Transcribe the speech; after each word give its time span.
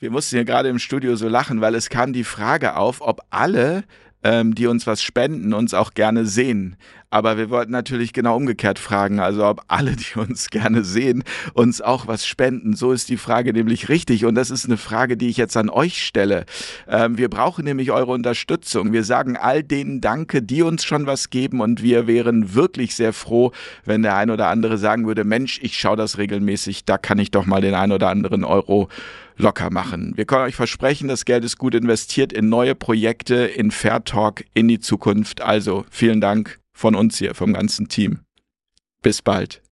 Wir 0.00 0.10
mussten 0.10 0.36
hier 0.36 0.46
gerade 0.46 0.70
im 0.70 0.78
Studio 0.78 1.14
so 1.14 1.28
lachen, 1.28 1.60
weil 1.60 1.74
es 1.74 1.90
kam 1.90 2.14
die 2.14 2.24
Frage 2.24 2.76
auf, 2.76 3.02
ob 3.02 3.20
alle, 3.28 3.84
ähm, 4.22 4.54
die 4.54 4.66
uns 4.66 4.86
was 4.86 5.02
spenden, 5.02 5.52
uns 5.52 5.74
auch 5.74 5.92
gerne 5.92 6.24
sehen. 6.24 6.76
Aber 7.10 7.36
wir 7.36 7.50
wollten 7.50 7.72
natürlich 7.72 8.14
genau 8.14 8.34
umgekehrt 8.34 8.78
fragen, 8.78 9.20
also 9.20 9.44
ob 9.44 9.62
alle, 9.68 9.96
die 9.96 10.18
uns 10.18 10.48
gerne 10.48 10.84
sehen, 10.84 11.22
uns 11.52 11.82
auch 11.82 12.06
was 12.06 12.26
spenden. 12.26 12.74
So 12.74 12.92
ist 12.92 13.10
die 13.10 13.18
Frage 13.18 13.52
nämlich 13.52 13.90
richtig. 13.90 14.24
Und 14.24 14.36
das 14.36 14.50
ist 14.50 14.64
eine 14.64 14.78
Frage, 14.78 15.18
die 15.18 15.28
ich 15.28 15.36
jetzt 15.36 15.56
an 15.58 15.68
euch 15.68 16.02
stelle. 16.02 16.46
Ähm, 16.88 17.18
wir 17.18 17.28
brauchen 17.28 17.66
nämlich 17.66 17.90
eure 17.90 18.12
Unterstützung. 18.12 18.94
Wir 18.94 19.04
sagen 19.04 19.36
all 19.36 19.62
denen 19.62 20.00
Danke, 20.00 20.40
die 20.40 20.62
uns 20.62 20.82
schon 20.82 21.04
was 21.04 21.28
geben. 21.28 21.60
Und 21.60 21.82
wir 21.82 22.06
wären 22.06 22.54
wirklich 22.54 22.94
sehr 22.94 23.12
froh, 23.12 23.52
wenn 23.84 24.02
der 24.02 24.16
ein 24.16 24.30
oder 24.30 24.46
andere 24.46 24.78
sagen 24.78 25.06
würde, 25.06 25.24
Mensch, 25.24 25.58
ich 25.62 25.76
schaue 25.76 25.98
das 25.98 26.16
regelmäßig, 26.16 26.86
da 26.86 26.96
kann 26.96 27.18
ich 27.18 27.32
doch 27.32 27.44
mal 27.44 27.60
den 27.60 27.74
ein 27.74 27.92
oder 27.92 28.08
anderen 28.08 28.44
Euro 28.44 28.88
locker 29.40 29.70
machen. 29.70 30.12
Wir 30.16 30.24
können 30.24 30.44
euch 30.44 30.56
versprechen, 30.56 31.08
das 31.08 31.24
Geld 31.24 31.44
ist 31.44 31.58
gut 31.58 31.74
investiert 31.74 32.32
in 32.32 32.48
neue 32.48 32.74
Projekte, 32.74 33.34
in 33.34 33.70
Fair 33.70 34.04
Talk, 34.04 34.44
in 34.54 34.68
die 34.68 34.80
Zukunft. 34.80 35.40
Also 35.40 35.84
vielen 35.90 36.20
Dank 36.20 36.60
von 36.72 36.94
uns 36.94 37.18
hier, 37.18 37.34
vom 37.34 37.52
ganzen 37.52 37.88
Team. 37.88 38.20
Bis 39.02 39.22
bald. 39.22 39.62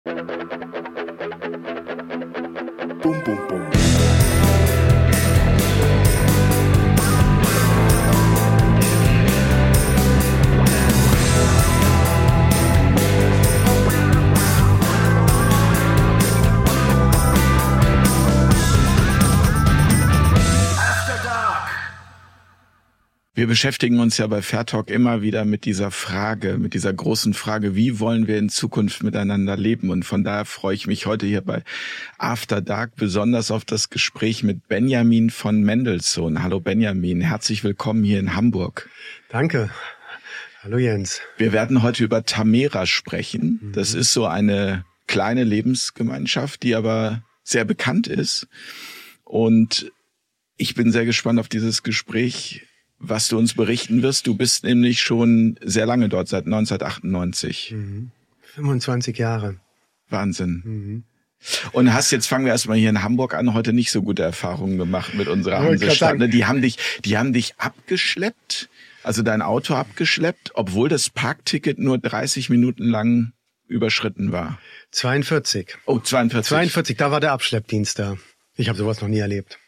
Bum, 3.03 3.23
bum, 3.25 3.39
bum. 3.49 3.78
Wir 23.39 23.47
beschäftigen 23.47 24.01
uns 24.01 24.19
ja 24.19 24.27
bei 24.27 24.43
Fairtalk 24.43 24.91
immer 24.91 25.23
wieder 25.23 25.45
mit 25.45 25.65
dieser 25.65 25.93
Frage, 25.93 26.59
mit 26.59 26.75
dieser 26.75 26.93
großen 26.93 27.35
Frage, 27.35 27.77
wie 27.77 28.01
wollen 28.01 28.27
wir 28.27 28.37
in 28.37 28.49
Zukunft 28.49 29.05
miteinander 29.05 29.57
leben? 29.57 29.91
Und 29.91 30.03
von 30.03 30.25
daher 30.25 30.45
freue 30.45 30.75
ich 30.75 30.89
mich 30.89 31.07
heute 31.07 31.25
hier 31.25 31.43
bei 31.43 31.63
After 32.19 32.61
Dark 32.61 32.97
besonders 32.97 33.53
auf 33.53 33.65
das 33.65 33.91
Gespräch 33.91 34.43
mit 34.43 34.67
Benjamin 34.67 35.31
von 35.31 35.63
Mendelssohn. 35.63 36.43
Hallo 36.43 36.59
Benjamin, 36.59 37.21
herzlich 37.21 37.63
willkommen 37.63 38.03
hier 38.03 38.19
in 38.19 38.35
Hamburg. 38.35 38.91
Danke. 39.29 39.71
Hallo 40.65 40.79
Jens. 40.79 41.21
Wir 41.37 41.53
werden 41.53 41.85
heute 41.85 42.03
über 42.03 42.25
Tamera 42.25 42.87
sprechen. 42.87 43.61
Mhm. 43.63 43.73
Das 43.73 43.95
ist 43.95 44.13
so 44.13 44.27
eine 44.27 44.85
kleine 45.07 45.45
Lebensgemeinschaft, 45.45 46.65
die 46.65 46.75
aber 46.75 47.23
sehr 47.45 47.65
bekannt 47.65 48.09
ist. 48.09 48.49
Und 49.23 49.93
ich 50.57 50.75
bin 50.75 50.91
sehr 50.91 51.05
gespannt 51.05 51.39
auf 51.39 51.49
dieses 51.49 51.85
Gespräch 51.85 52.65
was 52.99 53.29
du 53.29 53.39
uns 53.39 53.55
berichten 53.55 54.03
wirst. 54.03 54.27
Du 54.27 54.35
bist 54.35 54.65
nämlich 54.65 55.01
schon 55.01 55.59
sehr 55.63 55.87
lange 55.87 56.09
dort, 56.09 56.29
seit 56.29 56.47
1998. 56.47 57.73
Mhm. 57.73 58.11
25 58.55 59.19
Jahre. 59.19 59.57
Wahnsinn. 60.09 60.63
Mhm. 60.65 61.05
Und 61.73 61.93
hast 61.93 62.11
jetzt 62.11 62.27
fangen 62.27 62.45
wir 62.45 62.53
erstmal 62.53 62.79
hier 62.79 62.91
in 62.91 63.03
Hamburg 63.03 63.35
an, 63.35 63.55
heute 63.55 63.73
nicht 63.73 63.93
so 63.93 64.03
gute 64.03 64.23
Erfahrungen 64.23 64.77
gemacht 64.77 65.15
mit 65.15 65.29
unserer 65.29 65.61
Hansestadt. 65.61 66.17
Die 66.33 66.47
haben 66.47 66.63
dich, 66.63 66.79
die 67.05 67.17
haben 67.17 67.33
dich 67.33 67.55
abgeschleppt, 67.59 68.69
also 69.05 69.23
dein 69.23 69.41
Auto 69.41 69.75
abgeschleppt, 69.75 70.53
obwohl 70.55 70.89
das 70.89 71.11
Parkticket 71.11 71.79
nur 71.79 71.99
30 71.99 72.51
Minuten 72.51 72.85
lang 72.85 73.33
überschritten 73.69 74.33
war. 74.33 74.59
42. 74.91 75.77
Oh, 75.87 76.01
42. 76.01 76.49
42, 76.49 76.97
da 76.97 77.11
war 77.13 77.21
der 77.21 77.33
Abschleppdienst 77.33 77.99
da. 77.99 78.17
Ich 78.57 78.69
habe 78.69 78.79
sowas 78.79 79.01
noch 79.01 79.09
nie 79.09 79.19
erlebt. 79.19 79.59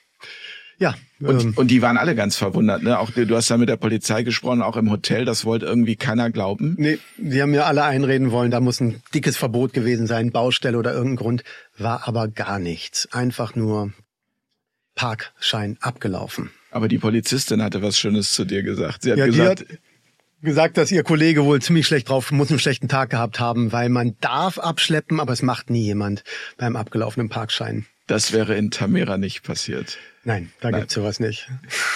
Ja. 0.79 0.97
Und, 1.21 1.43
ähm, 1.43 1.53
und 1.57 1.71
die 1.71 1.83
waren 1.83 1.97
alle 1.97 2.15
ganz 2.15 2.37
verwundert, 2.37 2.83
ne? 2.83 2.99
Auch 2.99 3.11
du 3.11 3.37
hast 3.37 3.51
da 3.51 3.57
mit 3.57 3.69
der 3.69 3.77
Polizei 3.77 4.23
gesprochen, 4.23 4.63
auch 4.63 4.77
im 4.77 4.91
Hotel, 4.91 5.25
das 5.25 5.45
wollte 5.45 5.67
irgendwie 5.67 5.97
keiner 5.97 6.31
glauben. 6.31 6.75
Nee, 6.79 6.99
die 7.19 7.43
haben 7.43 7.51
mir 7.51 7.67
alle 7.67 7.85
einreden 7.85 8.31
wollen, 8.31 8.51
da 8.51 8.61
muss 8.61 8.81
ein 8.81 9.03
dickes 9.15 9.37
Verbot 9.37 9.73
gewesen 9.73 10.07
sein, 10.07 10.31
Baustelle 10.31 10.79
oder 10.79 10.93
irgendein 10.93 11.17
Grund. 11.17 11.45
War 11.77 12.09
aber 12.09 12.29
gar 12.29 12.59
nichts. 12.59 13.09
Einfach 13.13 13.55
nur 13.55 13.93
Parkschein 14.95 15.77
abgelaufen. 15.81 16.51
Aber 16.71 16.89
die 16.89 16.99
Polizistin 16.99 17.63
hatte 17.63 17.83
was 17.83 17.99
Schönes 17.99 18.33
zu 18.33 18.45
dir 18.45 18.63
gesagt. 18.63 19.03
Sie 19.03 19.11
hat 19.11 19.19
ja, 19.19 19.27
gesagt, 19.27 19.61
hat 19.61 19.79
gesagt, 20.43 20.77
dass 20.77 20.91
ihr 20.91 21.03
Kollege 21.03 21.45
wohl 21.45 21.61
ziemlich 21.61 21.87
schlecht 21.87 22.09
drauf, 22.09 22.33
muss 22.33 22.51
einen 22.51 22.59
schlechten 22.59 22.89
Tag 22.89 23.11
gehabt 23.11 23.41
haben, 23.41 23.73
weil 23.73 23.89
man 23.89 24.17
darf 24.21 24.59
abschleppen, 24.59 25.21
aber 25.21 25.33
es 25.33 25.43
macht 25.43 25.71
nie 25.71 25.85
jemand 25.85 26.25
beim 26.57 26.77
abgelaufenen 26.77 27.29
Parkschein. 27.29 27.87
Das 28.11 28.33
wäre 28.33 28.57
in 28.57 28.73
Tamera 28.73 29.19
nicht 29.19 29.45
passiert. 29.45 29.97
Nein, 30.25 30.51
da 30.61 30.73
Nein. 30.73 30.81
gibt's 30.81 30.95
sowas 30.95 31.21
nicht. 31.21 31.49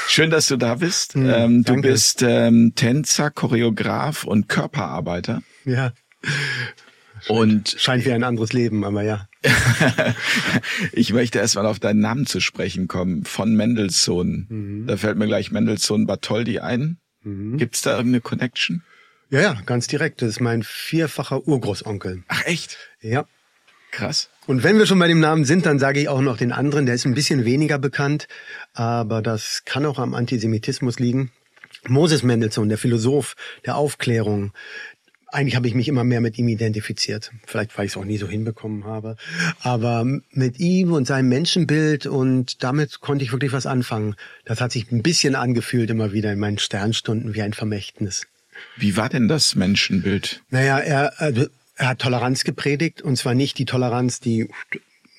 Schön, 0.06 0.30
dass 0.30 0.46
du 0.46 0.56
da 0.56 0.76
bist. 0.76 1.14
Hm, 1.14 1.28
ähm, 1.28 1.64
du 1.64 1.80
bist 1.80 2.22
ähm, 2.22 2.72
Tänzer, 2.76 3.32
Choreograf 3.32 4.22
und 4.22 4.48
Körperarbeiter. 4.48 5.42
Ja. 5.64 5.92
Und 7.26 7.74
scheint 7.78 8.04
wie 8.04 8.12
ein 8.12 8.22
anderes 8.22 8.52
Leben, 8.52 8.84
aber 8.84 9.02
ja. 9.02 9.28
ich 10.92 11.12
möchte 11.12 11.40
erstmal 11.40 11.66
auf 11.66 11.80
deinen 11.80 11.98
Namen 11.98 12.26
zu 12.26 12.38
sprechen 12.38 12.86
kommen, 12.86 13.24
von 13.24 13.56
Mendelssohn. 13.56 14.46
Mhm. 14.48 14.86
Da 14.86 14.96
fällt 14.96 15.18
mir 15.18 15.26
gleich 15.26 15.50
Mendelssohn 15.50 16.06
Bartholdy 16.06 16.60
ein. 16.60 16.98
Mhm. 17.24 17.56
Gibt's 17.56 17.82
da 17.82 17.96
irgendeine 17.96 18.20
Connection? 18.20 18.84
Ja, 19.30 19.40
ja, 19.40 19.60
ganz 19.66 19.88
direkt. 19.88 20.22
Das 20.22 20.28
ist 20.28 20.40
mein 20.40 20.62
vierfacher 20.62 21.44
Urgroßonkel. 21.48 22.22
Ach 22.28 22.44
echt? 22.44 22.78
Ja. 23.00 23.26
Krass. 23.94 24.28
Und 24.46 24.64
wenn 24.64 24.78
wir 24.78 24.86
schon 24.86 24.98
bei 24.98 25.06
dem 25.06 25.20
Namen 25.20 25.44
sind, 25.44 25.66
dann 25.66 25.78
sage 25.78 26.00
ich 26.00 26.08
auch 26.08 26.20
noch 26.20 26.36
den 26.36 26.50
anderen, 26.50 26.84
der 26.84 26.96
ist 26.96 27.06
ein 27.06 27.14
bisschen 27.14 27.44
weniger 27.44 27.78
bekannt, 27.78 28.26
aber 28.72 29.22
das 29.22 29.62
kann 29.64 29.86
auch 29.86 29.98
am 29.98 30.14
Antisemitismus 30.14 30.98
liegen. 30.98 31.30
Moses 31.86 32.22
Mendelssohn, 32.22 32.68
der 32.68 32.78
Philosoph 32.78 33.36
der 33.64 33.76
Aufklärung. 33.76 34.52
Eigentlich 35.28 35.56
habe 35.56 35.68
ich 35.68 35.74
mich 35.74 35.88
immer 35.88 36.02
mehr 36.02 36.20
mit 36.20 36.38
ihm 36.38 36.48
identifiziert. 36.48 37.30
Vielleicht, 37.46 37.76
weil 37.76 37.86
ich 37.86 37.92
es 37.92 37.96
auch 37.96 38.04
nie 38.04 38.18
so 38.18 38.28
hinbekommen 38.28 38.84
habe. 38.84 39.16
Aber 39.60 40.04
mit 40.30 40.58
ihm 40.58 40.92
und 40.92 41.06
seinem 41.06 41.28
Menschenbild 41.28 42.06
und 42.06 42.62
damit 42.62 43.00
konnte 43.00 43.24
ich 43.24 43.32
wirklich 43.32 43.52
was 43.52 43.66
anfangen. 43.66 44.16
Das 44.44 44.60
hat 44.60 44.72
sich 44.72 44.90
ein 44.90 45.02
bisschen 45.02 45.34
angefühlt 45.36 45.90
immer 45.90 46.12
wieder 46.12 46.32
in 46.32 46.38
meinen 46.38 46.58
Sternstunden 46.58 47.34
wie 47.34 47.42
ein 47.42 47.52
Vermächtnis. 47.52 48.26
Wie 48.76 48.96
war 48.96 49.08
denn 49.08 49.28
das 49.28 49.54
Menschenbild? 49.54 50.42
Naja, 50.50 50.78
er, 50.78 51.20
also 51.20 51.46
er 51.76 51.88
hat 51.88 51.98
Toleranz 52.00 52.44
gepredigt 52.44 53.02
und 53.02 53.16
zwar 53.16 53.34
nicht 53.34 53.58
die 53.58 53.64
Toleranz, 53.64 54.20
die 54.20 54.48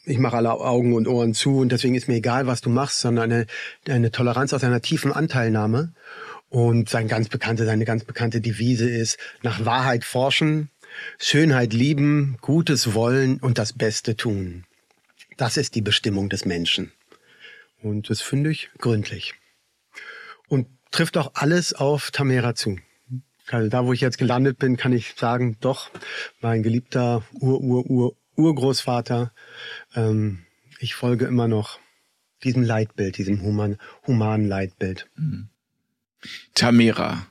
ich 0.06 0.20
mache 0.20 0.38
alle 0.38 0.52
Augen 0.52 0.94
und 0.94 1.08
Ohren 1.08 1.34
zu 1.34 1.58
und 1.58 1.72
deswegen 1.72 1.96
ist 1.96 2.08
mir 2.08 2.16
egal, 2.16 2.46
was 2.48 2.62
du 2.62 2.70
machst, 2.70 3.00
sondern 3.00 3.32
eine, 3.32 3.48
eine 3.90 4.12
Toleranz 4.12 4.54
aus 4.54 4.64
einer 4.64 4.82
tiefen 4.82 5.12
Anteilnahme. 5.12 5.94
Und 6.50 6.90
sein 6.90 7.08
ganz 7.08 7.28
bekannte, 7.28 7.66
seine 7.66 7.86
ganz 7.86 8.06
bekannte 8.06 8.40
Devise 8.40 8.90
ist, 8.90 9.18
nach 9.42 9.66
Wahrheit 9.66 10.06
forschen, 10.06 10.70
Schönheit 11.18 11.74
lieben, 11.74 12.38
Gutes 12.40 12.94
wollen 12.94 13.40
und 13.40 13.58
das 13.58 13.74
Beste 13.74 14.16
tun. 14.16 14.64
Das 15.38 15.58
ist 15.58 15.76
die 15.76 15.82
Bestimmung 15.82 16.30
des 16.30 16.46
Menschen. 16.46 16.92
Und 17.82 18.10
das 18.10 18.22
finde 18.22 18.52
ich 18.52 18.70
gründlich. 18.78 19.34
Und 20.48 20.68
trifft 20.92 21.18
auch 21.18 21.32
alles 21.34 21.74
auf 21.74 22.12
Tamera 22.12 22.56
zu. 22.56 22.78
Also 23.50 23.70
da, 23.70 23.86
wo 23.86 23.94
ich 23.94 24.02
jetzt 24.02 24.18
gelandet 24.18 24.58
bin, 24.58 24.76
kann 24.78 24.94
ich 24.94 25.14
sagen, 25.16 25.58
doch, 25.60 25.92
mein 26.42 26.64
geliebter 26.64 27.24
Ur-Ur-Ur-Urgroßvater, 27.34 29.32
ähm, 29.96 30.46
ich 30.80 30.96
folge 30.96 31.26
immer 31.26 31.48
noch 31.48 31.80
diesem 32.44 32.64
Leitbild, 32.64 33.18
diesem 33.18 33.42
human, 33.42 33.78
humanen 34.08 34.48
Leitbild. 34.48 35.08
Mhm. 35.16 35.50
Tamera. 36.54 37.28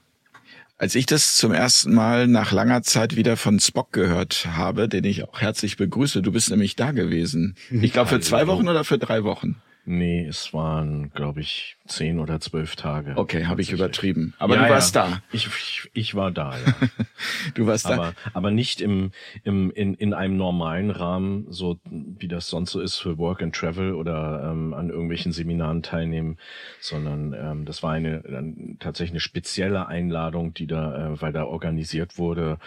Als 0.76 0.94
ich 0.96 1.06
das 1.06 1.36
zum 1.36 1.52
ersten 1.52 1.94
Mal 1.94 2.26
nach 2.26 2.52
langer 2.52 2.82
Zeit 2.82 3.16
wieder 3.16 3.36
von 3.36 3.60
Spock 3.60 3.92
gehört 3.92 4.46
habe, 4.46 4.88
den 4.88 5.04
ich 5.04 5.22
auch 5.22 5.40
herzlich 5.40 5.76
begrüße, 5.76 6.20
du 6.20 6.32
bist 6.32 6.50
nämlich 6.50 6.76
da 6.76 6.90
gewesen. 6.90 7.56
Ich 7.70 7.92
glaube 7.92 8.10
für 8.10 8.20
zwei 8.20 8.46
Wochen 8.46 8.68
oder 8.68 8.84
für 8.84 8.98
drei 8.98 9.24
Wochen. 9.24 9.56
Nee, 9.86 10.24
es 10.24 10.54
waren, 10.54 11.10
glaube 11.12 11.40
ich, 11.40 11.76
zehn 11.86 12.18
oder 12.18 12.40
zwölf 12.40 12.74
Tage. 12.74 13.12
Okay, 13.16 13.44
habe 13.44 13.60
ich 13.60 13.70
übertrieben. 13.70 14.32
Aber 14.38 14.56
ja, 14.56 14.64
du 14.64 14.70
warst 14.70 14.94
ja. 14.94 15.08
da. 15.08 15.22
Ich, 15.30 15.46
ich, 15.46 15.90
ich 15.92 16.14
war 16.14 16.30
da, 16.30 16.54
ja. 16.56 16.74
du 17.54 17.66
warst 17.66 17.86
aber, 17.86 17.96
da. 17.96 18.30
Aber 18.32 18.50
nicht 18.50 18.80
im, 18.80 19.10
im, 19.42 19.70
in, 19.70 19.92
in 19.94 20.14
einem 20.14 20.38
normalen 20.38 20.90
Rahmen, 20.90 21.46
so 21.50 21.78
wie 21.84 22.28
das 22.28 22.48
sonst 22.48 22.70
so 22.70 22.80
ist 22.80 22.96
für 22.96 23.18
Work 23.18 23.42
and 23.42 23.54
Travel 23.54 23.92
oder 23.92 24.50
ähm, 24.50 24.72
an 24.72 24.88
irgendwelchen 24.88 25.32
Seminaren 25.32 25.82
teilnehmen, 25.82 26.38
sondern 26.80 27.34
ähm, 27.34 27.64
das 27.66 27.82
war 27.82 27.92
eine 27.92 28.22
dann 28.22 28.76
tatsächlich 28.80 29.12
eine 29.12 29.20
spezielle 29.20 29.86
Einladung, 29.86 30.54
die 30.54 30.66
da, 30.66 31.12
äh, 31.12 31.20
weil 31.20 31.32
da 31.34 31.44
organisiert 31.44 32.16
wurde, 32.16 32.58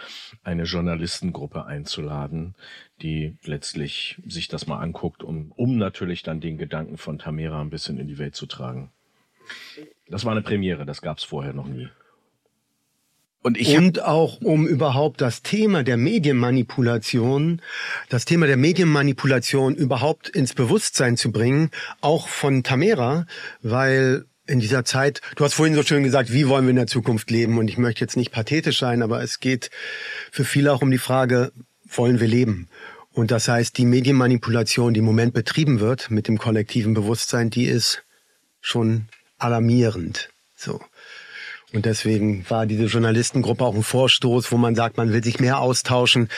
eine 0.44 0.64
Journalistengruppe 0.64 1.66
einzuladen, 1.66 2.54
die 3.02 3.36
letztlich 3.44 4.20
sich 4.26 4.48
das 4.48 4.66
mal 4.66 4.78
anguckt, 4.78 5.22
um, 5.22 5.52
um 5.56 5.76
natürlich 5.76 6.22
dann 6.22 6.40
den 6.40 6.58
Gedanken 6.58 6.96
von 6.96 7.18
Tamera 7.18 7.60
ein 7.60 7.70
bisschen 7.70 7.98
in 7.98 8.08
die 8.08 8.18
Welt 8.18 8.34
zu 8.34 8.46
tragen. 8.46 8.90
Das 10.08 10.24
war 10.24 10.32
eine 10.32 10.42
Premiere, 10.42 10.84
das 10.84 11.02
gab 11.02 11.18
es 11.18 11.24
vorher 11.24 11.52
noch 11.52 11.66
nie. 11.66 11.88
Und, 13.40 13.56
ich 13.56 13.76
und 13.78 14.02
auch 14.02 14.40
um 14.40 14.66
überhaupt 14.66 15.20
das 15.20 15.42
Thema 15.42 15.84
der 15.84 15.96
Medienmanipulation, 15.96 17.62
das 18.08 18.24
Thema 18.24 18.46
der 18.46 18.56
Medienmanipulation 18.56 19.76
überhaupt 19.76 20.28
ins 20.28 20.54
Bewusstsein 20.54 21.16
zu 21.16 21.30
bringen, 21.30 21.70
auch 22.00 22.28
von 22.28 22.64
Tamera, 22.64 23.26
weil 23.62 24.24
in 24.46 24.60
dieser 24.60 24.84
Zeit, 24.84 25.20
du 25.36 25.44
hast 25.44 25.54
vorhin 25.54 25.74
so 25.74 25.82
schön 25.82 26.02
gesagt, 26.02 26.32
wie 26.32 26.48
wollen 26.48 26.64
wir 26.64 26.70
in 26.70 26.76
der 26.76 26.86
Zukunft 26.86 27.30
leben? 27.30 27.58
Und 27.58 27.68
ich 27.68 27.78
möchte 27.78 28.00
jetzt 28.00 28.16
nicht 28.16 28.32
pathetisch 28.32 28.80
sein, 28.80 29.02
aber 29.02 29.22
es 29.22 29.40
geht 29.40 29.70
für 30.32 30.44
viele 30.44 30.72
auch 30.72 30.82
um 30.82 30.90
die 30.90 30.98
Frage, 30.98 31.52
wollen 31.86 32.18
wir 32.18 32.28
leben? 32.28 32.68
Und 33.18 33.32
das 33.32 33.48
heißt, 33.48 33.76
die 33.76 33.84
Medienmanipulation, 33.84 34.94
die 34.94 35.00
im 35.00 35.04
Moment 35.04 35.34
betrieben 35.34 35.80
wird 35.80 36.08
mit 36.08 36.28
dem 36.28 36.38
kollektiven 36.38 36.94
Bewusstsein, 36.94 37.50
die 37.50 37.64
ist 37.64 38.04
schon 38.60 39.08
alarmierend. 39.38 40.28
So. 40.54 40.80
Und 41.72 41.84
deswegen 41.84 42.48
war 42.48 42.64
diese 42.64 42.84
Journalistengruppe 42.84 43.64
auch 43.64 43.74
ein 43.74 43.82
Vorstoß, 43.82 44.52
wo 44.52 44.56
man 44.56 44.76
sagt, 44.76 44.98
man 44.98 45.12
will 45.12 45.24
sich 45.24 45.40
mehr 45.40 45.58
austauschen. 45.58 46.28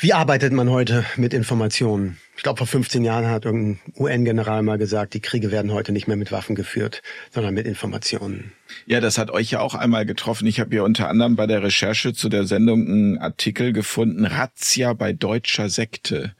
Wie 0.00 0.12
arbeitet 0.12 0.52
man 0.52 0.70
heute 0.70 1.04
mit 1.16 1.34
Informationen? 1.34 2.18
Ich 2.36 2.44
glaube, 2.44 2.58
vor 2.58 2.68
15 2.68 3.02
Jahren 3.02 3.26
hat 3.26 3.44
irgendein 3.44 3.80
UN-General 3.96 4.62
mal 4.62 4.78
gesagt, 4.78 5.12
die 5.12 5.18
Kriege 5.18 5.50
werden 5.50 5.72
heute 5.72 5.90
nicht 5.90 6.06
mehr 6.06 6.16
mit 6.16 6.30
Waffen 6.30 6.54
geführt, 6.54 7.02
sondern 7.32 7.52
mit 7.52 7.66
Informationen. 7.66 8.52
Ja, 8.86 9.00
das 9.00 9.18
hat 9.18 9.32
euch 9.32 9.50
ja 9.50 9.58
auch 9.58 9.74
einmal 9.74 10.06
getroffen. 10.06 10.46
Ich 10.46 10.60
habe 10.60 10.72
ja 10.72 10.82
unter 10.82 11.08
anderem 11.08 11.34
bei 11.34 11.48
der 11.48 11.64
Recherche 11.64 12.12
zu 12.12 12.28
der 12.28 12.44
Sendung 12.44 12.86
einen 12.86 13.18
Artikel 13.18 13.72
gefunden, 13.72 14.24
Razzia 14.24 14.92
bei 14.92 15.12
deutscher 15.12 15.68
Sekte. 15.68 16.32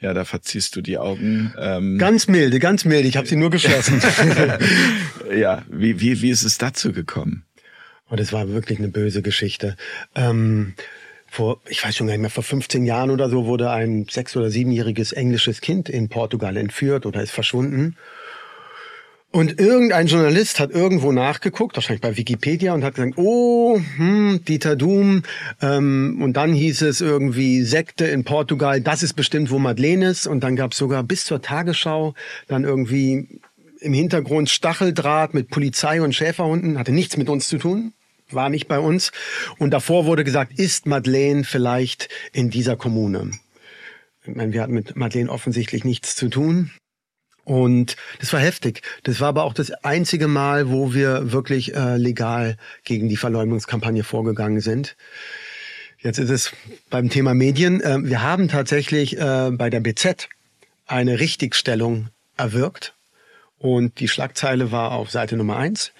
Ja, 0.00 0.12
da 0.12 0.26
verziehst 0.26 0.76
du 0.76 0.82
die 0.82 0.98
Augen. 0.98 1.54
Ähm 1.58 1.96
ganz 1.96 2.28
milde, 2.28 2.58
ganz 2.58 2.84
milde. 2.84 3.08
Ich 3.08 3.16
habe 3.16 3.26
sie 3.26 3.36
nur 3.36 3.48
geschlossen. 3.48 4.02
ja, 5.34 5.62
wie, 5.70 5.98
wie, 5.98 6.20
wie 6.20 6.28
ist 6.28 6.42
es 6.42 6.58
dazu 6.58 6.92
gekommen? 6.92 7.44
Und 8.10 8.18
oh, 8.18 8.22
es 8.22 8.34
war 8.34 8.50
wirklich 8.50 8.78
eine 8.78 8.88
böse 8.88 9.22
Geschichte. 9.22 9.76
Ähm, 10.14 10.74
vor, 11.30 11.60
ich 11.68 11.84
weiß 11.84 11.96
schon 11.96 12.06
gar 12.06 12.14
nicht 12.14 12.20
mehr, 12.20 12.30
vor 12.30 12.44
15 12.44 12.84
Jahren 12.84 13.10
oder 13.10 13.28
so 13.28 13.46
wurde 13.46 13.70
ein 13.70 14.06
sechs- 14.10 14.36
oder 14.36 14.50
siebenjähriges 14.50 15.12
englisches 15.12 15.60
Kind 15.60 15.88
in 15.88 16.08
Portugal 16.08 16.56
entführt 16.56 17.06
oder 17.06 17.22
ist 17.22 17.30
verschwunden. 17.30 17.96
Und 19.30 19.60
irgendein 19.60 20.06
Journalist 20.06 20.58
hat 20.58 20.70
irgendwo 20.70 21.12
nachgeguckt, 21.12 21.76
wahrscheinlich 21.76 22.00
bei 22.00 22.16
Wikipedia, 22.16 22.72
und 22.72 22.82
hat 22.82 22.94
gesagt, 22.94 23.18
oh, 23.18 23.78
hm, 23.96 24.40
Dieter 24.48 24.74
Doom. 24.74 25.22
Ähm, 25.60 26.18
und 26.22 26.32
dann 26.32 26.54
hieß 26.54 26.80
es 26.82 27.02
irgendwie 27.02 27.62
Sekte 27.62 28.06
in 28.06 28.24
Portugal, 28.24 28.80
das 28.80 29.02
ist 29.02 29.12
bestimmt, 29.12 29.50
wo 29.50 29.58
Madeleine 29.58 30.08
ist. 30.08 30.26
Und 30.26 30.40
dann 30.44 30.56
gab 30.56 30.72
es 30.72 30.78
sogar 30.78 31.02
bis 31.02 31.26
zur 31.26 31.42
Tagesschau 31.42 32.14
dann 32.46 32.64
irgendwie 32.64 33.28
im 33.80 33.92
Hintergrund 33.92 34.48
Stacheldraht 34.48 35.34
mit 35.34 35.50
Polizei 35.50 36.00
und 36.00 36.14
Schäferhunden, 36.14 36.78
hatte 36.78 36.92
nichts 36.92 37.18
mit 37.18 37.28
uns 37.28 37.48
zu 37.48 37.58
tun 37.58 37.92
war 38.30 38.48
nicht 38.48 38.68
bei 38.68 38.78
uns. 38.78 39.12
Und 39.58 39.70
davor 39.70 40.06
wurde 40.06 40.24
gesagt, 40.24 40.58
ist 40.58 40.86
Madeleine 40.86 41.44
vielleicht 41.44 42.08
in 42.32 42.50
dieser 42.50 42.76
Kommune? 42.76 43.32
Ich 44.24 44.34
meine, 44.34 44.52
wir 44.52 44.62
hatten 44.62 44.74
mit 44.74 44.96
Madeleine 44.96 45.30
offensichtlich 45.30 45.84
nichts 45.84 46.14
zu 46.14 46.28
tun. 46.28 46.70
Und 47.44 47.96
das 48.20 48.32
war 48.34 48.40
heftig. 48.40 48.82
Das 49.04 49.20
war 49.20 49.28
aber 49.28 49.44
auch 49.44 49.54
das 49.54 49.70
einzige 49.70 50.28
Mal, 50.28 50.68
wo 50.68 50.92
wir 50.92 51.32
wirklich 51.32 51.74
äh, 51.74 51.96
legal 51.96 52.58
gegen 52.84 53.08
die 53.08 53.16
Verleumdungskampagne 53.16 54.04
vorgegangen 54.04 54.60
sind. 54.60 54.96
Jetzt 55.98 56.18
ist 56.18 56.28
es 56.28 56.52
beim 56.90 57.08
Thema 57.08 57.32
Medien. 57.32 57.80
Äh, 57.80 57.98
wir 58.02 58.22
haben 58.22 58.48
tatsächlich 58.48 59.18
äh, 59.18 59.50
bei 59.50 59.70
der 59.70 59.80
BZ 59.80 60.28
eine 60.86 61.20
Richtigstellung 61.20 62.08
erwirkt. 62.36 62.94
Und 63.56 63.98
die 63.98 64.08
Schlagzeile 64.08 64.70
war 64.70 64.92
auf 64.92 65.10
Seite 65.10 65.36
Nummer 65.36 65.56
eins 65.56 65.92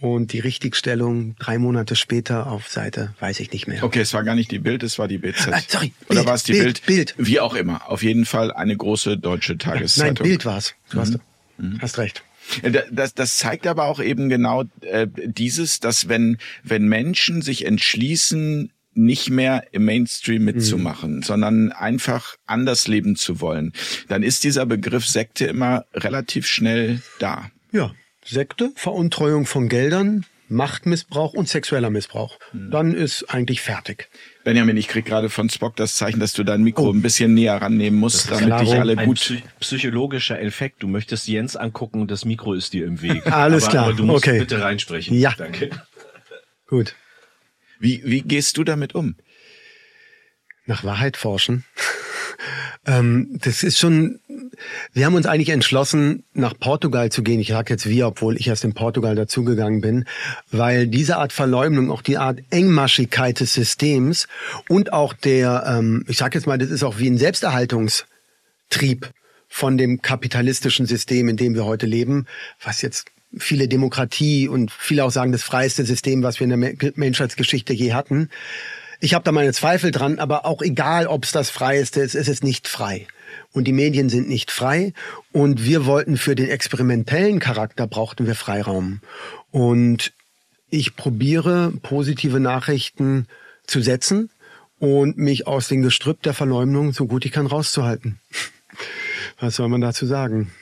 und 0.00 0.32
die 0.32 0.40
Richtigstellung 0.40 1.36
drei 1.38 1.58
Monate 1.58 1.96
später 1.96 2.48
auf 2.48 2.68
Seite, 2.68 3.14
weiß 3.20 3.40
ich 3.40 3.52
nicht 3.52 3.66
mehr. 3.66 3.82
Okay, 3.82 4.00
es 4.00 4.12
war 4.12 4.24
gar 4.24 4.34
nicht 4.34 4.50
die 4.50 4.58
Bild, 4.58 4.82
es 4.82 4.98
war 4.98 5.08
die 5.08 5.18
BZ. 5.18 5.48
Ah, 5.52 5.60
sorry, 5.66 5.92
Bild, 6.00 6.10
Oder 6.10 6.26
war 6.26 6.34
es 6.34 6.44
die 6.44 6.52
Bild, 6.52 6.84
Bild? 6.84 7.16
Bild? 7.16 7.26
Wie 7.26 7.40
auch 7.40 7.54
immer. 7.54 7.88
Auf 7.88 8.02
jeden 8.02 8.26
Fall 8.26 8.52
eine 8.52 8.76
große 8.76 9.16
deutsche 9.16 9.56
Tageszeitung. 9.56 10.14
Nein, 10.14 10.30
Bild 10.30 10.44
war 10.44 10.58
es. 10.58 10.74
Du 10.90 11.00
hast, 11.00 11.18
mhm. 11.58 11.78
hast 11.80 11.98
recht. 11.98 12.22
Das, 12.92 13.14
das 13.14 13.38
zeigt 13.38 13.66
aber 13.66 13.84
auch 13.84 14.00
eben 14.00 14.28
genau 14.28 14.64
äh, 14.82 15.08
dieses, 15.08 15.80
dass 15.80 16.08
wenn, 16.08 16.38
wenn 16.62 16.86
Menschen 16.86 17.42
sich 17.42 17.64
entschließen, 17.64 18.70
nicht 18.96 19.28
mehr 19.28 19.64
im 19.72 19.84
Mainstream 19.84 20.44
mitzumachen, 20.44 21.16
mhm. 21.16 21.22
sondern 21.22 21.72
einfach 21.72 22.36
anders 22.46 22.88
leben 22.88 23.14
zu 23.16 23.40
wollen, 23.40 23.72
dann 24.08 24.22
ist 24.22 24.42
dieser 24.44 24.64
Begriff 24.64 25.06
Sekte 25.06 25.46
immer 25.46 25.84
relativ 25.92 26.46
schnell 26.46 27.02
da. 27.18 27.50
Ja, 27.72 27.92
Sekte, 28.26 28.72
Veruntreuung 28.74 29.46
von 29.46 29.68
Geldern, 29.68 30.26
Machtmissbrauch 30.48 31.34
und 31.34 31.48
sexueller 31.48 31.90
Missbrauch. 31.90 32.38
Hm. 32.52 32.70
Dann 32.70 32.94
ist 32.94 33.24
eigentlich 33.24 33.60
fertig. 33.60 34.08
Benjamin, 34.44 34.76
ich 34.76 34.88
krieg 34.88 35.04
gerade 35.04 35.28
von 35.28 35.50
Spock 35.50 35.76
das 35.76 35.96
Zeichen, 35.96 36.20
dass 36.20 36.32
du 36.32 36.44
dein 36.44 36.62
Mikro 36.62 36.88
oh. 36.88 36.92
ein 36.92 37.02
bisschen 37.02 37.34
näher 37.34 37.60
rannehmen 37.60 37.98
musst, 37.98 38.30
damit 38.30 38.46
klaro. 38.46 38.64
dich 38.64 38.74
alle 38.74 38.96
gut. 38.96 39.30
Ein 39.30 39.42
psychologischer 39.60 40.40
Effekt. 40.40 40.82
Du 40.82 40.88
möchtest 40.88 41.26
Jens 41.26 41.56
angucken 41.56 42.00
und 42.00 42.10
das 42.10 42.24
Mikro 42.24 42.54
ist 42.54 42.72
dir 42.72 42.86
im 42.86 43.02
Weg. 43.02 43.26
Alles 43.32 43.64
aber, 43.64 43.70
klar. 43.70 43.84
Aber 43.86 43.94
du 43.94 44.04
musst 44.04 44.26
okay. 44.26 44.38
bitte 44.38 44.60
reinsprechen. 44.60 45.18
Ja. 45.18 45.34
Danke. 45.36 45.70
Gut. 46.68 46.94
Wie, 47.78 48.02
wie 48.04 48.22
gehst 48.22 48.56
du 48.56 48.64
damit 48.64 48.94
um? 48.94 49.16
Nach 50.64 50.84
Wahrheit 50.84 51.16
forschen. 51.16 51.64
ähm, 52.86 53.38
das 53.42 53.62
ist 53.62 53.78
schon 53.78 54.20
wir 54.92 55.06
haben 55.06 55.14
uns 55.14 55.26
eigentlich 55.26 55.50
entschlossen, 55.50 56.24
nach 56.34 56.58
Portugal 56.58 57.10
zu 57.10 57.22
gehen. 57.22 57.40
Ich 57.40 57.48
sage 57.48 57.72
jetzt 57.72 57.88
wir, 57.88 58.06
obwohl 58.06 58.36
ich 58.36 58.48
erst 58.48 58.64
in 58.64 58.74
Portugal 58.74 59.14
dazugegangen 59.14 59.80
bin, 59.80 60.04
weil 60.50 60.86
diese 60.86 61.16
Art 61.18 61.32
Verleumdung, 61.32 61.90
auch 61.90 62.02
die 62.02 62.18
Art 62.18 62.40
Engmaschigkeit 62.50 63.40
des 63.40 63.54
Systems 63.54 64.28
und 64.68 64.92
auch 64.92 65.12
der, 65.12 65.64
ähm, 65.66 66.04
ich 66.08 66.16
sage 66.16 66.38
jetzt 66.38 66.46
mal, 66.46 66.58
das 66.58 66.70
ist 66.70 66.82
auch 66.82 66.98
wie 66.98 67.08
ein 67.08 67.18
Selbsterhaltungstrieb 67.18 69.10
von 69.48 69.78
dem 69.78 70.02
kapitalistischen 70.02 70.86
System, 70.86 71.28
in 71.28 71.36
dem 71.36 71.54
wir 71.54 71.64
heute 71.64 71.86
leben, 71.86 72.26
was 72.62 72.82
jetzt 72.82 73.06
viele 73.38 73.68
Demokratie 73.68 74.48
und 74.48 74.70
viele 74.72 75.04
auch 75.04 75.10
sagen, 75.10 75.32
das 75.32 75.42
freiste 75.42 75.84
System, 75.84 76.22
was 76.22 76.40
wir 76.40 76.44
in 76.44 76.60
der 76.60 76.92
Menschheitsgeschichte 76.94 77.72
je 77.72 77.92
hatten. 77.92 78.30
Ich 79.00 79.14
habe 79.14 79.24
da 79.24 79.32
meine 79.32 79.52
Zweifel 79.52 79.90
dran, 79.90 80.18
aber 80.18 80.46
auch 80.46 80.62
egal, 80.62 81.06
ob 81.06 81.24
es 81.24 81.32
das 81.32 81.50
Freieste 81.50 82.00
ist, 82.00 82.14
ist 82.14 82.28
es 82.28 82.42
nicht 82.42 82.68
frei 82.68 83.06
und 83.52 83.64
die 83.64 83.72
Medien 83.72 84.08
sind 84.08 84.28
nicht 84.28 84.50
frei. 84.50 84.92
Und 85.32 85.64
wir 85.64 85.86
wollten 85.86 86.16
für 86.16 86.34
den 86.34 86.48
experimentellen 86.48 87.40
Charakter 87.40 87.86
brauchten 87.86 88.26
wir 88.26 88.34
Freiraum. 88.34 89.00
Und 89.50 90.12
ich 90.68 90.96
probiere 90.96 91.72
positive 91.82 92.40
Nachrichten 92.40 93.26
zu 93.66 93.80
setzen 93.80 94.30
und 94.78 95.16
mich 95.16 95.46
aus 95.46 95.68
dem 95.68 95.82
Gestrüpp 95.82 96.22
der 96.22 96.34
Verleumdung 96.34 96.92
so 96.92 97.06
gut 97.06 97.24
ich 97.24 97.32
kann 97.32 97.46
rauszuhalten. 97.46 98.20
Was 99.40 99.56
soll 99.56 99.68
man 99.68 99.80
dazu 99.80 100.06
sagen? 100.06 100.52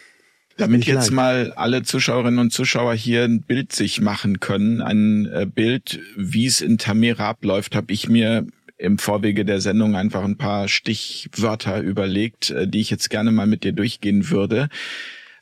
Damit 0.57 0.85
jetzt 0.85 1.11
mal 1.11 1.53
alle 1.53 1.83
Zuschauerinnen 1.83 2.39
und 2.39 2.53
Zuschauer 2.53 2.95
hier 2.95 3.25
ein 3.25 3.43
Bild 3.43 3.73
sich 3.73 4.01
machen 4.01 4.39
können, 4.41 4.81
ein 4.81 5.27
äh, 5.27 5.47
Bild, 5.53 6.01
wie 6.17 6.47
es 6.47 6.61
in 6.61 6.79
Tamera 6.79 7.29
abläuft, 7.31 7.75
habe 7.75 7.93
ich 7.93 8.09
mir 8.09 8.47
im 8.77 8.99
Vorwege 8.99 9.45
der 9.45 9.61
Sendung 9.61 9.97
einfach 9.97 10.23
ein 10.23 10.37
paar 10.37 10.69
Stichwörter 10.69 11.81
überlegt, 11.81 12.51
äh, 12.51 12.69
die 12.69 12.81
ich 12.81 12.91
jetzt 12.91 13.11
gerne 13.11 13.33
mal 13.33 13.47
mit 13.47 13.65
dir 13.65 13.73
durchgehen 13.73 14.31
würde. 14.31 14.69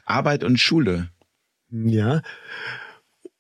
Arbeit 0.05 0.45
und 0.45 0.59
Schule. 0.59 1.09
Ja. 1.71 2.23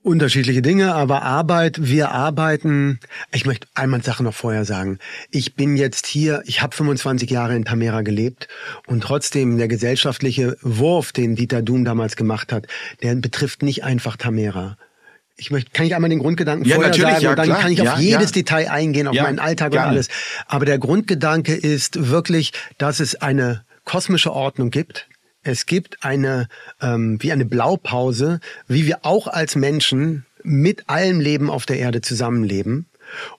Unterschiedliche 0.02 0.62
Dinge, 0.62 0.94
aber 0.94 1.22
Arbeit, 1.22 1.78
wir 1.80 2.10
arbeiten. 2.10 2.98
Ich 3.32 3.46
möchte 3.46 3.68
einmal 3.74 4.02
Sache 4.02 4.24
noch 4.24 4.34
vorher 4.34 4.64
sagen. 4.64 4.98
Ich 5.30 5.54
bin 5.54 5.76
jetzt 5.76 6.06
hier, 6.06 6.42
ich 6.44 6.60
habe 6.60 6.74
25 6.74 7.30
Jahre 7.30 7.54
in 7.54 7.64
Tamera 7.64 8.02
gelebt 8.02 8.48
und 8.88 9.02
trotzdem 9.02 9.58
der 9.58 9.68
gesellschaftliche 9.68 10.56
Wurf, 10.60 11.12
den 11.12 11.36
Dieter 11.36 11.62
Doom 11.62 11.84
damals 11.84 12.16
gemacht 12.16 12.52
hat, 12.52 12.66
der 13.02 13.14
betrifft 13.14 13.62
nicht 13.62 13.84
einfach 13.84 14.16
Tamera 14.16 14.76
ich 15.36 15.50
möchte, 15.50 15.70
kann 15.72 15.86
ich 15.86 15.94
einmal 15.94 16.10
den 16.10 16.20
Grundgedanken 16.20 16.68
ja, 16.68 16.76
vorher 16.76 16.94
sagen 16.94 17.22
ja, 17.22 17.30
und 17.30 17.38
dann 17.38 17.46
klar. 17.46 17.60
kann 17.60 17.72
ich 17.72 17.82
auf 17.82 17.98
jedes 17.98 18.30
ja. 18.30 18.34
Detail 18.34 18.70
eingehen, 18.70 19.08
auf 19.08 19.16
meinen 19.16 19.38
Alltag 19.38 19.72
und 19.72 19.78
alles. 19.78 20.08
Aber 20.46 20.64
der 20.64 20.78
Grundgedanke 20.78 21.54
ist 21.54 22.10
wirklich, 22.10 22.52
dass 22.78 23.00
es 23.00 23.16
eine 23.16 23.64
kosmische 23.84 24.32
Ordnung 24.32 24.70
gibt. 24.70 25.08
Es 25.42 25.66
gibt 25.66 26.04
eine, 26.04 26.48
ähm, 26.80 27.20
wie 27.20 27.32
eine 27.32 27.44
Blaupause, 27.44 28.40
wie 28.68 28.86
wir 28.86 29.00
auch 29.02 29.26
als 29.26 29.56
Menschen 29.56 30.24
mit 30.44 30.88
allem 30.88 31.20
Leben 31.20 31.50
auf 31.50 31.66
der 31.66 31.78
Erde 31.78 32.00
zusammenleben. 32.00 32.86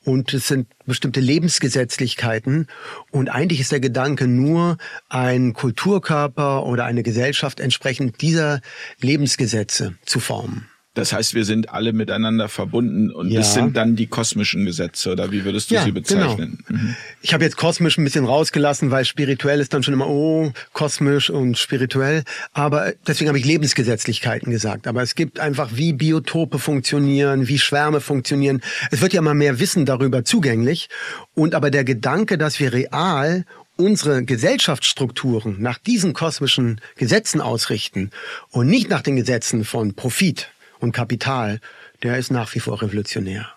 Und 0.03 0.33
es 0.33 0.47
sind 0.47 0.67
bestimmte 0.85 1.19
Lebensgesetzlichkeiten. 1.19 2.67
Und 3.11 3.29
eigentlich 3.29 3.59
ist 3.59 3.71
der 3.71 3.79
Gedanke 3.79 4.27
nur, 4.27 4.77
ein 5.09 5.53
Kulturkörper 5.53 6.65
oder 6.65 6.85
eine 6.85 7.03
Gesellschaft 7.03 7.59
entsprechend 7.59 8.21
dieser 8.21 8.61
Lebensgesetze 8.99 9.95
zu 10.05 10.19
formen. 10.19 10.67
Das 10.95 11.11
heißt, 11.11 11.33
wir 11.33 11.43
sind 11.43 11.69
alle 11.69 11.91
miteinander 11.91 12.49
verbunden 12.49 13.09
und 13.09 13.31
Ja. 13.31 13.39
das 13.39 13.55
sind 13.55 13.75
dann 13.75 13.95
die 13.95 14.05
kosmischen 14.05 14.65
Gesetze 14.65 15.11
oder 15.11 15.31
wie 15.31 15.43
würdest 15.43 15.71
du 15.71 15.75
Ja, 15.75 15.83
sie 15.83 15.91
bezeichnen? 15.91 16.59
Mhm. 16.69 16.95
Ich 17.21 17.33
habe 17.33 17.43
jetzt 17.43 17.57
kosmisch 17.57 17.97
ein 17.97 18.03
bisschen 18.03 18.25
rausgelassen, 18.25 18.91
weil 18.91 19.03
spirituell 19.03 19.59
ist 19.59 19.73
dann 19.73 19.81
schon 19.81 19.95
immer, 19.95 20.07
oh, 20.07 20.51
kosmisch 20.73 21.31
und 21.31 21.57
spirituell. 21.57 22.23
Aber 22.51 22.93
deswegen 23.07 23.27
habe 23.29 23.39
ich 23.39 23.45
Lebensgesetzlichkeiten 23.45 24.51
gesagt. 24.51 24.85
Aber 24.85 25.01
es 25.01 25.15
gibt 25.15 25.39
einfach, 25.39 25.71
wie 25.73 25.93
Biotope 25.93 26.59
funktionieren, 26.59 27.47
wie 27.47 27.57
Schwärme 27.57 27.99
funktionieren. 27.99 28.61
Es 28.91 29.01
wird 29.01 29.13
ja 29.13 29.19
immer 29.19 29.33
mehr 29.33 29.59
Wissen 29.59 29.85
darüber 29.85 30.23
zugänglich. 30.23 30.89
Und 31.33 31.55
aber 31.55 31.71
der 31.71 31.85
Gedanke, 31.85 32.37
dass 32.37 32.59
wir 32.59 32.71
real 32.71 33.45
unsere 33.75 34.23
Gesellschaftsstrukturen 34.23 35.55
nach 35.59 35.79
diesen 35.79 36.13
kosmischen 36.13 36.79
Gesetzen 36.95 37.41
ausrichten 37.41 38.11
und 38.51 38.67
nicht 38.67 38.89
nach 38.89 39.01
den 39.01 39.15
Gesetzen 39.15 39.65
von 39.65 39.95
Profit 39.95 40.49
und 40.83 40.91
Kapital, 40.91 41.61
der 42.03 42.17
ist 42.17 42.29
nach 42.29 42.53
wie 42.53 42.59
vor 42.59 42.81
revolutionär. 42.81 43.49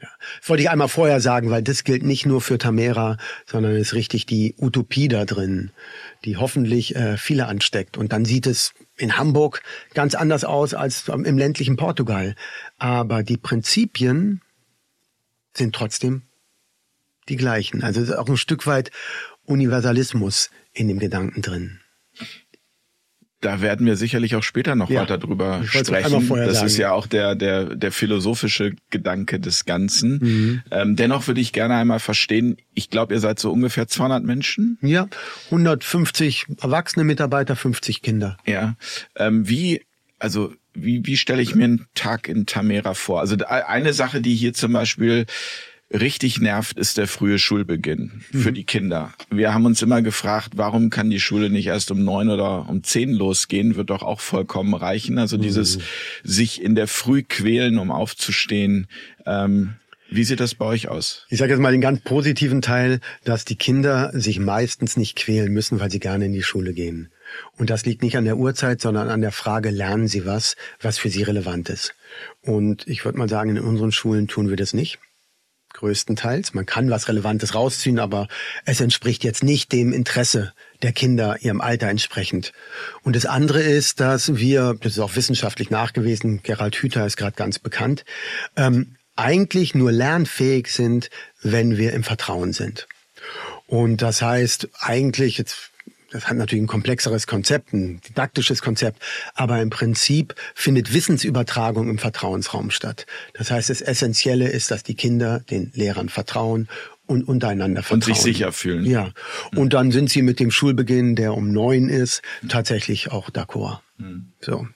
Ja. 0.00 0.08
Das 0.40 0.48
wollte 0.48 0.62
ich 0.62 0.70
einmal 0.70 0.88
vorher 0.88 1.20
sagen, 1.20 1.50
weil 1.50 1.62
das 1.62 1.84
gilt 1.84 2.02
nicht 2.02 2.26
nur 2.26 2.40
für 2.40 2.58
Tamera, 2.58 3.16
sondern 3.46 3.76
ist 3.76 3.94
richtig 3.94 4.26
die 4.26 4.54
Utopie 4.58 5.08
da 5.08 5.24
drin, 5.24 5.70
die 6.24 6.36
hoffentlich 6.36 6.96
äh, 6.96 7.16
viele 7.16 7.46
ansteckt. 7.46 7.96
Und 7.96 8.12
dann 8.12 8.24
sieht 8.24 8.46
es 8.46 8.74
in 8.96 9.16
Hamburg 9.16 9.62
ganz 9.92 10.14
anders 10.14 10.44
aus 10.44 10.74
als 10.74 11.08
im 11.08 11.38
ländlichen 11.38 11.76
Portugal. 11.76 12.34
Aber 12.78 13.22
die 13.22 13.36
Prinzipien 13.36 14.40
sind 15.54 15.74
trotzdem 15.74 16.22
die 17.28 17.36
gleichen. 17.36 17.82
Also 17.82 18.00
es 18.00 18.08
ist 18.08 18.16
auch 18.16 18.28
ein 18.28 18.36
Stück 18.36 18.66
weit 18.66 18.90
Universalismus 19.44 20.50
in 20.72 20.88
dem 20.88 20.98
Gedanken 20.98 21.42
drin. 21.42 21.80
Da 23.44 23.60
werden 23.60 23.84
wir 23.84 23.96
sicherlich 23.96 24.36
auch 24.36 24.42
später 24.42 24.74
noch 24.74 24.88
Ja. 24.88 25.02
weiter 25.02 25.18
drüber 25.18 25.60
sprechen. 25.66 26.28
Das 26.28 26.54
sagen. 26.54 26.66
ist 26.66 26.78
ja 26.78 26.92
auch 26.92 27.06
der, 27.06 27.34
der, 27.34 27.76
der 27.76 27.92
philosophische 27.92 28.72
Gedanke 28.88 29.38
des 29.38 29.66
Ganzen. 29.66 30.18
Mhm. 30.18 30.62
Ähm, 30.70 30.96
dennoch 30.96 31.26
würde 31.26 31.42
ich 31.42 31.52
gerne 31.52 31.74
einmal 31.74 32.00
verstehen, 32.00 32.56
ich 32.72 32.88
glaube, 32.88 33.12
ihr 33.12 33.20
seid 33.20 33.38
so 33.38 33.52
ungefähr 33.52 33.86
200 33.86 34.24
Menschen. 34.24 34.78
Ja, 34.80 35.08
150 35.50 36.46
erwachsene 36.62 37.04
Mitarbeiter, 37.04 37.54
50 37.54 38.00
Kinder. 38.00 38.38
Ja. 38.46 38.76
Ähm, 39.14 39.46
wie, 39.46 39.82
also, 40.18 40.54
wie, 40.72 41.04
wie 41.04 41.18
stelle 41.18 41.42
ich 41.42 41.54
mir 41.54 41.64
einen 41.64 41.86
Tag 41.94 42.28
in 42.28 42.46
Tamera 42.46 42.94
vor? 42.94 43.20
Also 43.20 43.36
eine 43.44 43.92
Sache, 43.92 44.22
die 44.22 44.34
hier 44.34 44.54
zum 44.54 44.72
Beispiel 44.72 45.26
richtig 45.94 46.40
nervt, 46.40 46.78
ist 46.78 46.98
der 46.98 47.06
frühe 47.06 47.38
Schulbeginn 47.38 48.22
für 48.32 48.52
die 48.52 48.64
Kinder. 48.64 49.12
Wir 49.30 49.54
haben 49.54 49.64
uns 49.64 49.80
immer 49.80 50.02
gefragt, 50.02 50.52
warum 50.56 50.90
kann 50.90 51.10
die 51.10 51.20
Schule 51.20 51.50
nicht 51.50 51.68
erst 51.68 51.90
um 51.90 52.04
neun 52.04 52.28
oder 52.28 52.68
um 52.68 52.82
zehn 52.82 53.12
losgehen? 53.12 53.76
Wird 53.76 53.90
doch 53.90 54.02
auch 54.02 54.20
vollkommen 54.20 54.74
reichen. 54.74 55.18
Also 55.18 55.36
dieses 55.36 55.78
sich 56.22 56.62
in 56.62 56.74
der 56.74 56.88
Früh 56.88 57.22
quälen, 57.22 57.78
um 57.78 57.90
aufzustehen. 57.90 58.88
Ähm, 59.24 59.74
wie 60.10 60.24
sieht 60.24 60.40
das 60.40 60.54
bei 60.54 60.66
euch 60.66 60.88
aus? 60.88 61.26
Ich 61.30 61.38
sage 61.38 61.52
jetzt 61.52 61.60
mal 61.60 61.72
den 61.72 61.80
ganz 61.80 62.00
positiven 62.00 62.62
Teil, 62.62 63.00
dass 63.24 63.44
die 63.44 63.56
Kinder 63.56 64.10
sich 64.12 64.38
meistens 64.38 64.96
nicht 64.96 65.16
quälen 65.16 65.52
müssen, 65.52 65.80
weil 65.80 65.90
sie 65.90 65.98
gerne 65.98 66.26
in 66.26 66.32
die 66.32 66.42
Schule 66.42 66.72
gehen. 66.72 67.10
Und 67.56 67.70
das 67.70 67.86
liegt 67.86 68.02
nicht 68.02 68.16
an 68.16 68.24
der 68.24 68.36
Uhrzeit, 68.36 68.80
sondern 68.80 69.08
an 69.08 69.22
der 69.22 69.32
Frage, 69.32 69.70
lernen 69.70 70.06
sie 70.06 70.26
was, 70.26 70.56
was 70.80 70.98
für 70.98 71.08
sie 71.08 71.22
relevant 71.22 71.68
ist. 71.68 71.94
Und 72.42 72.86
ich 72.86 73.04
würde 73.04 73.18
mal 73.18 73.28
sagen, 73.28 73.56
in 73.56 73.58
unseren 73.58 73.92
Schulen 73.92 74.28
tun 74.28 74.50
wir 74.50 74.56
das 74.56 74.74
nicht. 74.74 74.98
Größtenteils. 75.84 76.54
Man 76.54 76.64
kann 76.64 76.88
was 76.88 77.08
Relevantes 77.08 77.54
rausziehen, 77.54 77.98
aber 77.98 78.26
es 78.64 78.80
entspricht 78.80 79.22
jetzt 79.22 79.44
nicht 79.44 79.70
dem 79.70 79.92
Interesse 79.92 80.54
der 80.82 80.92
Kinder 80.92 81.36
ihrem 81.42 81.60
Alter 81.60 81.88
entsprechend. 81.88 82.52
Und 83.02 83.16
das 83.16 83.26
andere 83.26 83.60
ist, 83.60 84.00
dass 84.00 84.36
wir, 84.36 84.76
das 84.80 84.92
ist 84.92 84.98
auch 84.98 85.14
wissenschaftlich 85.14 85.68
nachgewiesen, 85.68 86.40
Gerald 86.42 86.74
Hüther 86.76 87.04
ist 87.04 87.18
gerade 87.18 87.36
ganz 87.36 87.58
bekannt, 87.58 88.06
ähm, 88.56 88.96
eigentlich 89.14 89.74
nur 89.74 89.92
lernfähig 89.92 90.68
sind, 90.68 91.10
wenn 91.42 91.76
wir 91.76 91.92
im 91.92 92.02
Vertrauen 92.02 92.54
sind. 92.54 92.88
Und 93.66 94.00
das 94.00 94.22
heißt 94.22 94.70
eigentlich, 94.80 95.36
jetzt, 95.36 95.70
das 96.14 96.28
hat 96.28 96.36
natürlich 96.36 96.62
ein 96.62 96.68
komplexeres 96.68 97.26
Konzept, 97.26 97.72
ein 97.72 98.00
didaktisches 98.00 98.62
Konzept, 98.62 99.02
aber 99.34 99.60
im 99.60 99.70
Prinzip 99.70 100.36
findet 100.54 100.94
Wissensübertragung 100.94 101.90
im 101.90 101.98
Vertrauensraum 101.98 102.70
statt. 102.70 103.06
Das 103.32 103.50
heißt, 103.50 103.68
das 103.68 103.80
Essentielle 103.80 104.48
ist, 104.48 104.70
dass 104.70 104.84
die 104.84 104.94
Kinder 104.94 105.40
den 105.40 105.72
Lehrern 105.74 106.08
vertrauen 106.08 106.68
und 107.06 107.26
untereinander 107.26 107.82
vertrauen. 107.82 108.12
Und 108.12 108.14
sich 108.14 108.22
sicher 108.22 108.52
fühlen. 108.52 108.86
Ja. 108.86 109.10
Und 109.56 109.72
dann 109.72 109.90
sind 109.90 110.08
sie 110.08 110.22
mit 110.22 110.38
dem 110.38 110.52
Schulbeginn, 110.52 111.16
der 111.16 111.34
um 111.34 111.50
neun 111.50 111.88
ist, 111.88 112.22
tatsächlich 112.48 113.10
auch 113.10 113.30
d'accord. 113.30 113.80
So. 114.40 114.68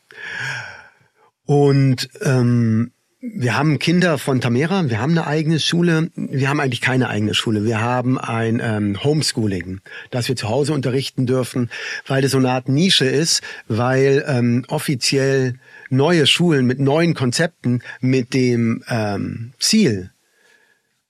Und 1.44 2.08
ähm, 2.20 2.90
wir 3.20 3.56
haben 3.56 3.80
Kinder 3.80 4.16
von 4.16 4.40
Tamera, 4.40 4.88
wir 4.88 5.00
haben 5.00 5.10
eine 5.10 5.26
eigene 5.26 5.58
Schule, 5.58 6.10
wir 6.14 6.48
haben 6.48 6.60
eigentlich 6.60 6.80
keine 6.80 7.08
eigene 7.08 7.34
Schule, 7.34 7.64
wir 7.64 7.80
haben 7.80 8.16
ein 8.16 8.60
ähm, 8.62 9.02
Homeschooling, 9.02 9.80
das 10.10 10.28
wir 10.28 10.36
zu 10.36 10.48
Hause 10.48 10.72
unterrichten 10.72 11.26
dürfen, 11.26 11.68
weil 12.06 12.22
das 12.22 12.30
so 12.30 12.38
eine 12.38 12.50
Art 12.50 12.68
Nische 12.68 13.06
ist, 13.06 13.42
weil 13.66 14.24
ähm, 14.28 14.64
offiziell 14.68 15.54
neue 15.90 16.28
Schulen 16.28 16.64
mit 16.64 16.78
neuen 16.78 17.14
Konzepten 17.14 17.82
mit 18.00 18.34
dem 18.34 18.84
ähm, 18.88 19.52
Ziel, 19.58 20.12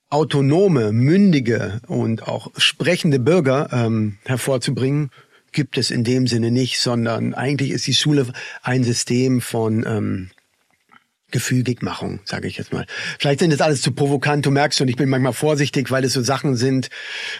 autonome, 0.08 0.92
mündige 0.92 1.82
und 1.88 2.26
auch 2.26 2.50
sprechende 2.56 3.18
Bürger 3.18 3.68
ähm, 3.70 4.16
hervorzubringen, 4.24 5.10
gibt 5.52 5.76
es 5.76 5.90
in 5.90 6.04
dem 6.04 6.26
Sinne 6.26 6.50
nicht, 6.50 6.78
sondern 6.78 7.34
eigentlich 7.34 7.70
ist 7.70 7.86
die 7.86 7.94
Schule 7.94 8.32
ein 8.62 8.82
System 8.82 9.42
von 9.42 9.84
ähm, 9.86 10.30
Gefügigmachung, 11.30 12.20
sage 12.24 12.48
ich 12.48 12.56
jetzt 12.56 12.72
mal. 12.72 12.86
Vielleicht 13.18 13.40
sind 13.40 13.52
das 13.52 13.60
alles 13.60 13.82
zu 13.82 13.92
provokant, 13.92 14.46
du 14.46 14.50
merkst 14.50 14.78
schon, 14.78 14.88
ich 14.88 14.96
bin 14.96 15.08
manchmal 15.08 15.32
vorsichtig, 15.34 15.90
weil 15.90 16.04
es 16.04 16.12
so 16.14 16.22
Sachen 16.22 16.56
sind. 16.56 16.88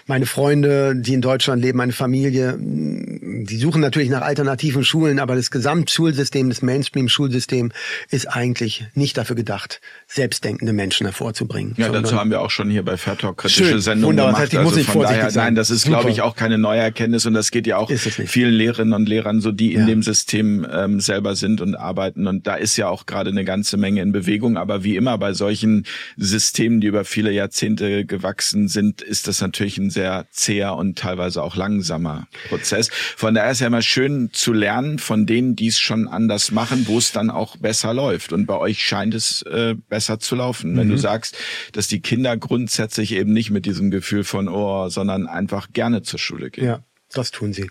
Meine 0.06 0.26
Freunde, 0.26 0.94
die 0.96 1.14
in 1.14 1.20
Deutschland 1.22 1.62
leben, 1.62 1.78
meine 1.78 1.92
Familie, 1.92 2.52
mh, 2.58 3.44
die 3.44 3.56
suchen 3.56 3.80
natürlich 3.80 4.10
nach 4.10 4.22
alternativen 4.22 4.84
Schulen, 4.84 5.18
aber 5.18 5.36
das 5.36 5.50
Gesamtschulsystem, 5.50 6.48
das 6.50 6.60
Mainstream-Schulsystem 6.62 7.72
ist 8.10 8.26
eigentlich 8.26 8.84
nicht 8.94 9.16
dafür 9.16 9.36
gedacht, 9.36 9.80
selbstdenkende 10.06 10.72
Menschen 10.72 11.06
hervorzubringen. 11.06 11.74
Ja, 11.78 11.88
dazu 11.88 12.16
haben 12.18 12.30
wir 12.30 12.40
auch 12.42 12.50
schon 12.50 12.68
hier 12.70 12.84
bei 12.84 12.96
Fair 12.96 13.16
Talk 13.16 13.38
kritische 13.38 13.64
Schön, 13.64 13.80
Sendungen 13.80 14.18
wunderbar. 14.18 14.32
Das 14.42 14.50
gemacht. 14.50 14.52
heißt, 14.52 14.52
ich 14.52 14.58
muss 14.60 14.66
also 14.72 14.78
nicht 14.80 14.86
von 14.86 14.92
vorsichtig 14.94 15.18
daher, 15.20 15.30
sein. 15.30 15.44
nein, 15.44 15.54
das 15.54 15.70
ist, 15.70 15.84
glaube 15.86 16.10
ich, 16.10 16.20
auch 16.22 16.36
keine 16.36 16.58
neue 16.58 16.80
Erkenntnis 16.80 17.24
und 17.26 17.34
das 17.34 17.50
geht 17.50 17.66
ja 17.66 17.78
auch 17.78 17.90
vielen 17.90 18.52
Lehrerinnen 18.52 18.92
und 18.92 19.08
Lehrern 19.08 19.40
so, 19.40 19.50
die 19.50 19.72
in 19.72 19.80
Ja. 19.80 19.86
dem 19.86 20.02
System 20.02 20.66
ähm, 20.70 21.00
selber 21.00 21.34
sind 21.36 21.60
und 21.62 21.74
arbeiten. 21.74 22.26
Und 22.26 22.46
da 22.46 22.54
ist 22.56 22.76
ja 22.76 22.88
auch 22.88 23.06
gerade 23.06 23.30
eine 23.30 23.44
ganze 23.44 23.77
Menge 23.78 24.02
in 24.02 24.12
Bewegung. 24.12 24.56
Aber 24.56 24.84
wie 24.84 24.96
immer 24.96 25.16
bei 25.18 25.32
solchen 25.32 25.86
Systemen, 26.16 26.80
die 26.80 26.86
über 26.88 27.04
viele 27.04 27.32
Jahrzehnte 27.32 28.04
gewachsen 28.04 28.68
sind, 28.68 29.00
ist 29.00 29.28
das 29.28 29.40
natürlich 29.40 29.78
ein 29.78 29.90
sehr 29.90 30.26
zäher 30.30 30.74
und 30.76 30.98
teilweise 30.98 31.42
auch 31.42 31.56
langsamer 31.56 32.28
Prozess. 32.48 32.90
Von 33.16 33.34
daher 33.34 33.52
ist 33.52 33.60
ja 33.60 33.68
immer 33.68 33.82
schön 33.82 34.30
zu 34.32 34.52
lernen 34.52 34.98
von 34.98 35.26
denen, 35.26 35.56
die 35.56 35.68
es 35.68 35.78
schon 35.78 36.08
anders 36.08 36.50
machen, 36.50 36.86
wo 36.88 36.98
es 36.98 37.12
dann 37.12 37.30
auch 37.30 37.56
besser 37.56 37.94
läuft. 37.94 38.32
Und 38.32 38.46
bei 38.46 38.56
euch 38.56 38.82
scheint 38.84 39.14
es 39.14 39.42
äh, 39.42 39.74
besser 39.88 40.18
zu 40.18 40.34
laufen. 40.36 40.76
Wenn 40.76 40.88
du 40.88 40.94
Mhm. 40.94 40.98
sagst, 40.98 41.36
dass 41.72 41.86
die 41.88 42.00
Kinder 42.00 42.36
grundsätzlich 42.36 43.12
eben 43.12 43.32
nicht 43.32 43.50
mit 43.50 43.66
diesem 43.66 43.90
Gefühl 43.90 44.24
von 44.24 44.48
oh, 44.48 44.88
sondern 44.88 45.26
einfach 45.26 45.72
gerne 45.72 46.02
zur 46.02 46.18
Schule 46.18 46.50
gehen. 46.50 46.64
Ja, 46.64 46.84
das 47.12 47.30
tun 47.30 47.52
sie. 47.52 47.70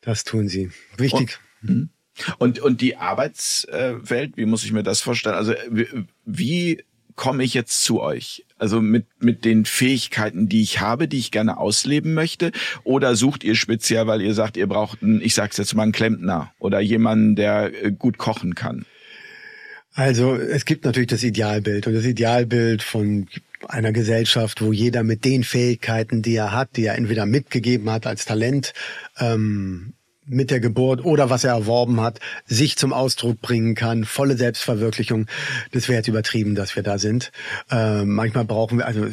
Das 0.00 0.24
tun 0.24 0.48
sie. 0.48 0.70
Wichtig. 0.96 1.38
Und, 1.62 1.90
und 2.38 2.80
die 2.80 2.96
Arbeitswelt, 2.96 4.36
wie 4.36 4.46
muss 4.46 4.64
ich 4.64 4.72
mir 4.72 4.82
das 4.82 5.00
vorstellen? 5.00 5.34
Also 5.34 5.54
wie, 5.70 5.86
wie 6.24 6.84
komme 7.16 7.42
ich 7.42 7.54
jetzt 7.54 7.82
zu 7.82 8.00
euch? 8.00 8.44
Also 8.58 8.80
mit, 8.80 9.06
mit 9.18 9.44
den 9.44 9.64
Fähigkeiten, 9.64 10.48
die 10.48 10.62
ich 10.62 10.80
habe, 10.80 11.08
die 11.08 11.18
ich 11.18 11.30
gerne 11.30 11.58
ausleben 11.58 12.14
möchte? 12.14 12.52
Oder 12.84 13.16
sucht 13.16 13.42
ihr 13.42 13.54
speziell, 13.54 14.06
weil 14.06 14.22
ihr 14.22 14.34
sagt, 14.34 14.56
ihr 14.56 14.66
braucht 14.66 15.02
einen, 15.02 15.20
ich 15.20 15.34
sag's 15.34 15.56
jetzt 15.56 15.74
mal, 15.74 15.82
einen 15.82 15.92
Klempner 15.92 16.52
oder 16.58 16.80
jemanden, 16.80 17.36
der 17.36 17.84
äh, 17.84 17.92
gut 17.92 18.18
kochen 18.18 18.54
kann? 18.54 18.86
Also 19.92 20.36
es 20.36 20.66
gibt 20.66 20.84
natürlich 20.84 21.08
das 21.08 21.22
Idealbild 21.22 21.86
und 21.86 21.94
das 21.94 22.04
Idealbild 22.04 22.82
von 22.82 23.28
einer 23.66 23.92
Gesellschaft, 23.92 24.60
wo 24.60 24.72
jeder 24.72 25.02
mit 25.02 25.24
den 25.24 25.42
Fähigkeiten, 25.42 26.20
die 26.20 26.36
er 26.36 26.52
hat, 26.52 26.76
die 26.76 26.84
er 26.84 26.96
entweder 26.96 27.24
mitgegeben 27.24 27.90
hat 27.90 28.06
als 28.06 28.26
Talent, 28.26 28.74
ähm, 29.18 29.94
mit 30.26 30.50
der 30.50 30.60
Geburt 30.60 31.04
oder 31.04 31.30
was 31.30 31.44
er 31.44 31.52
erworben 31.52 32.00
hat, 32.00 32.20
sich 32.46 32.76
zum 32.76 32.92
Ausdruck 32.92 33.40
bringen 33.40 33.74
kann, 33.74 34.04
volle 34.04 34.36
Selbstverwirklichung. 34.36 35.26
Das 35.72 35.88
wäre 35.88 35.98
jetzt 35.98 36.08
übertrieben, 36.08 36.54
dass 36.54 36.76
wir 36.76 36.82
da 36.82 36.98
sind. 36.98 37.32
Ähm, 37.70 38.14
manchmal 38.14 38.44
brauchen 38.44 38.78
wir, 38.78 38.86
also 38.86 39.06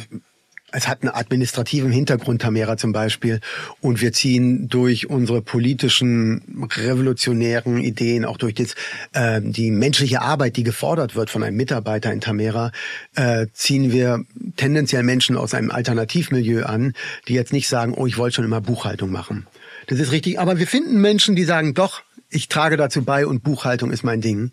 es 0.74 0.88
hat 0.88 1.03
einen 1.03 1.13
administrativen 1.13 1.91
Hintergrund, 1.91 2.41
Tamera 2.41 2.77
zum 2.77 2.93
Beispiel. 2.93 3.39
Und 3.79 4.01
wir 4.01 4.12
ziehen 4.12 4.67
durch 4.67 5.08
unsere 5.10 5.41
politischen, 5.41 6.67
revolutionären 6.75 7.77
Ideen, 7.77 8.25
auch 8.25 8.38
durch 8.38 8.55
das, 8.55 8.74
äh, 9.13 9.39
die 9.41 9.70
menschliche 9.70 10.22
Arbeit, 10.22 10.58
die 10.58 10.63
gefordert 10.63 11.15
wird 11.15 11.29
von 11.29 11.43
einem 11.43 11.58
Mitarbeiter 11.58 12.12
in 12.12 12.22
Tamera, 12.22 12.72
äh, 13.15 13.48
ziehen 13.53 13.91
wir 13.91 14.25
tendenziell 14.58 15.03
Menschen 15.03 15.38
aus 15.38 15.53
einem 15.53 15.70
Alternativmilieu 15.70 16.63
an, 16.63 16.93
die 17.27 17.36
jetzt 17.36 17.53
nicht 17.53 17.67
sagen, 17.67 17.93
oh, 17.93 18.08
ich 18.08 18.17
wollte 18.17 18.38
schon 18.38 18.46
immer 18.46 18.62
Buchhaltung 18.62 19.12
machen. 19.12 19.46
Das 19.88 20.00
ist 20.00 20.12
richtig. 20.12 20.40
Aber 20.40 20.60
wir 20.60 20.68
finden 20.68 21.00
Menschen, 21.02 21.36
die 21.36 21.44
sagen, 21.44 21.74
doch, 21.74 22.02
ich 22.30 22.48
trage 22.48 22.78
dazu 22.78 23.04
bei 23.04 23.28
und 23.28 23.44
Buchhaltung 23.44 23.92
ist 23.92 24.04
mein 24.04 24.22
Ding, 24.22 24.52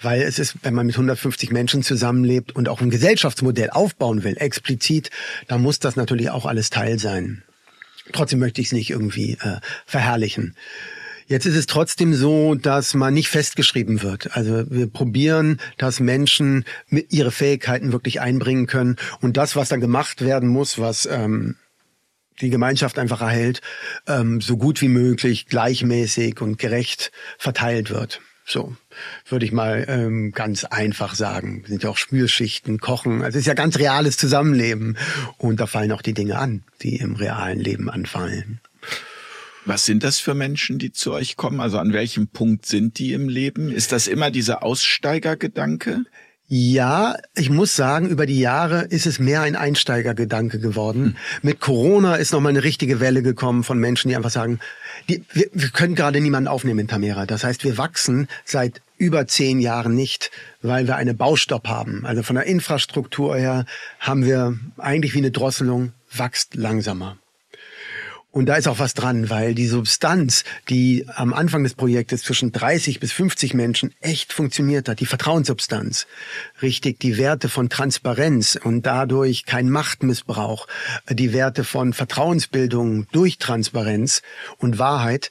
weil 0.00 0.22
es 0.22 0.38
ist, 0.38 0.56
wenn 0.62 0.74
man 0.74 0.86
mit 0.86 0.94
150 0.94 1.50
Menschen 1.50 1.82
zusammenlebt 1.82 2.54
und 2.54 2.68
auch 2.68 2.80
ein 2.80 2.90
Gesellschaftsmodell 2.90 3.70
aufbauen 3.70 4.24
will, 4.24 4.36
explizit, 4.36 5.10
da 5.48 5.56
muss 5.56 5.78
das 5.78 5.96
natürlich 5.96 6.30
auch 6.30 6.44
alles 6.44 6.70
Teil 6.70 6.98
sein. 6.98 7.42
Trotzdem 8.12 8.38
möchte 8.38 8.60
ich 8.60 8.68
es 8.68 8.72
nicht 8.72 8.90
irgendwie 8.90 9.38
äh, 9.40 9.60
verherrlichen. 9.86 10.54
Jetzt 11.26 11.46
ist 11.46 11.56
es 11.56 11.64
trotzdem 11.64 12.12
so, 12.12 12.54
dass 12.54 12.92
man 12.92 13.14
nicht 13.14 13.28
festgeschrieben 13.28 14.02
wird. 14.02 14.36
Also 14.36 14.70
wir 14.70 14.88
probieren, 14.88 15.58
dass 15.78 16.00
Menschen 16.00 16.66
ihre 16.90 17.30
Fähigkeiten 17.30 17.92
wirklich 17.92 18.20
einbringen 18.20 18.66
können 18.66 18.96
und 19.22 19.38
das, 19.38 19.56
was 19.56 19.70
dann 19.70 19.80
gemacht 19.80 20.20
werden 20.20 20.50
muss, 20.50 20.78
was 20.78 21.08
ähm, 21.10 21.56
die 22.40 22.50
Gemeinschaft 22.50 22.98
einfach 22.98 23.20
erhält, 23.20 23.60
ähm, 24.06 24.40
so 24.40 24.56
gut 24.56 24.80
wie 24.80 24.88
möglich 24.88 25.46
gleichmäßig 25.46 26.40
und 26.40 26.58
gerecht 26.58 27.12
verteilt 27.38 27.90
wird. 27.90 28.20
So 28.46 28.76
würde 29.28 29.46
ich 29.46 29.52
mal 29.52 29.86
ähm, 29.88 30.32
ganz 30.32 30.64
einfach 30.64 31.14
sagen. 31.14 31.62
Es 31.64 31.70
sind 31.70 31.82
ja 31.82 31.90
auch 31.90 31.96
Spülschichten, 31.96 32.78
Kochen. 32.78 33.22
Also 33.22 33.38
es 33.38 33.42
ist 33.42 33.46
ja 33.46 33.54
ganz 33.54 33.78
reales 33.78 34.18
Zusammenleben. 34.18 34.98
Und 35.38 35.60
da 35.60 35.66
fallen 35.66 35.92
auch 35.92 36.02
die 36.02 36.12
Dinge 36.12 36.38
an, 36.38 36.62
die 36.82 36.96
im 36.96 37.14
realen 37.14 37.58
Leben 37.58 37.88
anfallen. 37.88 38.60
Was 39.64 39.86
sind 39.86 40.04
das 40.04 40.18
für 40.18 40.34
Menschen, 40.34 40.78
die 40.78 40.92
zu 40.92 41.12
euch 41.12 41.36
kommen? 41.36 41.60
Also 41.60 41.78
an 41.78 41.94
welchem 41.94 42.28
Punkt 42.28 42.66
sind 42.66 42.98
die 42.98 43.14
im 43.14 43.30
Leben? 43.30 43.70
Ist 43.70 43.92
das 43.92 44.08
immer 44.08 44.30
dieser 44.30 44.62
Aussteigergedanke? 44.62 46.04
Ja, 46.46 47.16
ich 47.34 47.48
muss 47.48 47.74
sagen, 47.74 48.08
über 48.08 48.26
die 48.26 48.38
Jahre 48.38 48.82
ist 48.82 49.06
es 49.06 49.18
mehr 49.18 49.40
ein 49.40 49.56
Einsteigergedanke 49.56 50.58
geworden. 50.58 51.04
Hm. 51.04 51.16
Mit 51.42 51.60
Corona 51.60 52.16
ist 52.16 52.32
nochmal 52.32 52.50
eine 52.50 52.64
richtige 52.64 53.00
Welle 53.00 53.22
gekommen 53.22 53.64
von 53.64 53.78
Menschen, 53.78 54.10
die 54.10 54.16
einfach 54.16 54.30
sagen, 54.30 54.60
die, 55.08 55.24
wir, 55.32 55.48
wir 55.52 55.70
können 55.70 55.94
gerade 55.94 56.20
niemanden 56.20 56.48
aufnehmen 56.48 56.80
in 56.80 56.88
Tamera. 56.88 57.24
Das 57.24 57.44
heißt, 57.44 57.64
wir 57.64 57.78
wachsen 57.78 58.28
seit 58.44 58.82
über 58.98 59.26
zehn 59.26 59.58
Jahren 59.58 59.94
nicht, 59.94 60.30
weil 60.60 60.86
wir 60.86 60.96
eine 60.96 61.14
Baustopp 61.14 61.66
haben. 61.66 62.04
Also 62.04 62.22
von 62.22 62.36
der 62.36 62.44
Infrastruktur 62.44 63.36
her 63.36 63.64
haben 63.98 64.24
wir 64.24 64.58
eigentlich 64.76 65.14
wie 65.14 65.18
eine 65.18 65.30
Drosselung, 65.30 65.92
wächst 66.12 66.54
langsamer. 66.54 67.16
Und 68.34 68.46
da 68.46 68.56
ist 68.56 68.66
auch 68.66 68.80
was 68.80 68.94
dran, 68.94 69.30
weil 69.30 69.54
die 69.54 69.68
Substanz, 69.68 70.42
die 70.68 71.06
am 71.14 71.32
Anfang 71.32 71.62
des 71.62 71.74
Projektes 71.74 72.22
zwischen 72.24 72.50
30 72.50 72.98
bis 72.98 73.12
50 73.12 73.54
Menschen 73.54 73.94
echt 74.00 74.32
funktioniert 74.32 74.88
hat, 74.88 74.98
die 74.98 75.06
Vertrauenssubstanz, 75.06 76.08
richtig 76.60 76.98
die 76.98 77.16
Werte 77.16 77.48
von 77.48 77.68
Transparenz 77.68 78.58
und 78.60 78.86
dadurch 78.86 79.44
kein 79.44 79.70
Machtmissbrauch, 79.70 80.66
die 81.08 81.32
Werte 81.32 81.62
von 81.62 81.92
Vertrauensbildung 81.92 83.06
durch 83.12 83.38
Transparenz 83.38 84.20
und 84.58 84.80
Wahrheit, 84.80 85.30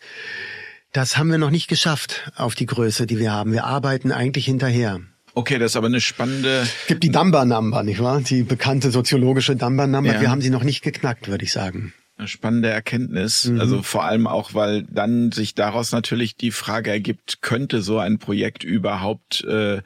das 0.94 1.18
haben 1.18 1.30
wir 1.30 1.40
noch 1.40 1.52
nicht 1.52 1.68
geschafft 1.68 2.32
auf 2.38 2.56
die 2.56 2.68
Größe, 2.68 3.06
die 3.06 3.20
wir 3.20 3.34
haben. 3.34 3.52
Wir 3.52 3.66
arbeiten 3.66 4.14
eigentlich 4.14 4.46
hinterher. 4.46 5.02
Okay, 5.34 5.60
das 5.60 5.74
ist 5.74 5.76
aber 5.76 5.88
eine 5.88 6.00
spannende. 6.00 6.62
Es 6.62 6.88
gibt 6.88 7.04
die 7.04 7.12
Dunbar 7.12 7.44
Number, 7.44 7.84
nicht 7.84 8.00
wahr? 8.00 8.22
Die 8.22 8.44
bekannte 8.44 8.92
soziologische 8.92 9.58
Dunbar 9.58 9.88
Number. 9.88 10.14
Ja. 10.14 10.22
Wir 10.22 10.32
haben 10.32 10.40
sie 10.40 10.52
noch 10.52 10.64
nicht 10.64 10.84
geknackt, 10.84 11.28
würde 11.28 11.44
ich 11.44 11.52
sagen. 11.52 11.92
Eine 12.24 12.30
spannende 12.30 12.70
Erkenntnis. 12.70 13.50
Mhm. 13.50 13.60
Also 13.60 13.82
vor 13.84 14.06
allem 14.06 14.28
auch, 14.28 14.54
weil 14.54 14.84
dann 14.84 15.34
sich 15.34 15.56
daraus 15.56 15.92
natürlich 15.92 16.38
die 16.38 16.52
Frage 16.52 16.90
ergibt, 16.90 17.42
könnte 17.42 17.82
so 17.82 18.00
ein 18.00 18.18
Projekt 18.18 18.64
überhaupt 18.64 19.44
äh, 19.44 19.82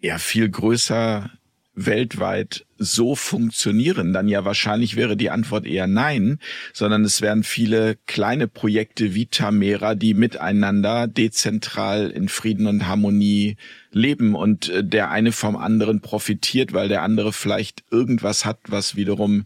ja 0.00 0.16
viel 0.16 0.48
größer 0.48 1.28
weltweit 1.74 2.64
so 2.78 3.14
funktionieren, 3.14 4.14
dann 4.14 4.26
ja 4.26 4.46
wahrscheinlich 4.46 4.96
wäre 4.96 5.18
die 5.18 5.28
Antwort 5.28 5.66
eher 5.66 5.86
nein, 5.86 6.38
sondern 6.72 7.04
es 7.04 7.20
wären 7.20 7.42
viele 7.42 7.98
kleine 8.06 8.48
Projekte 8.48 9.14
wie 9.14 9.26
Tamera, 9.26 9.94
die 9.94 10.14
miteinander 10.14 11.08
dezentral 11.08 12.08
in 12.08 12.30
Frieden 12.30 12.66
und 12.66 12.86
Harmonie 12.86 13.56
leben 13.92 14.34
und 14.34 14.70
äh, 14.70 14.82
der 14.82 15.10
eine 15.10 15.32
vom 15.32 15.56
anderen 15.56 16.00
profitiert, 16.00 16.72
weil 16.72 16.88
der 16.88 17.02
andere 17.02 17.34
vielleicht 17.34 17.84
irgendwas 17.90 18.46
hat, 18.46 18.60
was 18.68 18.96
wiederum 18.96 19.44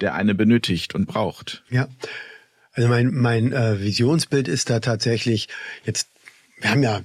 der 0.00 0.14
eine 0.14 0.34
benötigt 0.34 0.94
und 0.94 1.06
braucht. 1.06 1.64
Ja. 1.70 1.88
Also 2.72 2.88
mein, 2.88 3.12
mein 3.12 3.52
äh, 3.52 3.80
Visionsbild 3.80 4.46
ist 4.46 4.70
da 4.70 4.80
tatsächlich 4.80 5.48
jetzt, 5.84 6.08
wir 6.60 6.70
haben 6.70 6.82
ja 6.82 7.00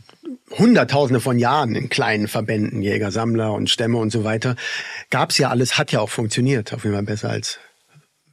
Hunderttausende 0.51 1.19
von 1.19 1.39
Jahren 1.39 1.73
in 1.75 1.89
kleinen 1.89 2.27
Verbänden, 2.27 2.81
Jäger, 2.81 3.11
Sammler 3.11 3.53
und 3.53 3.69
Stämme 3.69 3.97
und 3.97 4.11
so 4.11 4.23
weiter, 4.23 4.55
gab's 5.09 5.37
ja 5.37 5.49
alles, 5.49 5.77
hat 5.77 5.91
ja 5.91 5.99
auch 5.99 6.09
funktioniert, 6.09 6.73
auf 6.73 6.83
jeden 6.83 6.95
Fall 6.95 7.03
besser 7.03 7.29
als 7.29 7.59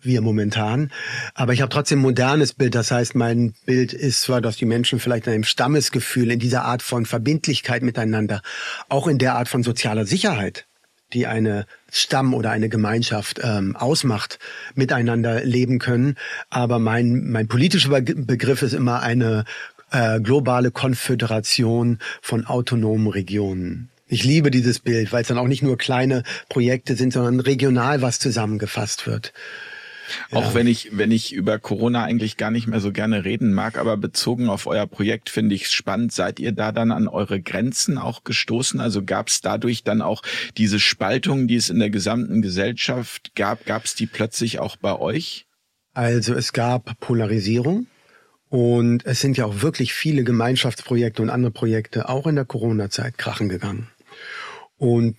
wir 0.02 0.20
momentan. 0.20 0.90
Aber 1.34 1.52
ich 1.52 1.60
habe 1.60 1.70
trotzdem 1.70 2.00
ein 2.00 2.02
modernes 2.02 2.52
Bild. 2.54 2.74
Das 2.74 2.90
heißt, 2.90 3.14
mein 3.14 3.54
Bild 3.66 3.92
ist 3.92 4.22
zwar, 4.22 4.40
dass 4.40 4.56
die 4.56 4.64
Menschen 4.64 4.98
vielleicht 4.98 5.26
in 5.26 5.34
einem 5.34 5.44
Stammesgefühl, 5.44 6.30
in 6.30 6.38
dieser 6.38 6.64
Art 6.64 6.82
von 6.82 7.06
Verbindlichkeit 7.06 7.82
miteinander, 7.82 8.42
auch 8.88 9.06
in 9.06 9.18
der 9.18 9.34
Art 9.34 9.48
von 9.48 9.62
sozialer 9.62 10.06
Sicherheit, 10.06 10.66
die 11.12 11.26
eine 11.26 11.66
Stamm 11.90 12.34
oder 12.34 12.50
eine 12.50 12.68
Gemeinschaft 12.68 13.40
ähm, 13.42 13.76
ausmacht, 13.76 14.38
miteinander 14.74 15.44
leben 15.44 15.78
können. 15.78 16.16
Aber 16.50 16.78
mein, 16.78 17.30
mein 17.30 17.48
politischer 17.48 18.00
Begriff 18.00 18.62
ist 18.62 18.74
immer 18.74 19.02
eine 19.02 19.44
äh, 19.90 20.20
globale 20.20 20.70
Konföderation 20.70 21.98
von 22.22 22.46
autonomen 22.46 23.08
Regionen. 23.08 23.90
Ich 24.06 24.24
liebe 24.24 24.50
dieses 24.50 24.80
Bild, 24.80 25.12
weil 25.12 25.22
es 25.22 25.28
dann 25.28 25.38
auch 25.38 25.46
nicht 25.46 25.62
nur 25.62 25.78
kleine 25.78 26.24
Projekte 26.48 26.96
sind, 26.96 27.12
sondern 27.12 27.38
regional 27.38 28.02
was 28.02 28.18
zusammengefasst 28.18 29.06
wird. 29.06 29.32
Auch 30.30 30.48
ja. 30.48 30.54
wenn 30.54 30.66
ich, 30.66 30.96
wenn 30.96 31.10
ich 31.10 31.32
über 31.32 31.58
Corona 31.58 32.04
eigentlich 32.04 32.36
gar 32.36 32.50
nicht 32.50 32.66
mehr 32.66 32.80
so 32.80 32.92
gerne 32.92 33.24
reden 33.24 33.52
mag, 33.52 33.78
aber 33.78 33.96
bezogen 33.96 34.48
auf 34.48 34.66
euer 34.66 34.86
Projekt 34.86 35.30
finde 35.30 35.54
ich 35.54 35.64
es 35.64 35.72
spannend. 35.72 36.12
Seid 36.12 36.40
ihr 36.40 36.52
da 36.52 36.72
dann 36.72 36.92
an 36.92 37.08
eure 37.08 37.40
Grenzen 37.40 37.98
auch 37.98 38.24
gestoßen? 38.24 38.80
Also 38.80 39.04
gab 39.04 39.28
es 39.28 39.40
dadurch 39.40 39.84
dann 39.84 40.02
auch 40.02 40.22
diese 40.56 40.80
Spaltung, 40.80 41.46
die 41.46 41.56
es 41.56 41.70
in 41.70 41.78
der 41.78 41.90
gesamten 41.90 42.42
Gesellschaft 42.42 43.34
gab, 43.34 43.66
gab 43.66 43.84
es 43.84 43.94
die 43.94 44.06
plötzlich 44.06 44.58
auch 44.58 44.76
bei 44.76 44.98
euch? 44.98 45.46
Also 45.92 46.34
es 46.34 46.52
gab 46.52 46.98
Polarisierung. 47.00 47.86
Und 48.48 49.06
es 49.06 49.20
sind 49.20 49.36
ja 49.36 49.44
auch 49.44 49.62
wirklich 49.62 49.92
viele 49.94 50.24
Gemeinschaftsprojekte 50.24 51.22
und 51.22 51.30
andere 51.30 51.52
Projekte 51.52 52.08
auch 52.08 52.26
in 52.26 52.34
der 52.34 52.44
Corona-Zeit 52.44 53.16
krachen 53.16 53.48
gegangen. 53.48 53.88
Und 54.76 55.16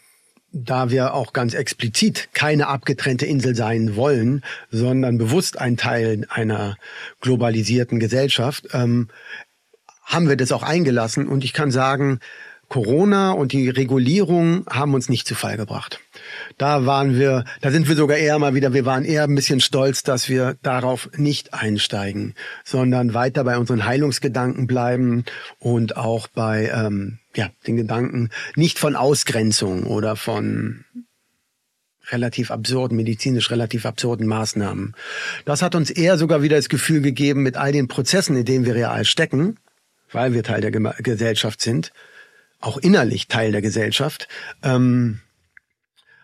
da 0.51 0.89
wir 0.89 1.13
auch 1.13 1.33
ganz 1.33 1.53
explizit 1.53 2.29
keine 2.33 2.67
abgetrennte 2.67 3.25
Insel 3.25 3.55
sein 3.55 3.95
wollen, 3.95 4.43
sondern 4.69 5.17
bewusst 5.17 5.59
ein 5.59 5.77
Teil 5.77 6.25
einer 6.29 6.77
globalisierten 7.21 7.99
Gesellschaft, 7.99 8.67
ähm, 8.73 9.09
haben 10.03 10.27
wir 10.27 10.35
das 10.35 10.51
auch 10.51 10.63
eingelassen. 10.63 11.27
Und 11.27 11.43
ich 11.43 11.53
kann 11.53 11.71
sagen, 11.71 12.19
Corona 12.71 13.31
und 13.31 13.51
die 13.51 13.69
Regulierung 13.69 14.65
haben 14.69 14.93
uns 14.93 15.09
nicht 15.09 15.27
zu 15.27 15.35
Fall 15.35 15.57
gebracht. 15.57 15.99
Da 16.57 16.85
waren 16.85 17.19
wir, 17.19 17.43
da 17.59 17.69
sind 17.69 17.89
wir 17.89 17.97
sogar 17.97 18.17
eher 18.17 18.39
mal 18.39 18.55
wieder, 18.55 18.73
wir 18.73 18.85
waren 18.85 19.03
eher 19.03 19.23
ein 19.23 19.35
bisschen 19.35 19.59
stolz, 19.59 20.03
dass 20.03 20.29
wir 20.29 20.55
darauf 20.61 21.09
nicht 21.17 21.53
einsteigen, 21.53 22.33
sondern 22.63 23.13
weiter 23.13 23.43
bei 23.43 23.57
unseren 23.57 23.85
Heilungsgedanken 23.85 24.67
bleiben 24.67 25.25
und 25.59 25.97
auch 25.97 26.29
bei 26.29 26.71
ähm, 26.73 27.19
ja, 27.35 27.49
den 27.67 27.77
Gedanken 27.77 28.29
nicht 28.55 28.79
von 28.79 28.95
Ausgrenzung 28.95 29.83
oder 29.83 30.15
von 30.15 30.85
relativ 32.09 32.51
absurden, 32.51 32.97
medizinisch 32.97 33.51
relativ 33.51 33.85
absurden 33.85 34.27
Maßnahmen. 34.27 34.95
Das 35.45 35.61
hat 35.61 35.75
uns 35.75 35.89
eher 35.89 36.17
sogar 36.17 36.41
wieder 36.41 36.57
das 36.57 36.69
Gefühl 36.69 37.01
gegeben, 37.01 37.43
mit 37.43 37.57
all 37.57 37.71
den 37.71 37.87
Prozessen, 37.87 38.35
in 38.35 38.45
denen 38.45 38.65
wir 38.65 38.75
real 38.75 39.05
stecken, 39.05 39.57
weil 40.11 40.33
wir 40.33 40.43
Teil 40.43 40.61
der 40.61 40.71
Gesellschaft 40.71 41.61
sind, 41.61 41.93
auch 42.59 42.77
innerlich 42.77 43.27
Teil 43.27 43.51
der 43.51 43.61
Gesellschaft, 43.61 44.27
ähm, 44.63 45.19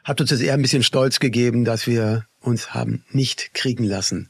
hat 0.04 0.22
uns 0.22 0.30
das 0.30 0.40
eher 0.40 0.54
ein 0.54 0.62
bisschen 0.62 0.84
stolz 0.84 1.20
gegeben, 1.20 1.66
dass 1.66 1.88
wir 1.88 2.26
uns 2.40 2.74
haben 2.74 3.04
nicht 3.12 3.54
kriegen 3.54 3.84
lassen. 3.84 4.30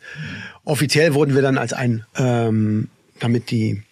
Offiziell 0.63 1.13
wurden 1.13 1.35
wir 1.35 1.41
dann 1.41 1.57
als 1.57 1.73
ein, 1.73 2.05
ähm, 2.15 2.89
damit 3.19 3.51
die 3.51 3.83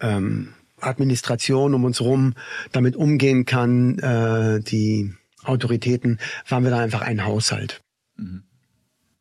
ähm, 0.00 0.54
Administration 0.86 1.74
um 1.74 1.84
uns 1.84 2.00
rum 2.00 2.34
damit 2.72 2.96
umgehen 2.96 3.44
kann, 3.44 3.98
äh, 3.98 4.60
die 4.60 5.14
Autoritäten, 5.42 6.18
waren 6.48 6.64
wir 6.64 6.70
dann 6.70 6.80
einfach 6.80 7.02
ein 7.02 7.24
Haushalt. 7.24 7.82
Mhm. 8.16 8.44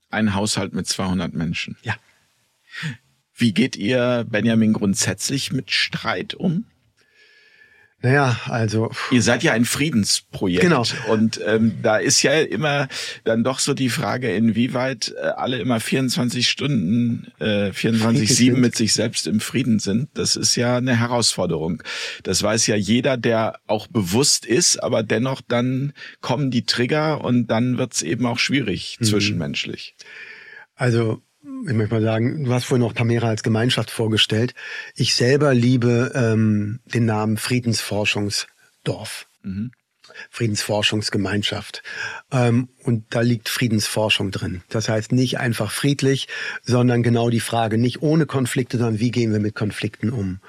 Ein 0.10 0.36
Haushalt 0.36 0.74
mit 0.74 0.88
200 0.88 1.34
Menschen. 1.34 1.76
Ja. 1.82 1.96
Wie 3.36 3.54
geht 3.54 3.76
ihr, 3.76 4.26
Benjamin, 4.30 4.74
grundsätzlich 4.74 5.52
mit 5.52 5.72
Streit 5.72 6.36
um? 6.36 6.66
Naja, 8.04 8.38
also. 8.50 8.92
Ihr 9.12 9.22
seid 9.22 9.44
ja 9.44 9.54
ein 9.54 9.64
Friedensprojekt. 9.64 10.62
Genau. 10.62 10.84
Und 11.08 11.40
ähm, 11.46 11.78
da 11.82 11.96
ist 11.96 12.22
ja 12.22 12.34
immer 12.34 12.90
dann 13.24 13.46
doch 13.46 13.60
so 13.60 13.74
die 13.74 13.88
Frage, 13.88 14.36
inwieweit 14.36 15.16
äh, 15.16 15.28
alle 15.28 15.60
immer 15.60 15.80
24 15.80 16.50
Stunden, 16.50 17.32
äh, 17.40 17.70
24-7 17.70 18.58
mit 18.58 18.76
sich 18.76 18.94
selbst 18.94 19.26
im 19.26 19.40
Frieden 19.40 19.80
sind. 19.80 20.10
Das 20.16 20.36
ist 20.36 20.58
ja 20.58 20.76
eine 20.76 21.00
Herausforderung. 21.00 21.82
Das 22.24 22.44
weiß 22.44 22.68
ja 22.68 22.76
jeder, 22.76 23.16
der 23.16 23.60
auch 23.68 23.88
bewusst 23.88 24.46
ist, 24.46 24.84
aber 24.84 25.02
dennoch 25.02 25.40
dann 25.40 25.94
kommen 26.20 26.52
die 26.52 26.66
Trigger 26.66 27.24
und 27.24 27.48
dann 27.48 27.78
wird's 27.78 28.02
eben 28.02 28.26
auch 28.26 28.38
schwierig 28.38 28.98
mhm. 29.00 29.06
zwischenmenschlich. 29.06 29.96
Also 30.76 31.22
ich 31.44 31.74
möchte 31.74 31.96
mal 31.96 32.02
sagen, 32.02 32.46
du 32.46 32.54
hast 32.54 32.66
vorhin 32.66 32.86
noch 32.86 32.94
Tamera 32.94 33.28
als 33.28 33.44
Gemeinschaft 33.44 33.92
vorgestellt. 33.92 34.54
Ich 34.96 35.16
selber 35.16 35.54
liebe 35.54 36.12
ähm, 36.16 36.80
den 36.86 37.06
Namen 37.06 37.38
Friedensforschungsdorf. 37.38 39.28
Mhm. 39.44 39.72
Friedensforschungsgemeinschaft. 40.30 41.82
Ähm, 42.32 42.70
und 42.84 43.06
da 43.10 43.22
liegt 43.22 43.50
Friedensforschung 43.50 44.32
drin. 44.32 44.62
Das 44.70 44.88
heißt 44.88 45.12
nicht 45.12 45.40
einfach 45.40 45.72
friedlich, 45.72 46.28
sondern 46.62 47.04
genau 47.04 47.30
die 47.30 47.40
Frage, 47.40 47.78
nicht 47.78 48.02
ohne 48.02 48.26
Konflikte, 48.26 48.78
sondern 48.78 49.00
wie 49.00 49.12
gehen 49.12 49.32
wir 49.32 49.40
mit 49.40 49.56
Konflikten 49.56 50.12
um. 50.12 50.40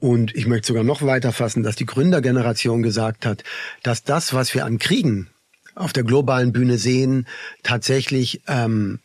Und 0.00 0.34
ich 0.34 0.46
möchte 0.46 0.68
sogar 0.68 0.84
noch 0.84 1.02
weiter 1.02 1.32
fassen, 1.32 1.62
dass 1.62 1.76
die 1.76 1.86
Gründergeneration 1.86 2.82
gesagt 2.82 3.26
hat, 3.26 3.44
dass 3.82 4.04
das, 4.04 4.34
was 4.34 4.54
wir 4.54 4.64
an 4.64 4.78
Kriegen 4.78 5.28
auf 5.74 5.92
der 5.92 6.04
globalen 6.04 6.52
Bühne 6.52 6.78
sehen, 6.78 7.26
tatsächlich 7.62 8.42
ähm, 8.46 9.00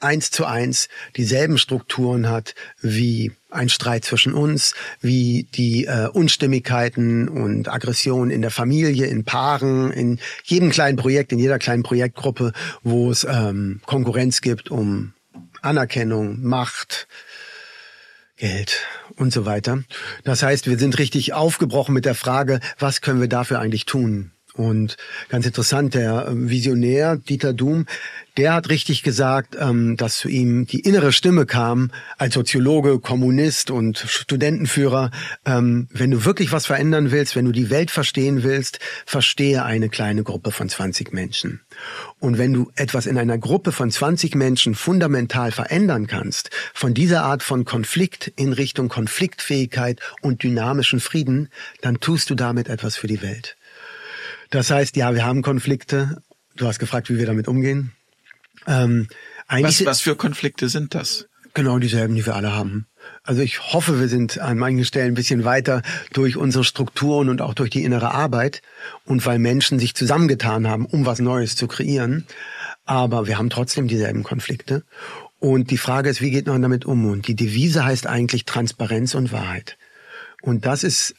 eins 0.00 0.30
zu 0.30 0.44
eins 0.44 0.88
dieselben 1.16 1.58
Strukturen 1.58 2.28
hat 2.28 2.54
wie 2.80 3.32
ein 3.50 3.68
Streit 3.68 4.04
zwischen 4.04 4.34
uns, 4.34 4.74
wie 5.00 5.48
die 5.54 5.86
äh, 5.86 6.08
Unstimmigkeiten 6.08 7.28
und 7.28 7.68
Aggressionen 7.68 8.30
in 8.30 8.42
der 8.42 8.50
Familie, 8.50 9.06
in 9.06 9.24
Paaren, 9.24 9.90
in 9.90 10.18
jedem 10.44 10.70
kleinen 10.70 10.96
Projekt, 10.96 11.32
in 11.32 11.38
jeder 11.38 11.58
kleinen 11.58 11.82
Projektgruppe, 11.82 12.52
wo 12.82 13.10
es 13.10 13.24
ähm, 13.28 13.80
Konkurrenz 13.86 14.40
gibt 14.40 14.70
um 14.70 15.14
Anerkennung, 15.62 16.42
Macht, 16.42 17.08
Geld 18.36 18.86
und 19.16 19.32
so 19.32 19.46
weiter. 19.46 19.82
Das 20.24 20.42
heißt, 20.42 20.68
wir 20.68 20.78
sind 20.78 20.98
richtig 20.98 21.32
aufgebrochen 21.32 21.94
mit 21.94 22.04
der 22.04 22.14
Frage, 22.14 22.60
was 22.78 23.00
können 23.00 23.20
wir 23.20 23.28
dafür 23.28 23.58
eigentlich 23.58 23.84
tun? 23.84 24.30
Und 24.58 24.96
ganz 25.28 25.46
interessant, 25.46 25.94
der 25.94 26.26
ähm, 26.28 26.50
Visionär 26.50 27.16
Dieter 27.16 27.52
Doom, 27.52 27.86
der 28.36 28.54
hat 28.54 28.68
richtig 28.70 29.04
gesagt, 29.04 29.56
ähm, 29.56 29.96
dass 29.96 30.16
zu 30.16 30.28
ihm 30.28 30.66
die 30.66 30.80
innere 30.80 31.12
Stimme 31.12 31.46
kam, 31.46 31.92
als 32.18 32.34
Soziologe, 32.34 32.98
Kommunist 32.98 33.70
und 33.70 33.98
Studentenführer, 33.98 35.12
ähm, 35.44 35.86
wenn 35.92 36.10
du 36.10 36.24
wirklich 36.24 36.50
was 36.50 36.66
verändern 36.66 37.12
willst, 37.12 37.36
wenn 37.36 37.44
du 37.44 37.52
die 37.52 37.70
Welt 37.70 37.92
verstehen 37.92 38.42
willst, 38.42 38.80
verstehe 39.06 39.64
eine 39.64 39.88
kleine 39.90 40.24
Gruppe 40.24 40.50
von 40.50 40.68
20 40.68 41.12
Menschen. 41.12 41.60
Und 42.18 42.36
wenn 42.36 42.52
du 42.52 42.72
etwas 42.74 43.06
in 43.06 43.16
einer 43.16 43.38
Gruppe 43.38 43.70
von 43.70 43.92
20 43.92 44.34
Menschen 44.34 44.74
fundamental 44.74 45.52
verändern 45.52 46.08
kannst, 46.08 46.50
von 46.74 46.94
dieser 46.94 47.22
Art 47.22 47.44
von 47.44 47.64
Konflikt 47.64 48.32
in 48.34 48.52
Richtung 48.52 48.88
Konfliktfähigkeit 48.88 50.00
und 50.20 50.42
dynamischen 50.42 50.98
Frieden, 50.98 51.48
dann 51.80 52.00
tust 52.00 52.28
du 52.28 52.34
damit 52.34 52.68
etwas 52.68 52.96
für 52.96 53.06
die 53.06 53.22
Welt. 53.22 53.56
Das 54.50 54.70
heißt, 54.70 54.96
ja, 54.96 55.14
wir 55.14 55.24
haben 55.24 55.42
Konflikte. 55.42 56.22
Du 56.56 56.66
hast 56.66 56.78
gefragt, 56.78 57.10
wie 57.10 57.18
wir 57.18 57.26
damit 57.26 57.48
umgehen. 57.48 57.92
Ähm, 58.66 59.08
was, 59.48 59.84
was 59.84 60.00
für 60.00 60.16
Konflikte 60.16 60.68
sind 60.68 60.94
das? 60.94 61.26
Genau 61.54 61.78
dieselben, 61.78 62.14
die 62.14 62.26
wir 62.26 62.36
alle 62.36 62.52
haben. 62.52 62.86
Also 63.22 63.42
ich 63.42 63.72
hoffe, 63.72 64.00
wir 64.00 64.08
sind 64.08 64.38
an 64.38 64.58
manchen 64.58 64.84
Stellen 64.84 65.12
ein 65.12 65.14
bisschen 65.14 65.44
weiter 65.44 65.82
durch 66.12 66.36
unsere 66.36 66.64
Strukturen 66.64 67.28
und 67.28 67.40
auch 67.40 67.54
durch 67.54 67.70
die 67.70 67.84
innere 67.84 68.12
Arbeit 68.12 68.62
und 69.04 69.24
weil 69.24 69.38
Menschen 69.38 69.78
sich 69.78 69.94
zusammengetan 69.94 70.68
haben, 70.68 70.84
um 70.86 71.06
was 71.06 71.18
Neues 71.18 71.56
zu 71.56 71.66
kreieren. 71.66 72.26
Aber 72.84 73.26
wir 73.26 73.38
haben 73.38 73.50
trotzdem 73.50 73.88
dieselben 73.88 74.22
Konflikte. 74.22 74.84
Und 75.40 75.70
die 75.70 75.78
Frage 75.78 76.10
ist, 76.10 76.20
wie 76.20 76.30
geht 76.30 76.46
man 76.46 76.62
damit 76.62 76.84
um? 76.84 77.06
Und 77.06 77.28
die 77.28 77.36
Devise 77.36 77.84
heißt 77.84 78.06
eigentlich 78.06 78.44
Transparenz 78.44 79.14
und 79.14 79.32
Wahrheit. 79.32 79.78
Und 80.42 80.66
das 80.66 80.84
ist, 80.84 81.14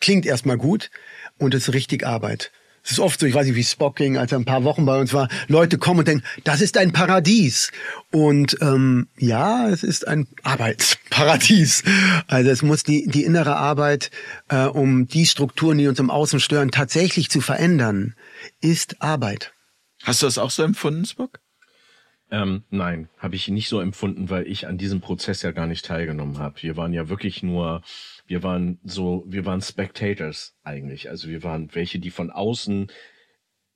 klingt 0.00 0.26
erstmal 0.26 0.58
gut, 0.58 0.90
und 1.38 1.54
es 1.54 1.68
ist 1.68 1.74
richtig 1.74 2.06
Arbeit. 2.06 2.52
Es 2.86 2.92
ist 2.92 3.00
oft 3.00 3.18
so, 3.18 3.26
ich 3.26 3.34
weiß 3.34 3.46
nicht, 3.48 3.56
wie 3.56 3.64
Spock 3.64 3.96
ging, 3.96 4.16
als 4.16 4.30
er 4.30 4.38
ein 4.38 4.44
paar 4.44 4.62
Wochen 4.62 4.86
bei 4.86 4.96
uns 4.96 5.12
war. 5.12 5.28
Leute 5.48 5.76
kommen 5.76 5.98
und 6.00 6.08
denken, 6.08 6.24
das 6.44 6.60
ist 6.60 6.78
ein 6.78 6.92
Paradies. 6.92 7.72
Und 8.12 8.56
ähm, 8.60 9.08
ja, 9.18 9.68
es 9.68 9.82
ist 9.82 10.06
ein 10.06 10.28
Arbeitsparadies. 10.44 11.82
Also 12.28 12.48
es 12.48 12.62
muss 12.62 12.84
die, 12.84 13.08
die 13.08 13.24
innere 13.24 13.56
Arbeit, 13.56 14.12
äh, 14.50 14.66
um 14.66 15.08
die 15.08 15.26
Strukturen, 15.26 15.78
die 15.78 15.88
uns 15.88 15.98
im 15.98 16.10
Außen 16.10 16.38
stören, 16.38 16.70
tatsächlich 16.70 17.28
zu 17.28 17.40
verändern, 17.40 18.14
ist 18.60 19.02
Arbeit. 19.02 19.52
Hast 20.04 20.22
du 20.22 20.26
das 20.26 20.38
auch 20.38 20.50
so 20.52 20.62
empfunden, 20.62 21.04
Spock? 21.06 21.40
Ähm, 22.30 22.62
nein, 22.70 23.08
habe 23.18 23.34
ich 23.34 23.48
nicht 23.48 23.68
so 23.68 23.80
empfunden, 23.80 24.30
weil 24.30 24.46
ich 24.46 24.68
an 24.68 24.78
diesem 24.78 25.00
Prozess 25.00 25.42
ja 25.42 25.50
gar 25.50 25.66
nicht 25.66 25.84
teilgenommen 25.84 26.38
habe. 26.38 26.62
Wir 26.62 26.76
waren 26.76 26.92
ja 26.92 27.08
wirklich 27.08 27.42
nur 27.42 27.82
wir 28.26 28.42
waren 28.42 28.78
so, 28.84 29.24
wir 29.26 29.44
waren 29.44 29.60
Spectators 29.60 30.56
eigentlich. 30.62 31.10
Also 31.10 31.28
wir 31.28 31.42
waren 31.42 31.74
welche, 31.74 31.98
die 31.98 32.10
von 32.10 32.30
außen 32.30 32.88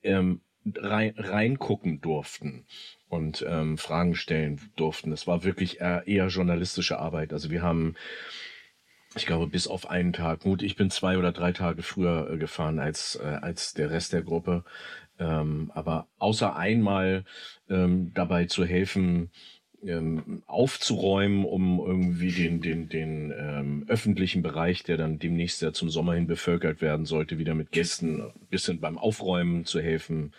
ähm, 0.03 0.41
rein, 0.75 1.13
reingucken 1.17 2.01
durften 2.01 2.65
und 3.07 3.45
ähm, 3.47 3.77
Fragen 3.77 4.15
stellen 4.15 4.59
durften. 4.75 5.11
Es 5.11 5.27
war 5.27 5.43
wirklich 5.43 5.79
eher, 5.79 6.07
eher 6.07 6.27
journalistische 6.27 6.99
Arbeit. 6.99 7.33
Also 7.33 7.49
wir 7.49 7.61
haben 7.61 7.95
ich 9.15 9.25
glaube, 9.25 9.47
bis 9.47 9.67
auf 9.67 9.89
einen 9.89 10.13
Tag. 10.13 10.39
Gut, 10.39 10.61
ich 10.63 10.75
bin 10.77 10.89
zwei 10.89 11.17
oder 11.17 11.31
drei 11.31 11.51
Tage 11.51 11.83
früher 11.83 12.29
äh, 12.31 12.37
gefahren 12.37 12.79
als, 12.79 13.19
äh, 13.21 13.39
als 13.41 13.73
der 13.73 13.91
Rest 13.91 14.13
der 14.13 14.21
Gruppe. 14.21 14.63
Ähm, 15.19 15.69
aber 15.75 16.07
außer 16.17 16.55
einmal 16.55 17.25
ähm, 17.69 18.13
dabei 18.13 18.45
zu 18.45 18.65
helfen, 18.65 19.29
ähm, 19.83 20.43
aufzuräumen, 20.47 21.45
um 21.45 21.79
irgendwie 21.79 22.31
den, 22.31 22.61
den, 22.61 22.89
den 22.89 23.33
ähm, 23.37 23.85
öffentlichen 23.87 24.41
Bereich, 24.41 24.83
der 24.83 24.97
dann 24.97 25.19
demnächst 25.19 25.61
ja 25.61 25.73
zum 25.73 25.89
Sommer 25.89 26.13
hin 26.13 26.27
bevölkert 26.27 26.81
werden 26.81 27.05
sollte, 27.05 27.37
wieder 27.37 27.55
mit 27.55 27.71
Gästen 27.71 28.21
ein 28.21 28.47
bisschen 28.49 28.79
beim 28.79 28.97
Aufräumen 28.97 29.65
zu 29.65 29.81
helfen, 29.81 30.33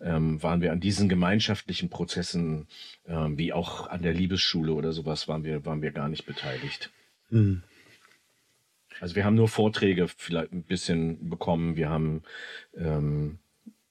ähm, 0.00 0.42
waren 0.42 0.60
wir 0.60 0.72
an 0.72 0.80
diesen 0.80 1.08
gemeinschaftlichen 1.08 1.90
Prozessen, 1.90 2.66
ähm, 3.06 3.38
wie 3.38 3.52
auch 3.52 3.88
an 3.88 4.02
der 4.02 4.14
Liebesschule 4.14 4.72
oder 4.72 4.92
sowas, 4.92 5.28
waren 5.28 5.44
wir, 5.44 5.64
waren 5.64 5.82
wir 5.82 5.92
gar 5.92 6.08
nicht 6.08 6.26
beteiligt. 6.26 6.90
Mhm. 7.30 7.62
Also 9.00 9.14
wir 9.14 9.24
haben 9.24 9.34
nur 9.34 9.48
Vorträge 9.48 10.08
vielleicht 10.08 10.52
ein 10.52 10.62
bisschen 10.62 11.28
bekommen, 11.28 11.76
wir 11.76 11.90
haben 11.90 12.22
ähm, 12.76 13.38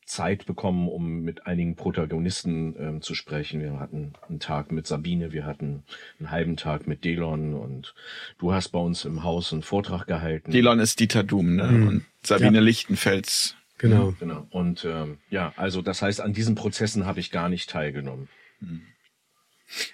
Zeit 0.06 0.46
bekommen, 0.46 0.88
um 0.88 1.22
mit 1.22 1.48
einigen 1.48 1.76
Protagonisten 1.76 2.76
ähm, 2.80 3.02
zu 3.02 3.16
sprechen. 3.16 3.62
Wir 3.62 3.80
hatten 3.80 4.14
einen 4.30 4.40
Tag 4.40 4.72
mit 4.72 4.88
Sabine, 4.88 5.32
wir 5.32 5.46
hatten 5.46 5.84
einen 6.20 6.32
halben 6.32 6.58
Tag 6.58 6.88
mit 6.88 7.04
Delon 7.04 7.54
und 7.54 7.96
du 8.38 8.54
hast 8.54 8.70
bei 8.70 8.80
uns 8.80 9.06
im 9.06 9.24
Haus 9.24 9.52
einen 9.52 9.64
Vortrag 9.64 10.06
gehalten. 10.06 10.52
Delon 10.52 10.80
ist 10.80 11.00
Dieter 11.00 11.24
Doom, 11.24 11.56
ne? 11.56 11.64
Mhm. 11.64 11.88
Und 11.88 12.06
Sabine 12.24 12.58
ja. 12.58 12.64
Lichtenfels. 12.64 13.56
Genau. 13.78 14.14
Genau. 14.20 14.48
Und 14.52 14.86
ähm, 14.86 15.18
ja, 15.30 15.54
also 15.58 15.82
das 15.82 16.02
heißt, 16.02 16.22
an 16.22 16.34
diesen 16.34 16.56
Prozessen 16.56 17.06
habe 17.06 17.20
ich 17.20 17.32
gar 17.32 17.50
nicht 17.50 17.70
teilgenommen. 17.70 18.30
Mhm. 18.62 18.82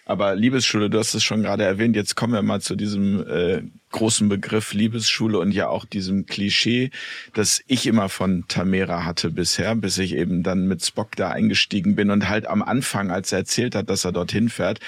Aber 0.06 0.36
Liebesschule, 0.36 0.90
du 0.90 1.00
hast 1.00 1.14
es 1.14 1.24
schon 1.24 1.44
gerade 1.44 1.64
erwähnt, 1.64 1.96
jetzt 1.96 2.16
kommen 2.16 2.34
wir 2.34 2.42
mal 2.42 2.62
zu 2.62 2.76
diesem 2.76 3.26
äh, 3.28 3.62
großen 3.92 4.30
Begriff 4.30 4.74
Liebesschule 4.74 5.38
und 5.40 5.52
ja 5.52 5.68
auch 5.68 5.86
diesem 5.86 6.26
Klischee, 6.26 6.92
das 7.34 7.62
ich 7.68 7.88
immer 7.88 8.10
von 8.10 8.46
Tamera 8.48 9.06
hatte 9.06 9.32
bisher, 9.32 9.76
bis 9.76 9.98
ich 9.98 10.16
eben 10.16 10.44
dann 10.44 10.68
mit 10.68 10.84
Spock 10.84 11.16
da 11.16 11.30
eingestiegen 11.30 11.96
bin 11.96 12.10
und 12.10 12.30
halt 12.30 12.48
am 12.48 12.62
Anfang, 12.62 13.12
als 13.12 13.32
er 13.32 13.40
erzählt 13.40 13.76
hat, 13.76 13.90
dass 13.90 14.06
er 14.06 14.12
dorthin 14.12 14.50
fährt, 14.50 14.80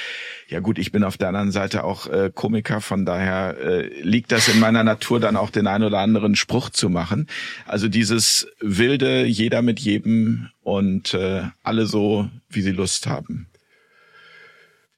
ja 0.48 0.60
gut, 0.60 0.78
ich 0.78 0.92
bin 0.92 1.04
auf 1.04 1.18
der 1.18 1.30
anderen 1.30 1.52
Seite 1.52 1.84
auch 1.84 2.08
äh, 2.08 2.32
Komiker, 2.34 2.82
von 2.82 3.06
daher 3.06 3.58
äh, 3.60 4.02
liegt 4.02 4.32
das 4.32 4.48
in 4.48 4.60
meiner 4.60 4.84
Natur 4.84 5.20
dann 5.20 5.36
auch 5.38 5.50
den 5.50 5.68
ein 5.68 5.84
oder 5.84 6.00
anderen 6.00 6.36
Spruch 6.36 6.70
zu 6.70 6.90
machen. 6.90 7.28
Also 7.66 7.88
dieses 7.88 8.48
wilde, 8.60 9.26
jeder 9.26 9.62
mit 9.62 9.80
jedem 9.80 10.50
und 10.62 11.14
äh, 11.14 11.44
alle 11.64 11.86
so, 11.86 12.30
wie 12.50 12.62
sie 12.62 12.72
Lust 12.72 13.08
haben. 13.08 13.48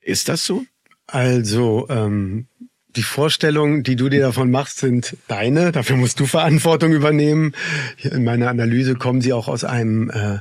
Ist 0.05 0.29
das 0.29 0.45
so? 0.45 0.63
Also, 1.07 1.87
ähm, 1.89 2.47
die 2.95 3.03
Vorstellungen, 3.03 3.83
die 3.83 3.95
du 3.95 4.07
dir 4.07 4.21
davon 4.21 4.51
machst, 4.51 4.77
sind 4.77 5.17
deine. 5.27 5.71
Dafür 5.71 5.97
musst 5.97 6.19
du 6.19 6.27
Verantwortung 6.27 6.93
übernehmen. 6.93 7.53
In 7.97 8.23
meiner 8.23 8.49
Analyse 8.49 8.95
kommen 8.95 9.21
sie 9.21 9.33
auch 9.33 9.47
aus 9.47 9.63
einem 9.63 10.09
äh, 10.11 10.39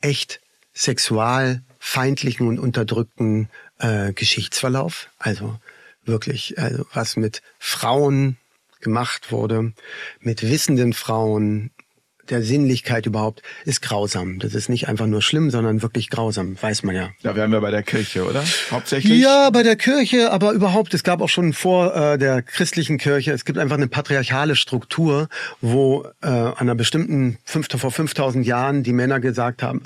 echt 0.00 0.40
sexualfeindlichen 0.74 2.48
und 2.48 2.58
unterdrückten 2.58 3.48
äh, 3.78 4.12
Geschichtsverlauf. 4.12 5.08
Also 5.18 5.58
wirklich, 6.04 6.58
also 6.58 6.84
was 6.92 7.16
mit 7.16 7.42
Frauen 7.58 8.36
gemacht 8.80 9.30
wurde, 9.32 9.72
mit 10.20 10.42
wissenden 10.42 10.92
Frauen, 10.92 11.70
der 12.30 12.42
Sinnlichkeit 12.42 13.06
überhaupt 13.06 13.42
ist 13.64 13.82
grausam. 13.82 14.38
Das 14.38 14.54
ist 14.54 14.68
nicht 14.68 14.88
einfach 14.88 15.06
nur 15.06 15.22
schlimm, 15.22 15.50
sondern 15.50 15.82
wirklich 15.82 16.10
grausam, 16.10 16.56
weiß 16.60 16.82
man 16.82 16.94
ja. 16.94 17.10
Da 17.22 17.34
wären 17.36 17.52
wir 17.52 17.60
bei 17.60 17.70
der 17.70 17.82
Kirche, 17.82 18.24
oder? 18.24 18.44
Hauptsächlich? 18.70 19.20
Ja, 19.20 19.50
bei 19.50 19.62
der 19.62 19.76
Kirche, 19.76 20.32
aber 20.32 20.52
überhaupt, 20.52 20.94
es 20.94 21.02
gab 21.02 21.20
auch 21.20 21.28
schon 21.28 21.52
vor 21.52 21.94
äh, 21.94 22.18
der 22.18 22.42
christlichen 22.42 22.98
Kirche, 22.98 23.32
es 23.32 23.44
gibt 23.44 23.58
einfach 23.58 23.76
eine 23.76 23.88
patriarchale 23.88 24.56
Struktur, 24.56 25.28
wo 25.60 26.06
äh, 26.22 26.26
an 26.26 26.54
einer 26.58 26.74
bestimmten, 26.74 27.38
fünf, 27.44 27.68
vor 27.76 27.90
5000 27.90 28.46
Jahren 28.46 28.82
die 28.82 28.92
Männer 28.92 29.20
gesagt 29.20 29.62
haben, 29.62 29.82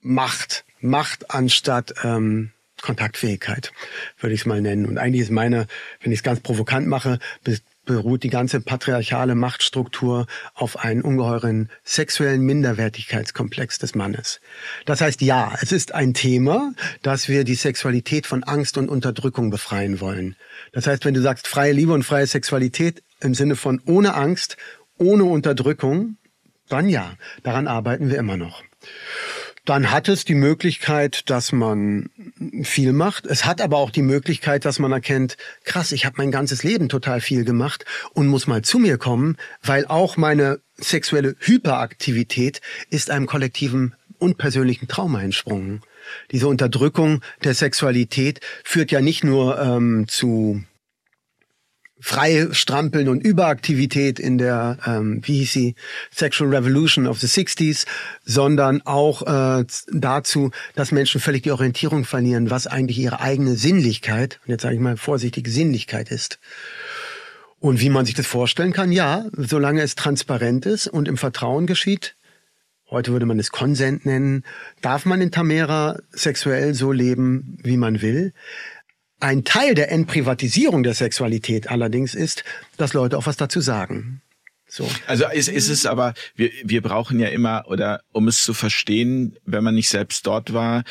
Macht, 0.00 0.64
Macht 0.80 1.30
anstatt 1.30 1.94
ähm, 2.04 2.50
Kontaktfähigkeit, 2.82 3.72
würde 4.20 4.34
ich 4.34 4.42
es 4.42 4.46
mal 4.46 4.60
nennen. 4.60 4.84
Und 4.84 4.98
eigentlich 4.98 5.22
ist 5.22 5.30
meine, 5.30 5.66
wenn 6.02 6.12
ich 6.12 6.18
es 6.18 6.22
ganz 6.22 6.40
provokant 6.40 6.86
mache, 6.86 7.18
beruht 7.84 8.22
die 8.22 8.30
ganze 8.30 8.60
patriarchale 8.60 9.34
Machtstruktur 9.34 10.26
auf 10.54 10.78
einen 10.78 11.02
ungeheuren 11.02 11.70
sexuellen 11.82 12.42
Minderwertigkeitskomplex 12.42 13.78
des 13.78 13.94
Mannes. 13.94 14.40
Das 14.86 15.00
heißt, 15.00 15.20
ja, 15.22 15.52
es 15.60 15.72
ist 15.72 15.94
ein 15.94 16.14
Thema, 16.14 16.72
dass 17.02 17.28
wir 17.28 17.44
die 17.44 17.54
Sexualität 17.54 18.26
von 18.26 18.42
Angst 18.44 18.78
und 18.78 18.88
Unterdrückung 18.88 19.50
befreien 19.50 20.00
wollen. 20.00 20.36
Das 20.72 20.86
heißt, 20.86 21.04
wenn 21.04 21.14
du 21.14 21.20
sagst 21.20 21.46
freie 21.46 21.72
Liebe 21.72 21.92
und 21.92 22.02
freie 22.02 22.26
Sexualität 22.26 23.02
im 23.20 23.34
Sinne 23.34 23.56
von 23.56 23.80
ohne 23.86 24.14
Angst, 24.14 24.56
ohne 24.98 25.24
Unterdrückung, 25.24 26.16
dann 26.68 26.88
ja, 26.88 27.14
daran 27.42 27.66
arbeiten 27.66 28.10
wir 28.10 28.18
immer 28.18 28.36
noch. 28.36 28.62
Dann 29.64 29.90
hat 29.90 30.08
es 30.08 30.26
die 30.26 30.34
Möglichkeit, 30.34 31.30
dass 31.30 31.52
man 31.52 32.10
viel 32.62 32.92
macht. 32.92 33.26
Es 33.26 33.46
hat 33.46 33.62
aber 33.62 33.78
auch 33.78 33.90
die 33.90 34.02
Möglichkeit, 34.02 34.66
dass 34.66 34.78
man 34.78 34.92
erkennt, 34.92 35.38
krass, 35.64 35.92
ich 35.92 36.04
habe 36.04 36.16
mein 36.18 36.30
ganzes 36.30 36.64
Leben 36.64 36.90
total 36.90 37.20
viel 37.20 37.44
gemacht 37.44 37.86
und 38.12 38.26
muss 38.26 38.46
mal 38.46 38.62
zu 38.62 38.78
mir 38.78 38.98
kommen, 38.98 39.36
weil 39.62 39.86
auch 39.86 40.18
meine 40.18 40.60
sexuelle 40.76 41.34
Hyperaktivität 41.38 42.60
ist 42.90 43.10
einem 43.10 43.26
kollektiven 43.26 43.94
und 44.18 44.36
persönlichen 44.36 44.86
Trauma 44.86 45.22
entsprungen. 45.22 45.80
Diese 46.30 46.48
Unterdrückung 46.48 47.22
der 47.42 47.54
Sexualität 47.54 48.40
führt 48.64 48.90
ja 48.90 49.00
nicht 49.00 49.24
nur 49.24 49.58
ähm, 49.58 50.06
zu 50.08 50.62
Freistrampeln 52.06 53.08
und 53.08 53.24
Überaktivität 53.24 54.20
in 54.20 54.36
der, 54.36 54.76
ähm, 54.84 55.22
wie 55.24 55.38
hieß 55.38 55.52
sie, 55.52 55.74
Sexual 56.14 56.54
Revolution 56.54 57.06
of 57.06 57.18
the 57.18 57.26
60s, 57.26 57.86
sondern 58.26 58.82
auch 58.84 59.22
äh, 59.22 59.64
dazu, 59.90 60.50
dass 60.74 60.92
Menschen 60.92 61.18
völlig 61.18 61.44
die 61.44 61.50
Orientierung 61.50 62.04
verlieren, 62.04 62.50
was 62.50 62.66
eigentlich 62.66 62.98
ihre 62.98 63.20
eigene 63.20 63.54
Sinnlichkeit, 63.54 64.38
und 64.44 64.50
jetzt 64.50 64.64
sage 64.64 64.74
ich 64.74 64.82
mal 64.82 64.98
vorsichtig, 64.98 65.48
Sinnlichkeit 65.48 66.10
ist. 66.10 66.40
Und 67.58 67.80
wie 67.80 67.88
man 67.88 68.04
sich 68.04 68.14
das 68.14 68.26
vorstellen 68.26 68.74
kann, 68.74 68.92
ja, 68.92 69.24
solange 69.34 69.80
es 69.80 69.94
transparent 69.94 70.66
ist 70.66 70.86
und 70.86 71.08
im 71.08 71.16
Vertrauen 71.16 71.66
geschieht, 71.66 72.16
heute 72.90 73.12
würde 73.12 73.24
man 73.24 73.38
es 73.38 73.50
Konsent 73.50 74.04
nennen, 74.04 74.44
darf 74.82 75.06
man 75.06 75.22
in 75.22 75.30
Tamera 75.30 76.00
sexuell 76.12 76.74
so 76.74 76.92
leben, 76.92 77.56
wie 77.62 77.78
man 77.78 78.02
will. 78.02 78.34
Ein 79.24 79.42
Teil 79.42 79.74
der 79.74 79.90
Entprivatisierung 79.90 80.82
der 80.82 80.92
Sexualität 80.92 81.70
allerdings 81.70 82.14
ist, 82.14 82.44
dass 82.76 82.92
Leute 82.92 83.16
auch 83.16 83.24
was 83.24 83.38
dazu 83.38 83.62
sagen. 83.62 84.20
So. 84.68 84.86
Also 85.06 85.24
ist, 85.32 85.48
ist 85.48 85.70
es 85.70 85.86
aber, 85.86 86.12
wir, 86.36 86.50
wir 86.62 86.82
brauchen 86.82 87.18
ja 87.18 87.28
immer, 87.28 87.64
oder 87.68 88.02
um 88.12 88.28
es 88.28 88.44
zu 88.44 88.52
verstehen, 88.52 89.38
wenn 89.46 89.64
man 89.64 89.76
nicht 89.76 89.88
selbst 89.88 90.26
dort 90.26 90.52
war, 90.52 90.84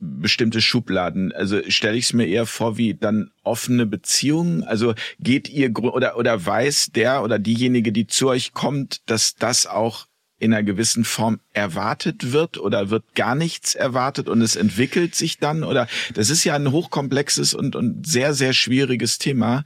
bestimmte 0.00 0.60
Schubladen. 0.60 1.32
Also 1.32 1.62
stelle 1.68 1.96
ich 1.96 2.04
es 2.04 2.12
mir 2.12 2.26
eher 2.26 2.44
vor 2.44 2.76
wie 2.76 2.92
dann 2.92 3.30
offene 3.42 3.86
Beziehungen. 3.86 4.64
Also 4.64 4.92
geht 5.18 5.48
ihr 5.48 5.74
oder 5.78 6.18
oder 6.18 6.44
weiß 6.44 6.90
der 6.94 7.22
oder 7.22 7.38
diejenige, 7.38 7.90
die 7.90 8.06
zu 8.06 8.28
euch 8.28 8.52
kommt, 8.52 9.00
dass 9.06 9.34
das 9.34 9.66
auch 9.66 10.04
in 10.38 10.52
einer 10.52 10.62
gewissen 10.62 11.04
Form 11.04 11.40
erwartet 11.52 12.32
wird 12.32 12.58
oder 12.58 12.90
wird 12.90 13.14
gar 13.14 13.34
nichts 13.34 13.74
erwartet 13.74 14.28
und 14.28 14.40
es 14.40 14.56
entwickelt 14.56 15.14
sich 15.14 15.38
dann 15.38 15.64
oder 15.64 15.88
das 16.14 16.30
ist 16.30 16.44
ja 16.44 16.54
ein 16.54 16.70
hochkomplexes 16.70 17.54
und, 17.54 17.74
und 17.74 18.06
sehr, 18.06 18.34
sehr 18.34 18.52
schwieriges 18.52 19.18
Thema. 19.18 19.64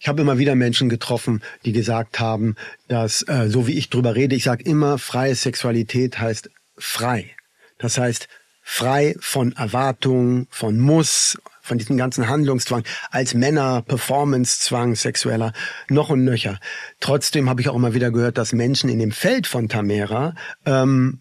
Ich 0.00 0.08
habe 0.08 0.22
immer 0.22 0.38
wieder 0.38 0.54
Menschen 0.54 0.88
getroffen, 0.88 1.42
die 1.64 1.72
gesagt 1.72 2.20
haben, 2.20 2.54
dass, 2.86 3.22
äh, 3.22 3.48
so 3.48 3.66
wie 3.66 3.76
ich 3.76 3.90
drüber 3.90 4.14
rede, 4.14 4.36
ich 4.36 4.44
sage 4.44 4.62
immer, 4.64 4.98
freie 4.98 5.34
Sexualität 5.34 6.18
heißt 6.18 6.50
frei. 6.76 7.34
Das 7.78 7.98
heißt, 7.98 8.28
frei 8.62 9.16
von 9.18 9.52
Erwartung, 9.52 10.46
von 10.50 10.78
Muss, 10.78 11.38
von 11.68 11.78
diesem 11.78 11.96
ganzen 11.96 12.28
Handlungszwang, 12.28 12.82
als 13.10 13.34
Männer, 13.34 13.82
Performancezwang, 13.82 14.96
sexueller, 14.96 15.52
noch 15.88 16.10
und 16.10 16.24
nöcher. 16.24 16.58
Trotzdem 17.00 17.48
habe 17.48 17.60
ich 17.60 17.68
auch 17.68 17.76
immer 17.76 17.94
wieder 17.94 18.10
gehört, 18.10 18.38
dass 18.38 18.52
Menschen 18.52 18.90
in 18.90 18.98
dem 18.98 19.12
Feld 19.12 19.46
von 19.46 19.68
Tamera 19.68 20.34
ähm, 20.66 21.20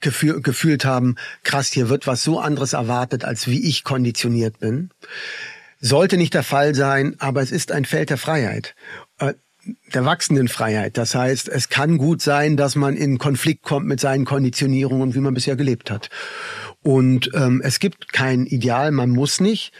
gefühl, 0.00 0.40
gefühlt 0.40 0.84
haben, 0.84 1.16
krass, 1.42 1.72
hier 1.72 1.88
wird 1.88 2.06
was 2.06 2.22
so 2.22 2.38
anderes 2.38 2.74
erwartet, 2.74 3.24
als 3.24 3.48
wie 3.48 3.66
ich 3.66 3.82
konditioniert 3.82 4.60
bin. 4.60 4.90
Sollte 5.80 6.16
nicht 6.16 6.34
der 6.34 6.42
Fall 6.42 6.74
sein, 6.74 7.16
aber 7.18 7.42
es 7.42 7.50
ist 7.50 7.72
ein 7.72 7.84
Feld 7.84 8.10
der 8.10 8.18
Freiheit. 8.18 8.74
Äh, 9.18 9.34
der 9.92 10.04
wachsenden 10.04 10.48
Freiheit. 10.48 10.96
Das 10.96 11.14
heißt, 11.14 11.48
es 11.48 11.68
kann 11.68 11.98
gut 11.98 12.22
sein, 12.22 12.56
dass 12.56 12.76
man 12.76 12.96
in 12.96 13.18
Konflikt 13.18 13.62
kommt 13.62 13.86
mit 13.86 14.00
seinen 14.00 14.24
Konditionierungen 14.24 15.14
wie 15.14 15.20
man 15.20 15.34
bisher 15.34 15.56
gelebt 15.56 15.90
hat. 15.90 16.08
Und 16.86 17.32
ähm, 17.34 17.62
es 17.64 17.80
gibt 17.80 18.12
kein 18.12 18.46
Ideal, 18.46 18.92
man 18.92 19.10
muss 19.10 19.40
nicht. 19.40 19.72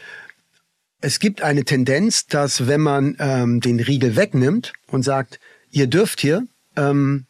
Es 0.99 1.19
gibt 1.19 1.41
eine 1.41 1.63
Tendenz, 1.63 2.27
dass 2.27 2.67
wenn 2.67 2.81
man 2.81 3.15
ähm, 3.19 3.61
den 3.61 3.79
Riegel 3.79 4.17
wegnimmt 4.17 4.73
und 4.87 5.03
sagt, 5.03 5.39
ihr 5.71 5.87
dürft 5.87 6.19
hier, 6.19 6.45
ähm, 6.75 7.25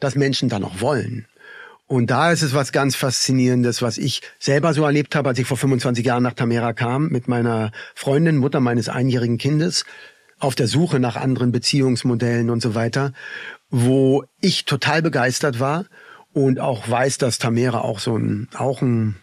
dass 0.00 0.14
Menschen 0.14 0.48
dann 0.48 0.64
auch 0.64 0.80
wollen. 0.80 1.26
Und 1.86 2.06
da 2.06 2.32
ist 2.32 2.40
es 2.40 2.54
was 2.54 2.72
ganz 2.72 2.96
Faszinierendes, 2.96 3.82
was 3.82 3.98
ich 3.98 4.22
selber 4.38 4.72
so 4.72 4.82
erlebt 4.82 5.14
habe, 5.14 5.28
als 5.28 5.38
ich 5.38 5.46
vor 5.46 5.58
25 5.58 6.06
Jahren 6.06 6.22
nach 6.22 6.32
Tamera 6.32 6.72
kam 6.72 7.08
mit 7.08 7.28
meiner 7.28 7.70
Freundin, 7.94 8.38
Mutter 8.38 8.60
meines 8.60 8.88
einjährigen 8.88 9.36
Kindes, 9.36 9.84
auf 10.38 10.54
der 10.54 10.68
Suche 10.68 11.00
nach 11.00 11.16
anderen 11.16 11.52
Beziehungsmodellen 11.52 12.48
und 12.48 12.62
so 12.62 12.74
weiter, 12.74 13.12
wo 13.68 14.24
ich 14.40 14.64
total 14.64 15.02
begeistert 15.02 15.60
war 15.60 15.84
und 16.32 16.60
auch 16.60 16.88
weiß, 16.88 17.18
dass 17.18 17.38
Tamera 17.38 17.80
auch 17.80 17.98
so 17.98 18.16
ein, 18.16 18.48
auch 18.54 18.82
ein 18.82 19.16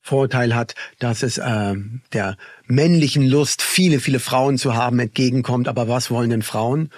Vorteil 0.00 0.54
hat, 0.54 0.74
dass 0.98 1.22
es 1.22 1.36
äh, 1.36 1.74
der 2.14 2.38
männlichen 2.66 3.28
Lust, 3.28 3.60
viele, 3.60 4.00
viele 4.00 4.20
Frauen 4.20 4.56
zu 4.56 4.74
haben, 4.74 4.98
entgegenkommt. 4.98 5.68
Aber 5.68 5.86
was 5.86 6.10
wollen 6.10 6.30
denn 6.30 6.42
Frauen? 6.42 6.90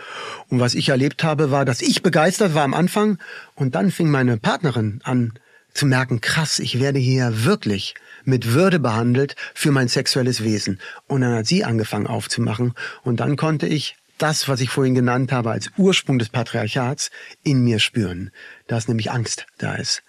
Und 0.49 0.61
was 0.61 0.75
ich 0.75 0.91
erlebt 0.91 1.25
habe, 1.25 1.51
war, 1.51 1.65
dass 1.65 1.83
ich 1.83 2.03
begeistert 2.03 2.55
war 2.55 2.63
am 2.63 2.75
Anfang 2.75 3.19
und 3.57 3.75
dann 3.75 3.91
fing 3.91 4.11
meine 4.11 4.37
Partnerin 4.37 5.01
an 5.03 5.33
zu 5.75 5.87
merken, 5.87 6.21
krass, 6.21 6.61
ich 6.61 6.79
werde 6.81 6.99
hier 6.99 7.45
wirklich 7.45 7.95
mit 8.25 8.53
Würde 8.53 8.79
behandelt 8.79 9.35
für 9.55 9.73
mein 9.73 9.89
sexuelles 9.89 10.45
Wesen. 10.45 10.79
Und 11.07 11.23
dann 11.23 11.35
hat 11.35 11.47
sie 11.47 11.65
angefangen 11.65 12.07
aufzumachen 12.07 12.75
und 13.03 13.19
dann 13.21 13.37
konnte 13.37 13.67
ich 13.67 13.97
das, 14.23 14.49
was 14.49 14.61
ich 14.61 14.71
vorhin 14.71 14.95
genannt 14.95 15.33
habe 15.33 15.51
als 15.51 15.71
Ursprung 15.77 16.19
des 16.19 16.29
Patriarchats, 16.29 17.11
in 17.43 17.63
mir 17.65 17.79
spüren, 17.79 18.31
dass 18.67 18.89
nämlich 18.89 19.11
Angst 19.11 19.47
da 19.59 19.75
ist. 19.75 20.03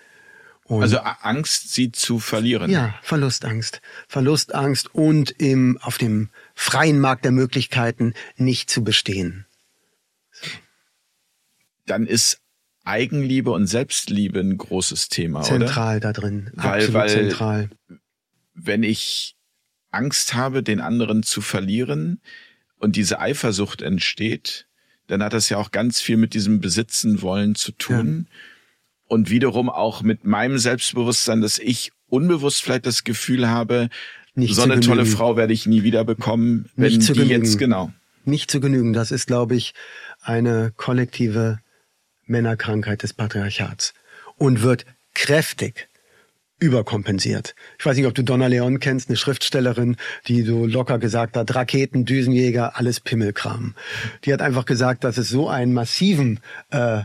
Und 0.66 0.84
also 0.84 1.00
Angst, 1.00 1.74
sie 1.74 1.92
zu 1.92 2.20
verlieren. 2.20 2.72
Ja, 2.72 2.96
Verlustangst. 3.02 3.82
Verlustangst 4.08 4.94
und 4.96 5.32
im, 5.32 5.78
auf 5.82 5.98
dem 5.98 6.30
freien 6.56 7.00
Markt 7.00 7.26
der 7.26 7.32
Möglichkeiten 7.32 8.14
nicht 8.38 8.70
zu 8.70 8.84
bestehen. 8.84 9.46
So. 10.32 10.48
Dann 11.88 12.08
ist 12.08 12.40
Eigenliebe 12.86 13.52
und 13.52 13.68
Selbstliebe 13.68 14.40
ein 14.40 14.58
großes 14.58 15.10
Thema, 15.10 15.42
zentral 15.42 15.98
oder? 15.98 16.14
da 16.14 16.20
drin. 16.22 16.52
Weil, 16.54 16.76
Absolut 16.76 16.94
weil, 16.94 17.10
zentral. 17.10 17.70
Wenn 18.54 18.84
ich 18.84 19.36
Angst 19.90 20.34
habe, 20.34 20.64
den 20.64 20.80
anderen 20.80 21.22
zu 21.22 21.42
verlieren, 21.42 22.22
und 22.82 22.96
diese 22.96 23.20
Eifersucht 23.20 23.82
entsteht, 23.82 24.66
dann 25.08 25.22
hat 25.24 25.34
das 25.34 25.50
ja 25.50 25.58
auch 25.58 25.72
ganz 25.72 26.02
viel 26.02 26.18
mit 26.18 26.34
diesem 26.34 26.62
Besitzen 26.62 27.22
wollen 27.22 27.56
zu 27.56 27.72
tun. 27.74 28.28
Ja. 28.28 28.38
Und 29.08 29.30
wiederum 29.30 29.70
auch 29.70 30.02
mit 30.02 30.26
meinem 30.26 30.58
Selbstbewusstsein, 30.58 31.42
dass 31.42 31.60
ich 31.60 31.92
unbewusst 32.08 32.62
vielleicht 32.62 32.86
das 32.86 33.04
Gefühl 33.04 33.50
habe, 33.50 33.90
Nicht 34.36 34.56
so 34.56 34.64
eine 34.64 34.80
tolle 34.80 35.06
Frau 35.06 35.36
werde 35.36 35.54
ich 35.54 35.66
nie 35.66 35.84
wieder 35.84 36.04
bekommen, 36.06 36.70
wenn 36.76 36.94
Nicht 36.94 37.10
die 37.10 37.14
genügen. 37.14 37.44
jetzt 37.44 37.58
genau. 37.58 37.92
Nicht 38.26 38.50
zu 38.50 38.60
genügen. 38.60 38.94
Das 38.94 39.12
ist, 39.12 39.28
glaube 39.28 39.56
ich, 39.56 39.74
eine 40.22 40.72
kollektive 40.76 41.60
Männerkrankheit 42.26 43.04
des 43.04 43.14
Patriarchats 43.14 43.94
und 44.38 44.62
wird 44.62 44.86
kräftig 45.14 45.90
überkompensiert. 46.62 47.56
Ich 47.80 47.86
weiß 47.86 47.98
nicht, 47.98 48.06
ob 48.06 48.14
du 48.14 48.24
Donna 48.24 48.48
Leon 48.48 48.80
kennst, 48.80 49.10
eine 49.10 49.18
Schriftstellerin, 49.18 49.98
die 50.28 50.44
so 50.44 50.66
locker 50.66 51.00
gesagt 51.00 51.36
hat, 51.36 51.54
Raketen, 51.56 52.06
Düsenjäger, 52.06 52.78
alles 52.78 53.00
Pimmelkram. 53.00 53.74
Die 54.24 54.32
hat 54.32 54.42
einfach 54.42 54.66
gesagt, 54.66 55.04
dass 55.04 55.18
es 55.18 55.28
so 55.28 55.50
einen 55.50 55.74
massiven 55.74 56.40
äh, 56.70 57.02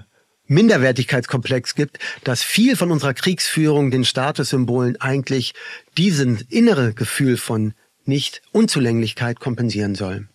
Minderwertigkeitskomplex 0.46 1.74
gibt, 1.74 1.98
dass 2.22 2.42
viel 2.42 2.76
von 2.76 2.92
unserer 2.92 3.14
Kriegsführung, 3.14 3.90
den 3.90 4.04
Statussymbolen 4.04 5.00
eigentlich 5.00 5.54
diesen 5.96 6.38
innere 6.50 6.92
Gefühl 6.92 7.38
von 7.38 7.72
nicht 8.04 8.42
Unzulänglichkeit 8.52 9.40
kompensieren 9.40 9.94
soll. 9.94 10.28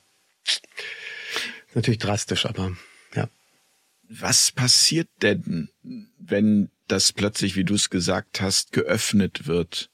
Natürlich 1.75 1.99
drastisch, 1.99 2.47
aber 2.47 2.71
ja. 3.15 3.29
Was 4.10 4.51
passiert 4.51 5.07
denn, 5.21 5.69
wenn 6.17 6.69
das 6.91 7.13
plötzlich, 7.13 7.56
wie 7.56 7.63
du 7.63 7.75
es 7.75 7.89
gesagt 7.89 8.41
hast, 8.41 8.71
geöffnet 8.71 9.47
wird. 9.47 9.89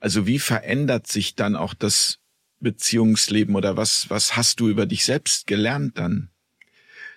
Also 0.00 0.26
wie 0.26 0.38
verändert 0.38 1.06
sich 1.06 1.34
dann 1.34 1.56
auch 1.56 1.74
das 1.74 2.18
Beziehungsleben 2.60 3.54
oder 3.54 3.76
was, 3.76 4.10
was 4.10 4.36
hast 4.36 4.60
du 4.60 4.68
über 4.68 4.86
dich 4.86 5.04
selbst 5.04 5.46
gelernt 5.46 5.98
dann? 5.98 6.30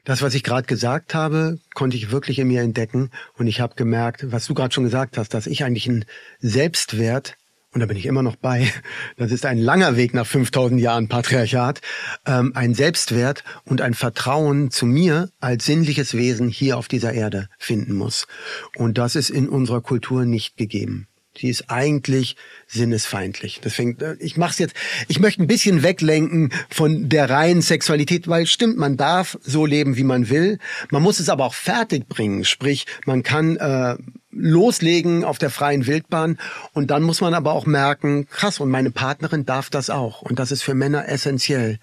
Das, 0.03 0.21
was 0.23 0.33
ich 0.33 0.43
gerade 0.43 0.65
gesagt 0.65 1.13
habe, 1.13 1.59
konnte 1.75 1.95
ich 1.95 2.09
wirklich 2.09 2.39
in 2.39 2.47
mir 2.47 2.61
entdecken 2.61 3.11
und 3.35 3.45
ich 3.45 3.59
habe 3.59 3.75
gemerkt, 3.75 4.31
was 4.31 4.47
du 4.47 4.55
gerade 4.55 4.73
schon 4.73 4.83
gesagt 4.83 5.17
hast, 5.17 5.33
dass 5.33 5.45
ich 5.45 5.63
eigentlich 5.63 5.87
einen 5.87 6.05
Selbstwert 6.39 7.35
und 7.73 7.79
da 7.79 7.85
bin 7.85 7.97
ich 7.97 8.05
immer 8.05 8.21
noch 8.21 8.35
bei, 8.35 8.71
das 9.17 9.31
ist 9.31 9.45
ein 9.45 9.57
langer 9.57 9.95
Weg 9.95 10.13
nach 10.13 10.27
5000 10.27 10.79
Jahren 10.81 11.07
Patriarchat, 11.07 11.81
ähm, 12.25 12.51
ein 12.53 12.73
Selbstwert 12.73 13.43
und 13.63 13.81
ein 13.81 13.93
Vertrauen 13.93 14.71
zu 14.71 14.85
mir 14.85 15.29
als 15.39 15.65
sinnliches 15.65 16.13
Wesen 16.13 16.49
hier 16.49 16.77
auf 16.77 16.87
dieser 16.87 17.13
Erde 17.13 17.47
finden 17.57 17.93
muss. 17.93 18.27
Und 18.75 18.97
das 18.97 19.15
ist 19.15 19.29
in 19.29 19.47
unserer 19.47 19.81
Kultur 19.81 20.25
nicht 20.25 20.57
gegeben. 20.57 21.07
Sie 21.41 21.49
ist 21.49 21.71
eigentlich 21.71 22.35
sinnesfeindlich. 22.67 23.61
Deswegen, 23.63 23.99
äh, 23.99 24.15
ich 24.19 24.37
mach's 24.37 24.59
jetzt, 24.59 24.75
ich 25.07 25.19
möchte 25.19 25.41
ein 25.41 25.47
bisschen 25.47 25.81
weglenken 25.81 26.53
von 26.69 27.09
der 27.09 27.31
reinen 27.31 27.63
Sexualität, 27.63 28.27
weil 28.27 28.45
stimmt, 28.45 28.77
man 28.77 28.95
darf 28.95 29.39
so 29.41 29.65
leben, 29.65 29.97
wie 29.97 30.03
man 30.03 30.29
will. 30.29 30.59
Man 30.91 31.01
muss 31.01 31.19
es 31.19 31.29
aber 31.29 31.45
auch 31.45 31.55
fertig 31.55 32.07
bringen. 32.07 32.45
Sprich, 32.45 32.85
man 33.07 33.23
kann 33.23 33.57
äh, 33.57 33.97
loslegen 34.29 35.23
auf 35.23 35.39
der 35.39 35.49
freien 35.49 35.87
Wildbahn 35.87 36.37
und 36.73 36.91
dann 36.91 37.01
muss 37.01 37.21
man 37.21 37.33
aber 37.33 37.53
auch 37.53 37.65
merken, 37.65 38.27
krass, 38.29 38.59
und 38.59 38.69
meine 38.69 38.91
Partnerin 38.91 39.47
darf 39.47 39.71
das 39.71 39.89
auch. 39.89 40.21
Und 40.21 40.37
das 40.37 40.51
ist 40.51 40.61
für 40.61 40.75
Männer 40.75 41.09
essentiell. 41.09 41.79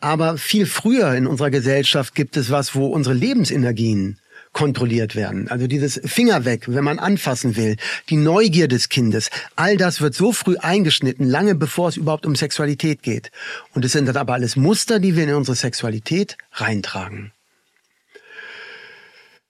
Aber 0.00 0.38
viel 0.38 0.64
früher 0.64 1.12
in 1.12 1.26
unserer 1.26 1.50
Gesellschaft 1.50 2.14
gibt 2.14 2.38
es 2.38 2.50
was, 2.50 2.74
wo 2.74 2.86
unsere 2.86 3.14
Lebensenergien 3.14 4.18
kontrolliert 4.56 5.14
werden. 5.14 5.48
Also 5.48 5.66
dieses 5.66 6.00
Finger 6.02 6.46
weg, 6.46 6.62
wenn 6.66 6.82
man 6.82 6.98
anfassen 6.98 7.56
will, 7.56 7.76
die 8.08 8.16
Neugier 8.16 8.68
des 8.68 8.88
Kindes, 8.88 9.28
all 9.54 9.76
das 9.76 10.00
wird 10.00 10.14
so 10.14 10.32
früh 10.32 10.56
eingeschnitten, 10.56 11.28
lange 11.28 11.54
bevor 11.54 11.90
es 11.90 11.98
überhaupt 11.98 12.24
um 12.24 12.34
Sexualität 12.34 13.02
geht. 13.02 13.30
Und 13.74 13.84
es 13.84 13.92
sind 13.92 14.06
dann 14.06 14.16
aber 14.16 14.32
alles 14.32 14.56
Muster, 14.56 14.98
die 14.98 15.14
wir 15.14 15.24
in 15.24 15.34
unsere 15.34 15.56
Sexualität 15.56 16.38
reintragen. 16.52 17.32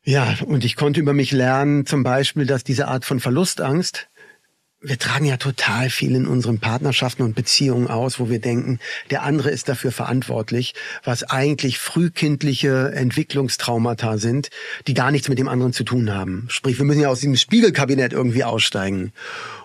Ja, 0.03 0.37
und 0.45 0.65
ich 0.65 0.75
konnte 0.75 0.99
über 0.99 1.13
mich 1.13 1.31
lernen, 1.31 1.87
zum 1.87 2.03
Beispiel, 2.03 2.45
dass 2.45 2.65
diese 2.65 2.89
Art 2.89 3.05
von 3.05 3.21
Verlustangst 3.21 4.09
wir 4.87 4.99
tragen 4.99 5.25
ja 5.25 5.37
total 5.37 5.91
viel 5.91 6.15
in 6.15 6.27
unseren 6.27 6.61
Partnerschaften 6.61 7.23
und 7.23 7.35
Beziehungen 7.35 7.89
aus, 7.89 8.21
wo 8.21 8.31
wir 8.31 8.39
denken, 8.39 8.79
der 9.11 9.25
andere 9.25 9.51
ist 9.51 9.69
dafür 9.69 9.91
verantwortlich, 9.91 10.75
was 11.03 11.25
eigentlich 11.25 11.79
frühkindliche 11.79 12.93
Entwicklungstraumata 12.95 14.19
sind, 14.19 14.51
die 14.87 14.95
gar 14.95 15.11
nichts 15.11 15.29
mit 15.29 15.41
dem 15.41 15.49
anderen 15.49 15.73
zu 15.73 15.83
tun 15.83 16.15
haben. 16.15 16.47
Sprich, 16.49 16.79
wir 16.79 16.85
müssen 16.85 17.01
ja 17.01 17.09
aus 17.09 17.19
diesem 17.19 17.37
Spiegelkabinett 17.37 18.13
irgendwie 18.13 18.45
aussteigen. 18.45 19.13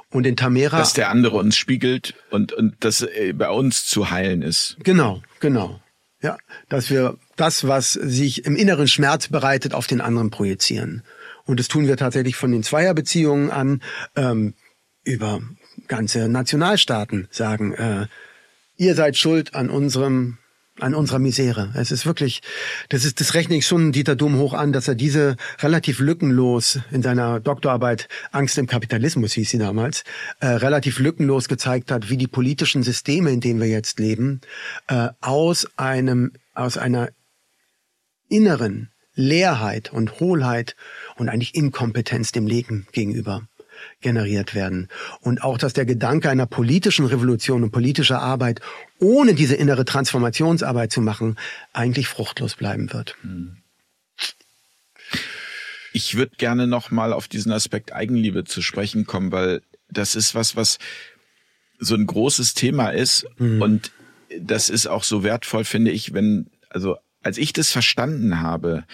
Und 0.10 0.26
in 0.26 0.36
Tamera. 0.36 0.78
Dass 0.78 0.92
der 0.92 1.10
andere 1.10 1.38
uns 1.38 1.56
spiegelt 1.56 2.16
und, 2.32 2.52
und 2.52 2.76
das 2.82 3.02
äh, 3.02 3.32
bei 3.34 3.50
uns 3.50 3.86
zu 3.86 4.12
heilen 4.12 4.42
ist. 4.42 4.76
Genau, 4.84 5.22
genau. 5.40 5.80
Ja, 6.22 6.38
dass 6.68 6.90
wir 6.90 7.18
das, 7.38 7.66
was 7.66 7.94
sich 7.94 8.44
im 8.46 8.58
inneren 8.58 8.90
Schmerz 8.90 9.30
bereitet, 9.30 9.74
auf 9.74 9.88
den 9.88 10.02
anderen 10.02 10.30
projizieren. 10.30 11.04
Und 11.46 11.60
das 11.60 11.68
tun 11.70 11.88
wir 11.88 11.96
tatsächlich 11.96 12.36
von 12.36 12.52
den 12.52 12.64
Zweierbeziehungen 12.64 13.52
an. 13.52 13.82
Ähm, 14.16 14.54
über 15.04 15.42
ganze 15.88 16.30
Nationalstaaten 16.30 17.28
sagen, 17.32 17.74
äh, 17.74 18.08
ihr 18.78 18.96
seid 18.96 19.18
schuld 19.18 19.56
an 19.56 19.70
unserem 19.70 20.38
an 20.80 20.96
unserer 20.96 21.20
Misere. 21.20 21.72
Es 21.76 21.92
ist 21.92 22.06
wirklich, 22.06 22.42
das 22.90 23.06
ist, 23.06 23.20
das 23.20 23.34
rechne 23.34 23.56
ich 23.56 23.68
schon 23.68 23.92
Dieter 23.92 24.16
Dumm 24.16 24.38
hoch 24.38 24.54
an, 24.54 24.72
dass 24.72 24.88
er 24.88 24.96
diese 24.96 25.36
relativ 25.60 26.00
lückenlos 26.00 26.80
in 26.92 27.04
seiner 27.04 27.40
Doktorarbeit 27.40 28.08
Angst 28.32 28.58
im 28.58 28.68
Kapitalismus 28.68 29.34
hieß 29.34 29.50
sie 29.50 29.58
damals, 29.58 30.04
äh, 30.40 30.48
relativ 30.48 31.00
lückenlos 31.00 31.48
gezeigt 31.48 31.92
hat, 31.92 32.10
wie 32.10 32.18
die 32.18 32.28
politischen 32.28 32.84
Systeme, 32.84 33.32
in 33.32 33.42
denen 33.42 33.60
wir 33.60 33.68
jetzt 33.68 34.00
leben, 34.00 34.42
äh, 34.88 35.10
aus 35.20 35.68
einem, 35.78 36.32
aus 36.56 36.78
einer 36.78 37.10
inneren 38.30 38.90
Leerheit 39.14 39.92
und 39.92 40.20
Hohlheit 40.20 40.76
und 41.18 41.30
eigentlich 41.30 41.54
Inkompetenz 41.54 42.32
dem 42.32 42.48
Leben 42.48 42.88
gegenüber 42.92 43.44
generiert 44.02 44.56
werden. 44.56 44.88
Und 45.22 45.44
auch, 45.44 45.58
dass 45.58 45.74
der 45.74 45.86
Gedanke 45.86 46.30
einer 46.30 46.46
politischen 46.46 47.06
Revolution 47.06 47.64
und 47.64 47.72
politischer 47.72 48.22
Arbeit 48.22 48.62
ohne 49.00 49.34
diese 49.34 49.56
innere 49.56 49.86
Transformationsarbeit 49.86 50.92
zu 50.92 51.02
machen, 51.02 51.38
eigentlich 51.74 52.08
fruchtlos 52.08 52.56
bleiben 52.56 52.94
wird. 52.94 53.16
Hm. 53.22 53.58
Ich 55.94 56.16
würde 56.16 56.36
gerne 56.38 56.68
noch 56.68 56.92
mal 56.92 57.12
auf 57.12 57.28
diesen 57.28 57.52
Aspekt 57.52 57.94
Eigenliebe 57.94 58.46
zu 58.46 58.62
sprechen 58.62 59.06
kommen, 59.06 59.32
weil 59.32 59.62
das 59.90 60.16
ist 60.16 60.36
was, 60.36 60.56
was 60.56 60.80
so 61.80 61.96
ein 61.96 62.06
großes 62.06 62.54
Thema 62.54 62.90
ist 62.90 63.26
mhm. 63.38 63.62
und 63.62 63.92
das 64.40 64.70
ist 64.70 64.88
auch 64.88 65.04
so 65.04 65.24
wertvoll, 65.24 65.66
finde 65.66 65.92
ich, 65.92 66.14
wenn, 66.14 66.50
also 66.70 66.98
als 67.22 67.38
ich 67.38 67.52
das 67.54 67.72
verstanden 67.72 68.42
habe, 68.42 68.86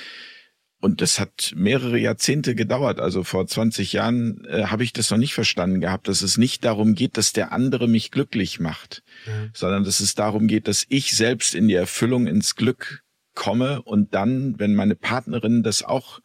und 0.80 1.02
das 1.02 1.20
hat 1.20 1.54
mehrere 1.56 1.98
Jahrzehnte 1.98 2.54
gedauert. 2.54 3.00
Also 3.00 3.24
vor 3.24 3.48
20 3.48 3.94
Jahren 3.94 4.46
äh, 4.46 4.66
habe 4.66 4.84
ich 4.84 4.94
das 4.94 5.10
noch 5.10 5.18
nicht 5.18 5.34
verstanden 5.34 5.82
gehabt, 5.82 6.08
dass 6.08 6.22
es 6.22 6.38
nicht 6.38 6.63
darum 6.63 6.94
geht, 6.94 7.18
dass 7.18 7.34
der 7.34 7.52
andere 7.52 7.88
mich 7.88 8.12
glücklich 8.12 8.60
macht, 8.60 9.04
ja. 9.26 9.34
sondern 9.54 9.84
dass 9.84 10.00
es 10.00 10.13
darum 10.13 10.48
geht, 10.48 10.68
dass 10.68 10.86
ich 10.90 11.16
selbst 11.16 11.56
in 11.56 11.68
die 11.68 11.74
Erfüllung, 11.74 12.28
ins 12.28 12.56
Glück 12.56 13.04
komme 13.34 13.82
und 13.84 14.13
dann, 14.13 14.60
wenn 14.60 14.76
meine 14.76 14.96
Partnerin 14.96 15.63
das 15.63 15.84
auch 15.84 16.20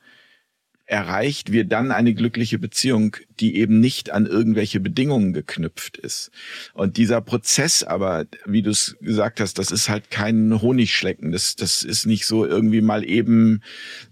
erreicht, 0.93 1.53
wir 1.53 1.65
dann 1.65 1.91
eine 1.91 2.13
glückliche 2.13 2.59
Beziehung, 2.59 3.17
die 3.41 3.57
eben 3.57 3.81
nicht 3.81 4.11
an 4.11 4.27
irgendwelche 4.27 4.79
Bedingungen 4.79 5.33
geknüpft 5.33 5.97
ist. 5.97 6.31
Und 6.75 6.99
dieser 6.99 7.23
Prozess 7.23 7.83
aber, 7.83 8.27
wie 8.45 8.61
du 8.61 8.71
es 8.71 8.99
gesagt 9.01 9.41
hast, 9.41 9.59
das 9.59 9.71
ist 9.71 9.89
halt 9.89 10.11
kein 10.11 10.61
Honigschlecken. 10.61 11.33
Das, 11.33 11.57
das 11.57 11.83
ist 11.83 12.05
nicht 12.05 12.27
so 12.27 12.45
irgendwie 12.45 12.83
mal 12.83 13.09
eben 13.09 13.63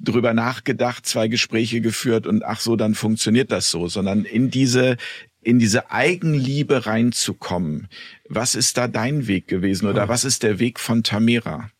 drüber 0.00 0.32
nachgedacht, 0.32 1.04
zwei 1.04 1.28
Gespräche 1.28 1.82
geführt 1.82 2.26
und 2.26 2.46
ach 2.46 2.60
so, 2.60 2.76
dann 2.76 2.94
funktioniert 2.94 3.52
das 3.52 3.70
so, 3.70 3.88
sondern 3.88 4.24
in 4.24 4.50
diese, 4.50 4.96
in 5.42 5.58
diese 5.58 5.90
Eigenliebe 5.90 6.86
reinzukommen. 6.86 7.88
Was 8.26 8.54
ist 8.54 8.78
da 8.78 8.88
dein 8.88 9.26
Weg 9.26 9.48
gewesen 9.48 9.86
oder 9.86 10.08
was 10.08 10.24
ist 10.24 10.42
der 10.42 10.58
Weg 10.58 10.80
von 10.80 11.02
Tamera? 11.02 11.70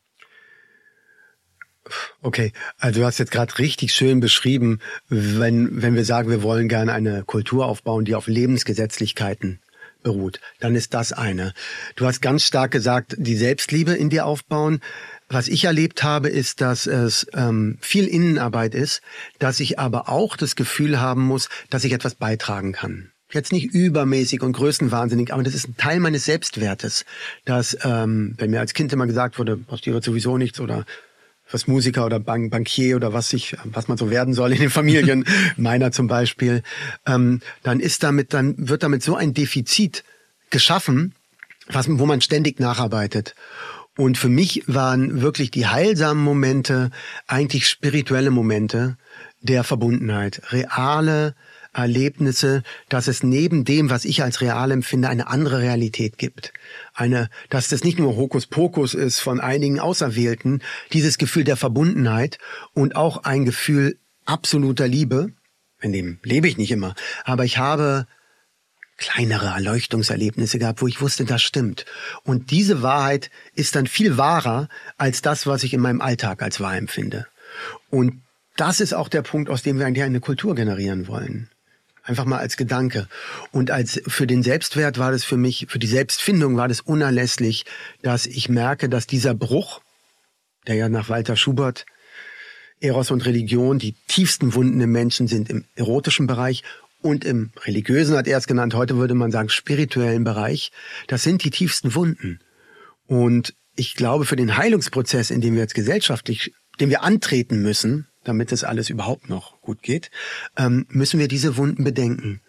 Okay, 2.22 2.52
also 2.78 3.00
du 3.00 3.06
hast 3.06 3.18
jetzt 3.18 3.32
gerade 3.32 3.58
richtig 3.58 3.92
schön 3.92 4.20
beschrieben, 4.20 4.80
wenn, 5.08 5.82
wenn 5.82 5.94
wir 5.94 6.04
sagen, 6.04 6.30
wir 6.30 6.42
wollen 6.42 6.68
gerne 6.68 6.92
eine 6.92 7.22
Kultur 7.24 7.66
aufbauen, 7.66 8.04
die 8.04 8.14
auf 8.14 8.26
Lebensgesetzlichkeiten 8.26 9.60
beruht, 10.02 10.40
dann 10.60 10.74
ist 10.74 10.94
das 10.94 11.12
eine. 11.12 11.52
Du 11.96 12.06
hast 12.06 12.22
ganz 12.22 12.44
stark 12.44 12.70
gesagt, 12.70 13.14
die 13.18 13.36
Selbstliebe 13.36 13.92
in 13.92 14.10
dir 14.10 14.26
aufbauen. 14.26 14.80
Was 15.28 15.46
ich 15.46 15.64
erlebt 15.64 16.02
habe, 16.02 16.28
ist, 16.28 16.60
dass 16.60 16.86
es 16.86 17.26
ähm, 17.34 17.78
viel 17.80 18.06
Innenarbeit 18.06 18.74
ist, 18.74 19.00
dass 19.38 19.60
ich 19.60 19.78
aber 19.78 20.08
auch 20.08 20.36
das 20.36 20.56
Gefühl 20.56 21.00
haben 21.00 21.22
muss, 21.22 21.48
dass 21.70 21.84
ich 21.84 21.92
etwas 21.92 22.16
beitragen 22.16 22.72
kann. 22.72 23.12
Jetzt 23.32 23.52
nicht 23.52 23.72
übermäßig 23.72 24.42
und 24.42 24.54
größenwahnsinnig, 24.54 25.32
aber 25.32 25.44
das 25.44 25.54
ist 25.54 25.68
ein 25.68 25.76
Teil 25.76 26.00
meines 26.00 26.24
Selbstwertes, 26.24 27.04
dass, 27.44 27.78
ähm, 27.84 28.34
wenn 28.38 28.50
mir 28.50 28.58
als 28.58 28.74
Kind 28.74 28.92
immer 28.92 29.06
gesagt 29.06 29.38
wurde, 29.38 29.60
aus 29.68 29.82
dir 29.82 29.92
wird 29.92 30.02
sowieso 30.02 30.36
nichts 30.36 30.58
oder 30.58 30.84
was 31.52 31.66
Musiker 31.66 32.06
oder 32.06 32.20
Bank 32.20 32.50
Bankier 32.50 32.96
oder 32.96 33.12
was 33.12 33.28
sich, 33.28 33.56
was 33.64 33.88
man 33.88 33.98
so 33.98 34.10
werden 34.10 34.34
soll 34.34 34.52
in 34.52 34.60
den 34.60 34.70
Familien, 34.70 35.24
meiner 35.56 35.92
zum 35.92 36.06
Beispiel, 36.06 36.62
ähm, 37.06 37.40
dann 37.62 37.80
ist 37.80 38.02
damit, 38.02 38.34
dann 38.34 38.54
wird 38.56 38.82
damit 38.82 39.02
so 39.02 39.16
ein 39.16 39.34
Defizit 39.34 40.04
geschaffen, 40.50 41.14
was, 41.68 41.86
wo 41.88 42.06
man 42.06 42.20
ständig 42.20 42.60
nacharbeitet. 42.60 43.34
Und 43.96 44.16
für 44.16 44.28
mich 44.28 44.62
waren 44.66 45.20
wirklich 45.20 45.50
die 45.50 45.66
heilsamen 45.66 46.22
Momente 46.22 46.90
eigentlich 47.26 47.68
spirituelle 47.68 48.30
Momente 48.30 48.96
der 49.42 49.64
Verbundenheit, 49.64 50.42
reale 50.52 51.34
Erlebnisse, 51.72 52.62
dass 52.88 53.06
es 53.06 53.22
neben 53.22 53.64
dem, 53.64 53.90
was 53.90 54.04
ich 54.04 54.22
als 54.22 54.40
real 54.40 54.70
empfinde, 54.70 55.08
eine 55.08 55.28
andere 55.28 55.60
Realität 55.60 56.18
gibt. 56.18 56.52
Eine, 56.94 57.30
dass 57.48 57.68
das 57.68 57.84
nicht 57.84 57.98
nur 57.98 58.16
Hokuspokus 58.16 58.94
ist 58.94 59.20
von 59.20 59.40
einigen 59.40 59.78
Auserwählten, 59.78 60.62
dieses 60.92 61.18
Gefühl 61.18 61.44
der 61.44 61.56
Verbundenheit 61.56 62.38
und 62.74 62.96
auch 62.96 63.24
ein 63.24 63.44
Gefühl 63.44 63.98
absoluter 64.24 64.88
Liebe, 64.88 65.32
in 65.80 65.92
dem 65.92 66.18
lebe 66.22 66.48
ich 66.48 66.58
nicht 66.58 66.72
immer, 66.72 66.94
aber 67.24 67.44
ich 67.44 67.58
habe 67.58 68.06
kleinere 68.96 69.46
Erleuchtungserlebnisse 69.46 70.58
gehabt, 70.58 70.82
wo 70.82 70.86
ich 70.86 71.00
wusste, 71.00 71.24
das 71.24 71.42
stimmt. 71.42 71.86
Und 72.22 72.50
diese 72.50 72.82
Wahrheit 72.82 73.30
ist 73.54 73.74
dann 73.74 73.86
viel 73.86 74.18
wahrer 74.18 74.68
als 74.98 75.22
das, 75.22 75.46
was 75.46 75.64
ich 75.64 75.72
in 75.72 75.80
meinem 75.80 76.02
Alltag 76.02 76.42
als 76.42 76.60
wahr 76.60 76.76
empfinde. 76.76 77.26
Und 77.88 78.22
das 78.56 78.80
ist 78.80 78.92
auch 78.92 79.08
der 79.08 79.22
Punkt, 79.22 79.48
aus 79.48 79.62
dem 79.62 79.78
wir 79.78 79.86
eigentlich 79.86 80.04
eine 80.04 80.20
Kultur 80.20 80.54
generieren 80.54 81.08
wollen. 81.08 81.48
Einfach 82.10 82.24
mal 82.24 82.38
als 82.38 82.56
Gedanke. 82.56 83.06
Und 83.52 83.70
als 83.70 84.02
für 84.08 84.26
den 84.26 84.42
Selbstwert 84.42 84.98
war 84.98 85.12
das 85.12 85.22
für 85.22 85.36
mich, 85.36 85.66
für 85.68 85.78
die 85.78 85.86
Selbstfindung 85.86 86.56
war 86.56 86.66
das 86.66 86.80
unerlässlich, 86.80 87.66
dass 88.02 88.26
ich 88.26 88.48
merke, 88.48 88.88
dass 88.88 89.06
dieser 89.06 89.32
Bruch, 89.32 89.80
der 90.66 90.74
ja 90.74 90.88
nach 90.88 91.08
Walter 91.08 91.36
Schubert 91.36 91.86
Eros 92.80 93.12
und 93.12 93.24
Religion 93.26 93.78
die 93.78 93.94
tiefsten 94.08 94.54
Wunden 94.54 94.80
im 94.80 94.90
Menschen 94.90 95.28
sind 95.28 95.50
im 95.50 95.66
erotischen 95.76 96.26
Bereich 96.26 96.64
und 97.00 97.24
im 97.24 97.52
religiösen 97.64 98.16
hat 98.16 98.26
er 98.26 98.38
es 98.38 98.48
genannt, 98.48 98.74
heute 98.74 98.96
würde 98.96 99.14
man 99.14 99.30
sagen 99.30 99.48
spirituellen 99.48 100.24
Bereich. 100.24 100.72
Das 101.06 101.22
sind 101.22 101.44
die 101.44 101.50
tiefsten 101.50 101.94
Wunden. 101.94 102.40
Und 103.06 103.54
ich 103.76 103.94
glaube, 103.94 104.24
für 104.24 104.34
den 104.34 104.56
Heilungsprozess, 104.56 105.30
in 105.30 105.40
dem 105.40 105.54
wir 105.54 105.60
jetzt 105.60 105.76
gesellschaftlich, 105.76 106.52
den 106.80 106.90
wir 106.90 107.04
antreten 107.04 107.62
müssen, 107.62 108.08
damit 108.24 108.52
es 108.52 108.64
alles 108.64 108.90
überhaupt 108.90 109.28
noch 109.28 109.60
gut 109.60 109.82
geht, 109.82 110.10
ähm, 110.56 110.86
müssen 110.88 111.20
wir 111.20 111.28
diese 111.28 111.56
Wunden 111.56 111.84
bedenken. 111.84 112.40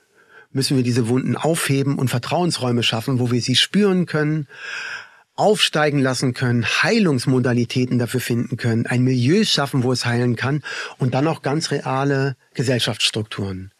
müssen 0.54 0.76
wir 0.76 0.84
diese 0.84 1.08
Wunden 1.08 1.38
aufheben 1.38 1.98
und 1.98 2.10
Vertrauensräume 2.10 2.84
schaffen, 2.84 3.20
wo 3.20 3.32
wir 3.32 3.42
sie 3.42 3.56
spüren 3.56 4.06
können, 4.06 4.48
aufsteigen 5.36 6.00
lassen 6.00 6.34
können, 6.34 6.66
Heilungsmodalitäten 6.66 7.98
dafür 7.98 8.20
finden 8.20 8.58
können, 8.58 8.86
ein 8.86 9.02
Milieu 9.02 9.44
schaffen, 9.46 9.84
wo 9.84 9.92
es 9.92 10.06
heilen 10.06 10.36
kann 10.36 10.62
und 10.98 11.14
dann 11.14 11.28
auch 11.28 11.42
ganz 11.42 11.72
reale 11.72 12.36
Gesellschaftsstrukturen. 12.54 13.72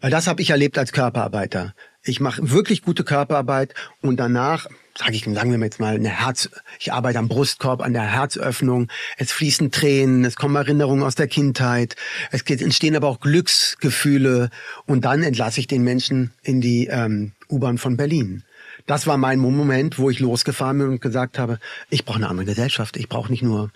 Weil 0.00 0.10
das 0.10 0.26
habe 0.26 0.42
ich 0.42 0.50
erlebt 0.50 0.78
als 0.78 0.92
Körperarbeiter. 0.92 1.74
Ich 2.02 2.20
mache 2.20 2.50
wirklich 2.50 2.82
gute 2.82 3.04
Körperarbeit 3.04 3.74
und 4.00 4.18
danach, 4.18 4.66
sage 4.98 5.12
ich, 5.14 5.24
sagen 5.24 5.52
wir 5.52 5.58
jetzt 5.60 5.78
mal, 5.78 5.94
eine 5.94 6.08
Herz, 6.08 6.50
ich 6.80 6.92
arbeite 6.92 7.20
am 7.20 7.28
Brustkorb, 7.28 7.82
an 7.82 7.92
der 7.92 8.02
Herzöffnung. 8.02 8.88
Es 9.16 9.30
fließen 9.30 9.70
Tränen, 9.70 10.24
es 10.24 10.34
kommen 10.34 10.56
Erinnerungen 10.56 11.04
aus 11.04 11.14
der 11.14 11.28
Kindheit, 11.28 11.94
es 12.32 12.42
entstehen 12.42 12.96
aber 12.96 13.08
auch 13.08 13.20
Glücksgefühle 13.20 14.50
und 14.86 15.04
dann 15.04 15.22
entlasse 15.22 15.60
ich 15.60 15.68
den 15.68 15.84
Menschen 15.84 16.32
in 16.42 16.60
die 16.60 16.88
ähm, 16.88 17.32
U-Bahn 17.48 17.78
von 17.78 17.96
Berlin. 17.96 18.42
Das 18.86 19.06
war 19.06 19.18
mein 19.18 19.38
Moment, 19.38 19.98
wo 19.98 20.10
ich 20.10 20.18
losgefahren 20.18 20.78
bin 20.78 20.88
und 20.88 21.00
gesagt 21.00 21.38
habe, 21.38 21.60
ich 21.90 22.04
brauche 22.04 22.16
eine 22.16 22.28
andere 22.28 22.46
Gesellschaft. 22.46 22.96
Ich 22.96 23.08
brauche 23.08 23.30
nicht 23.30 23.42
nur 23.42 23.70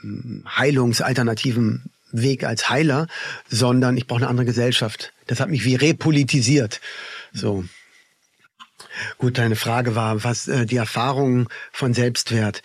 hm, 0.00 0.44
Heilungsalternativen 0.48 1.90
Weg 2.10 2.44
als 2.44 2.68
Heiler, 2.68 3.06
sondern 3.48 3.96
ich 3.96 4.06
brauche 4.06 4.20
eine 4.20 4.28
andere 4.28 4.46
Gesellschaft. 4.46 5.12
Das 5.26 5.38
hat 5.38 5.50
mich 5.50 5.64
wie 5.64 5.76
repolitisiert. 5.76 6.80
So. 7.32 7.64
Gut, 9.18 9.38
deine 9.38 9.56
Frage 9.56 9.94
war, 9.94 10.24
was 10.24 10.48
äh, 10.48 10.66
die 10.66 10.76
Erfahrung 10.76 11.48
von 11.72 11.94
Selbstwert. 11.94 12.62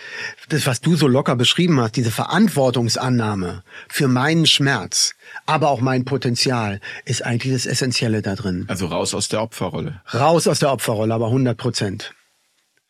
Das, 0.49 0.65
was 0.65 0.81
du 0.81 0.95
so 0.95 1.07
locker 1.07 1.35
beschrieben 1.35 1.79
hast, 1.79 1.95
diese 1.95 2.11
Verantwortungsannahme 2.11 3.63
für 3.87 4.07
meinen 4.07 4.45
Schmerz, 4.45 5.15
aber 5.45 5.69
auch 5.69 5.81
mein 5.81 6.05
Potenzial, 6.05 6.79
ist 7.05 7.25
eigentlich 7.25 7.53
das 7.53 7.65
Essentielle 7.65 8.21
da 8.21 8.35
drin. 8.35 8.65
Also 8.67 8.87
raus 8.87 9.13
aus 9.13 9.29
der 9.29 9.41
Opferrolle. 9.41 10.01
Raus 10.13 10.47
aus 10.47 10.59
der 10.59 10.71
Opferrolle, 10.71 11.13
aber 11.13 11.27
100 11.27 11.57
Prozent. 11.57 12.13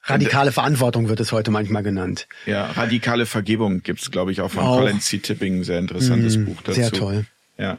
Radikale 0.04 0.54
Verantwortung 0.54 1.10
wird 1.10 1.20
es 1.20 1.34
heute 1.34 1.52
manchmal 1.52 1.84
genannt. 1.84 2.28
Ja, 2.46 2.68
radikale 2.72 3.26
Vergebung 3.26 3.84
gibt's, 3.84 4.10
glaube 4.10 4.32
ich, 4.32 4.40
auch 4.40 4.50
von 4.50 4.64
auch. 4.64 4.80
Colin 4.80 5.02
C. 5.02 5.18
Tipping, 5.18 5.60
ein 5.60 5.64
sehr 5.66 5.80
interessantes 5.80 6.38
mm, 6.38 6.46
Buch 6.46 6.62
dazu. 6.64 6.80
Sehr 6.80 6.92
toll. 6.92 7.26
Ja. 7.58 7.78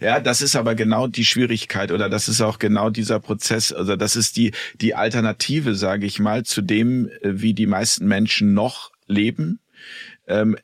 Ja, 0.00 0.20
das 0.20 0.42
ist 0.42 0.56
aber 0.56 0.74
genau 0.74 1.06
die 1.06 1.24
Schwierigkeit 1.24 1.92
oder 1.92 2.08
das 2.08 2.28
ist 2.28 2.40
auch 2.40 2.58
genau 2.58 2.90
dieser 2.90 3.20
Prozess, 3.20 3.72
also 3.72 3.96
das 3.96 4.16
ist 4.16 4.36
die, 4.36 4.52
die 4.80 4.94
Alternative, 4.94 5.74
sage 5.74 6.06
ich 6.06 6.18
mal, 6.18 6.44
zu 6.44 6.62
dem, 6.62 7.08
äh, 7.08 7.40
wie 7.40 7.54
die 7.54 7.66
meisten 7.66 8.06
Menschen 8.06 8.54
noch 8.54 8.90
leben. 9.06 9.60
Ähm, 10.26 10.56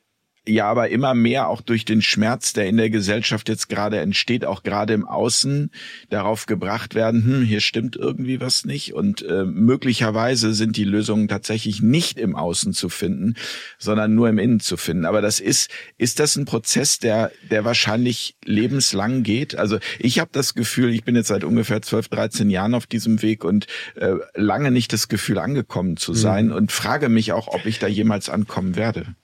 ja 0.47 0.69
aber 0.69 0.89
immer 0.89 1.13
mehr 1.13 1.47
auch 1.49 1.61
durch 1.61 1.85
den 1.85 2.01
Schmerz, 2.01 2.53
der 2.53 2.67
in 2.67 2.77
der 2.77 2.89
Gesellschaft 2.89 3.49
jetzt 3.49 3.69
gerade 3.69 3.99
entsteht, 3.99 4.45
auch 4.45 4.63
gerade 4.63 4.93
im 4.93 5.07
Außen 5.07 5.71
darauf 6.09 6.45
gebracht 6.45 6.95
werden, 6.95 7.23
hm, 7.23 7.43
hier 7.43 7.61
stimmt 7.61 7.95
irgendwie 7.95 8.39
was 8.39 8.65
nicht 8.65 8.93
und 8.93 9.21
äh, 9.23 9.45
möglicherweise 9.45 10.53
sind 10.53 10.77
die 10.77 10.83
Lösungen 10.83 11.27
tatsächlich 11.27 11.81
nicht 11.81 12.17
im 12.17 12.35
Außen 12.35 12.73
zu 12.73 12.89
finden, 12.89 13.35
sondern 13.77 14.15
nur 14.15 14.29
im 14.29 14.39
Innen 14.39 14.59
zu 14.59 14.77
finden. 14.77 15.05
Aber 15.05 15.21
das 15.21 15.39
ist, 15.39 15.69
ist 15.97 16.19
das 16.19 16.35
ein 16.35 16.45
Prozess, 16.45 16.99
der, 16.99 17.31
der 17.49 17.65
wahrscheinlich 17.65 18.37
lebenslang 18.45 19.23
geht? 19.23 19.57
Also 19.57 19.79
ich 19.99 20.19
habe 20.19 20.29
das 20.33 20.53
Gefühl, 20.53 20.93
ich 20.93 21.03
bin 21.03 21.15
jetzt 21.15 21.27
seit 21.27 21.43
ungefähr 21.43 21.81
12, 21.81 22.09
13 22.09 22.49
Jahren 22.49 22.73
auf 22.73 22.87
diesem 22.87 23.21
Weg 23.21 23.43
und 23.43 23.67
äh, 23.95 24.15
lange 24.35 24.71
nicht 24.71 24.93
das 24.93 25.07
Gefühl 25.07 25.39
angekommen 25.39 25.97
zu 25.97 26.13
sein 26.13 26.47
mhm. 26.47 26.53
und 26.53 26.71
frage 26.71 27.09
mich 27.09 27.33
auch, 27.33 27.47
ob 27.47 27.65
ich 27.65 27.79
da 27.79 27.87
jemals 27.87 28.29
ankommen 28.29 28.75
werde. 28.75 29.15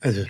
Also, 0.00 0.24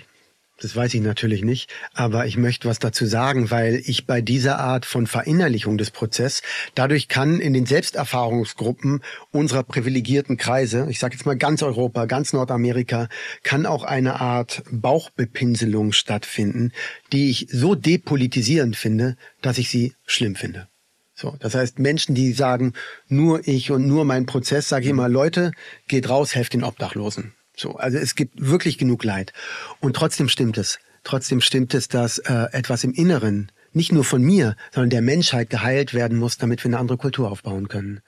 das 0.61 0.75
weiß 0.75 0.93
ich 0.93 1.01
natürlich 1.01 1.43
nicht, 1.43 1.71
aber 1.93 2.27
ich 2.27 2.37
möchte 2.37 2.67
was 2.67 2.77
dazu 2.77 3.07
sagen, 3.07 3.49
weil 3.49 3.81
ich 3.83 4.05
bei 4.05 4.21
dieser 4.21 4.59
Art 4.59 4.85
von 4.85 5.07
Verinnerlichung 5.07 5.79
des 5.79 5.89
Prozesses, 5.89 6.43
dadurch 6.75 7.07
kann 7.07 7.39
in 7.39 7.53
den 7.53 7.65
Selbsterfahrungsgruppen 7.65 9.01
unserer 9.31 9.63
privilegierten 9.63 10.37
Kreise, 10.37 10.85
ich 10.89 10.99
sage 10.99 11.15
jetzt 11.15 11.25
mal 11.25 11.35
ganz 11.37 11.63
Europa, 11.63 12.05
ganz 12.05 12.31
Nordamerika, 12.31 13.09
kann 13.41 13.65
auch 13.65 13.83
eine 13.83 14.21
Art 14.21 14.61
Bauchbepinselung 14.69 15.93
stattfinden, 15.93 16.73
die 17.11 17.31
ich 17.31 17.47
so 17.49 17.73
depolitisierend 17.73 18.75
finde, 18.75 19.17
dass 19.41 19.57
ich 19.57 19.69
sie 19.69 19.95
schlimm 20.05 20.35
finde. 20.35 20.67
So, 21.15 21.35
das 21.39 21.55
heißt, 21.55 21.79
Menschen, 21.79 22.13
die 22.13 22.33
sagen, 22.33 22.73
nur 23.07 23.47
ich 23.47 23.71
und 23.71 23.87
nur 23.87 24.05
mein 24.05 24.27
Prozess, 24.27 24.69
sage 24.69 24.85
ich 24.85 24.91
immer, 24.91 25.09
Leute, 25.09 25.53
geht 25.87 26.07
raus, 26.07 26.35
helft 26.35 26.53
den 26.53 26.63
Obdachlosen. 26.63 27.33
So, 27.61 27.75
also 27.75 27.99
es 27.99 28.15
gibt 28.15 28.33
wirklich 28.41 28.79
genug 28.79 29.03
Leid. 29.03 29.33
Und 29.79 29.95
trotzdem 29.95 30.29
stimmt 30.29 30.57
es. 30.57 30.79
Trotzdem 31.03 31.41
stimmt 31.41 31.73
es, 31.75 31.87
dass 31.87 32.17
äh, 32.17 32.47
etwas 32.51 32.83
im 32.83 32.91
Inneren, 32.91 33.51
nicht 33.71 33.91
nur 33.91 34.03
von 34.03 34.21
mir, 34.21 34.55
sondern 34.71 34.89
der 34.89 35.01
Menschheit 35.01 35.49
geheilt 35.49 35.93
werden 35.93 36.17
muss, 36.17 36.37
damit 36.37 36.63
wir 36.63 36.69
eine 36.69 36.79
andere 36.79 36.97
Kultur 36.97 37.31
aufbauen 37.31 37.67
können. 37.67 38.01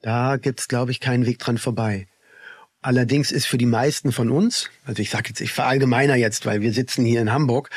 Da 0.00 0.36
gibt's, 0.36 0.68
glaube 0.68 0.92
ich, 0.92 1.00
keinen 1.00 1.26
Weg 1.26 1.38
dran 1.40 1.58
vorbei. 1.58 2.06
Allerdings 2.82 3.32
ist 3.32 3.46
für 3.46 3.58
die 3.58 3.66
meisten 3.66 4.12
von 4.12 4.30
uns, 4.30 4.70
also 4.84 5.00
ich 5.00 5.10
sage 5.10 5.30
jetzt, 5.30 5.40
ich 5.40 5.52
verallgemeiner 5.52 6.16
jetzt, 6.16 6.44
weil 6.44 6.60
wir 6.60 6.72
sitzen 6.72 7.04
hier 7.04 7.20
in 7.20 7.32
Hamburg, 7.32 7.70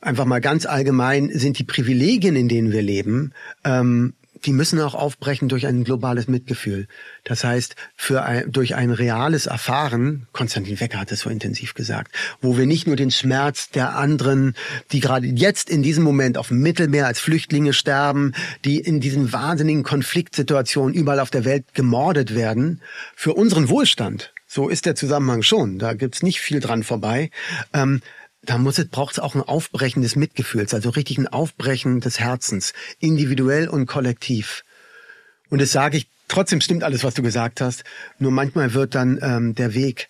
einfach 0.00 0.24
mal 0.24 0.40
ganz 0.40 0.66
allgemein 0.66 1.30
sind 1.32 1.58
die 1.58 1.64
Privilegien, 1.64 2.36
in 2.36 2.48
denen 2.48 2.72
wir 2.72 2.82
leben, 2.82 3.34
ähm, 3.64 4.14
die 4.44 4.52
müssen 4.52 4.80
auch 4.80 4.94
aufbrechen 4.94 5.48
durch 5.48 5.66
ein 5.66 5.84
globales 5.84 6.28
Mitgefühl. 6.28 6.86
Das 7.24 7.44
heißt, 7.44 7.76
für 7.96 8.22
ein, 8.22 8.50
durch 8.50 8.74
ein 8.74 8.90
reales 8.90 9.46
Erfahren, 9.46 10.26
Konstantin 10.32 10.80
Wecker 10.80 11.00
hat 11.00 11.12
es 11.12 11.20
so 11.20 11.30
intensiv 11.30 11.74
gesagt, 11.74 12.12
wo 12.40 12.56
wir 12.56 12.66
nicht 12.66 12.86
nur 12.86 12.96
den 12.96 13.10
Schmerz 13.10 13.70
der 13.70 13.96
anderen, 13.96 14.54
die 14.92 15.00
gerade 15.00 15.26
jetzt 15.26 15.70
in 15.70 15.82
diesem 15.82 16.04
Moment 16.04 16.38
auf 16.38 16.48
dem 16.48 16.60
Mittelmeer 16.60 17.06
als 17.06 17.20
Flüchtlinge 17.20 17.72
sterben, 17.72 18.32
die 18.64 18.78
in 18.78 19.00
diesen 19.00 19.32
wahnsinnigen 19.32 19.82
Konfliktsituationen 19.82 20.94
überall 20.94 21.20
auf 21.20 21.30
der 21.30 21.44
Welt 21.44 21.74
gemordet 21.74 22.34
werden, 22.34 22.80
für 23.14 23.34
unseren 23.34 23.68
Wohlstand, 23.68 24.32
so 24.46 24.68
ist 24.68 24.84
der 24.84 24.96
Zusammenhang 24.96 25.42
schon, 25.42 25.78
da 25.78 25.94
gibt's 25.94 26.22
nicht 26.22 26.40
viel 26.40 26.58
dran 26.58 26.82
vorbei, 26.82 27.30
ähm, 27.72 28.02
da 28.42 28.58
muss 28.58 28.78
es, 28.78 28.88
braucht 28.88 29.12
es 29.12 29.18
auch 29.18 29.34
ein 29.34 29.42
Aufbrechen 29.42 30.02
des 30.02 30.16
Mitgefühls, 30.16 30.74
also 30.74 30.90
richtig 30.90 31.18
ein 31.18 31.28
Aufbrechen 31.28 32.00
des 32.00 32.18
Herzens, 32.18 32.72
individuell 32.98 33.68
und 33.68 33.86
kollektiv. 33.86 34.64
Und 35.50 35.60
das 35.60 35.72
sage 35.72 35.98
ich, 35.98 36.08
trotzdem 36.28 36.60
stimmt 36.60 36.84
alles, 36.84 37.04
was 37.04 37.14
du 37.14 37.22
gesagt 37.22 37.60
hast, 37.60 37.84
nur 38.18 38.30
manchmal 38.30 38.74
wird 38.74 38.94
dann 38.94 39.18
ähm, 39.22 39.54
der 39.54 39.74
Weg 39.74 40.08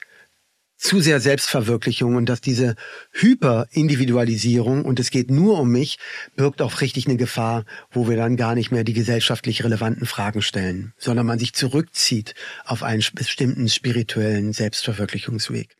zu 0.80 1.00
sehr 1.00 1.20
Selbstverwirklichung 1.20 2.14
und 2.16 2.26
dass 2.26 2.40
diese 2.40 2.74
Hyperindividualisierung 3.12 4.84
und 4.86 4.98
es 4.98 5.10
geht 5.10 5.30
nur 5.30 5.58
um 5.58 5.70
mich, 5.70 5.98
birgt 6.36 6.62
auch 6.62 6.80
richtig 6.80 7.06
eine 7.06 7.18
Gefahr, 7.18 7.66
wo 7.90 8.08
wir 8.08 8.16
dann 8.16 8.36
gar 8.36 8.54
nicht 8.54 8.70
mehr 8.70 8.82
die 8.82 8.94
gesellschaftlich 8.94 9.62
relevanten 9.62 10.06
Fragen 10.06 10.40
stellen, 10.40 10.94
sondern 10.96 11.26
man 11.26 11.38
sich 11.38 11.52
zurückzieht 11.52 12.34
auf 12.64 12.82
einen 12.82 13.04
bestimmten 13.12 13.68
spirituellen 13.68 14.54
Selbstverwirklichungsweg. 14.54 15.76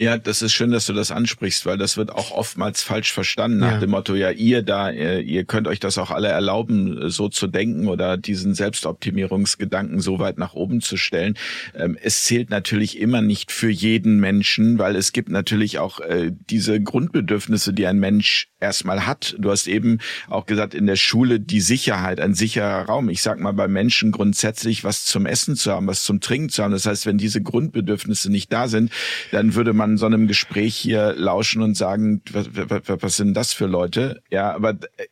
Ja, 0.00 0.16
das 0.16 0.42
ist 0.42 0.52
schön, 0.52 0.70
dass 0.70 0.86
du 0.86 0.92
das 0.92 1.10
ansprichst, 1.10 1.66
weil 1.66 1.76
das 1.76 1.96
wird 1.96 2.12
auch 2.12 2.30
oftmals 2.30 2.84
falsch 2.84 3.12
verstanden 3.12 3.58
nach 3.58 3.72
ja. 3.72 3.78
dem 3.80 3.90
Motto, 3.90 4.14
ja, 4.14 4.30
ihr 4.30 4.62
da, 4.62 4.90
äh, 4.90 5.20
ihr 5.20 5.44
könnt 5.44 5.66
euch 5.66 5.80
das 5.80 5.98
auch 5.98 6.12
alle 6.12 6.28
erlauben, 6.28 7.10
so 7.10 7.28
zu 7.28 7.48
denken 7.48 7.88
oder 7.88 8.16
diesen 8.16 8.54
Selbstoptimierungsgedanken 8.54 9.98
so 9.98 10.20
weit 10.20 10.38
nach 10.38 10.54
oben 10.54 10.80
zu 10.80 10.96
stellen. 10.96 11.36
Ähm, 11.74 11.98
es 12.00 12.22
zählt 12.22 12.48
natürlich 12.48 13.00
immer 13.00 13.22
nicht 13.22 13.50
für 13.50 13.70
jeden 13.70 14.20
Menschen, 14.20 14.78
weil 14.78 14.94
es 14.94 15.12
gibt 15.12 15.30
natürlich 15.30 15.80
auch 15.80 15.98
äh, 15.98 16.30
diese 16.48 16.80
Grundbedürfnisse, 16.80 17.72
die 17.72 17.88
ein 17.88 17.98
Mensch 17.98 18.46
erstmal 18.60 19.04
hat. 19.04 19.34
Du 19.38 19.50
hast 19.50 19.66
eben 19.66 19.98
auch 20.28 20.46
gesagt, 20.46 20.74
in 20.74 20.86
der 20.86 20.96
Schule 20.96 21.40
die 21.40 21.60
Sicherheit, 21.60 22.20
ein 22.20 22.34
sicherer 22.34 22.82
Raum. 22.82 23.08
Ich 23.08 23.22
sag 23.22 23.40
mal, 23.40 23.52
bei 23.52 23.66
Menschen 23.66 24.12
grundsätzlich 24.12 24.84
was 24.84 25.04
zum 25.04 25.26
Essen 25.26 25.56
zu 25.56 25.72
haben, 25.72 25.88
was 25.88 26.04
zum 26.04 26.20
Trinken 26.20 26.50
zu 26.50 26.62
haben. 26.62 26.72
Das 26.72 26.86
heißt, 26.86 27.04
wenn 27.06 27.18
diese 27.18 27.42
Grundbedürfnisse 27.42 28.30
nicht 28.30 28.52
da 28.52 28.68
sind, 28.68 28.92
dann 29.32 29.56
würde 29.56 29.72
man 29.72 29.87
so 29.96 30.06
einem 30.06 30.26
Gespräch 30.26 30.76
hier 30.76 31.14
lauschen 31.14 31.62
und 31.62 31.76
sagen, 31.76 32.22
was, 32.32 32.48
was, 32.52 32.82
was 33.02 33.16
sind 33.16 33.34
das 33.34 33.52
für 33.52 33.66
Leute? 33.66 34.22
Ja, 34.30 34.54
aber 34.54 34.70
äh, 34.96 35.06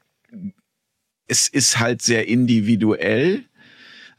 es 1.27 1.49
ist 1.49 1.79
halt 1.79 2.03
sehr 2.03 2.29
individuell, 2.29 3.45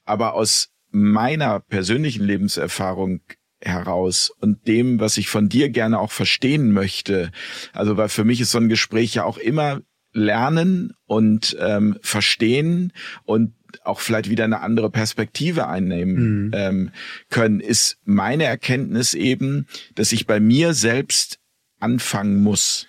aber 0.05 0.33
aus 0.33 0.69
meiner 0.89 1.59
persönlichen 1.59 2.25
Lebenserfahrung 2.25 3.21
heraus 3.61 4.31
und 4.39 4.67
dem, 4.67 4.99
was 4.99 5.17
ich 5.17 5.29
von 5.29 5.49
dir 5.49 5.69
gerne 5.69 5.99
auch 5.99 6.11
verstehen 6.11 6.71
möchte. 6.71 7.31
Also 7.73 7.97
weil 7.97 8.09
für 8.09 8.23
mich 8.23 8.41
ist 8.41 8.51
so 8.51 8.57
ein 8.57 8.69
Gespräch 8.69 9.15
ja 9.15 9.23
auch 9.23 9.37
immer 9.37 9.81
lernen 10.13 10.93
und 11.05 11.55
ähm, 11.59 11.97
verstehen 12.01 12.93
und 13.25 13.53
auch 13.85 13.99
vielleicht 13.99 14.29
wieder 14.29 14.43
eine 14.43 14.61
andere 14.61 14.89
Perspektive 14.89 15.67
einnehmen 15.67 16.45
mhm. 16.45 16.51
ähm, 16.53 16.91
können, 17.29 17.59
ist 17.59 17.97
meine 18.05 18.45
Erkenntnis 18.45 19.13
eben, 19.13 19.67
dass 19.95 20.11
ich 20.11 20.27
bei 20.27 20.39
mir 20.39 20.73
selbst 20.73 21.39
anfangen 21.79 22.41
muss. 22.41 22.87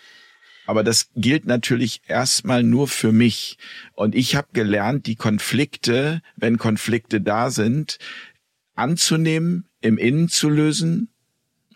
Aber 0.67 0.85
das 0.85 1.09
gilt 1.17 1.47
natürlich 1.47 2.03
erstmal 2.09 2.63
nur 2.63 2.89
für 2.89 3.11
mich. 3.11 3.57
Und 3.95 4.15
ich 4.15 4.37
habe 4.37 4.49
gelernt, 4.53 5.07
die 5.07 5.17
Konflikte, 5.17 6.21
wenn 6.37 6.59
Konflikte 6.59 7.23
da 7.23 7.51
sind, 7.51 7.99
anzunehmen, 8.75 9.67
im 9.81 9.97
Innen 9.97 10.29
zu 10.29 10.51
lösen. 10.51 11.09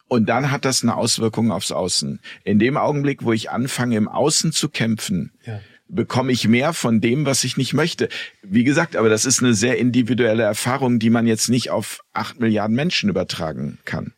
Und 0.08 0.28
dann 0.28 0.50
hat 0.50 0.66
das 0.66 0.82
eine 0.82 0.94
Auswirkung 0.94 1.52
aufs 1.52 1.72
Außen. 1.72 2.20
In 2.44 2.58
dem 2.58 2.76
Augenblick, 2.76 3.24
wo 3.24 3.32
ich 3.32 3.50
anfange, 3.50 3.96
im 3.96 4.08
Außen 4.08 4.52
zu 4.52 4.68
kämpfen, 4.68 5.32
ja 5.46 5.60
bekomme 5.92 6.32
ich 6.32 6.48
mehr 6.48 6.72
von 6.72 7.00
dem, 7.00 7.26
was 7.26 7.44
ich 7.44 7.56
nicht 7.56 7.74
möchte. 7.74 8.08
Wie 8.42 8.64
gesagt, 8.64 8.96
aber 8.96 9.08
das 9.08 9.24
ist 9.24 9.42
eine 9.42 9.54
sehr 9.54 9.78
individuelle 9.78 10.42
Erfahrung, 10.42 10.98
die 10.98 11.10
man 11.10 11.26
jetzt 11.26 11.48
nicht 11.48 11.70
auf 11.70 12.00
acht 12.12 12.40
Milliarden 12.40 12.74
Menschen 12.74 13.10
übertragen 13.10 13.78
kann. 13.84 14.12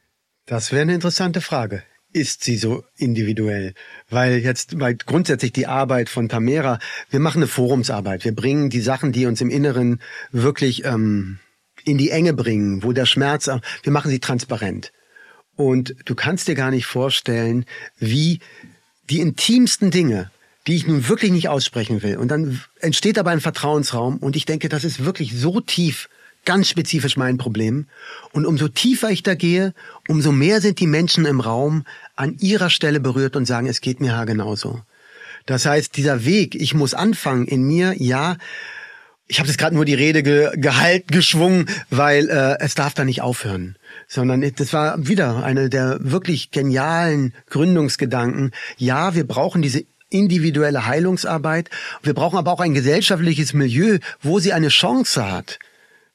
Das 0.46 0.72
wäre 0.72 0.82
eine 0.82 0.94
interessante 0.94 1.40
Frage. 1.40 1.82
Ist 2.12 2.44
sie 2.44 2.56
so 2.56 2.84
individuell? 2.96 3.74
Weil 4.08 4.38
jetzt, 4.38 4.78
weil 4.78 4.94
grundsätzlich 4.94 5.52
die 5.52 5.66
Arbeit 5.66 6.08
von 6.08 6.28
Tamera, 6.28 6.78
wir 7.10 7.18
machen 7.18 7.38
eine 7.38 7.48
Forumsarbeit. 7.48 8.24
Wir 8.24 8.34
bringen 8.34 8.70
die 8.70 8.80
Sachen, 8.80 9.10
die 9.10 9.26
uns 9.26 9.40
im 9.40 9.50
Inneren 9.50 10.00
wirklich 10.30 10.84
ähm, 10.84 11.40
in 11.84 11.98
die 11.98 12.10
Enge 12.10 12.34
bringen, 12.34 12.84
wo 12.84 12.92
der 12.92 13.06
Schmerz, 13.06 13.48
wir 13.82 13.92
machen 13.92 14.10
sie 14.10 14.20
transparent. 14.20 14.92
Und 15.56 15.96
du 16.04 16.14
kannst 16.14 16.46
dir 16.46 16.54
gar 16.54 16.70
nicht 16.70 16.86
vorstellen, 16.86 17.64
wie 17.98 18.38
die 19.10 19.20
intimsten 19.20 19.90
Dinge, 19.90 20.30
die 20.66 20.76
ich 20.76 20.86
nun 20.86 21.08
wirklich 21.08 21.30
nicht 21.30 21.48
aussprechen 21.48 22.02
will. 22.02 22.16
Und 22.16 22.28
dann 22.28 22.60
entsteht 22.80 23.18
aber 23.18 23.30
ein 23.30 23.40
Vertrauensraum 23.40 24.18
und 24.18 24.36
ich 24.36 24.46
denke, 24.46 24.68
das 24.68 24.84
ist 24.84 25.04
wirklich 25.04 25.34
so 25.36 25.60
tief, 25.60 26.08
ganz 26.44 26.68
spezifisch 26.68 27.16
mein 27.16 27.38
Problem. 27.38 27.86
Und 28.32 28.46
umso 28.46 28.68
tiefer 28.68 29.10
ich 29.10 29.22
da 29.22 29.34
gehe, 29.34 29.74
umso 30.08 30.32
mehr 30.32 30.60
sind 30.60 30.80
die 30.80 30.86
Menschen 30.86 31.26
im 31.26 31.40
Raum 31.40 31.84
an 32.16 32.36
ihrer 32.38 32.70
Stelle 32.70 33.00
berührt 33.00 33.36
und 33.36 33.46
sagen, 33.46 33.66
es 33.66 33.80
geht 33.80 34.00
mir 34.00 34.08
ja 34.08 34.24
genauso. 34.24 34.80
Das 35.46 35.66
heißt, 35.66 35.96
dieser 35.96 36.24
Weg, 36.24 36.54
ich 36.54 36.74
muss 36.74 36.94
anfangen 36.94 37.46
in 37.46 37.62
mir, 37.62 37.94
ja, 37.96 38.36
ich 39.26 39.38
habe 39.38 39.48
jetzt 39.48 39.58
gerade 39.58 39.74
nur 39.74 39.86
die 39.86 39.94
Rede 39.94 40.22
ge 40.22 40.50
gehalten, 40.54 41.06
geschwungen, 41.10 41.66
weil 41.88 42.28
äh, 42.28 42.56
es 42.60 42.74
darf 42.74 42.94
da 42.94 43.04
nicht 43.04 43.22
aufhören 43.22 43.76
sondern 44.06 44.44
das 44.56 44.72
war 44.72 45.06
wieder 45.06 45.44
eine 45.44 45.68
der 45.68 45.98
wirklich 46.00 46.50
genialen 46.50 47.34
Gründungsgedanken. 47.50 48.52
Ja, 48.76 49.14
wir 49.14 49.26
brauchen 49.26 49.62
diese 49.62 49.84
individuelle 50.14 50.86
Heilungsarbeit. 50.86 51.68
Wir 52.02 52.14
brauchen 52.14 52.38
aber 52.38 52.52
auch 52.52 52.60
ein 52.60 52.74
gesellschaftliches 52.74 53.52
Milieu, 53.52 53.98
wo 54.22 54.38
sie 54.38 54.52
eine 54.52 54.68
Chance 54.68 55.30
hat. 55.30 55.58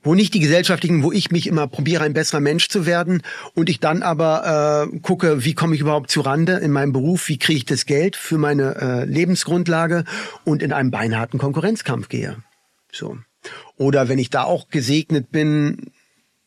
Wo 0.02 0.16
nicht 0.16 0.34
die 0.34 0.40
gesellschaftlichen, 0.40 1.04
wo 1.04 1.12
ich 1.12 1.30
mich 1.30 1.46
immer 1.46 1.68
probiere, 1.68 2.06
ein 2.06 2.14
besserer 2.14 2.40
Mensch 2.40 2.70
zu 2.70 2.86
werden 2.86 3.22
und 3.54 3.70
ich 3.70 3.82
dann 3.82 4.02
aber 4.02 4.88
äh, 4.94 5.00
gucke, 5.00 5.44
wie 5.44 5.54
komme 5.54 5.76
ich 5.76 5.82
überhaupt 5.82 6.10
zu 6.10 6.22
Rande 6.22 6.54
in 6.54 6.72
meinem 6.72 6.94
Beruf, 6.94 7.28
wie 7.28 7.38
kriege 7.38 7.58
ich 7.58 7.66
das 7.66 7.86
Geld 7.86 8.16
für 8.16 8.38
meine 8.38 8.76
äh, 8.76 9.04
Lebensgrundlage 9.04 10.06
und 10.46 10.64
in 10.64 10.72
einem 10.72 10.90
beinharten 10.90 11.38
Konkurrenzkampf 11.38 12.08
gehe. 12.08 12.38
So. 12.94 13.18
Oder 13.76 14.08
wenn 14.08 14.20
ich 14.20 14.30
da 14.30 14.44
auch 14.44 14.70
gesegnet 14.70 15.32
bin, 15.32 15.92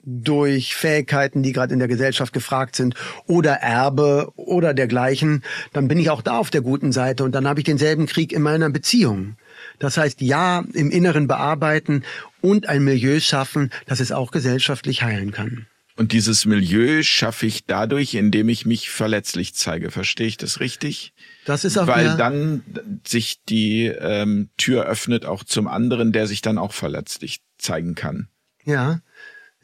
durch 0.05 0.75
Fähigkeiten, 0.75 1.43
die 1.43 1.53
gerade 1.53 1.73
in 1.73 1.79
der 1.79 1.89
Gesellschaft 1.89 2.33
gefragt 2.33 2.77
sind, 2.77 2.95
oder 3.27 3.55
Erbe 3.55 4.33
oder 4.37 4.75
dergleichen, 4.75 5.43
dann 5.73 5.89
bin 5.89 5.99
ich 5.99 6.11
auch 6.11 6.23
da 6.23 6.39
auf 6.39 6.51
der 6.51 6.63
guten 6.63 6.93
Seite 6.93 7.25
und 7.25 7.33
dann 7.35 7.47
habe 7.47 7.61
ich 7.61 7.65
denselben 7.65 8.07
Krieg 8.07 8.33
in 8.33 8.43
meiner 8.43 8.71
Beziehung. 8.71 9.37
Das 9.79 9.97
heißt, 9.97 10.21
ja, 10.21 10.65
im 10.75 10.91
Inneren 10.91 11.27
bearbeiten 11.27 12.05
und 12.41 12.69
ein 12.69 12.85
Milieu 12.85 13.21
schaffen, 13.21 13.71
das 13.87 14.01
es 14.01 14.13
auch 14.13 14.31
gesellschaftlich 14.31 15.03
heilen 15.03 15.33
kann. 15.33 15.67
Und 15.95 16.13
dieses 16.13 16.47
Milieu 16.47 17.03
schaffe 17.03 17.47
ich 17.47 17.67
dadurch, 17.67 18.15
indem 18.15 18.49
ich 18.49 18.65
mich 18.65 18.91
verletzlich 18.91 19.55
zeige. 19.55 19.91
Verstehe 19.91 20.27
ich 20.27 20.39
das 20.39 20.59
richtig? 20.59 21.13
Das 21.45 21.65
ist 21.65 21.77
auch 21.79 21.87
Weil 21.87 22.17
dann 22.17 22.63
sich 23.07 23.43
die 23.45 23.87
ähm, 23.87 24.49
Tür 24.57 24.87
öffnet 24.87 25.27
auch 25.27 25.45
zum 25.45 25.69
anderen, 25.69 26.13
der 26.13 26.27
sich 26.27 26.41
dann 26.41 26.57
auch 26.57 26.73
verletzlich 26.73 27.41
zeigen 27.59 27.95
kann. 27.95 28.29
Ja, 28.65 29.01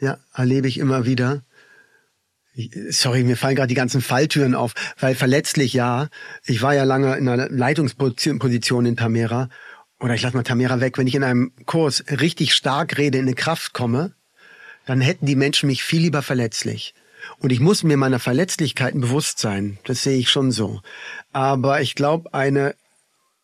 ja, 0.00 0.18
erlebe 0.34 0.68
ich 0.68 0.78
immer 0.78 1.06
wieder. 1.06 1.42
Sorry, 2.90 3.22
mir 3.22 3.36
fallen 3.36 3.54
gerade 3.54 3.68
die 3.68 3.74
ganzen 3.74 4.00
Falltüren 4.00 4.54
auf, 4.54 4.74
weil 4.98 5.14
verletzlich 5.14 5.72
ja. 5.74 6.08
Ich 6.44 6.60
war 6.60 6.74
ja 6.74 6.84
lange 6.84 7.16
in 7.16 7.28
einer 7.28 7.48
Leitungsposition 7.48 8.84
in 8.84 8.96
Tamera. 8.96 9.48
Oder 10.00 10.14
ich 10.14 10.22
lasse 10.22 10.36
mal 10.36 10.42
Tamera 10.42 10.80
weg. 10.80 10.98
Wenn 10.98 11.06
ich 11.06 11.14
in 11.14 11.24
einem 11.24 11.52
Kurs 11.66 12.04
richtig 12.08 12.54
stark 12.54 12.98
rede, 12.98 13.18
in 13.18 13.26
eine 13.26 13.34
Kraft 13.34 13.74
komme, 13.74 14.14
dann 14.86 15.00
hätten 15.00 15.26
die 15.26 15.36
Menschen 15.36 15.68
mich 15.68 15.82
viel 15.82 16.02
lieber 16.02 16.22
verletzlich. 16.22 16.94
Und 17.38 17.52
ich 17.52 17.60
muss 17.60 17.82
mir 17.82 17.96
meiner 17.96 18.18
Verletzlichkeiten 18.18 19.00
bewusst 19.00 19.38
sein. 19.38 19.78
Das 19.84 20.02
sehe 20.02 20.18
ich 20.18 20.30
schon 20.30 20.50
so. 20.50 20.80
Aber 21.32 21.80
ich 21.80 21.94
glaube, 21.94 22.32
eine 22.32 22.74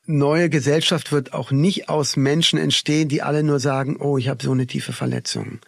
neue 0.06 0.50
Gesellschaft 0.50 1.12
wird 1.12 1.32
auch 1.32 1.50
nicht 1.50 1.88
aus 1.88 2.16
Menschen 2.16 2.58
entstehen, 2.58 3.08
die 3.08 3.22
alle 3.22 3.42
nur 3.42 3.60
sagen, 3.60 3.96
oh, 3.98 4.18
ich 4.18 4.28
habe 4.28 4.44
so 4.44 4.52
eine 4.52 4.66
tiefe 4.66 4.92
Verletzung. 4.92 5.60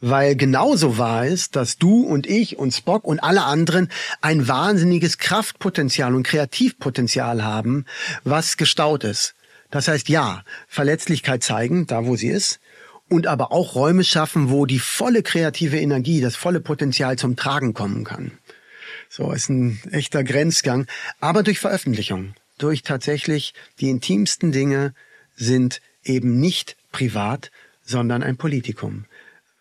Weil 0.00 0.36
genauso 0.36 0.98
wahr 0.98 1.26
ist, 1.26 1.56
dass 1.56 1.78
du 1.78 2.02
und 2.02 2.26
ich 2.26 2.58
und 2.58 2.72
Spock 2.72 3.04
und 3.04 3.20
alle 3.20 3.44
anderen 3.44 3.88
ein 4.20 4.46
wahnsinniges 4.46 5.18
Kraftpotenzial 5.18 6.14
und 6.14 6.22
Kreativpotenzial 6.22 7.44
haben, 7.44 7.86
was 8.24 8.56
gestaut 8.56 9.04
ist. 9.04 9.34
Das 9.70 9.88
heißt, 9.88 10.08
ja, 10.08 10.44
Verletzlichkeit 10.68 11.42
zeigen, 11.42 11.86
da 11.86 12.04
wo 12.04 12.16
sie 12.16 12.28
ist, 12.28 12.60
und 13.08 13.26
aber 13.26 13.52
auch 13.52 13.74
Räume 13.74 14.04
schaffen, 14.04 14.50
wo 14.50 14.64
die 14.64 14.78
volle 14.78 15.22
kreative 15.22 15.78
Energie, 15.78 16.20
das 16.20 16.36
volle 16.36 16.60
Potenzial 16.60 17.18
zum 17.18 17.36
Tragen 17.36 17.74
kommen 17.74 18.04
kann. 18.04 18.32
So 19.08 19.32
ist 19.32 19.50
ein 19.50 19.80
echter 19.90 20.24
Grenzgang, 20.24 20.86
aber 21.20 21.42
durch 21.42 21.58
Veröffentlichung 21.58 22.34
durch 22.62 22.82
tatsächlich 22.82 23.54
die 23.80 23.90
intimsten 23.90 24.52
Dinge 24.52 24.94
sind 25.34 25.80
eben 26.04 26.40
nicht 26.40 26.76
privat, 26.92 27.50
sondern 27.84 28.22
ein 28.22 28.36
Politikum, 28.36 29.06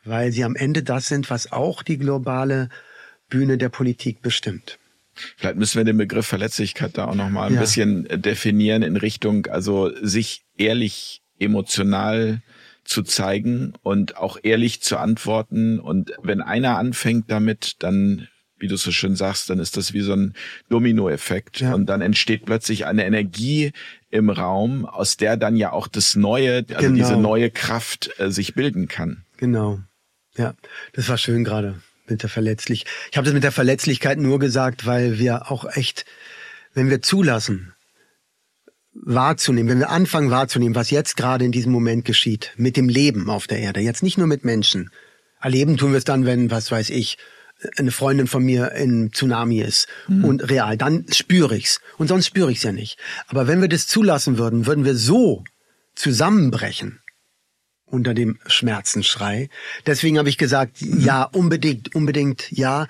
weil 0.03 0.31
sie 0.31 0.43
am 0.43 0.55
Ende 0.55 0.83
das 0.83 1.07
sind, 1.07 1.29
was 1.29 1.51
auch 1.51 1.83
die 1.83 1.97
globale 1.97 2.69
Bühne 3.29 3.57
der 3.57 3.69
Politik 3.69 4.21
bestimmt. 4.21 4.77
Vielleicht 5.37 5.57
müssen 5.57 5.77
wir 5.77 5.85
den 5.85 5.97
Begriff 5.97 6.27
Verletzlichkeit 6.27 6.97
da 6.97 7.05
auch 7.05 7.15
noch 7.15 7.29
mal 7.29 7.47
ein 7.47 7.55
ja. 7.55 7.59
bisschen 7.59 8.07
definieren 8.21 8.81
in 8.81 8.95
Richtung, 8.97 9.47
also 9.47 9.91
sich 10.01 10.43
ehrlich 10.57 11.21
emotional 11.39 12.41
zu 12.83 13.03
zeigen 13.03 13.73
und 13.83 14.17
auch 14.17 14.37
ehrlich 14.41 14.81
zu 14.81 14.97
antworten. 14.97 15.79
Und 15.79 16.13
wenn 16.21 16.41
einer 16.41 16.77
anfängt 16.77 17.29
damit, 17.29 17.75
dann 17.79 18.27
wie 18.61 18.67
du 18.67 18.77
so 18.77 18.91
schön 18.91 19.15
sagst, 19.15 19.49
dann 19.49 19.59
ist 19.59 19.77
das 19.77 19.93
wie 19.93 20.01
so 20.01 20.13
ein 20.13 20.33
Dominoeffekt 20.69 21.59
ja. 21.61 21.73
und 21.73 21.87
dann 21.87 22.01
entsteht 22.01 22.45
plötzlich 22.45 22.85
eine 22.85 23.05
Energie 23.05 23.71
im 24.09 24.29
Raum, 24.29 24.85
aus 24.85 25.17
der 25.17 25.37
dann 25.37 25.55
ja 25.55 25.71
auch 25.71 25.87
das 25.87 26.15
Neue, 26.15 26.65
also 26.69 26.87
genau. 26.87 26.95
diese 26.95 27.17
neue 27.17 27.49
Kraft 27.49 28.11
äh, 28.17 28.31
sich 28.31 28.53
bilden 28.53 28.87
kann. 28.87 29.23
Genau. 29.37 29.79
Ja, 30.37 30.53
das 30.93 31.09
war 31.09 31.17
schön 31.17 31.43
gerade 31.43 31.81
mit 32.07 32.23
der 32.23 32.29
Verletzlich. 32.29 32.85
Ich 33.09 33.17
habe 33.17 33.25
das 33.25 33.33
mit 33.33 33.43
der 33.43 33.51
Verletzlichkeit 33.51 34.19
nur 34.19 34.39
gesagt, 34.39 34.85
weil 34.85 35.17
wir 35.17 35.51
auch 35.51 35.65
echt, 35.65 36.05
wenn 36.73 36.89
wir 36.89 37.01
zulassen, 37.01 37.73
wahrzunehmen, 38.93 39.69
wenn 39.69 39.79
wir 39.79 39.89
anfangen 39.89 40.31
wahrzunehmen, 40.31 40.75
was 40.75 40.91
jetzt 40.91 41.15
gerade 41.15 41.45
in 41.45 41.51
diesem 41.51 41.71
Moment 41.71 42.05
geschieht, 42.05 42.53
mit 42.57 42.77
dem 42.77 42.89
Leben 42.89 43.29
auf 43.29 43.47
der 43.47 43.59
Erde, 43.59 43.79
jetzt 43.79 44.03
nicht 44.03 44.17
nur 44.17 44.27
mit 44.27 44.43
Menschen. 44.43 44.91
Erleben 45.39 45.77
tun 45.77 45.91
wir 45.91 45.97
es 45.97 46.03
dann, 46.03 46.25
wenn, 46.25 46.51
was 46.51 46.71
weiß 46.71 46.89
ich, 46.89 47.17
eine 47.77 47.91
Freundin 47.91 48.27
von 48.27 48.43
mir 48.43 48.71
in 48.71 49.11
Tsunami 49.11 49.61
ist 49.61 49.87
mhm. 50.07 50.25
und 50.25 50.49
real, 50.49 50.77
dann 50.77 51.05
spüre 51.11 51.55
ich's. 51.55 51.79
Und 51.97 52.07
sonst 52.07 52.27
spüre 52.27 52.51
ich's 52.51 52.63
ja 52.63 52.71
nicht. 52.71 52.97
Aber 53.27 53.47
wenn 53.47 53.61
wir 53.61 53.69
das 53.69 53.87
zulassen 53.87 54.37
würden, 54.37 54.65
würden 54.65 54.85
wir 54.85 54.95
so 54.95 55.43
zusammenbrechen 55.95 56.99
unter 57.85 58.13
dem 58.13 58.39
Schmerzenschrei. 58.47 59.49
Deswegen 59.85 60.17
habe 60.17 60.29
ich 60.29 60.37
gesagt, 60.37 60.81
mhm. 60.81 61.01
ja, 61.01 61.23
unbedingt, 61.23 61.93
unbedingt 61.93 62.49
ja 62.51 62.87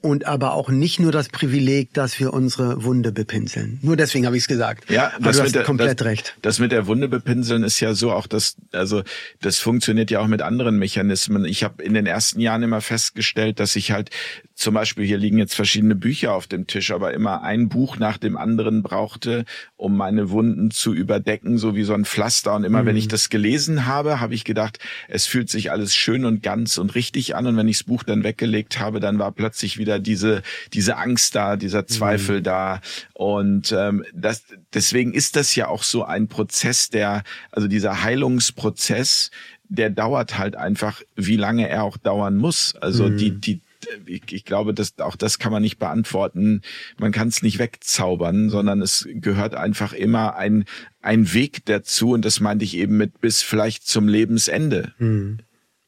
und 0.00 0.26
aber 0.26 0.54
auch 0.54 0.68
nicht 0.70 1.00
nur 1.00 1.10
das 1.10 1.28
Privileg, 1.28 1.92
dass 1.92 2.20
wir 2.20 2.32
unsere 2.32 2.84
Wunde 2.84 3.10
bepinseln. 3.10 3.80
Nur 3.82 3.96
deswegen 3.96 4.26
habe 4.26 4.36
ich 4.36 4.44
es 4.44 4.48
gesagt. 4.48 4.88
Ja, 4.90 5.12
das 5.20 5.36
du 5.36 5.42
hast 5.42 5.54
der, 5.56 5.64
komplett 5.64 6.00
das, 6.00 6.06
recht. 6.06 6.36
Das 6.40 6.60
mit 6.60 6.70
der 6.70 6.86
Wunde 6.86 7.08
bepinseln 7.08 7.64
ist 7.64 7.80
ja 7.80 7.94
so 7.94 8.12
auch 8.12 8.28
das, 8.28 8.56
also 8.70 9.02
das 9.40 9.58
funktioniert 9.58 10.10
ja 10.12 10.20
auch 10.20 10.28
mit 10.28 10.40
anderen 10.40 10.78
Mechanismen. 10.78 11.44
Ich 11.44 11.64
habe 11.64 11.82
in 11.82 11.94
den 11.94 12.06
ersten 12.06 12.40
Jahren 12.40 12.62
immer 12.62 12.80
festgestellt, 12.80 13.58
dass 13.58 13.74
ich 13.74 13.90
halt 13.90 14.10
zum 14.54 14.74
Beispiel 14.74 15.04
hier 15.04 15.18
liegen 15.18 15.38
jetzt 15.38 15.54
verschiedene 15.54 15.94
Bücher 15.94 16.34
auf 16.34 16.46
dem 16.46 16.66
Tisch, 16.66 16.92
aber 16.92 17.14
immer 17.14 17.42
ein 17.42 17.68
Buch 17.68 17.96
nach 17.96 18.18
dem 18.18 18.36
anderen 18.36 18.82
brauchte, 18.82 19.44
um 19.76 19.96
meine 19.96 20.30
Wunden 20.30 20.70
zu 20.70 20.94
überdecken, 20.94 21.58
so 21.58 21.74
wie 21.74 21.84
so 21.84 21.94
ein 21.94 22.04
Pflaster. 22.04 22.54
Und 22.54 22.64
immer 22.64 22.82
mhm. 22.82 22.86
wenn 22.86 22.96
ich 22.96 23.08
das 23.08 23.30
gelesen 23.30 23.86
habe, 23.86 24.20
habe 24.20 24.34
ich 24.34 24.44
gedacht, 24.44 24.78
es 25.08 25.26
fühlt 25.26 25.50
sich 25.50 25.70
alles 25.70 25.94
schön 25.94 26.24
und 26.24 26.42
ganz 26.42 26.78
und 26.78 26.94
richtig 26.94 27.34
an. 27.34 27.46
Und 27.46 27.56
wenn 27.56 27.68
ich 27.68 27.78
das 27.78 27.84
Buch 27.84 28.02
dann 28.02 28.24
weggelegt 28.24 28.78
habe, 28.78 29.00
dann 29.00 29.18
war 29.18 29.32
plötzlich 29.32 29.78
wieder 29.78 29.87
diese 29.96 30.42
diese 30.74 30.98
Angst 30.98 31.34
da, 31.34 31.56
dieser 31.56 31.86
Zweifel 31.86 32.40
mhm. 32.40 32.44
da. 32.44 32.80
Und 33.14 33.72
ähm, 33.72 34.04
das 34.12 34.42
deswegen 34.74 35.14
ist 35.14 35.36
das 35.36 35.54
ja 35.54 35.68
auch 35.68 35.82
so 35.82 36.04
ein 36.04 36.28
Prozess, 36.28 36.90
der 36.90 37.22
also 37.50 37.66
dieser 37.66 38.02
Heilungsprozess, 38.02 39.30
der 39.70 39.88
dauert 39.88 40.36
halt 40.36 40.54
einfach, 40.56 41.00
wie 41.16 41.36
lange 41.36 41.68
er 41.68 41.84
auch 41.84 41.96
dauern 41.96 42.36
muss. 42.36 42.74
Also 42.76 43.08
mhm. 43.08 43.16
die 43.16 43.30
die 43.30 43.60
ich, 44.06 44.22
ich 44.32 44.44
glaube, 44.44 44.74
dass 44.74 44.98
auch 44.98 45.16
das 45.16 45.38
kann 45.38 45.52
man 45.52 45.62
nicht 45.62 45.78
beantworten. 45.78 46.62
Man 46.98 47.12
kann 47.12 47.28
es 47.28 47.42
nicht 47.42 47.58
wegzaubern, 47.58 48.50
sondern 48.50 48.82
es 48.82 49.08
gehört 49.08 49.54
einfach 49.54 49.92
immer 49.92 50.36
ein, 50.36 50.64
ein 51.00 51.32
Weg 51.32 51.64
dazu. 51.66 52.10
Und 52.10 52.24
das 52.24 52.40
meinte 52.40 52.64
ich 52.64 52.76
eben 52.76 52.96
mit 52.96 53.20
bis 53.20 53.42
vielleicht 53.42 53.86
zum 53.86 54.08
Lebensende. 54.08 54.92
Hm. 54.98 55.38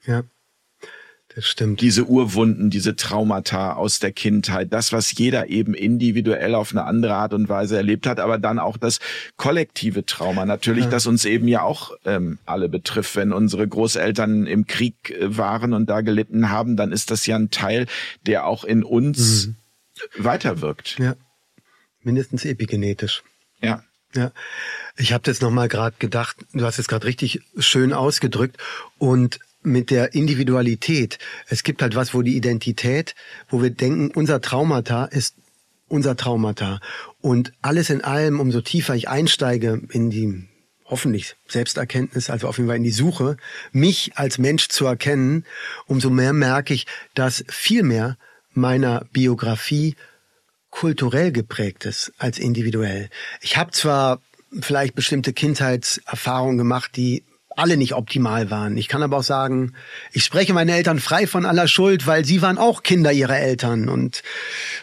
Ja. 0.05 0.22
Das 1.35 1.47
stimmt. 1.47 1.81
Diese 1.81 2.07
Urwunden, 2.07 2.70
diese 2.70 2.97
Traumata 2.97 3.74
aus 3.74 4.01
der 4.01 4.11
Kindheit, 4.11 4.72
das, 4.72 4.93
was 4.93 5.16
jeder 5.16 5.49
eben 5.49 5.74
individuell 5.74 6.57
auf 6.57 6.72
eine 6.72 6.85
andere 6.85 7.14
Art 7.14 7.33
und 7.35 7.49
Weise 7.49 7.76
erlebt 7.76 8.07
hat, 8.09 8.18
aber 8.18 8.39
dann 8.39 8.59
auch 8.59 8.76
das 8.76 8.99
kollektive 9.37 10.05
Trauma, 10.05 10.45
natürlich, 10.45 10.85
ja. 10.85 10.91
das 10.91 11.07
uns 11.07 11.24
eben 11.24 11.47
ja 11.47 11.62
auch 11.62 11.93
ähm, 12.05 12.39
alle 12.47 12.68
betrifft. 12.68 13.14
Wenn 13.14 13.33
unsere 13.33 13.66
Großeltern 13.68 14.47
im 14.47 14.66
Krieg 14.66 15.11
äh, 15.11 15.37
waren 15.37 15.72
und 15.72 15.89
da 15.89 16.01
gelitten 16.01 16.51
haben, 16.51 16.76
dann 16.76 16.91
ist 16.91 17.12
das 17.12 17.26
ja 17.26 17.37
ein 17.37 17.51
Teil, 17.51 17.87
der 18.26 18.47
auch 18.47 18.64
in 18.64 18.83
uns 18.83 19.47
mhm. 19.47 19.57
weiterwirkt. 20.18 20.99
Ja, 20.99 21.14
mindestens 22.03 22.45
epigenetisch. 22.45 23.22
Ja. 23.62 23.85
Ja, 24.12 24.33
ich 24.97 25.12
habe 25.12 25.22
das 25.22 25.41
nochmal 25.41 25.68
gerade 25.68 25.95
gedacht, 26.01 26.39
du 26.53 26.64
hast 26.64 26.81
es 26.81 26.89
gerade 26.89 27.07
richtig 27.07 27.43
schön 27.57 27.93
ausgedrückt 27.93 28.57
und 28.99 29.39
mit 29.63 29.91
der 29.91 30.15
Individualität. 30.15 31.19
Es 31.49 31.63
gibt 31.63 31.83
halt 31.83 31.95
was, 31.95 32.15
wo 32.15 32.23
die 32.23 32.37
Identität, 32.37 33.15
wo 33.49 33.63
wir 33.63 33.71
denken, 33.71 34.11
unser 34.15 34.41
Traumata 34.41 35.05
ist 35.07 35.37
unser 35.89 36.17
Traumata. 36.17 36.81
Und 37.21 37.53
alles 37.61 37.91
in 37.91 38.03
allem, 38.03 38.41
umso 38.41 38.61
tiefer 38.61 38.95
ich 38.95 39.09
einsteige 39.09 39.83
in 39.91 40.09
die 40.09 40.49
hoffentlich 40.85 41.37
Selbsterkenntnis, 41.47 42.31
also 42.31 42.49
auf 42.49 42.59
jeden 42.59 42.69
Fall 42.69 42.77
in 42.77 42.85
die 42.85 42.91
Suche, 42.91 43.37
mich 43.73 44.13
als 44.17 44.39
Mensch 44.39 44.69
zu 44.69 44.87
erkennen, 44.87 45.45
umso 45.87 46.11
mehr 46.11 46.33
merke 46.33 46.75
ich, 46.75 46.87
dass 47.15 47.45
viel 47.49 47.83
mehr 47.83 48.17
meiner 48.53 49.07
Biografie 49.13 49.95
kulturell 50.71 51.33
geprägt 51.33 51.85
ist 51.85 52.13
als 52.19 52.39
individuell. 52.39 53.09
Ich 53.41 53.57
habe 53.57 53.73
zwar 53.73 54.21
vielleicht 54.61 54.95
bestimmte 54.95 55.33
Kindheitserfahrungen 55.33 56.59
gemacht, 56.59 56.97
die 56.97 57.25
alle 57.61 57.77
nicht 57.77 57.95
optimal 57.95 58.51
waren. 58.51 58.77
Ich 58.77 58.89
kann 58.89 59.03
aber 59.03 59.19
auch 59.19 59.23
sagen, 59.23 59.75
ich 60.13 60.25
spreche 60.25 60.55
meine 60.55 60.73
Eltern 60.73 60.99
frei 60.99 61.27
von 61.27 61.47
aller 61.47 61.69
Schuld, 61.69 62.07
weil 62.07 62.25
sie 62.25 62.43
waren 62.43 62.59
auch 62.59 62.83
Kinder 62.83 63.13
ihrer 63.13 63.39
Eltern. 63.39 63.89
Und 63.89 64.23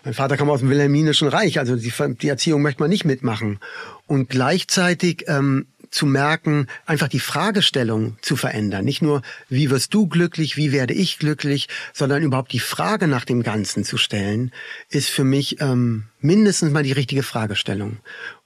mein 0.06 0.14
Vater 0.14 0.38
kam 0.38 0.50
aus 0.50 0.60
dem 0.60 0.70
Wilhelminischen 0.70 1.28
Reich, 1.28 1.60
also 1.60 1.76
die, 1.76 1.92
die 2.22 2.30
Erziehung 2.30 2.62
möchte 2.62 2.82
man 2.82 2.90
nicht 2.90 3.06
mitmachen. 3.06 3.60
Und 4.06 4.30
gleichzeitig 4.30 5.26
ähm, 5.28 5.66
zu 5.90 6.06
merken, 6.06 6.68
einfach 6.86 7.08
die 7.08 7.20
Fragestellung 7.20 8.18
zu 8.22 8.36
verändern. 8.36 8.86
Nicht 8.86 9.02
nur, 9.02 9.22
wie 9.50 9.70
wirst 9.70 9.94
du 9.94 10.08
glücklich, 10.08 10.58
wie 10.58 10.72
werde 10.72 10.94
ich 10.94 11.18
glücklich, 11.18 11.68
sondern 11.94 12.24
überhaupt 12.24 12.54
die 12.54 12.60
Frage 12.60 13.08
nach 13.08 13.26
dem 13.26 13.44
Ganzen 13.44 13.84
zu 13.84 13.98
stellen, 13.98 14.52
ist 14.90 15.10
für 15.10 15.24
mich 15.24 15.62
ähm, 15.62 16.06
mindestens 16.20 16.72
mal 16.72 16.84
die 16.84 16.92
richtige 16.92 17.24
Fragestellung. 17.24 17.98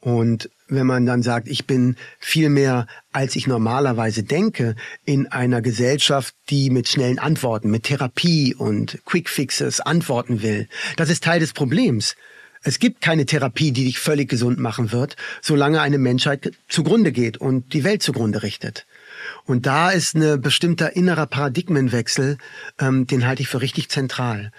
Und 0.02 0.50
wenn 0.68 0.88
man 0.88 1.06
dann 1.06 1.22
sagt, 1.22 1.48
ich 1.48 1.68
bin 1.68 1.96
viel 2.20 2.50
mehr, 2.50 2.88
als 3.12 3.36
ich 3.36 3.46
normalerweise 3.46 4.24
denke, 4.24 4.76
in 5.06 5.28
einer 5.28 5.62
Gesellschaft, 5.62 6.34
die 6.50 6.72
mit 6.72 6.88
schnellen 6.88 7.20
Antworten, 7.20 7.70
mit 7.70 7.84
Therapie 7.84 8.56
und 8.56 9.00
Quickfixes 9.06 9.80
antworten 9.80 10.42
will, 10.42 10.68
das 10.98 11.10
ist 11.10 11.24
Teil 11.24 11.40
des 11.40 11.54
Problems. 11.54 12.16
Es 12.64 12.80
gibt 12.80 13.02
keine 13.02 13.26
Therapie, 13.26 13.72
die 13.72 13.86
dich 13.86 14.00
völlig 14.00 14.30
gesund 14.30 14.60
machen 14.60 14.92
wird, 14.92 15.16
solange 15.42 15.82
eine 15.82 15.98
Menschheit 15.98 16.52
zugrunde 16.68 17.12
geht 17.12 17.38
und 17.38 17.74
die 17.74 17.84
Welt 17.84 18.02
zugrunde 18.02 18.44
richtet. 18.44 18.86
Und 19.46 19.66
da 19.66 19.92
ist 19.92 20.16
eine 20.16 20.38
bestimmter 20.38 20.96
innerer 20.96 21.28
Paradigmenwechsel, 21.28 22.38
ähm, 22.80 23.08
den 23.08 23.28
halte 23.28 23.42
ich 23.42 23.50
für 23.50 23.62
richtig 23.62 23.90
zentral. 23.90 24.52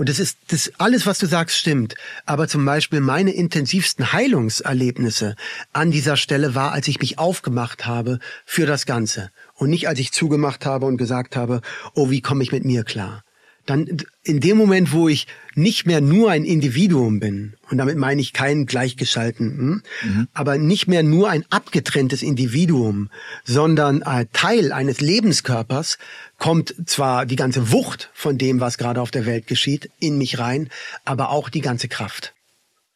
Und 0.00 0.08
das 0.08 0.18
ist 0.18 0.38
das 0.48 0.72
alles, 0.78 1.04
was 1.04 1.18
du 1.18 1.26
sagst, 1.26 1.58
stimmt. 1.58 1.94
Aber 2.24 2.48
zum 2.48 2.64
Beispiel 2.64 3.00
meine 3.00 3.32
intensivsten 3.32 4.14
Heilungserlebnisse 4.14 5.36
an 5.74 5.90
dieser 5.90 6.16
Stelle 6.16 6.54
war, 6.54 6.72
als 6.72 6.88
ich 6.88 7.00
mich 7.00 7.18
aufgemacht 7.18 7.84
habe 7.84 8.18
für 8.46 8.64
das 8.64 8.86
Ganze 8.86 9.30
und 9.56 9.68
nicht 9.68 9.88
als 9.88 9.98
ich 9.98 10.10
zugemacht 10.10 10.64
habe 10.64 10.86
und 10.86 10.96
gesagt 10.96 11.36
habe, 11.36 11.60
oh, 11.92 12.08
wie 12.08 12.22
komme 12.22 12.42
ich 12.42 12.50
mit 12.50 12.64
mir 12.64 12.82
klar? 12.82 13.24
Dann 13.70 13.86
in 14.22 14.40
dem 14.40 14.56
Moment, 14.56 14.92
wo 14.92 15.08
ich 15.08 15.26
nicht 15.54 15.86
mehr 15.86 16.00
nur 16.00 16.30
ein 16.30 16.44
Individuum 16.44 17.20
bin, 17.20 17.54
und 17.70 17.78
damit 17.78 17.96
meine 17.96 18.20
ich 18.20 18.32
keinen 18.32 18.66
gleichgeschalten, 18.66 19.46
hm, 19.46 19.82
mhm. 20.02 20.28
aber 20.34 20.58
nicht 20.58 20.88
mehr 20.88 21.02
nur 21.02 21.30
ein 21.30 21.44
abgetrenntes 21.50 22.22
Individuum, 22.22 23.10
sondern 23.44 24.02
ein 24.02 24.28
Teil 24.32 24.72
eines 24.72 25.00
Lebenskörpers, 25.00 25.98
kommt 26.38 26.74
zwar 26.86 27.26
die 27.26 27.36
ganze 27.36 27.70
Wucht 27.70 28.10
von 28.12 28.36
dem, 28.36 28.60
was 28.60 28.76
gerade 28.76 29.00
auf 29.00 29.10
der 29.10 29.26
Welt 29.26 29.46
geschieht, 29.46 29.90
in 30.00 30.18
mich 30.18 30.38
rein, 30.38 30.68
aber 31.04 31.30
auch 31.30 31.48
die 31.48 31.60
ganze 31.60 31.88
Kraft. 31.88 32.34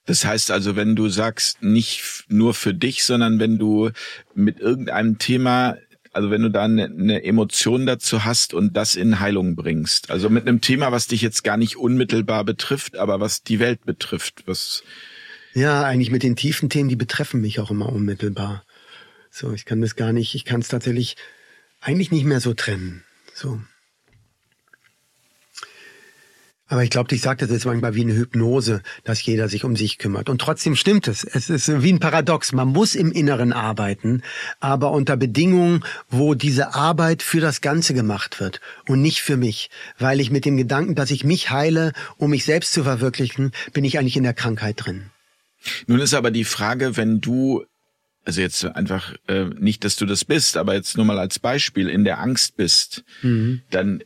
Das 0.06 0.24
heißt 0.24 0.50
also, 0.50 0.76
wenn 0.76 0.96
du 0.96 1.08
sagst, 1.08 1.62
nicht 1.62 2.24
nur 2.28 2.52
für 2.52 2.74
dich, 2.74 3.04
sondern 3.04 3.38
wenn 3.38 3.58
du 3.58 3.90
mit 4.34 4.60
irgendeinem 4.60 5.18
Thema 5.18 5.76
also 6.14 6.30
wenn 6.30 6.42
du 6.42 6.50
da 6.50 6.64
eine, 6.64 6.84
eine 6.84 7.24
Emotion 7.24 7.86
dazu 7.86 8.24
hast 8.24 8.54
und 8.54 8.76
das 8.76 8.96
in 8.96 9.20
Heilung 9.20 9.56
bringst. 9.56 10.10
Also 10.10 10.30
mit 10.30 10.46
einem 10.46 10.60
Thema, 10.60 10.92
was 10.92 11.06
dich 11.06 11.22
jetzt 11.22 11.44
gar 11.44 11.56
nicht 11.56 11.76
unmittelbar 11.76 12.44
betrifft, 12.44 12.96
aber 12.96 13.20
was 13.20 13.42
die 13.42 13.58
Welt 13.58 13.84
betrifft, 13.84 14.44
was 14.46 14.82
ja, 15.54 15.84
eigentlich 15.84 16.10
mit 16.10 16.24
den 16.24 16.34
tiefen 16.34 16.68
Themen, 16.68 16.88
die 16.88 16.96
betreffen 16.96 17.40
mich 17.40 17.60
auch 17.60 17.70
immer 17.70 17.88
unmittelbar. 17.88 18.64
So, 19.30 19.52
ich 19.52 19.64
kann 19.64 19.80
das 19.80 19.94
gar 19.94 20.12
nicht, 20.12 20.34
ich 20.34 20.44
kann 20.44 20.60
es 20.60 20.68
tatsächlich 20.68 21.16
eigentlich 21.80 22.10
nicht 22.10 22.24
mehr 22.24 22.40
so 22.40 22.54
trennen. 22.54 23.04
So. 23.34 23.60
Aber 26.66 26.82
ich 26.82 26.90
glaube, 26.90 27.14
ich 27.14 27.20
sagte 27.20 27.46
das 27.46 27.58
ist 27.58 27.66
manchmal 27.66 27.94
wie 27.94 28.02
eine 28.02 28.14
Hypnose, 28.14 28.82
dass 29.04 29.24
jeder 29.24 29.48
sich 29.48 29.64
um 29.64 29.76
sich 29.76 29.98
kümmert. 29.98 30.30
Und 30.30 30.40
trotzdem 30.40 30.76
stimmt 30.76 31.08
es. 31.08 31.22
Es 31.22 31.50
ist 31.50 31.82
wie 31.82 31.92
ein 31.92 32.00
Paradox. 32.00 32.52
Man 32.52 32.68
muss 32.68 32.94
im 32.94 33.12
Inneren 33.12 33.52
arbeiten, 33.52 34.22
aber 34.60 34.92
unter 34.92 35.16
Bedingungen, 35.16 35.84
wo 36.08 36.34
diese 36.34 36.74
Arbeit 36.74 37.22
für 37.22 37.40
das 37.40 37.60
Ganze 37.60 37.92
gemacht 37.92 38.40
wird 38.40 38.60
und 38.88 39.02
nicht 39.02 39.20
für 39.20 39.36
mich. 39.36 39.68
Weil 39.98 40.20
ich 40.20 40.30
mit 40.30 40.46
dem 40.46 40.56
Gedanken, 40.56 40.94
dass 40.94 41.10
ich 41.10 41.22
mich 41.22 41.50
heile, 41.50 41.92
um 42.16 42.30
mich 42.30 42.44
selbst 42.44 42.72
zu 42.72 42.84
verwirklichen, 42.84 43.52
bin 43.74 43.84
ich 43.84 43.98
eigentlich 43.98 44.16
in 44.16 44.22
der 44.22 44.34
Krankheit 44.34 44.76
drin. 44.84 45.10
Nun 45.86 46.00
ist 46.00 46.14
aber 46.14 46.30
die 46.30 46.44
Frage, 46.44 46.96
wenn 46.96 47.20
du 47.20 47.64
also 48.24 48.40
jetzt 48.40 48.64
einfach 48.64 49.14
äh, 49.28 49.44
nicht, 49.58 49.84
dass 49.84 49.96
du 49.96 50.06
das 50.06 50.24
bist, 50.24 50.56
aber 50.56 50.74
jetzt 50.74 50.96
nur 50.96 51.04
mal 51.04 51.18
als 51.18 51.38
Beispiel 51.38 51.90
in 51.90 52.04
der 52.04 52.20
Angst 52.20 52.56
bist, 52.56 53.04
mhm. 53.20 53.60
dann 53.70 54.02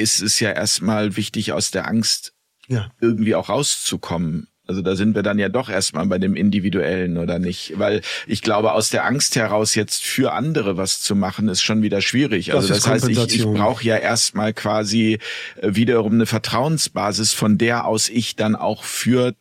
ist 0.00 0.20
es 0.22 0.40
ja 0.40 0.50
erstmal 0.50 1.16
wichtig, 1.16 1.52
aus 1.52 1.70
der 1.70 1.86
Angst 1.86 2.32
ja. 2.68 2.90
irgendwie 3.00 3.34
auch 3.34 3.48
rauszukommen. 3.48 4.48
Also 4.70 4.82
da 4.82 4.94
sind 4.94 5.16
wir 5.16 5.24
dann 5.24 5.40
ja 5.40 5.48
doch 5.48 5.68
erstmal 5.68 6.06
bei 6.06 6.18
dem 6.18 6.36
Individuellen, 6.36 7.18
oder 7.18 7.40
nicht? 7.40 7.72
Weil 7.76 8.02
ich 8.28 8.40
glaube, 8.40 8.72
aus 8.72 8.90
der 8.90 9.04
Angst 9.04 9.34
heraus 9.34 9.74
jetzt 9.74 10.04
für 10.04 10.32
andere 10.32 10.76
was 10.76 11.00
zu 11.00 11.16
machen, 11.16 11.48
ist 11.48 11.62
schon 11.62 11.82
wieder 11.82 12.00
schwierig. 12.00 12.54
Also 12.54 12.68
das, 12.68 12.82
das 12.82 12.86
heißt, 12.86 13.08
ich, 13.08 13.34
ich 13.34 13.44
brauche 13.44 13.82
ja 13.82 13.96
erstmal 13.96 14.52
quasi 14.52 15.18
äh, 15.56 15.74
wiederum 15.74 16.12
eine 16.12 16.26
Vertrauensbasis, 16.26 17.32
von 17.32 17.58
der 17.58 17.84
aus 17.84 18.08
ich 18.08 18.36
dann 18.36 18.54
auch 18.54 18.84
für 18.84 19.34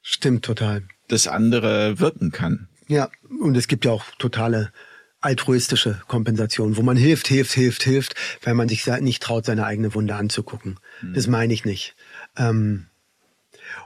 Stimmt 0.00 0.46
total. 0.46 0.84
das 1.08 1.28
andere 1.28 2.00
wirken 2.00 2.32
kann. 2.32 2.68
Ja, 2.88 3.10
und 3.42 3.58
es 3.58 3.68
gibt 3.68 3.84
ja 3.84 3.92
auch 3.92 4.04
totale 4.18 4.72
altruistische 5.20 6.00
Kompensation, 6.08 6.76
wo 6.76 6.82
man 6.82 6.96
hilft, 6.96 7.28
hilft, 7.28 7.52
hilft, 7.52 7.82
hilft, 7.82 8.14
weil 8.42 8.54
man 8.54 8.68
sich 8.68 8.86
nicht 8.86 9.22
traut, 9.22 9.44
seine 9.44 9.66
eigene 9.66 9.94
Wunde 9.94 10.14
anzugucken. 10.14 10.78
Mhm. 11.02 11.14
Das 11.14 11.26
meine 11.26 11.52
ich 11.52 11.64
nicht. 11.64 11.94
Ähm, 12.36 12.86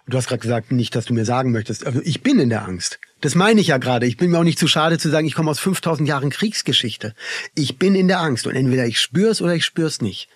und 0.07 0.15
du 0.15 0.19
hast 0.19 0.29
gerade 0.29 0.41
gesagt, 0.41 0.73
nicht, 0.73 0.95
dass 0.95 1.07
du 1.07 1.15
mir 1.15 1.25
sagen 1.25 1.51
möchtest, 1.51 1.87
also 1.87 2.01
ich 2.05 2.23
bin 2.23 2.39
in 2.39 2.49
der 2.49 2.65
Angst. 2.65 2.99
Das 3.21 3.35
meine 3.35 3.61
ich 3.61 3.69
ja 3.69 3.79
gerade. 3.79 4.07
Ich 4.07 4.17
bin 4.17 4.31
mir 4.31 4.39
auch 4.39 4.45
nicht 4.45 4.59
zu 4.59 4.69
schade 4.69 4.99
zu 4.99 5.11
sagen, 5.11 5.27
ich 5.27 5.35
komme 5.35 5.51
aus 5.51 5.61
5000 5.61 6.09
Jahren 6.09 6.31
Kriegsgeschichte. 6.31 7.15
Ich 7.55 7.79
bin 7.79 7.95
in 7.95 8.09
der 8.09 8.21
Angst 8.21 8.47
und 8.47 8.55
entweder 8.55 8.87
ich 8.87 9.01
spür's 9.01 9.41
oder 9.41 9.55
ich 9.55 9.65
spür's 9.65 10.03
nicht. 10.03 10.29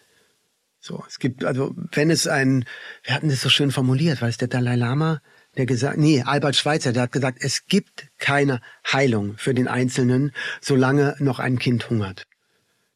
So, 0.80 1.04
es 1.06 1.18
gibt 1.18 1.44
also, 1.44 1.74
wenn 1.92 2.10
es 2.10 2.26
ein, 2.26 2.64
wir 3.02 3.14
hatten 3.14 3.28
das 3.28 3.42
so 3.42 3.48
schön 3.48 3.72
formuliert, 3.72 4.22
weil 4.22 4.30
es 4.30 4.38
der 4.38 4.48
Dalai 4.48 4.76
Lama, 4.76 5.20
der 5.58 5.66
gesagt, 5.66 5.98
nee, 5.98 6.22
Albert 6.22 6.56
Schweitzer, 6.56 6.92
der 6.92 7.02
hat 7.02 7.12
gesagt, 7.12 7.38
es 7.40 7.66
gibt 7.66 8.06
keine 8.18 8.60
Heilung 8.90 9.34
für 9.36 9.52
den 9.52 9.68
Einzelnen, 9.68 10.32
solange 10.60 11.16
noch 11.18 11.40
ein 11.40 11.58
Kind 11.58 11.90
hungert. 11.90 12.26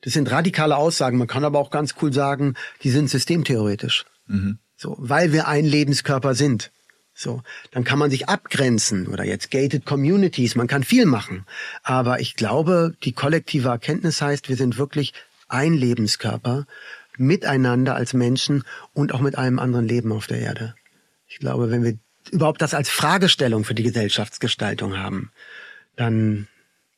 Das 0.01 0.15
sind 0.15 0.31
radikale 0.31 0.77
Aussagen. 0.77 1.19
Man 1.19 1.29
kann 1.29 1.45
aber 1.45 1.59
auch 1.59 1.71
ganz 1.71 1.97
cool 2.01 2.13
sagen, 2.13 2.55
die 2.83 2.91
sind 2.91 3.11
systemtheoretisch. 3.11 4.05
Mhm. 4.27 4.59
So, 4.77 4.97
weil 4.99 5.33
wir 5.33 5.49
ein 5.49 5.65
Lebenskörper 5.65 6.35
sind. 6.35 6.71
So, 7.15 7.43
dann 7.73 7.85
kann 7.85 7.99
man 7.99 8.11
sich 8.11 8.29
abgrenzen 8.29 9.07
oder 9.07 9.25
jetzt 9.25 9.51
gated 9.51 9.85
communities. 9.85 10.55
Man 10.55 10.67
kann 10.67 10.83
viel 10.83 11.05
machen. 11.05 11.45
Aber 11.83 12.21
ich 12.21 12.37
glaube, 12.37 12.95
die 13.03 13.13
kollektive 13.13 13.69
Erkenntnis 13.69 14.23
heißt, 14.23 14.49
wir 14.49 14.57
sind 14.57 14.79
wirklich 14.79 15.13
ein 15.49 15.75
Lebenskörper 15.75 16.67
miteinander 17.19 17.95
als 17.95 18.15
Menschen 18.15 18.65
und 18.95 19.13
auch 19.13 19.21
mit 19.21 19.37
allem 19.37 19.59
anderen 19.59 19.87
Leben 19.87 20.13
auf 20.13 20.27
der 20.27 20.39
Erde. 20.39 20.75
Ich 21.27 21.39
glaube, 21.39 21.71
wenn 21.71 21.85
wir 21.85 21.99
überhaupt 22.31 22.63
das 22.63 22.75
als 22.75 22.89
Fragestellung 22.89 23.65
für 23.65 23.75
die 23.75 23.83
Gesellschaftsgestaltung 23.83 24.99
haben, 24.99 25.31
dann, 25.97 26.49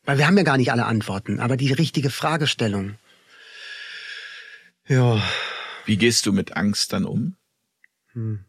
weil 0.05 0.17
wir 0.17 0.27
haben 0.27 0.37
ja 0.37 0.43
gar 0.43 0.57
nicht 0.57 0.71
alle 0.71 0.85
Antworten, 0.85 1.39
aber 1.39 1.57
die 1.57 1.73
richtige 1.73 2.09
Fragestellung. 2.09 2.95
Ja. 4.87 5.21
Wie 5.85 5.97
gehst 5.97 6.25
du 6.25 6.33
mit 6.33 6.55
Angst 6.55 6.93
dann 6.93 7.05
um? 7.05 7.35
Hm. 8.13 8.45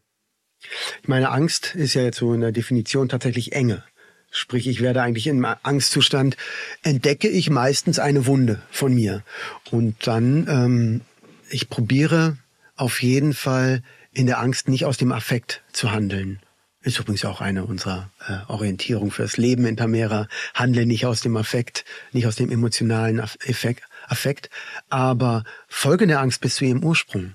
Meine 1.05 1.29
Angst 1.29 1.75
ist 1.75 1.93
ja 1.93 2.01
jetzt 2.01 2.17
so 2.17 2.33
in 2.33 2.41
der 2.41 2.51
Definition 2.51 3.09
tatsächlich 3.09 3.53
Enge. 3.53 3.83
Sprich, 4.29 4.67
ich 4.67 4.81
werde 4.81 5.01
eigentlich 5.01 5.27
im 5.27 5.45
Angstzustand, 5.45 6.35
entdecke 6.83 7.29
ich 7.29 7.49
meistens 7.49 7.97
eine 7.99 8.25
Wunde 8.25 8.61
von 8.69 8.93
mir. 8.93 9.23
Und 9.71 10.05
dann, 10.05 10.47
ähm, 10.47 11.01
ich 11.49 11.69
probiere 11.69 12.37
auf 12.75 13.01
jeden 13.01 13.33
Fall 13.33 13.83
in 14.11 14.25
der 14.25 14.39
Angst 14.39 14.67
nicht 14.67 14.85
aus 14.85 14.97
dem 14.97 15.11
Affekt 15.11 15.63
zu 15.71 15.91
handeln. 15.91 16.39
Ist 16.87 16.99
übrigens 16.99 17.25
auch 17.25 17.41
eine 17.41 17.65
unserer 17.65 18.09
äh, 18.29 18.49
Orientierung 18.49 19.11
fürs 19.11 19.35
Leben 19.35 19.65
in 19.65 19.75
Tamera. 19.75 20.29
Handle 20.53 20.85
nicht 20.85 21.05
aus 21.05 21.19
dem 21.19 21.35
Affekt, 21.35 21.83
nicht 22.13 22.27
aus 22.27 22.37
dem 22.37 22.49
emotionalen 22.49 23.19
Affekt, 23.19 23.83
Affekt, 24.07 24.49
aber 24.87 25.43
folge 25.67 26.07
der 26.07 26.21
Angst 26.21 26.39
bis 26.39 26.55
zu 26.55 26.63
ihrem 26.63 26.85
Ursprung. 26.85 27.33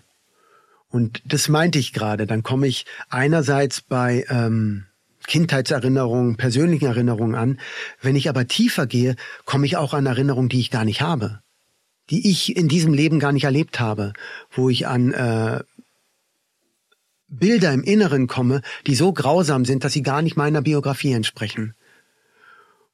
Und 0.89 1.21
das 1.27 1.51
meinte 1.51 1.79
ich 1.79 1.93
gerade. 1.93 2.27
Dann 2.27 2.43
komme 2.43 2.67
ich 2.67 2.87
einerseits 3.11 3.83
bei 3.83 4.25
ähm, 4.31 4.87
Kindheitserinnerungen, 5.27 6.39
persönlichen 6.39 6.87
Erinnerungen 6.87 7.35
an. 7.35 7.61
Wenn 8.01 8.17
ich 8.17 8.31
aber 8.31 8.49
tiefer 8.49 8.87
gehe, 8.87 9.17
komme 9.45 9.67
ich 9.67 9.77
auch 9.77 9.93
an 9.93 10.07
Erinnerungen, 10.07 10.49
die 10.49 10.61
ich 10.61 10.71
gar 10.71 10.87
nicht 10.87 11.03
habe, 11.03 11.41
die 12.09 12.31
ich 12.31 12.57
in 12.57 12.69
diesem 12.69 12.95
Leben 12.95 13.21
gar 13.21 13.33
nicht 13.33 13.45
erlebt 13.45 13.81
habe, 13.81 14.15
wo 14.51 14.71
ich 14.71 14.87
an 14.87 15.13
äh, 15.13 15.63
Bilder 17.33 17.73
im 17.73 17.83
Inneren 17.83 18.27
komme, 18.27 18.63
die 18.87 18.95
so 18.95 19.13
grausam 19.13 19.65
sind, 19.65 19.85
dass 19.85 19.95
sie 19.95 20.03
gar 20.03 20.23
nicht 20.23 20.37
meiner 20.37 20.63
Biografie 20.63 21.13
entsprechen. 21.13 21.75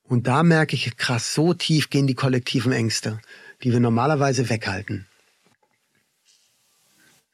Und 0.04 0.26
da 0.26 0.42
merke 0.42 0.74
ich 0.74 0.96
krass, 0.96 1.34
so 1.34 1.52
tief 1.52 1.90
gehen 1.90 2.06
die 2.06 2.14
kollektiven 2.14 2.72
Ängste, 2.72 3.20
die 3.62 3.72
wir 3.72 3.80
normalerweise 3.80 4.48
weghalten. 4.48 5.06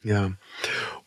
Ja. 0.02 0.32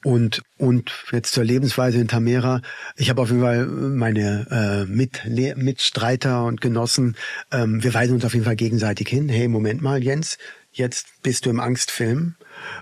Und, 0.03 0.41
und 0.57 0.91
jetzt 1.11 1.33
zur 1.33 1.43
Lebensweise 1.43 1.99
in 1.99 2.07
Tamera. 2.07 2.61
Ich 2.95 3.09
habe 3.09 3.21
auf 3.21 3.29
jeden 3.29 3.41
Fall 3.41 3.65
meine 3.65 4.85
äh, 4.87 4.91
Mit 4.91 5.21
Mitstreiter 5.25 6.45
und 6.45 6.61
Genossen. 6.61 7.15
Ähm, 7.51 7.83
wir 7.83 7.93
weisen 7.93 8.15
uns 8.15 8.25
auf 8.25 8.33
jeden 8.33 8.45
Fall 8.45 8.55
gegenseitig 8.55 9.07
hin. 9.07 9.29
Hey, 9.29 9.47
Moment 9.47 9.81
mal, 9.81 10.03
Jens, 10.03 10.37
jetzt 10.71 11.07
bist 11.21 11.45
du 11.45 11.49
im 11.49 11.59
Angstfilm. 11.59 12.35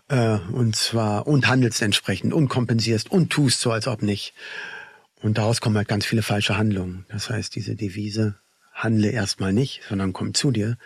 Äh, 0.07 0.37
und 0.51 0.75
zwar, 0.75 1.27
und 1.27 1.47
handelst 1.47 1.81
entsprechend 1.81 2.33
und 2.33 2.47
kompensierst 2.47 3.11
und 3.11 3.29
tust 3.29 3.61
so, 3.61 3.71
als 3.71 3.87
ob 3.87 4.01
nicht. 4.01 4.33
Und 5.21 5.37
daraus 5.37 5.61
kommen 5.61 5.77
halt 5.77 5.87
ganz 5.87 6.05
viele 6.05 6.21
falsche 6.21 6.57
Handlungen. 6.57 7.05
Das 7.09 7.29
heißt, 7.29 7.55
diese 7.55 7.75
Devise, 7.75 8.35
handle 8.73 9.09
erstmal 9.09 9.53
nicht, 9.53 9.81
sondern 9.87 10.13
komm 10.13 10.33
zu 10.33 10.51
dir, 10.51 10.77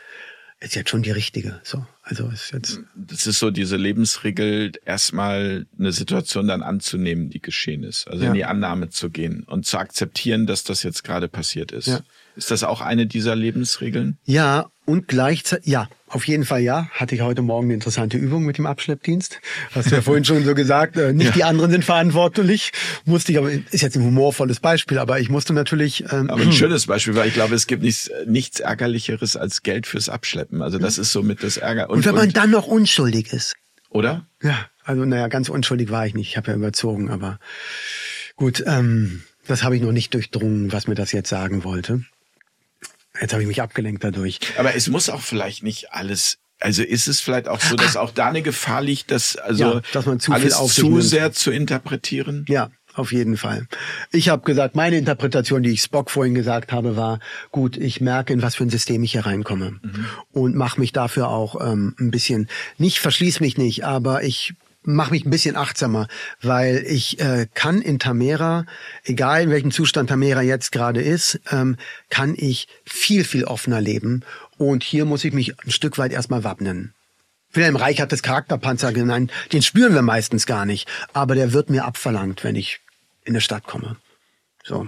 ist 0.61 0.75
jetzt 0.75 0.89
schon 0.89 1.01
die 1.01 1.11
richtige. 1.11 1.59
So, 1.63 1.85
also 2.03 2.27
ist 2.27 2.51
jetzt. 2.51 2.81
Das 2.95 3.25
ist 3.25 3.39
so 3.39 3.49
diese 3.49 3.77
Lebensregel, 3.77 4.73
erstmal 4.85 5.65
eine 5.77 5.91
Situation 5.91 6.47
dann 6.47 6.61
anzunehmen, 6.61 7.29
die 7.29 7.41
geschehen 7.41 7.83
ist. 7.83 8.07
Also 8.07 8.23
ja. 8.23 8.29
in 8.29 8.35
die 8.35 8.45
Annahme 8.45 8.89
zu 8.89 9.09
gehen 9.09 9.43
und 9.43 9.65
zu 9.65 9.77
akzeptieren, 9.77 10.47
dass 10.47 10.63
das 10.63 10.83
jetzt 10.83 11.03
gerade 11.03 11.29
passiert 11.29 11.71
ist. 11.71 11.87
Ja. 11.87 12.01
Ist 12.39 12.51
das 12.51 12.63
auch 12.63 12.79
eine 12.79 13.05
dieser 13.05 13.35
Lebensregeln? 13.35 14.17
Ja, 14.23 14.69
und 14.85 15.09
gleichzeitig, 15.09 15.67
ja, 15.67 15.89
auf 16.07 16.25
jeden 16.25 16.45
Fall 16.45 16.61
ja. 16.61 16.87
Hatte 16.91 17.13
ich 17.13 17.19
heute 17.19 17.41
Morgen 17.41 17.65
eine 17.65 17.73
interessante 17.73 18.15
Übung 18.15 18.45
mit 18.45 18.57
dem 18.57 18.65
Abschleppdienst. 18.65 19.41
Hast 19.75 19.91
du 19.91 19.95
ja 19.95 20.01
vorhin 20.01 20.23
schon 20.23 20.45
so 20.45 20.55
gesagt, 20.55 20.95
äh, 20.95 21.11
nicht 21.11 21.27
ja. 21.27 21.31
die 21.33 21.43
anderen 21.43 21.69
sind 21.69 21.83
verantwortlich. 21.83 22.71
Musste 23.03 23.33
ich, 23.33 23.37
aber 23.37 23.51
ist 23.51 23.81
jetzt 23.81 23.97
ein 23.97 24.03
humorvolles 24.03 24.61
Beispiel, 24.61 24.99
aber 24.99 25.19
ich 25.19 25.29
musste 25.29 25.51
natürlich. 25.51 26.05
Ähm, 26.13 26.29
aber 26.29 26.43
ein 26.43 26.51
schönes 26.53 26.87
Beispiel, 26.87 27.13
weil 27.15 27.27
ich 27.27 27.33
glaube, 27.33 27.55
es 27.55 27.67
gibt 27.67 27.83
nichts, 27.83 28.09
nichts 28.25 28.61
Ärgerlicheres 28.61 29.35
als 29.35 29.63
Geld 29.63 29.85
fürs 29.85 30.07
Abschleppen. 30.07 30.61
Also 30.61 30.77
das 30.77 30.97
ist 30.97 31.11
so 31.11 31.23
mit 31.23 31.43
das 31.43 31.57
Ärger. 31.57 31.89
Und, 31.89 31.97
und 31.97 32.05
wenn 32.05 32.15
man 32.15 32.27
und, 32.27 32.37
dann 32.37 32.51
noch 32.51 32.67
unschuldig 32.67 33.33
ist. 33.33 33.57
Oder? 33.89 34.25
Ja, 34.41 34.65
also 34.85 35.03
naja, 35.03 35.27
ganz 35.27 35.49
unschuldig 35.49 35.91
war 35.91 36.07
ich 36.07 36.13
nicht. 36.13 36.29
Ich 36.29 36.37
habe 36.37 36.51
ja 36.51 36.57
überzogen, 36.57 37.11
aber 37.11 37.37
gut, 38.37 38.63
ähm, 38.65 39.23
das 39.45 39.63
habe 39.63 39.75
ich 39.75 39.81
noch 39.81 39.91
nicht 39.91 40.13
durchdrungen, 40.13 40.71
was 40.71 40.87
mir 40.87 40.95
das 40.95 41.11
jetzt 41.11 41.29
sagen 41.29 41.63
wollte. 41.63 42.05
Jetzt 43.20 43.34
habe 43.34 43.41
ich 43.41 43.47
mich 43.47 43.61
abgelenkt 43.61 44.03
dadurch. 44.03 44.39
Aber 44.57 44.76
es 44.76 44.88
muss 44.88 45.09
auch 45.09 45.22
vielleicht 45.22 45.63
nicht 45.63 45.91
alles 45.91 46.38
also 46.61 46.84
ist 46.84 47.07
es 47.07 47.22
vielleicht 47.22 47.47
auch 47.47 47.61
so, 47.61 47.78
dass 47.78 47.95
auch 47.95 48.11
da 48.11 48.28
eine 48.28 48.41
Gefahr 48.41 48.82
liegt, 48.82 49.11
dass 49.11 49.38
also 49.38 49.76
ja, 49.76 49.82
dass 49.93 50.05
man 50.05 50.20
zu 50.20 50.34
alles 50.34 50.57
zu 50.74 50.99
sehr 50.99 51.32
zu 51.32 51.51
interpretieren? 51.51 52.45
Ja, 52.49 52.70
auf 52.95 53.13
jeden 53.13 53.38
Fall. 53.38 53.67
Ich 54.11 54.28
habe 54.28 54.43
gesagt, 54.43 54.76
meine 54.76 54.97
Interpretation, 54.97 55.63
die 55.63 55.72
ich 55.72 55.82
Spock 55.82 56.11
vorhin 56.11 56.36
gesagt 56.36 56.74
habe, 56.74 56.97
war 56.97 57.20
gut. 57.51 57.78
Ich 57.78 58.01
merke, 58.01 58.34
in 58.34 58.41
was 58.41 58.55
für 58.55 58.63
ein 58.63 58.70
System 58.70 59.03
ich 59.03 59.13
hier 59.13 59.26
reinkomme 59.26 59.80
mhm. 59.82 60.05
und 60.34 60.55
mache 60.55 60.80
mich 60.82 60.91
dafür 60.91 61.30
auch 61.30 61.55
ähm, 61.65 61.95
ein 61.97 62.11
bisschen 62.11 62.49
nicht 62.78 62.99
verschließ 62.99 63.39
mich 63.39 63.57
nicht, 63.57 63.86
aber 63.86 64.24
ich 64.24 64.53
mache 64.84 65.11
mich 65.11 65.25
ein 65.25 65.30
bisschen 65.30 65.55
achtsamer, 65.55 66.07
weil 66.41 66.84
ich 66.88 67.19
äh, 67.19 67.47
kann 67.53 67.82
in 67.82 67.99
Tamera, 67.99 68.65
egal 69.03 69.43
in 69.43 69.49
welchem 69.49 69.71
Zustand 69.71 70.09
Tamera 70.09 70.41
jetzt 70.41 70.71
gerade 70.71 71.01
ist, 71.01 71.39
ähm, 71.51 71.77
kann 72.09 72.34
ich 72.38 72.67
viel, 72.86 73.23
viel 73.23 73.43
offener 73.43 73.82
leben. 73.82 74.23
Und 74.57 74.84
hier 74.84 75.05
muss 75.05 75.23
ich 75.23 75.34
mich 75.34 75.59
ein 75.59 75.71
Stück 75.71 75.97
weit 75.97 76.11
erstmal 76.11 76.43
wappnen. 76.43 76.93
Wilhelm 77.51 77.75
Reich 77.75 77.99
hat 77.99 78.11
das 78.11 78.21
Charakterpanzer 78.21 78.93
genannt. 78.93 79.32
Den 79.51 79.61
spüren 79.61 79.93
wir 79.93 80.01
meistens 80.01 80.45
gar 80.45 80.65
nicht. 80.65 80.88
Aber 81.13 81.36
der 81.36 81.53
wird 81.53 81.69
mir 81.69 81.86
abverlangt, 81.86 82.43
wenn 82.43 82.55
ich 82.55 82.80
in 83.23 83.34
eine 83.34 83.41
Stadt 83.41 83.65
komme. 83.65 83.95
So. 84.63 84.88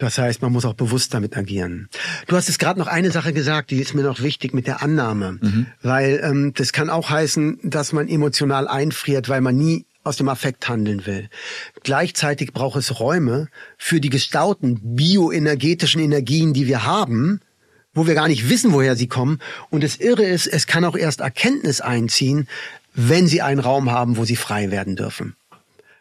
Das 0.00 0.16
heißt, 0.16 0.40
man 0.40 0.50
muss 0.50 0.64
auch 0.64 0.74
bewusst 0.74 1.12
damit 1.12 1.36
agieren. 1.36 1.90
Du 2.26 2.34
hast 2.34 2.48
es 2.48 2.58
gerade 2.58 2.80
noch 2.80 2.86
eine 2.86 3.10
Sache 3.10 3.34
gesagt, 3.34 3.70
die 3.70 3.80
ist 3.80 3.94
mir 3.94 4.02
noch 4.02 4.22
wichtig 4.22 4.54
mit 4.54 4.66
der 4.66 4.82
Annahme, 4.82 5.38
mhm. 5.40 5.66
weil 5.82 6.20
ähm, 6.24 6.54
das 6.56 6.72
kann 6.72 6.88
auch 6.88 7.10
heißen, 7.10 7.58
dass 7.62 7.92
man 7.92 8.08
emotional 8.08 8.66
einfriert, 8.66 9.28
weil 9.28 9.42
man 9.42 9.58
nie 9.58 9.84
aus 10.02 10.16
dem 10.16 10.30
Affekt 10.30 10.70
handeln 10.70 11.04
will. 11.04 11.28
Gleichzeitig 11.82 12.54
braucht 12.54 12.78
es 12.78 12.98
Räume 12.98 13.48
für 13.76 14.00
die 14.00 14.08
gestauten 14.08 14.80
bioenergetischen 14.96 16.00
Energien, 16.00 16.54
die 16.54 16.66
wir 16.66 16.86
haben, 16.86 17.42
wo 17.92 18.06
wir 18.06 18.14
gar 18.14 18.28
nicht 18.28 18.48
wissen, 18.48 18.72
woher 18.72 18.96
sie 18.96 19.06
kommen. 19.06 19.38
Und 19.68 19.84
das 19.84 19.96
Irre 19.96 20.24
ist, 20.24 20.46
es 20.46 20.66
kann 20.66 20.86
auch 20.86 20.96
erst 20.96 21.20
Erkenntnis 21.20 21.82
einziehen, 21.82 22.48
wenn 22.94 23.26
sie 23.26 23.42
einen 23.42 23.60
Raum 23.60 23.90
haben, 23.90 24.16
wo 24.16 24.24
sie 24.24 24.36
frei 24.36 24.70
werden 24.70 24.96
dürfen. 24.96 25.36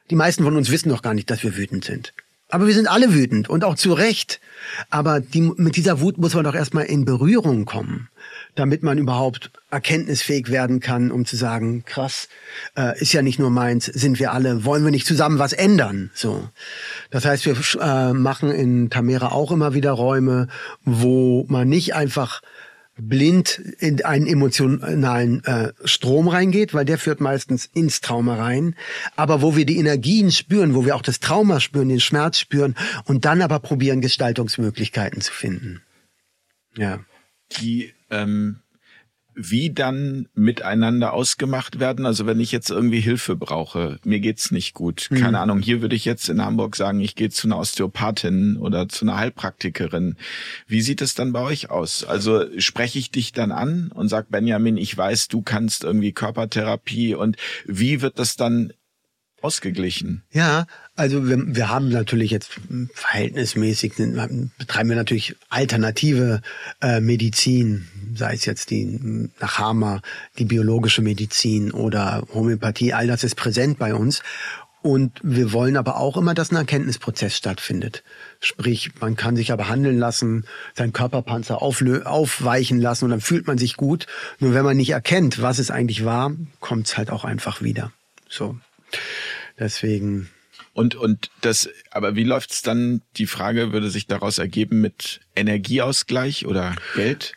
Die 0.10 0.16
meisten 0.16 0.46
von 0.46 0.56
uns 0.56 0.72
wissen 0.72 0.88
doch 0.88 1.02
gar 1.02 1.14
nicht, 1.14 1.30
dass 1.30 1.44
wir 1.44 1.58
wütend 1.58 1.84
sind. 1.84 2.14
Aber 2.50 2.66
wir 2.66 2.74
sind 2.74 2.88
alle 2.88 3.14
wütend 3.14 3.48
und 3.48 3.64
auch 3.64 3.76
zu 3.76 3.94
Recht. 3.94 4.42
Aber 4.90 5.20
die, 5.20 5.42
mit 5.42 5.76
dieser 5.76 6.02
Wut 6.02 6.18
muss 6.18 6.34
man 6.34 6.44
doch 6.44 6.56
erstmal 6.56 6.86
in 6.86 7.06
Berührung 7.06 7.66
kommen, 7.66 8.10
damit 8.56 8.84
man 8.84 8.98
überhaupt 8.98 9.52
erkenntnisfähig 9.70 10.50
werden 10.50 10.80
kann, 10.80 11.12
um 11.12 11.26
zu 11.26 11.36
sagen, 11.36 11.84
krass, 11.86 12.28
äh, 12.76 13.00
ist 13.00 13.14
ja 13.14 13.22
nicht 13.22 13.40
nur 13.40 13.52
meins, 13.52 13.86
sind 13.86 14.20
wir 14.20 14.34
alle, 14.34 14.66
wollen 14.66 14.84
wir 14.84 14.92
nicht 14.92 15.06
zusammen 15.06 15.40
was 15.40 15.54
ändern? 15.54 16.10
So. 16.16 16.50
Das 17.12 17.24
heißt, 17.24 17.46
wir 17.46 17.56
äh, 17.82 18.14
machen 18.14 18.52
in 18.52 18.90
Tamera 18.90 19.28
auch 19.32 19.52
immer 19.52 19.74
wieder 19.76 19.92
Räume, 19.92 20.48
wo 20.84 21.46
man 21.48 21.70
nicht 21.70 21.94
einfach 21.94 22.42
blind 23.02 23.62
in 23.80 24.04
einen 24.04 24.28
emotionalen 24.28 25.44
äh, 25.44 25.74
Strom 25.86 26.28
reingeht, 26.28 26.74
weil 26.74 26.86
der 26.86 26.98
führt 26.98 27.22
meistens 27.22 27.66
ins 27.74 28.02
Trauma 28.02 28.36
rein. 28.36 28.76
Aber 29.16 29.42
wo 29.42 29.56
wir 29.56 29.66
die 29.66 29.78
Energien 29.78 30.32
spüren, 30.32 30.76
wo 30.76 30.86
wir 30.86 30.96
auch 30.96 31.02
das 31.02 31.20
Trauma 31.20 31.60
spüren, 31.60 31.90
den 31.90 32.00
Schmerz 32.00 32.40
spüren 32.40 32.76
und 33.06 33.26
dann 33.26 33.42
aber 33.42 33.60
probieren, 33.60 34.02
Gestaltungsmöglichkeiten 34.02 35.22
zu 35.22 35.32
finden. 35.32 35.82
Ja. 36.76 37.00
Die 37.60 37.94
ähm, 38.10 38.60
wie 39.42 39.70
dann 39.70 40.28
miteinander 40.36 41.14
ausgemacht 41.14 41.80
werden. 41.80 42.06
Also 42.06 42.26
wenn 42.26 42.42
ich 42.42 42.52
jetzt 42.52 42.70
irgendwie 42.70 43.00
Hilfe 43.00 43.38
brauche, 43.38 43.98
mir 44.04 44.20
geht's 44.20 44.52
nicht 44.52 44.74
gut. 44.74 45.08
Mhm. 45.10 45.16
Keine 45.16 45.40
Ahnung, 45.40 45.62
hier 45.62 45.82
würde 45.82 45.96
ich 45.96 46.04
jetzt 46.04 46.28
in 46.28 46.44
Hamburg 46.44 46.76
sagen, 46.76 47.00
ich 47.00 47.16
gehe 47.16 47.30
zu 47.30 47.48
einer 47.48 47.58
Osteopathin 47.58 48.58
oder 48.58 48.90
zu 48.90 49.06
einer 49.06 49.18
Heilpraktikerin. 49.18 50.18
Wie 50.68 50.82
sieht 50.82 51.02
es 51.02 51.16
dann 51.16 51.32
bei 51.32 51.42
euch 51.42 51.70
aus? 51.70 52.04
Also 52.04 52.46
spreche 52.60 53.00
ich 53.00 53.12
dich 53.12 53.32
dann 53.32 53.52
an 53.52 53.92
und 53.94 54.10
sag 54.10 54.30
Benjamin, 54.30 54.76
ich 54.76 54.96
weiß, 54.98 55.30
du 55.30 55.42
kannst 55.42 55.86
irgendwie 55.86 56.12
Körpertherapie 56.12 57.16
und 57.16 57.38
wie 57.66 58.02
wird 58.02 58.20
das 58.20 58.36
dann 58.36 58.74
ausgeglichen? 59.42 60.24
Ja, 60.32 60.66
also 60.96 61.28
wir, 61.28 61.38
wir 61.56 61.70
haben 61.70 61.90
natürlich 61.90 62.32
jetzt 62.32 62.52
verhältnismäßig, 62.94 63.94
betreiben 63.96 64.90
wir 64.90 64.96
natürlich 64.96 65.36
alternative 65.50 66.42
äh, 66.82 67.00
Medizin, 67.00 67.88
sei 68.16 68.34
es 68.34 68.46
jetzt 68.46 68.70
die 68.70 69.30
nach 69.40 69.58
Hammer, 69.60 70.02
die 70.38 70.46
biologische 70.46 71.02
Medizin 71.02 71.72
oder 71.72 72.28
Homöopathie, 72.34 72.94
all 72.94 73.08
das 73.08 73.24
ist 73.24 73.36
präsent 73.36 73.80
bei 73.80 73.94
uns. 73.94 74.22
Und 74.82 75.20
wir 75.24 75.52
wollen 75.52 75.76
aber 75.76 75.98
auch 75.98 76.16
immer, 76.16 76.34
dass 76.34 76.52
ein 76.52 76.56
Erkenntnisprozess 76.56 77.36
stattfindet. 77.36 78.04
Sprich, 78.40 78.92
man 79.02 79.18
kann 79.18 79.36
sich 79.36 79.52
aber 79.52 79.68
handeln 79.68 80.00
lassen, 80.00 80.46
seinen 80.74 80.94
Körperpanzer 80.94 81.62
aufweichen 81.62 82.80
lassen 82.80 83.06
und 83.06 83.12
dann 83.12 83.22
fühlt 83.22 83.46
man 83.46 83.58
sich 83.58 83.76
gut. 83.76 84.08
Nur 84.40 84.54
wenn 84.54 84.64
man 84.64 84.78
nicht 84.78 84.92
erkennt, 84.92 85.42
was 85.42 85.60
es 85.60 85.70
eigentlich 85.70 86.06
war, 86.06 86.32
kommt 86.62 86.88
es 86.88 86.98
halt 86.98 87.10
auch 87.10 87.26
einfach 87.26 87.62
wieder. 87.62 87.92
So. 88.30 88.58
Deswegen. 89.58 90.30
Und, 90.74 90.96
und 90.96 91.30
das, 91.42 91.70
aber 91.92 92.16
wie 92.16 92.24
läuft's 92.24 92.62
dann? 92.62 93.02
Die 93.18 93.26
Frage 93.26 93.74
würde 93.74 93.90
sich 93.90 94.08
daraus 94.08 94.38
ergeben 94.38 94.82
mit 94.82 95.20
Energieausgleich 95.36 96.46
oder 96.46 96.76
Geld? 96.96 97.34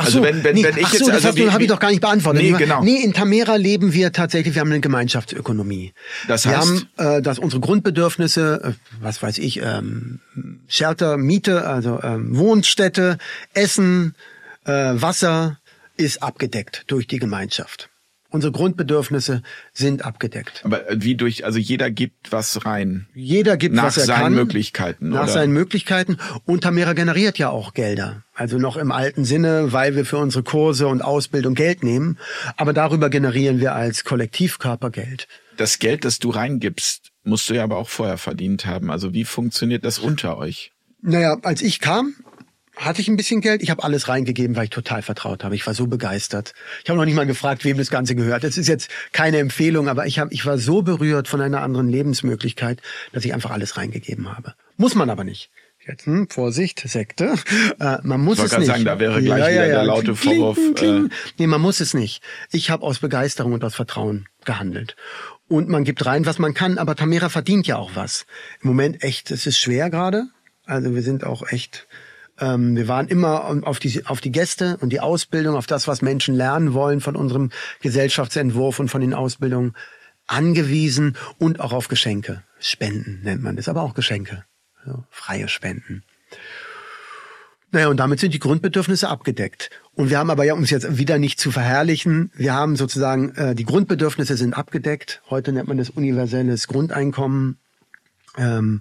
Ach 0.00 0.06
also 0.06 0.18
so, 0.18 0.24
wenn, 0.24 0.44
wenn, 0.44 0.54
nee, 0.54 0.62
wenn 0.62 0.76
ich 0.76 0.84
ach 0.84 0.90
so, 0.90 0.98
jetzt, 0.98 1.26
also 1.26 1.44
das 1.44 1.52
habe 1.52 1.64
ich 1.64 1.68
doch 1.68 1.80
gar 1.80 1.90
nicht 1.90 2.00
beantwortet. 2.00 2.42
Nee, 2.42 2.52
genau. 2.52 2.84
Nee, 2.84 3.02
in 3.02 3.12
Tamera 3.12 3.56
leben 3.56 3.92
wir 3.92 4.12
tatsächlich, 4.12 4.54
wir 4.54 4.60
haben 4.60 4.70
eine 4.70 4.80
Gemeinschaftsökonomie. 4.80 5.92
Das 6.28 6.46
heißt? 6.46 6.88
Wir 6.96 7.04
haben, 7.04 7.16
äh, 7.18 7.20
dass 7.20 7.40
unsere 7.40 7.60
Grundbedürfnisse, 7.60 8.60
äh, 8.62 8.72
was 9.00 9.20
weiß 9.20 9.38
ich, 9.38 9.60
ähm, 9.60 10.20
Shelter, 10.68 11.16
Miete, 11.16 11.66
also 11.66 12.00
ähm, 12.00 12.38
Wohnstätte, 12.38 13.18
Essen, 13.54 14.14
äh, 14.64 14.70
Wasser, 14.70 15.58
ist 15.96 16.22
abgedeckt 16.22 16.84
durch 16.86 17.08
die 17.08 17.18
Gemeinschaft. 17.18 17.90
Unsere 18.30 18.52
Grundbedürfnisse 18.52 19.42
sind 19.72 20.04
abgedeckt. 20.04 20.60
Aber 20.64 20.82
wie 20.90 21.14
durch, 21.14 21.46
also 21.46 21.58
jeder 21.58 21.90
gibt 21.90 22.30
was 22.30 22.66
rein. 22.66 23.06
Jeder 23.14 23.56
gibt, 23.56 23.74
nach 23.74 23.84
was 23.84 23.96
er 23.96 24.04
seinen 24.04 24.20
kann. 24.20 24.34
Möglichkeiten. 24.34 25.08
Nach 25.08 25.22
oder? 25.22 25.32
seinen 25.32 25.52
Möglichkeiten. 25.54 26.18
Und 26.44 26.62
Tamera 26.62 26.92
generiert 26.92 27.38
ja 27.38 27.48
auch 27.48 27.72
Gelder. 27.72 28.24
Also 28.34 28.58
noch 28.58 28.76
im 28.76 28.92
alten 28.92 29.24
Sinne, 29.24 29.72
weil 29.72 29.96
wir 29.96 30.04
für 30.04 30.18
unsere 30.18 30.44
Kurse 30.44 30.88
und 30.88 31.00
Ausbildung 31.00 31.54
Geld 31.54 31.82
nehmen. 31.82 32.18
Aber 32.58 32.74
darüber 32.74 33.08
generieren 33.08 33.60
wir 33.60 33.74
als 33.74 34.04
Kollektivkörper 34.04 34.90
Geld. 34.90 35.26
Das 35.56 35.78
Geld, 35.78 36.04
das 36.04 36.18
du 36.18 36.28
reingibst, 36.28 37.08
musst 37.24 37.48
du 37.48 37.54
ja 37.54 37.64
aber 37.64 37.78
auch 37.78 37.88
vorher 37.88 38.18
verdient 38.18 38.66
haben. 38.66 38.90
Also 38.90 39.14
wie 39.14 39.24
funktioniert 39.24 39.86
das 39.86 39.98
unter 39.98 40.36
euch? 40.36 40.70
Naja, 41.00 41.38
als 41.42 41.62
ich 41.62 41.80
kam, 41.80 42.14
hatte 42.78 43.00
ich 43.00 43.08
ein 43.08 43.16
bisschen 43.16 43.40
Geld. 43.40 43.62
Ich 43.62 43.70
habe 43.70 43.82
alles 43.84 44.08
reingegeben, 44.08 44.56
weil 44.56 44.64
ich 44.64 44.70
total 44.70 45.02
vertraut 45.02 45.44
habe. 45.44 45.54
Ich 45.54 45.66
war 45.66 45.74
so 45.74 45.86
begeistert. 45.86 46.54
Ich 46.84 46.90
habe 46.90 46.98
noch 46.98 47.04
nicht 47.04 47.14
mal 47.14 47.26
gefragt, 47.26 47.64
wem 47.64 47.76
das 47.76 47.90
Ganze 47.90 48.14
gehört. 48.14 48.44
Das 48.44 48.56
ist 48.56 48.68
jetzt 48.68 48.88
keine 49.12 49.38
Empfehlung, 49.38 49.88
aber 49.88 50.06
ich, 50.06 50.18
hab, 50.18 50.32
ich 50.32 50.46
war 50.46 50.58
so 50.58 50.82
berührt 50.82 51.28
von 51.28 51.40
einer 51.40 51.62
anderen 51.62 51.88
Lebensmöglichkeit, 51.88 52.80
dass 53.12 53.24
ich 53.24 53.34
einfach 53.34 53.50
alles 53.50 53.76
reingegeben 53.76 54.34
habe. 54.34 54.54
Muss 54.76 54.94
man 54.94 55.10
aber 55.10 55.24
nicht. 55.24 55.50
Jetzt, 55.86 56.06
hm, 56.06 56.28
Vorsicht, 56.28 56.80
Sekte. 56.86 57.34
Äh, 57.80 57.98
man 58.02 58.20
muss 58.20 58.38
Ich 58.38 58.44
es 58.44 58.50
wollte 58.52 58.60
nicht. 58.60 58.68
gerade 58.68 58.78
sagen, 58.78 58.84
da 58.84 58.98
wäre 58.98 59.22
gleich 59.22 59.52
wieder 59.52 59.66
der 59.66 59.84
laute 59.84 60.14
Vorwurf, 60.14 60.56
kling, 60.56 60.74
kling. 60.74 61.06
äh, 61.06 61.10
Nee, 61.38 61.46
man 61.46 61.60
muss 61.62 61.80
es 61.80 61.94
nicht. 61.94 62.22
Ich 62.50 62.70
habe 62.70 62.82
aus 62.84 62.98
Begeisterung 62.98 63.52
und 63.54 63.64
aus 63.64 63.74
Vertrauen 63.74 64.26
gehandelt. 64.44 64.96
Und 65.48 65.68
man 65.70 65.84
gibt 65.84 66.04
rein, 66.04 66.26
was 66.26 66.38
man 66.38 66.52
kann, 66.52 66.76
aber 66.76 66.94
Tamera 66.94 67.30
verdient 67.30 67.66
ja 67.66 67.76
auch 67.78 67.92
was. 67.94 68.26
Im 68.62 68.68
Moment 68.68 69.02
echt, 69.02 69.30
es 69.30 69.46
ist 69.46 69.58
schwer 69.58 69.88
gerade. 69.88 70.24
Also 70.66 70.94
wir 70.94 71.00
sind 71.02 71.24
auch 71.24 71.48
echt, 71.50 71.86
ähm, 72.40 72.76
wir 72.76 72.88
waren 72.88 73.08
immer 73.08 73.66
auf 73.66 73.78
die, 73.78 74.06
auf 74.06 74.20
die 74.20 74.32
Gäste 74.32 74.76
und 74.80 74.90
die 74.90 75.00
Ausbildung, 75.00 75.56
auf 75.56 75.66
das, 75.66 75.88
was 75.88 76.02
Menschen 76.02 76.34
lernen 76.34 76.74
wollen 76.74 77.00
von 77.00 77.16
unserem 77.16 77.50
Gesellschaftsentwurf 77.80 78.78
und 78.78 78.88
von 78.88 79.00
den 79.00 79.14
Ausbildungen 79.14 79.74
angewiesen 80.26 81.16
und 81.38 81.60
auch 81.60 81.72
auf 81.72 81.88
Geschenke. 81.88 82.42
Spenden 82.60 83.20
nennt 83.22 83.42
man 83.42 83.56
das, 83.56 83.68
aber 83.68 83.82
auch 83.82 83.94
Geschenke. 83.94 84.44
So, 84.84 85.04
freie 85.10 85.48
Spenden. 85.48 86.04
Naja, 87.70 87.88
und 87.88 87.98
damit 87.98 88.18
sind 88.18 88.32
die 88.32 88.38
Grundbedürfnisse 88.38 89.08
abgedeckt. 89.08 89.70
Und 89.92 90.08
wir 90.08 90.18
haben 90.18 90.30
aber 90.30 90.44
ja, 90.44 90.54
um 90.54 90.62
es 90.62 90.70
jetzt 90.70 90.96
wieder 90.96 91.18
nicht 91.18 91.38
zu 91.38 91.50
verherrlichen, 91.50 92.32
wir 92.34 92.54
haben 92.54 92.76
sozusagen, 92.76 93.34
äh, 93.34 93.54
die 93.54 93.64
Grundbedürfnisse 93.64 94.36
sind 94.36 94.54
abgedeckt. 94.54 95.20
Heute 95.28 95.52
nennt 95.52 95.68
man 95.68 95.76
das 95.76 95.90
universelles 95.90 96.66
Grundeinkommen. 96.66 97.58
Ähm, 98.38 98.80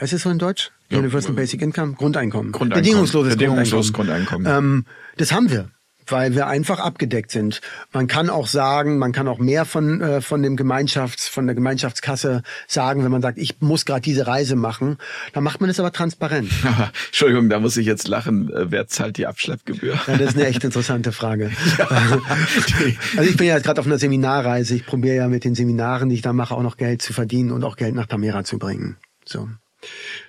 heißt 0.00 0.12
es 0.12 0.22
so 0.22 0.30
in 0.30 0.38
Deutsch? 0.38 0.70
Ja. 0.90 0.98
Universal 0.98 1.32
Basic 1.32 1.60
Income? 1.60 1.94
Grundeinkommen. 1.94 2.52
Grundeinkommen. 2.52 2.82
Bedingungsloses, 2.82 3.34
Bedingungsloses 3.34 3.92
Grundeinkommen. 3.92 4.44
Grundeinkommen. 4.44 4.84
Ähm, 4.86 5.16
das 5.16 5.32
haben 5.32 5.50
wir 5.50 5.70
weil 6.10 6.34
wir 6.34 6.46
einfach 6.46 6.80
abgedeckt 6.80 7.30
sind. 7.30 7.60
Man 7.92 8.06
kann 8.06 8.30
auch 8.30 8.46
sagen, 8.46 8.98
man 8.98 9.12
kann 9.12 9.28
auch 9.28 9.38
mehr 9.38 9.64
von 9.64 10.00
äh, 10.00 10.20
von 10.20 10.42
dem 10.42 10.56
Gemeinschafts 10.56 11.28
von 11.28 11.46
der 11.46 11.54
Gemeinschaftskasse 11.54 12.42
sagen, 12.66 13.04
wenn 13.04 13.10
man 13.10 13.22
sagt, 13.22 13.38
ich 13.38 13.60
muss 13.60 13.84
gerade 13.84 14.00
diese 14.00 14.26
Reise 14.26 14.56
machen, 14.56 14.98
dann 15.32 15.44
macht 15.44 15.60
man 15.60 15.70
es 15.70 15.78
aber 15.80 15.92
transparent. 15.92 16.50
Aber, 16.64 16.90
Entschuldigung, 17.06 17.48
da 17.48 17.60
muss 17.60 17.76
ich 17.76 17.86
jetzt 17.86 18.08
lachen. 18.08 18.52
Äh, 18.52 18.70
Wer 18.70 18.86
zahlt 18.86 19.16
die 19.16 19.26
Abschleppgebühr? 19.26 19.98
Ja, 20.06 20.16
das 20.16 20.30
ist 20.30 20.36
eine 20.36 20.46
echt 20.46 20.64
interessante 20.64 21.12
Frage. 21.12 21.50
also 23.16 23.30
ich 23.30 23.36
bin 23.36 23.46
ja 23.46 23.54
jetzt 23.54 23.64
gerade 23.64 23.80
auf 23.80 23.86
einer 23.86 23.98
Seminarreise. 23.98 24.74
Ich 24.74 24.86
probiere 24.86 25.16
ja 25.16 25.28
mit 25.28 25.44
den 25.44 25.54
Seminaren, 25.54 26.08
die 26.08 26.16
ich 26.16 26.22
da 26.22 26.32
mache, 26.32 26.54
auch 26.54 26.62
noch 26.62 26.76
Geld 26.76 27.02
zu 27.02 27.12
verdienen 27.12 27.50
und 27.50 27.64
auch 27.64 27.76
Geld 27.76 27.94
nach 27.94 28.06
Tamera 28.06 28.44
zu 28.44 28.58
bringen. 28.58 28.96
So. 29.24 29.48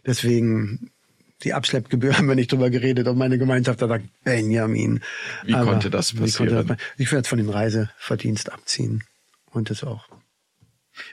Deswegen 0.05 0.91
die 1.43 1.53
Abschleppgebühr 1.53 2.13
haben 2.17 2.27
wir 2.27 2.35
nicht 2.35 2.51
drüber 2.51 2.69
geredet 2.69 3.07
und 3.07 3.17
meine 3.17 3.37
Gemeinschaft 3.37 3.81
hat 3.81 3.89
gesagt, 3.89 4.05
Benjamin. 4.23 5.01
Wie 5.43 5.53
konnte 5.53 5.89
das 5.89 6.15
wie 6.15 6.31
konnte 6.31 6.55
passieren? 6.55 6.67
das- 6.67 6.77
ich 6.97 7.11
werde 7.11 7.21
es 7.21 7.27
von 7.27 7.37
dem 7.37 7.49
Reiseverdienst 7.49 8.51
abziehen. 8.51 9.03
Und 9.51 9.69
das 9.69 9.83
auch. 9.83 10.05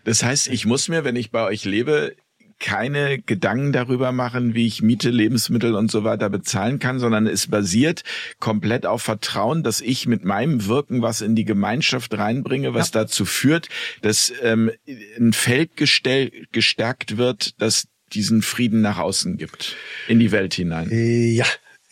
Das 0.05 0.22
heißt, 0.22 0.49
ich 0.49 0.66
muss 0.66 0.88
mir, 0.88 1.05
wenn 1.05 1.16
ich 1.16 1.30
bei 1.30 1.44
euch 1.44 1.64
lebe, 1.64 2.14
keine 2.59 3.18
Gedanken 3.18 3.72
darüber 3.72 4.12
machen, 4.12 4.55
wie 4.55 4.66
ich 4.66 4.82
Miete, 4.82 5.11
Lebensmittel 5.11 5.74
und 5.74 5.90
so 5.90 6.05
weiter 6.05 6.30
bezahlen 6.30 6.78
kann, 6.78 6.99
sondern 6.99 7.26
es 7.26 7.49
basiert 7.49 8.03
komplett 8.38 8.86
auf 8.86 9.03
Vertrauen, 9.03 9.62
dass 9.62 9.80
ich 9.80 10.07
mit 10.07 10.24
meinem 10.24 10.66
Wirken 10.66 11.03
was 11.03 11.20
in 11.20 11.34
die 11.34 11.44
Gemeinschaft 11.44 12.16
reinbringe, 12.16 12.72
was 12.72 12.90
dazu 12.90 13.26
führt, 13.26 13.68
dass 14.01 14.32
ähm, 14.42 14.70
ein 15.18 15.32
Feld 15.34 15.76
gestärkt 15.76 17.16
wird, 17.18 17.61
das 17.61 17.88
diesen 18.12 18.42
Frieden 18.42 18.80
nach 18.80 18.98
außen 18.98 19.36
gibt, 19.36 19.76
in 20.09 20.18
die 20.18 20.32
Welt 20.32 20.54
hinein. 20.54 20.88
Ja, 20.90 21.46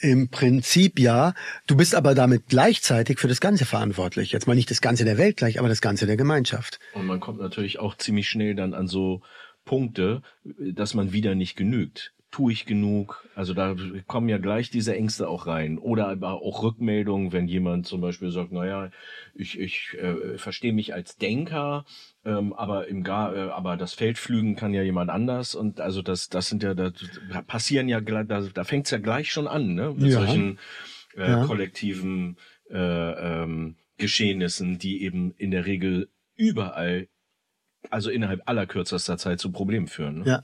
im 0.05 0.29
Prinzip 0.29 0.99
ja. 0.99 1.35
Du 1.67 1.77
bist 1.77 1.95
aber 1.95 2.15
damit 2.15 2.49
gleichzeitig 2.49 3.19
für 3.19 3.29
das 3.29 3.41
Ganze 3.41 3.65
verantwortlich. 3.65 4.33
Jetzt 4.33 4.47
mal 4.47 4.55
nicht 4.55 4.71
das 4.71 4.81
Ganze 4.81 5.05
der 5.05 5.19
Welt 5.19 5.39
gleich, 5.39 5.59
aber 5.59 5.69
das 5.69 5.81
Ganze 5.81 6.07
der 6.07 6.17
Gemeinschaft. 6.17 6.79
Und 6.93 7.07
man 7.07 7.21
kommt 7.21 7.41
natürlich 7.41 7.79
auch 7.79 7.97
ziemlich 7.97 8.29
schnell 8.29 8.55
dann 8.55 8.75
an 8.75 8.87
so 8.87 9.23
Punkte, 9.65 10.23
dass 10.45 10.95
man 10.95 11.13
wieder 11.13 11.35
nicht 11.35 11.57
genügt. 11.57 12.13
Tue 12.31 12.53
ich 12.53 12.67
genug? 12.67 13.27
Also 13.35 13.55
da 13.55 13.77
kommen 14.07 14.29
ja 14.29 14.39
gleich 14.39 14.69
diese 14.69 14.95
Ängste 14.95 15.29
auch 15.29 15.47
rein. 15.47 15.79
Oder 15.79 16.09
aber 16.09 16.43
auch 16.43 16.63
Rückmeldungen, 16.63 17.33
wenn 17.33 17.49
jemand 17.49 17.87
zum 17.87 18.01
Beispiel 18.01 18.31
sagt, 18.31 18.53
naja, 18.53 18.91
ich, 19.35 19.59
ich 19.59 19.95
äh, 19.95 20.37
verstehe 20.37 20.73
mich 20.73 20.93
als 20.93 21.17
Denker, 21.17 21.87
ähm, 22.25 22.53
aber 22.53 22.89
im 22.89 23.03
Gar, 23.03 23.35
äh, 23.37 23.51
aber 23.51 23.77
das 23.77 23.93
Feldflügen 23.95 24.57
kann 24.57 24.73
ja 24.75 24.83
jemand 24.83 25.11
anders. 25.11 25.55
Und 25.55 25.81
also 25.81 26.03
das, 26.03 26.29
das 26.29 26.49
sind 26.49 26.63
ja, 26.63 26.75
da 26.75 26.91
passieren 27.47 27.89
ja, 27.89 28.01
gleich- 28.01 28.27
da, 28.29 28.41
da 28.41 28.65
fängt's 28.65 28.91
ja 28.91 28.99
gleich 28.99 29.31
schon 29.33 29.47
an, 29.47 29.75
ne? 29.75 29.93
Mit 29.97 30.11
Ja. 30.13 30.19
solchen 30.21 30.59
äh, 31.17 31.31
Ja. 31.31 31.45
kollektiven 31.47 32.37
äh, 32.71 32.77
ähm, 33.43 33.77
Geschehnissen, 33.99 34.79
die 34.79 35.03
eben 35.03 35.33
in 35.37 35.51
der 35.51 35.67
Regel 35.67 36.09
überall, 36.35 37.09
also 37.91 38.11
innerhalb 38.11 38.43
aller 38.47 38.67
kürzester 38.67 39.19
Zeit 39.19 39.39
zu 39.39 39.53
Problemen 39.53 39.87
führen. 39.87 40.21
Ne? 40.21 40.25
Ja. 40.27 40.43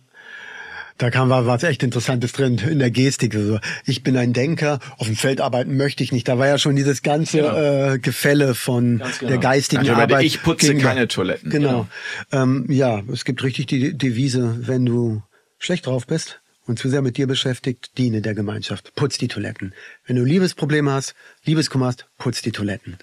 Da 1.01 1.09
kam 1.09 1.31
war 1.31 1.47
was 1.47 1.63
echt 1.63 1.83
Interessantes 1.83 2.33
drin 2.33 2.59
in 2.59 2.79
der 2.79 2.91
Gestik. 2.91 3.35
Also, 3.35 3.59
ich 3.87 4.03
bin 4.03 4.19
ein 4.19 4.35
Denker, 4.35 4.81
auf 4.99 5.07
dem 5.07 5.17
Feld 5.17 5.41
arbeiten 5.41 5.79
möchte 5.79 6.05
ich 6.05 6.13
nicht. 6.13 6.29
Da 6.29 6.39
war 6.39 6.47
ja 6.47 6.59
schon 6.59 6.77
dieses 6.77 7.03
ganze 7.03 7.39
Genau. 7.39 7.93
äh, 7.95 7.99
Gefälle 7.99 8.55
von 8.55 8.99
genau. 8.99 9.29
der 9.29 9.39
geistigen 9.39 9.89
Ach, 9.89 9.97
Arbeit. 9.97 10.25
ich 10.25 10.43
putze 10.43 10.67
gegenüber- 10.67 10.89
keine 10.91 11.09
Toiletten. 11.09 11.51
Genau. 11.51 11.87
Ähm, 12.33 12.67
ja, 12.69 13.03
es 13.11 13.25
gibt 13.25 13.43
richtig 13.43 13.65
die 13.67 13.97
Devise, 13.97 14.59
wenn 14.67 14.85
du 14.85 15.23
schlecht 15.59 15.87
drauf 15.87 16.07
bist 16.07 16.40
und 16.67 16.79
zu 16.79 16.89
sehr 16.89 17.03
mit 17.03 17.17
dir 17.17 17.27
beschäftigt, 17.27 17.99
diene 17.99 18.23
der 18.23 18.35
Gemeinschaft. 18.35 18.95
Putz 18.95 19.19
die 19.19 19.29
Toiletten. 19.29 19.75
Wenn 20.07 20.17
du 20.17 20.25
Liebesprobleme 20.25 20.91
hast, 20.93 21.15
Liebeskummer 21.45 21.87
hast, 21.87 22.07
putz 22.19 22.43
die 22.43 22.53
Toiletten. 22.53 22.97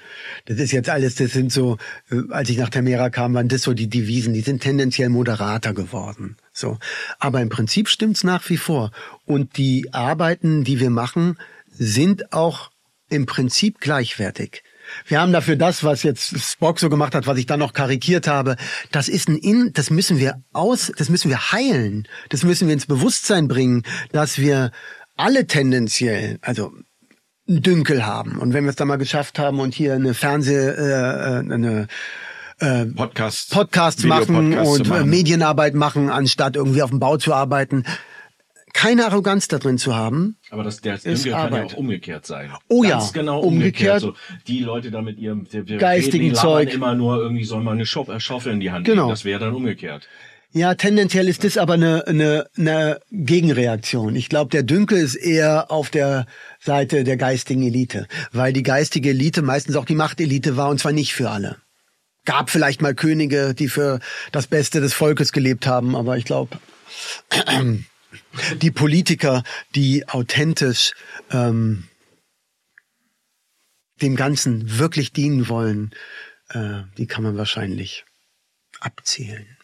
Das 0.46 0.58
ist 0.58 0.72
jetzt 0.72 0.90
alles, 0.90 1.16
das 1.16 1.32
sind 1.32 1.52
so, 1.52 1.78
äh, 2.10 2.22
als 2.30 2.50
ich 2.50 2.58
nach 2.58 2.70
Tamera 2.70 3.10
kam, 3.10 3.34
waren 3.34 3.48
das 3.48 3.64
so 3.64 3.74
die 3.74 3.90
Devisen, 3.90 4.34
die 4.34 4.42
sind 4.42 4.62
tendenziell 4.62 5.10
moderater 5.10 5.74
geworden. 5.74 6.38
So. 6.54 6.78
Aber 7.20 7.42
im 7.42 7.50
Prinzip 7.50 7.90
stimmt's 7.90 8.24
nach 8.24 8.48
wie 8.50 8.58
vor. 8.58 8.92
Und 9.26 9.58
die 9.58 9.94
Arbeiten, 9.94 10.64
die 10.64 10.80
wir 10.80 10.90
machen, 10.90 11.38
sind 11.70 12.34
auch 12.34 12.72
im 13.10 13.26
Prinzip 13.26 13.80
gleichwertig. 13.80 14.64
Wir 15.06 15.22
haben 15.22 15.32
dafür 15.32 15.56
das, 15.56 15.84
was 15.84 16.04
jetzt 16.04 16.40
Spock 16.40 16.80
so 16.80 16.90
gemacht 16.90 17.16
hat, 17.16 17.28
was 17.28 17.38
ich 17.38 17.46
dann 17.46 17.60
noch 17.60 17.74
karikiert 17.74 18.28
habe, 18.28 18.56
das 18.92 19.08
ist 19.10 19.30
ein 19.30 19.38
In, 19.38 19.72
das 19.74 19.90
müssen 19.90 20.20
wir 20.20 20.42
aus, 20.54 20.92
das 20.98 21.10
müssen 21.10 21.30
wir 21.30 21.52
heilen. 21.52 22.08
Das 22.30 22.44
müssen 22.44 22.68
wir 22.68 22.74
ins 22.74 22.86
Bewusstsein 22.86 23.48
bringen, 23.48 23.84
dass 24.12 24.38
wir 24.38 24.72
alle 25.16 25.48
tendenziell, 25.48 26.38
also 26.42 26.72
Dünkel 27.48 28.06
haben. 28.06 28.38
Und 28.38 28.54
wenn 28.54 28.66
wir 28.66 28.72
es 28.72 28.76
dann 28.76 28.88
mal 28.88 28.98
geschafft 28.98 29.40
haben 29.40 29.60
und 29.60 29.74
hier 29.74 29.94
eine 29.94 30.14
Fernseh, 30.14 30.54
äh, 30.54 31.40
äh, 31.40 31.54
eine 31.54 31.88
Podcasts, 32.96 33.52
Podcasts 33.52 34.04
machen 34.04 34.58
und 34.58 34.88
äh, 34.88 34.90
machen. 34.90 35.10
Medienarbeit 35.10 35.76
machen, 35.76 36.10
anstatt 36.10 36.56
irgendwie 36.56 36.82
auf 36.82 36.90
dem 36.90 37.00
Bau 37.00 37.18
zu 37.18 37.34
arbeiten, 37.34 37.84
keine 38.78 39.06
Arroganz 39.08 39.48
da 39.48 39.58
drin 39.58 39.80
zu 39.80 39.96
haben. 39.96 40.38
Aber 40.52 40.64
das, 40.64 40.82
der 40.82 40.94
Ist 40.96 41.06
Dünkel 41.06 41.32
kann 41.32 41.40
ja 41.40 41.46
Arbeit. 41.58 41.74
auch 41.74 41.78
umgekehrt 41.78 42.28
sein. 42.28 42.52
Oh 42.68 42.82
Ganz 42.84 43.08
ja, 43.08 43.12
genau 43.22 43.40
umgekehrt. 43.40 44.04
umgekehrt. 44.04 44.30
So, 44.30 44.42
die 44.48 44.60
Leute 44.60 44.92
da 44.92 45.02
mit 45.02 45.18
ihrem 45.18 45.48
wir- 45.52 45.68
wir 45.68 45.78
Geistigen 45.80 46.36
Zeug. 46.36 46.72
immer 46.74 46.94
nur 46.94 47.18
irgendwie 47.18 47.44
soll 47.44 47.64
man 47.64 47.74
eine 47.74 47.84
äh, 47.84 48.20
Schaufel 48.20 48.54
in 48.54 48.60
die 48.60 48.70
Hand 48.70 48.86
Genau. 48.86 49.04
nehmen. 49.04 49.10
Das 49.10 49.26
wäre 49.26 49.40
dann 49.40 49.56
umgekehrt. 49.56 50.08
Ja, 50.54 50.76
tendenziell 50.76 51.28
ist 51.28 51.44
das 51.44 51.58
aber 51.58 51.74
eine, 51.74 52.06
eine, 52.08 52.46
eine 52.56 53.00
Gegenreaktion. 53.12 54.16
Ich 54.16 54.30
glaube, 54.30 54.52
der 54.52 54.62
Dünkel 54.64 55.00
ist 55.00 55.16
eher 55.16 55.72
auf 55.72 55.90
der 55.90 56.28
Seite 56.60 57.04
der 57.04 57.18
geistigen 57.18 57.64
Elite, 57.64 58.08
weil 58.32 58.54
die 58.54 58.64
geistige 58.64 59.10
Elite 59.10 59.42
meistens 59.42 59.76
auch 59.76 59.86
die 59.86 59.96
Machtelite 59.96 60.56
war 60.56 60.70
und 60.70 60.80
zwar 60.80 60.92
nicht 60.92 61.14
für 61.14 61.32
alle. 61.32 61.58
Gab 62.26 62.50
vielleicht 62.52 62.82
mal 62.84 62.94
Könige, 62.94 63.56
die 63.56 63.70
für 63.70 64.00
das 64.32 64.46
Beste 64.46 64.82
des 64.82 64.94
Volkes 64.94 65.32
gelebt 65.32 65.66
haben, 65.66 65.96
aber 65.96 66.18
ich 66.18 66.26
glaube, 66.26 66.58
die 68.62 68.72
Politiker, 68.72 69.44
die 69.76 70.08
authentisch 70.08 70.94
ähm, 71.32 71.88
dem 74.02 74.16
Ganzen 74.16 74.78
wirklich 74.78 75.12
dienen 75.12 75.50
wollen, 75.50 75.92
äh, 76.50 76.84
die 76.98 77.08
kann 77.08 77.24
man 77.24 77.38
wahrscheinlich 77.38 78.06
abzählen. 78.80 79.58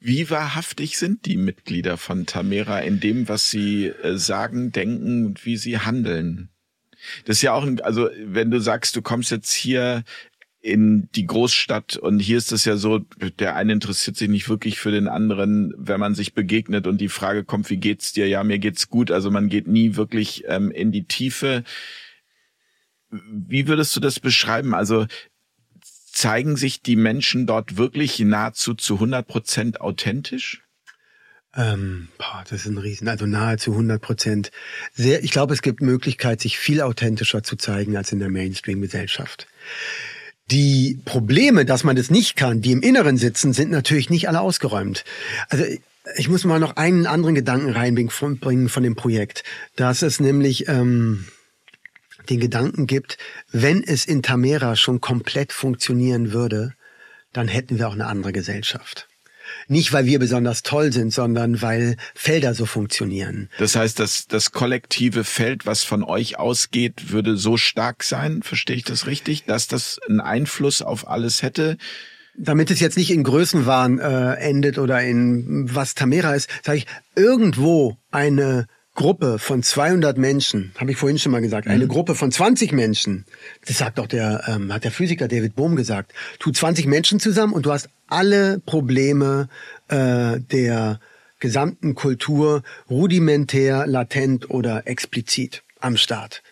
Wie 0.00 0.28
wahrhaftig 0.28 0.98
sind 0.98 1.24
die 1.24 1.38
Mitglieder 1.38 1.96
von 1.96 2.26
Tamera 2.26 2.80
in 2.80 3.00
dem, 3.00 3.28
was 3.28 3.50
sie 3.50 3.86
äh, 3.86 4.18
sagen, 4.18 4.70
denken 4.70 5.26
und 5.26 5.46
wie 5.46 5.56
sie 5.56 5.78
handeln? 5.78 6.50
Das 7.24 7.38
ist 7.38 7.42
ja 7.42 7.52
auch, 7.52 7.64
ein, 7.64 7.80
also 7.80 8.10
wenn 8.18 8.50
du 8.50 8.60
sagst, 8.60 8.94
du 8.96 9.02
kommst 9.02 9.30
jetzt 9.30 9.52
hier 9.52 10.04
in 10.62 11.08
die 11.16 11.26
Großstadt 11.26 11.96
und 11.96 12.20
hier 12.20 12.38
ist 12.38 12.52
es 12.52 12.64
ja 12.64 12.76
so, 12.76 13.00
der 13.40 13.56
eine 13.56 13.72
interessiert 13.72 14.16
sich 14.16 14.28
nicht 14.28 14.48
wirklich 14.48 14.78
für 14.78 14.92
den 14.92 15.08
anderen, 15.08 15.74
wenn 15.76 15.98
man 15.98 16.14
sich 16.14 16.34
begegnet 16.34 16.86
und 16.86 17.00
die 17.00 17.08
Frage 17.08 17.44
kommt, 17.44 17.68
wie 17.68 17.78
geht's 17.78 18.12
dir? 18.12 18.28
Ja, 18.28 18.44
mir 18.44 18.60
geht's 18.60 18.88
gut. 18.88 19.10
Also 19.10 19.30
man 19.32 19.48
geht 19.48 19.66
nie 19.66 19.96
wirklich 19.96 20.44
ähm, 20.46 20.70
in 20.70 20.92
die 20.92 21.04
Tiefe. 21.04 21.64
Wie 23.10 23.66
würdest 23.66 23.94
du 23.96 24.00
das 24.00 24.20
beschreiben? 24.20 24.72
Also 24.72 25.06
zeigen 26.12 26.56
sich 26.56 26.80
die 26.80 26.96
Menschen 26.96 27.46
dort 27.46 27.76
wirklich 27.76 28.20
nahezu 28.20 28.74
zu 28.74 28.94
100 28.94 29.26
Prozent 29.26 29.80
authentisch? 29.80 30.62
Ähm, 31.54 32.08
boah, 32.18 32.44
das 32.48 32.60
ist 32.60 32.66
ein 32.66 32.78
Riesen, 32.78 33.08
also 33.08 33.26
nahezu 33.26 33.72
100 33.72 34.00
Prozent. 34.00 34.52
Sehr, 34.92 35.24
ich 35.24 35.32
glaube, 35.32 35.54
es 35.54 35.60
gibt 35.60 35.82
Möglichkeit, 35.82 36.40
sich 36.40 36.56
viel 36.56 36.80
authentischer 36.80 37.42
zu 37.42 37.56
zeigen 37.56 37.96
als 37.96 38.12
in 38.12 38.20
der 38.20 38.30
Mainstream-Gesellschaft. 38.30 39.48
Die 40.50 41.00
Probleme, 41.04 41.64
dass 41.64 41.84
man 41.84 41.96
das 41.96 42.10
nicht 42.10 42.36
kann, 42.36 42.60
die 42.60 42.72
im 42.72 42.82
Inneren 42.82 43.16
sitzen, 43.16 43.52
sind 43.52 43.70
natürlich 43.70 44.10
nicht 44.10 44.28
alle 44.28 44.40
ausgeräumt. 44.40 45.04
Also 45.48 45.64
ich 46.16 46.28
muss 46.28 46.44
mal 46.44 46.58
noch 46.58 46.76
einen 46.76 47.06
anderen 47.06 47.34
Gedanken 47.34 47.70
reinbringen 47.70 48.10
von, 48.10 48.82
dem 48.82 48.96
Projekt. 48.96 49.44
Dass 49.76 50.02
es 50.02 50.20
nämlich 50.20 50.68
ähm, 50.68 51.26
den 52.28 52.40
Gedanken 52.40 52.86
gibt, 52.86 53.18
wenn 53.50 53.82
es 53.82 54.04
in 54.04 54.22
Tamera 54.22 54.76
schon 54.76 55.00
komplett 55.00 55.52
funktionieren 55.52 56.32
würde, 56.32 56.74
dann 57.32 57.48
hätten 57.48 57.78
wir 57.78 57.88
auch 57.88 57.94
eine 57.94 58.06
andere 58.06 58.32
Gesellschaft. 58.32 59.08
Nicht, 59.68 59.92
weil 59.92 60.06
wir 60.06 60.18
besonders 60.18 60.62
toll 60.62 60.92
sind, 60.92 61.12
sondern 61.12 61.62
weil 61.62 61.96
Felder 62.14 62.54
so 62.54 62.66
funktionieren. 62.66 63.48
Das 63.58 63.76
heißt, 63.76 63.98
dass 63.98 64.26
das 64.26 64.52
kollektive 64.52 65.24
Feld, 65.24 65.66
was 65.66 65.84
von 65.84 66.02
euch 66.02 66.38
ausgeht, 66.38 67.10
würde 67.12 67.36
so 67.36 67.56
stark 67.56 68.02
sein, 68.02 68.42
verstehe 68.42 68.76
ich 68.76 68.84
das 68.84 69.06
richtig, 69.06 69.44
dass 69.44 69.68
das 69.68 69.98
einen 70.08 70.20
Einfluss 70.20 70.82
auf 70.82 71.08
alles 71.08 71.42
hätte? 71.42 71.76
Damit 72.36 72.70
es 72.70 72.80
jetzt 72.80 72.96
nicht 72.96 73.10
in 73.10 73.24
Größenwahn 73.24 73.98
äh, 73.98 74.34
endet 74.36 74.78
oder 74.78 75.02
in 75.02 75.66
was 75.74 75.94
Tamera 75.94 76.34
ist, 76.34 76.48
sage 76.62 76.78
ich, 76.78 76.86
irgendwo 77.14 77.98
eine 78.10 78.66
Gruppe 78.94 79.38
von 79.38 79.62
200 79.62 80.18
Menschen, 80.18 80.72
habe 80.78 80.90
ich 80.90 80.98
vorhin 80.98 81.18
schon 81.18 81.32
mal 81.32 81.40
gesagt, 81.40 81.66
eine 81.66 81.84
mhm. 81.84 81.88
Gruppe 81.88 82.14
von 82.14 82.30
20 82.30 82.72
Menschen, 82.72 83.24
das 83.66 83.78
sagt 83.78 83.98
auch 83.98 84.06
der, 84.06 84.44
ähm, 84.46 84.72
hat 84.72 84.84
der 84.84 84.90
Physiker 84.90 85.28
David 85.28 85.56
Bohm 85.56 85.76
gesagt, 85.76 86.12
tu 86.38 86.50
20 86.50 86.86
Menschen 86.86 87.18
zusammen 87.18 87.54
und 87.54 87.64
du 87.64 87.72
hast 87.72 87.88
alle 88.08 88.60
Probleme 88.60 89.48
äh, 89.88 90.38
der 90.40 91.00
gesamten 91.40 91.94
Kultur 91.94 92.62
rudimentär, 92.90 93.86
latent 93.86 94.50
oder 94.50 94.86
explizit 94.86 95.62
am 95.80 95.96
Start. 95.96 96.42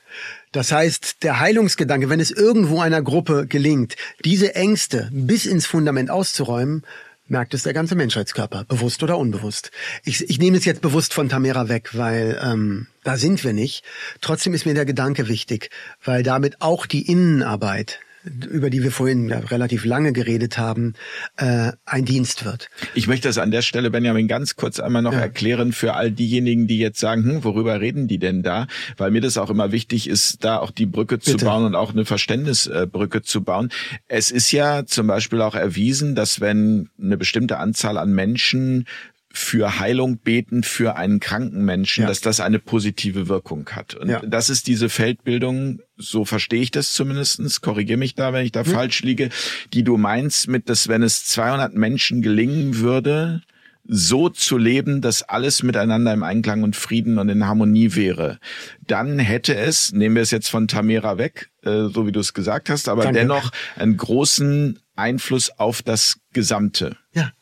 Das 0.53 0.73
heißt, 0.73 1.23
der 1.23 1.39
Heilungsgedanke, 1.39 2.09
wenn 2.09 2.19
es 2.19 2.33
irgendwo 2.33 2.81
einer 2.81 3.03
Gruppe 3.03 3.47
gelingt, 3.47 3.97
diese 4.25 4.57
Ängste 4.57 5.09
bis 5.13 5.47
ins 5.47 5.67
Fundament 5.67 6.11
auszuräumen, 6.11 6.83
merkt 7.31 7.55
es 7.55 7.63
der 7.63 7.73
ganze 7.73 7.95
Menschheitskörper, 7.95 8.65
bewusst 8.65 9.03
oder 9.03 9.17
unbewusst. 9.17 9.71
Ich, 10.05 10.29
ich 10.29 10.39
nehme 10.39 10.57
es 10.57 10.65
jetzt 10.65 10.81
bewusst 10.81 11.15
von 11.15 11.29
Tamera 11.29 11.69
weg, 11.69 11.91
weil 11.93 12.41
ähm, 12.43 12.89
da 13.05 13.17
sind 13.17 13.45
wir 13.45 13.53
nicht. 13.53 13.85
Trotzdem 14.21 14.53
ist 14.53 14.67
mir 14.67 14.75
der 14.75 14.85
Gedanke 14.85 15.29
wichtig, 15.29 15.71
weil 16.05 16.23
damit 16.23 16.61
auch 16.61 16.87
die 16.87 17.11
Innenarbeit 17.11 18.01
über 18.25 18.71
die 18.71 18.83
wir 18.83 18.91
vorhin 18.91 19.29
ja, 19.29 19.39
relativ 19.39 19.85
lange 19.85 20.13
geredet 20.13 20.59
haben, 20.59 20.95
äh, 21.37 21.73
ein 21.85 22.05
Dienst 22.05 22.45
wird. 22.45 22.69
Ich 22.95 23.07
möchte 23.07 23.29
das 23.29 23.39
an 23.39 23.51
der 23.51 23.63
Stelle, 23.63 23.91
Benjamin, 23.91 24.29
ganz 24.29 24.57
kurz 24.57 24.79
einmal 24.79 25.03
noch 25.03 25.13
ja. 25.13 25.21
erklären 25.21 25.73
für 25.73 25.95
all 25.95 26.11
diejenigen, 26.11 26.67
die 26.67 26.79
jetzt 26.79 27.01
sagen, 27.01 27.25
hm, 27.25 27.45
worüber 27.45 27.81
reden 27.81 28.09
die 28.09 28.19
denn 28.19 28.43
da? 28.43 28.67
Weil 28.97 29.11
mir 29.11 29.21
das 29.21 29.39
auch 29.39 29.51
immer 29.51 29.73
wichtig 29.73 30.09
ist, 30.09 30.45
da 30.45 30.59
auch 30.59 30.71
die 30.71 30.87
Brücke 30.87 31.19
Bitte. 31.19 31.37
zu 31.37 31.45
bauen 31.45 31.65
und 31.65 31.75
auch 31.75 31.93
eine 31.93 32.05
Verständnisbrücke 32.05 33.23
zu 33.23 33.43
bauen. 33.43 33.71
Es 34.09 34.31
ist 34.31 34.53
ja 34.53 34.85
zum 34.85 35.07
Beispiel 35.07 35.41
auch 35.41 35.55
erwiesen, 35.55 36.15
dass 36.15 36.41
wenn 36.41 36.91
eine 37.01 37.17
bestimmte 37.17 37.59
Anzahl 37.59 37.97
an 37.97 38.13
Menschen 38.13 38.87
für 39.33 39.79
Heilung 39.79 40.19
beten 40.19 40.65
für 40.65 40.97
einen 40.97 41.21
kranken 41.21 41.65
Menschen, 41.65 42.03
ja. 42.03 42.09
dass 42.09 42.21
das 42.21 42.41
eine 42.41 42.59
positive 42.59 43.29
Wirkung 43.29 43.69
hat. 43.71 43.95
Und 43.95 44.09
ja. 44.09 44.21
das 44.21 44.51
ist 44.51 44.67
diese 44.67 44.89
Feldbildung, 44.89 45.81
so 45.97 46.25
verstehe 46.25 46.63
ich 46.63 46.73
das 46.73 46.93
zumindestens. 46.93 47.61
korrigiere 47.61 47.99
mich 47.99 48.17
da, 48.17 48.33
wenn 48.33 48.45
ich 48.45 48.53
da 48.53 48.65
mhm. 48.65 48.71
falsch 48.71 49.03
liege, 49.03 49.29
die 49.73 49.85
du 49.85 49.97
meinst 49.97 50.49
mit, 50.49 50.69
dass 50.69 50.89
wenn 50.89 51.03
es 51.03 51.25
200 51.27 51.75
Menschen 51.75 52.23
gelingen 52.23 52.79
würde, 52.79 53.43
so 53.85 54.29
zu 54.29 54.59
leben, 54.59 55.01
dass 55.01 55.23
alles 55.23 55.63
miteinander 55.63 56.13
im 56.13 56.23
Einklang 56.23 56.63
und 56.63 56.77
Frieden 56.77 57.19
und 57.19 57.29
in 57.29 57.47
Harmonie 57.47 57.95
wäre, 57.95 58.39
dann 58.87 59.19
hätte 59.19 59.55
es, 59.57 59.93
nehmen 59.93 60.17
wir 60.17 60.23
es 60.23 60.31
jetzt 60.31 60.49
von 60.49 60.69
Tamera 60.69 61.19
weg, 61.19 61.51
äh, 61.63 61.87
so 61.87 62.07
wie 62.07 62.13
du 62.13 62.21
es 62.21 62.35
gesagt 62.35 62.69
hast, 62.69 62.89
aber 62.89 63.05
Danke. 63.05 63.21
dennoch 63.21 63.51
einen 63.77 63.97
großen 63.97 64.79
Einfluss 64.97 65.51
auf 65.51 65.83
das 65.83 66.21
Gesamte. 66.33 66.97
Ja, 67.13 67.33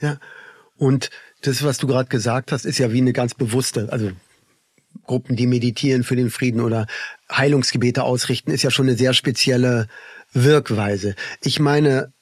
ja. 0.00 0.18
Und 0.76 1.10
das, 1.42 1.62
was 1.62 1.78
du 1.78 1.86
gerade 1.86 2.08
gesagt 2.08 2.52
hast, 2.52 2.64
ist 2.64 2.78
ja 2.78 2.92
wie 2.92 2.98
eine 2.98 3.12
ganz 3.12 3.34
bewusste, 3.34 3.88
also 3.90 4.10
Gruppen, 5.06 5.36
die 5.36 5.46
meditieren 5.46 6.04
für 6.04 6.16
den 6.16 6.30
Frieden 6.30 6.60
oder 6.60 6.86
Heilungsgebete 7.30 8.02
ausrichten, 8.02 8.50
ist 8.50 8.62
ja 8.62 8.70
schon 8.70 8.88
eine 8.88 8.96
sehr 8.96 9.14
spezielle 9.14 9.88
Wirkweise. 10.32 11.14
Ich 11.42 11.60
meine 11.60 12.12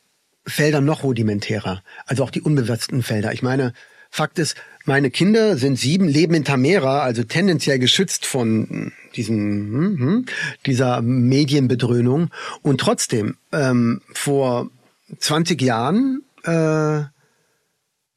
Felder 0.46 0.80
noch 0.80 1.02
rudimentärer, 1.02 1.82
also 2.06 2.24
auch 2.24 2.30
die 2.30 2.40
unbewussten 2.40 3.02
Felder. 3.02 3.32
Ich 3.32 3.42
meine, 3.42 3.72
Fakt 4.10 4.38
ist, 4.38 4.56
meine 4.86 5.10
Kinder 5.10 5.58
sind 5.58 5.78
sieben, 5.78 6.08
leben 6.08 6.32
in 6.32 6.44
Tamera, 6.44 7.02
also 7.02 7.24
tendenziell 7.24 7.78
geschützt 7.78 8.24
von 8.24 8.92
diesen, 9.14 9.36
hm, 9.36 9.98
hm, 9.98 10.26
dieser 10.64 11.02
Medienbedröhnung. 11.02 12.30
Und 12.62 12.80
trotzdem, 12.80 13.36
ähm, 13.52 14.00
vor 14.14 14.70
20 15.18 15.60
Jahren 15.60 16.22
äh, 16.44 17.02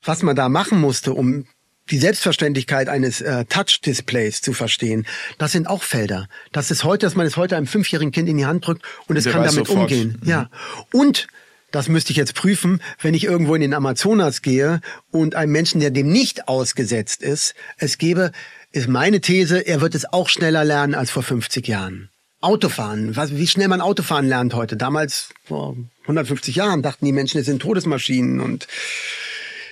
was 0.04 0.24
man 0.24 0.36
da 0.36 0.50
machen 0.50 0.80
musste, 0.80 1.14
um 1.14 1.46
die 1.90 1.98
Selbstverständlichkeit 1.98 2.90
eines 2.90 3.22
äh, 3.22 3.46
Touch-Displays 3.46 4.42
zu 4.42 4.54
verstehen, 4.54 5.06
das 5.38 5.52
sind 5.52 5.68
auch 5.68 5.84
Felder. 5.84 6.28
Das 6.52 6.72
ist 6.72 6.84
heute, 6.84 7.06
dass 7.06 7.16
man 7.16 7.26
es 7.26 7.38
heute 7.38 7.58
einem 7.58 7.68
fünfjährigen 7.68 8.12
Kind 8.12 8.30
in 8.30 8.38
die 8.38 8.46
Hand 8.46 8.66
drückt 8.66 8.84
und 9.08 9.18
es 9.18 9.26
kann 9.26 9.44
damit 9.44 9.68
sofort. 9.68 9.92
umgehen. 9.92 10.20
Mhm. 10.22 10.30
Ja. 10.30 10.50
Und 10.94 11.28
das 11.72 11.88
müsste 11.88 12.12
ich 12.12 12.18
jetzt 12.18 12.36
prüfen, 12.36 12.82
wenn 13.02 13.14
ich 13.14 13.24
irgendwo 13.24 13.56
in 13.56 13.62
den 13.62 13.74
Amazonas 13.74 14.42
gehe 14.42 14.82
und 15.10 15.36
einem 15.36 15.52
Menschen, 15.52 15.80
der 15.80 15.90
dem 15.90 16.12
nicht 16.12 16.48
ausgesetzt 16.48 17.22
ist, 17.22 17.56
es 17.78 17.98
gebe, 17.98 18.32
ist 18.72 18.88
meine 18.88 19.22
These, 19.22 19.60
er 19.60 19.82
wird 19.82 19.96
es 19.96 20.06
auch 20.06 20.30
schneller 20.30 20.64
lernen 20.64 20.96
als 20.96 21.12
vor 21.12 21.24
50 21.24 21.68
Jahren. 21.68 22.10
Autofahren, 22.42 23.16
was, 23.16 23.36
wie 23.36 23.48
schnell 23.48 23.68
man 23.68 23.82
Autofahren 23.82 24.28
lernt 24.28 24.54
heute. 24.54 24.76
Damals, 24.76 25.30
vor 25.46 25.78
150 26.04 26.56
Jahren, 26.56 26.82
dachten 26.82 27.06
die 27.06 27.12
Menschen, 27.12 27.40
es 27.40 27.46
sind 27.46 27.62
Todesmaschinen 27.62 28.40
und 28.40 28.68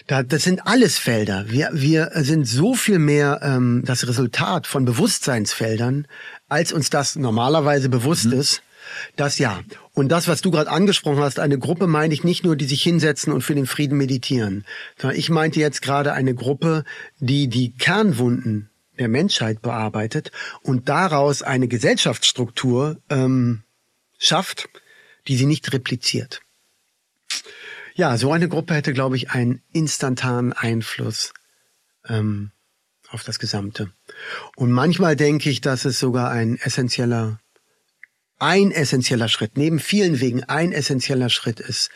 da, 0.10 0.24
das 0.24 0.44
sind 0.44 0.66
alles 0.66 0.98
Felder. 0.98 1.46
Wir, 1.50 1.70
wir 1.72 2.10
sind 2.16 2.46
so 2.46 2.74
viel 2.74 2.98
mehr 2.98 3.42
ähm, 3.44 3.84
das 3.86 4.08
Resultat 4.08 4.66
von 4.66 4.84
Bewusstseinsfeldern, 4.84 6.08
als 6.48 6.74
uns 6.74 6.90
das 6.90 7.16
normalerweise 7.16 7.90
bewusst 7.90 8.26
mhm. 8.26 8.40
ist. 8.40 8.64
Das 9.18 9.38
ja. 9.38 9.60
Und 9.94 10.10
das, 10.10 10.28
was 10.28 10.42
du 10.42 10.50
gerade 10.50 10.72
angesprochen 10.72 11.20
hast, 11.20 11.38
eine 11.38 11.60
Gruppe 11.60 11.86
meine 11.86 12.12
ich 12.12 12.24
nicht 12.24 12.44
nur, 12.44 12.56
die 12.56 12.66
sich 12.66 12.82
hinsetzen 12.82 13.32
und 13.32 13.44
für 13.44 13.54
den 13.54 13.68
Frieden 13.68 14.00
meditieren, 14.00 14.66
sondern 14.98 15.20
ich 15.20 15.30
meinte 15.30 15.60
jetzt 15.60 15.84
gerade 15.84 16.14
eine 16.14 16.34
Gruppe, 16.34 16.86
die 17.20 17.48
die 17.48 17.74
Kernwunden 17.74 18.72
der 18.98 19.10
Menschheit 19.10 19.62
bearbeitet 19.62 20.32
und 20.64 20.90
daraus 20.90 21.44
eine 21.44 21.68
Gesellschaftsstruktur 21.68 22.98
ähm, 23.12 23.62
schafft, 24.18 24.70
die 25.28 25.36
sie 25.36 25.46
nicht 25.46 25.72
repliziert. 25.72 26.42
Ja, 28.00 28.16
so 28.16 28.32
eine 28.32 28.48
Gruppe 28.48 28.76
hätte, 28.76 28.94
glaube 28.94 29.18
ich, 29.18 29.32
einen 29.32 29.62
instantanen 29.74 30.54
Einfluss 30.54 31.34
ähm, 32.08 32.52
auf 33.10 33.26
das 33.26 33.40
Gesamte. 33.40 33.92
Und 34.56 34.72
manchmal 34.72 35.18
denke 35.18 35.50
ich, 35.50 35.60
dass 35.60 35.84
es 35.84 36.00
sogar 36.00 36.32
ein 36.32 36.56
essentieller, 36.56 37.42
ein 38.38 38.72
essentieller 38.72 39.28
Schritt, 39.28 39.58
neben 39.58 39.80
vielen 39.80 40.22
Wegen 40.22 40.46
ein 40.46 40.72
essentieller 40.72 41.28
Schritt 41.28 41.60
ist 41.60 41.90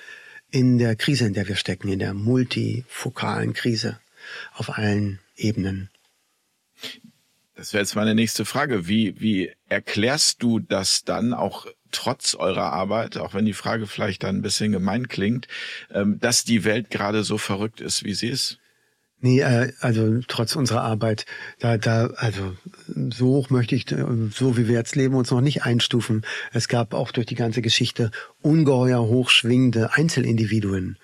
in 0.52 0.78
der 0.78 0.98
Krise, 0.98 1.26
in 1.26 1.36
der 1.36 1.48
wir 1.48 1.56
stecken, 1.56 1.88
in 1.88 2.00
der 2.00 2.14
multifokalen 2.14 3.54
Krise 3.54 3.98
auf 4.56 4.78
allen 4.78 5.22
Ebenen. 5.38 5.90
Das 7.56 7.72
wäre 7.72 7.82
jetzt 7.82 7.96
meine 7.96 8.14
nächste 8.14 8.44
Frage. 8.44 8.90
Wie, 8.90 9.22
wie 9.22 9.54
erklärst 9.70 10.44
du 10.44 10.60
das 10.60 11.06
dann 11.06 11.34
auch 11.34 11.66
trotz 11.94 12.36
eurer 12.36 12.74
Arbeit, 12.74 13.18
auch 13.18 13.34
wenn 13.34 13.46
die 13.46 13.54
Frage 13.54 13.88
vielleicht 13.88 14.24
dann 14.24 14.38
ein 14.38 14.42
bisschen 14.42 14.72
gemein 14.72 15.08
klingt, 15.08 15.48
ähm, 15.92 16.20
dass 16.20 16.44
die 16.44 16.66
Welt 16.66 16.90
gerade 16.90 17.24
so 17.24 17.38
verrückt 17.38 17.80
ist, 17.82 18.04
wie 18.04 18.14
sie 18.14 18.28
ist? 18.28 18.60
Nee, 19.26 19.40
äh, 19.40 19.72
also 19.80 20.20
trotz 20.28 20.54
unserer 20.58 20.82
Arbeit, 20.82 21.26
da, 21.60 21.78
da, 21.78 22.08
also 22.18 22.58
so 22.88 23.28
hoch 23.28 23.50
möchte 23.50 23.74
ich, 23.74 23.86
so 23.88 24.58
wie 24.58 24.68
wir 24.68 24.76
jetzt 24.76 24.98
leben, 24.98 25.16
uns 25.16 25.32
noch 25.32 25.40
nicht 25.40 25.64
einstufen. 25.64 26.26
Es 26.52 26.68
gab 26.68 26.94
auch 26.94 27.12
durch 27.12 27.26
die 27.26 27.36
ganze 27.36 27.62
Geschichte 27.62 28.12
ungeheuer 28.42 29.00
hochschwingende 29.00 29.94
Einzelindividuen. 29.94 30.98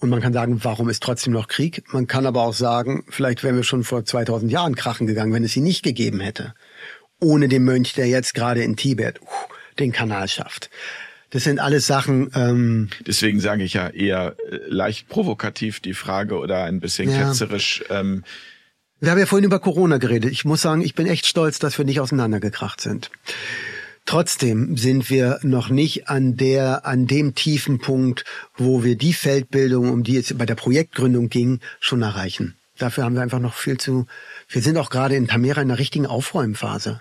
Und 0.00 0.10
man 0.10 0.20
kann 0.20 0.32
sagen, 0.32 0.64
warum 0.64 0.88
ist 0.88 1.00
trotzdem 1.00 1.32
noch 1.32 1.46
Krieg? 1.46 1.84
Man 1.92 2.08
kann 2.08 2.26
aber 2.26 2.42
auch 2.42 2.54
sagen, 2.54 3.04
vielleicht 3.08 3.44
wären 3.44 3.54
wir 3.54 3.62
schon 3.62 3.84
vor 3.84 4.04
2000 4.04 4.50
Jahren 4.50 4.74
krachen 4.74 5.06
gegangen, 5.06 5.32
wenn 5.32 5.44
es 5.44 5.52
sie 5.52 5.60
nicht 5.60 5.84
gegeben 5.84 6.18
hätte. 6.18 6.54
Ohne 7.20 7.46
den 7.46 7.62
Mönch, 7.62 7.92
der 7.92 8.08
jetzt 8.08 8.34
gerade 8.34 8.64
in 8.64 8.74
Tibet 8.74 9.20
uh, 9.20 9.26
den 9.80 9.92
Kanal 9.92 10.28
schafft. 10.28 10.70
Das 11.30 11.44
sind 11.44 11.60
alles 11.60 11.86
Sachen. 11.86 12.30
Ähm, 12.34 12.88
Deswegen 13.06 13.40
sage 13.40 13.62
ich 13.62 13.74
ja 13.74 13.88
eher 13.88 14.36
äh, 14.50 14.58
leicht 14.68 15.08
provokativ 15.08 15.80
die 15.80 15.94
Frage 15.94 16.38
oder 16.38 16.64
ein 16.64 16.80
bisschen 16.80 17.10
ja. 17.10 17.28
ketzerisch. 17.28 17.84
Ähm, 17.88 18.24
wir 18.98 19.12
haben 19.12 19.18
ja 19.18 19.26
vorhin 19.26 19.46
über 19.46 19.60
Corona 19.60 19.96
geredet. 19.96 20.32
Ich 20.32 20.44
muss 20.44 20.60
sagen, 20.60 20.82
ich 20.82 20.94
bin 20.94 21.06
echt 21.06 21.26
stolz, 21.26 21.58
dass 21.58 21.78
wir 21.78 21.84
nicht 21.84 22.00
auseinandergekracht 22.00 22.80
sind. 22.80 23.10
Trotzdem 24.04 24.76
sind 24.76 25.08
wir 25.08 25.38
noch 25.42 25.68
nicht 25.68 26.08
an 26.08 26.36
der, 26.36 26.84
an 26.84 27.06
dem 27.06 27.34
tiefen 27.34 27.78
Punkt, 27.78 28.24
wo 28.56 28.82
wir 28.82 28.96
die 28.96 29.12
Feldbildung, 29.12 29.90
um 29.90 30.02
die 30.02 30.16
es 30.16 30.36
bei 30.36 30.46
der 30.46 30.56
Projektgründung 30.56 31.28
ging, 31.28 31.60
schon 31.78 32.02
erreichen. 32.02 32.56
Dafür 32.76 33.04
haben 33.04 33.14
wir 33.14 33.22
einfach 33.22 33.38
noch 33.38 33.54
viel 33.54 33.78
zu, 33.78 34.06
wir 34.48 34.62
sind 34.62 34.76
auch 34.78 34.90
gerade 34.90 35.14
in 35.14 35.28
Tamera 35.28 35.60
in 35.60 35.70
einer 35.70 35.78
richtigen 35.78 36.06
Aufräumphase 36.06 37.00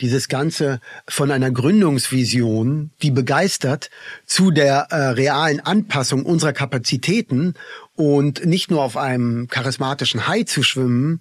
dieses 0.00 0.28
Ganze 0.28 0.80
von 1.08 1.30
einer 1.30 1.50
Gründungsvision, 1.50 2.90
die 3.02 3.10
begeistert, 3.10 3.90
zu 4.24 4.50
der 4.50 4.88
äh, 4.90 4.96
realen 5.10 5.60
Anpassung 5.60 6.24
unserer 6.24 6.52
Kapazitäten 6.52 7.54
und 7.94 8.44
nicht 8.44 8.70
nur 8.70 8.82
auf 8.82 8.96
einem 8.96 9.48
charismatischen 9.48 10.26
Hai 10.26 10.42
zu 10.42 10.62
schwimmen, 10.62 11.20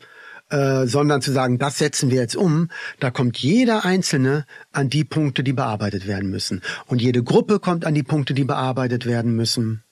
äh, 0.50 0.86
sondern 0.86 1.22
zu 1.22 1.32
sagen, 1.32 1.58
das 1.58 1.78
setzen 1.78 2.12
wir 2.12 2.22
jetzt 2.22 2.36
um, 2.36 2.70
da 3.00 3.12
kommt 3.12 3.38
jeder 3.38 3.86
Einzelne 3.86 4.46
an 4.72 4.90
die 4.90 5.04
Punkte, 5.04 5.44
die 5.44 5.54
bearbeitet 5.54 6.06
werden 6.06 6.30
müssen. 6.30 6.62
Und 6.86 7.02
jede 7.02 7.24
Gruppe 7.24 7.60
kommt 7.60 7.86
an 7.86 7.96
die 7.96 8.04
Punkte, 8.04 8.34
die 8.34 8.44
bearbeitet 8.44 9.06
werden 9.06 9.36
müssen. 9.36 9.84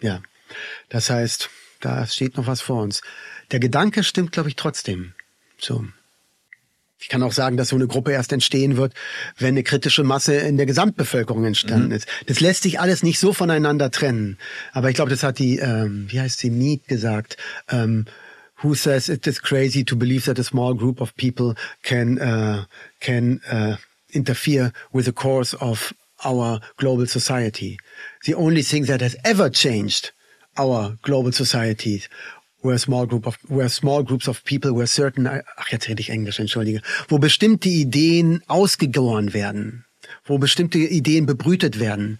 Ja, 0.00 0.22
das 0.88 1.10
heißt, 1.10 1.50
da 1.80 2.06
steht 2.06 2.36
noch 2.36 2.46
was 2.46 2.60
vor 2.60 2.82
uns. 2.82 3.02
Der 3.50 3.60
Gedanke 3.60 4.02
stimmt, 4.02 4.32
glaube 4.32 4.48
ich, 4.48 4.56
trotzdem. 4.56 5.12
So. 5.58 5.84
Ich 7.00 7.08
kann 7.08 7.22
auch 7.22 7.32
sagen, 7.32 7.56
dass 7.56 7.68
so 7.68 7.76
eine 7.76 7.86
Gruppe 7.86 8.12
erst 8.12 8.32
entstehen 8.32 8.76
wird, 8.76 8.92
wenn 9.38 9.50
eine 9.50 9.62
kritische 9.62 10.02
Masse 10.02 10.34
in 10.34 10.56
der 10.56 10.66
Gesamtbevölkerung 10.66 11.44
entstanden 11.44 11.88
mhm. 11.88 11.92
ist. 11.92 12.08
Das 12.26 12.40
lässt 12.40 12.64
sich 12.64 12.80
alles 12.80 13.02
nicht 13.02 13.18
so 13.18 13.32
voneinander 13.32 13.90
trennen. 13.90 14.36
Aber 14.72 14.88
ich 14.90 14.96
glaube, 14.96 15.10
das 15.10 15.22
hat 15.22 15.38
die, 15.38 15.58
ähm, 15.58 16.06
wie 16.10 16.20
heißt 16.20 16.40
sie, 16.40 16.50
Mead 16.50 16.88
gesagt. 16.88 17.36
Ähm, 17.68 18.06
who 18.62 18.74
says 18.74 19.08
it 19.08 19.26
is 19.26 19.40
crazy 19.40 19.84
to 19.84 19.96
believe 19.96 20.26
that 20.26 20.38
a 20.38 20.44
small 20.44 20.74
group 20.74 21.00
of 21.00 21.16
people 21.16 21.54
can 21.82 22.18
uh, 22.18 22.64
can 23.00 23.40
uh, 23.50 23.76
interfere 24.10 24.72
with 24.92 25.04
the 25.04 25.12
course 25.12 25.54
of 25.54 25.92
our 26.24 26.60
global 26.76 27.06
society? 27.06 27.78
The 28.24 28.34
only 28.34 28.62
thing 28.62 28.86
that 28.86 29.00
has 29.00 29.16
ever 29.24 29.48
changed 29.50 30.10
our 30.56 30.98
global 31.02 31.30
society 31.30 32.02
where 32.62 32.78
small 32.78 33.06
group 33.06 33.26
of 33.26 33.38
where 33.48 33.68
small 33.68 34.04
groups 34.04 34.28
of 34.28 34.44
people 34.44 34.74
were 34.74 34.86
certain 34.86 35.26
ach 35.26 35.68
jetzt 35.70 35.88
rede 35.88 36.00
ich 36.00 36.10
Englisch 36.10 36.38
entschuldige 36.38 36.82
wo 37.08 37.18
bestimmte 37.18 37.68
Ideen 37.68 38.42
ausgegoren 38.46 39.32
werden 39.34 39.84
wo 40.24 40.38
bestimmte 40.38 40.78
Ideen 40.78 41.26
bebrütet 41.26 41.78
werden 41.78 42.18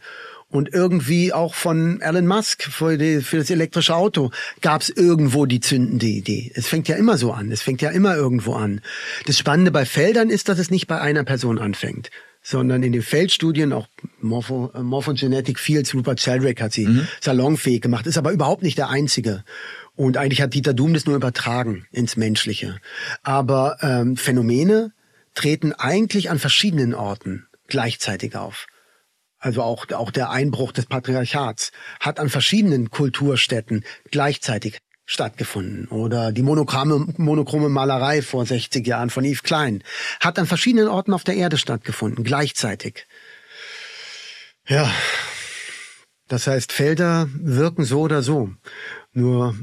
und 0.50 0.72
irgendwie 0.72 1.32
auch 1.32 1.54
von 1.54 2.00
Elon 2.00 2.26
Musk 2.26 2.62
für, 2.62 2.96
die, 2.96 3.20
für 3.20 3.36
das 3.36 3.50
elektrische 3.50 3.94
Auto 3.94 4.30
gab 4.62 4.80
es 4.80 4.88
irgendwo 4.88 5.44
die 5.44 5.60
zündende 5.60 6.06
Idee. 6.06 6.50
Es 6.54 6.66
fängt 6.66 6.88
ja 6.88 6.96
immer 6.96 7.18
so 7.18 7.32
an. 7.32 7.52
Es 7.52 7.60
fängt 7.60 7.82
ja 7.82 7.90
immer 7.90 8.16
irgendwo 8.16 8.54
an. 8.54 8.80
Das 9.26 9.36
Spannende 9.36 9.70
bei 9.70 9.84
Feldern 9.84 10.30
ist, 10.30 10.48
dass 10.48 10.58
es 10.58 10.70
nicht 10.70 10.86
bei 10.86 11.00
einer 11.00 11.24
Person 11.24 11.58
anfängt 11.58 12.10
sondern 12.40 12.82
in 12.82 12.92
den 12.92 13.02
Feldstudien, 13.02 13.72
auch 13.72 13.88
Morpho, 14.20 14.70
Morphogenetic 14.80 15.58
Fields, 15.58 15.92
Rupert 15.94 16.20
Sheldrake 16.20 16.64
hat 16.64 16.72
sie 16.72 16.86
mhm. 16.86 17.08
salonfähig 17.20 17.82
gemacht, 17.82 18.06
ist 18.06 18.16
aber 18.16 18.32
überhaupt 18.32 18.62
nicht 18.62 18.78
der 18.78 18.88
Einzige. 18.88 19.44
Und 19.98 20.16
eigentlich 20.16 20.40
hat 20.40 20.54
Dieter 20.54 20.74
Doom 20.74 20.94
das 20.94 21.06
nur 21.06 21.16
übertragen 21.16 21.88
ins 21.90 22.16
Menschliche. 22.16 22.78
Aber 23.24 23.78
ähm, 23.80 24.16
Phänomene 24.16 24.92
treten 25.34 25.72
eigentlich 25.72 26.30
an 26.30 26.38
verschiedenen 26.38 26.94
Orten 26.94 27.48
gleichzeitig 27.66 28.36
auf. 28.36 28.68
Also 29.40 29.60
auch, 29.60 29.90
auch 29.90 30.12
der 30.12 30.30
Einbruch 30.30 30.70
des 30.70 30.86
Patriarchats 30.86 31.72
hat 31.98 32.20
an 32.20 32.28
verschiedenen 32.28 32.90
Kulturstätten 32.90 33.84
gleichzeitig 34.12 34.78
stattgefunden. 35.04 35.88
Oder 35.88 36.30
die 36.30 36.42
monochrome, 36.42 37.14
monochrome 37.16 37.68
Malerei 37.68 38.22
vor 38.22 38.46
60 38.46 38.86
Jahren 38.86 39.10
von 39.10 39.24
Yves 39.24 39.42
Klein 39.42 39.82
hat 40.20 40.38
an 40.38 40.46
verschiedenen 40.46 40.86
Orten 40.86 41.12
auf 41.12 41.24
der 41.24 41.34
Erde 41.34 41.58
stattgefunden, 41.58 42.22
gleichzeitig. 42.22 43.08
Ja, 44.68 44.88
das 46.28 46.46
heißt, 46.46 46.72
Felder 46.72 47.26
wirken 47.32 47.84
so 47.84 48.02
oder 48.02 48.22
so. 48.22 48.50
Nur 49.18 49.56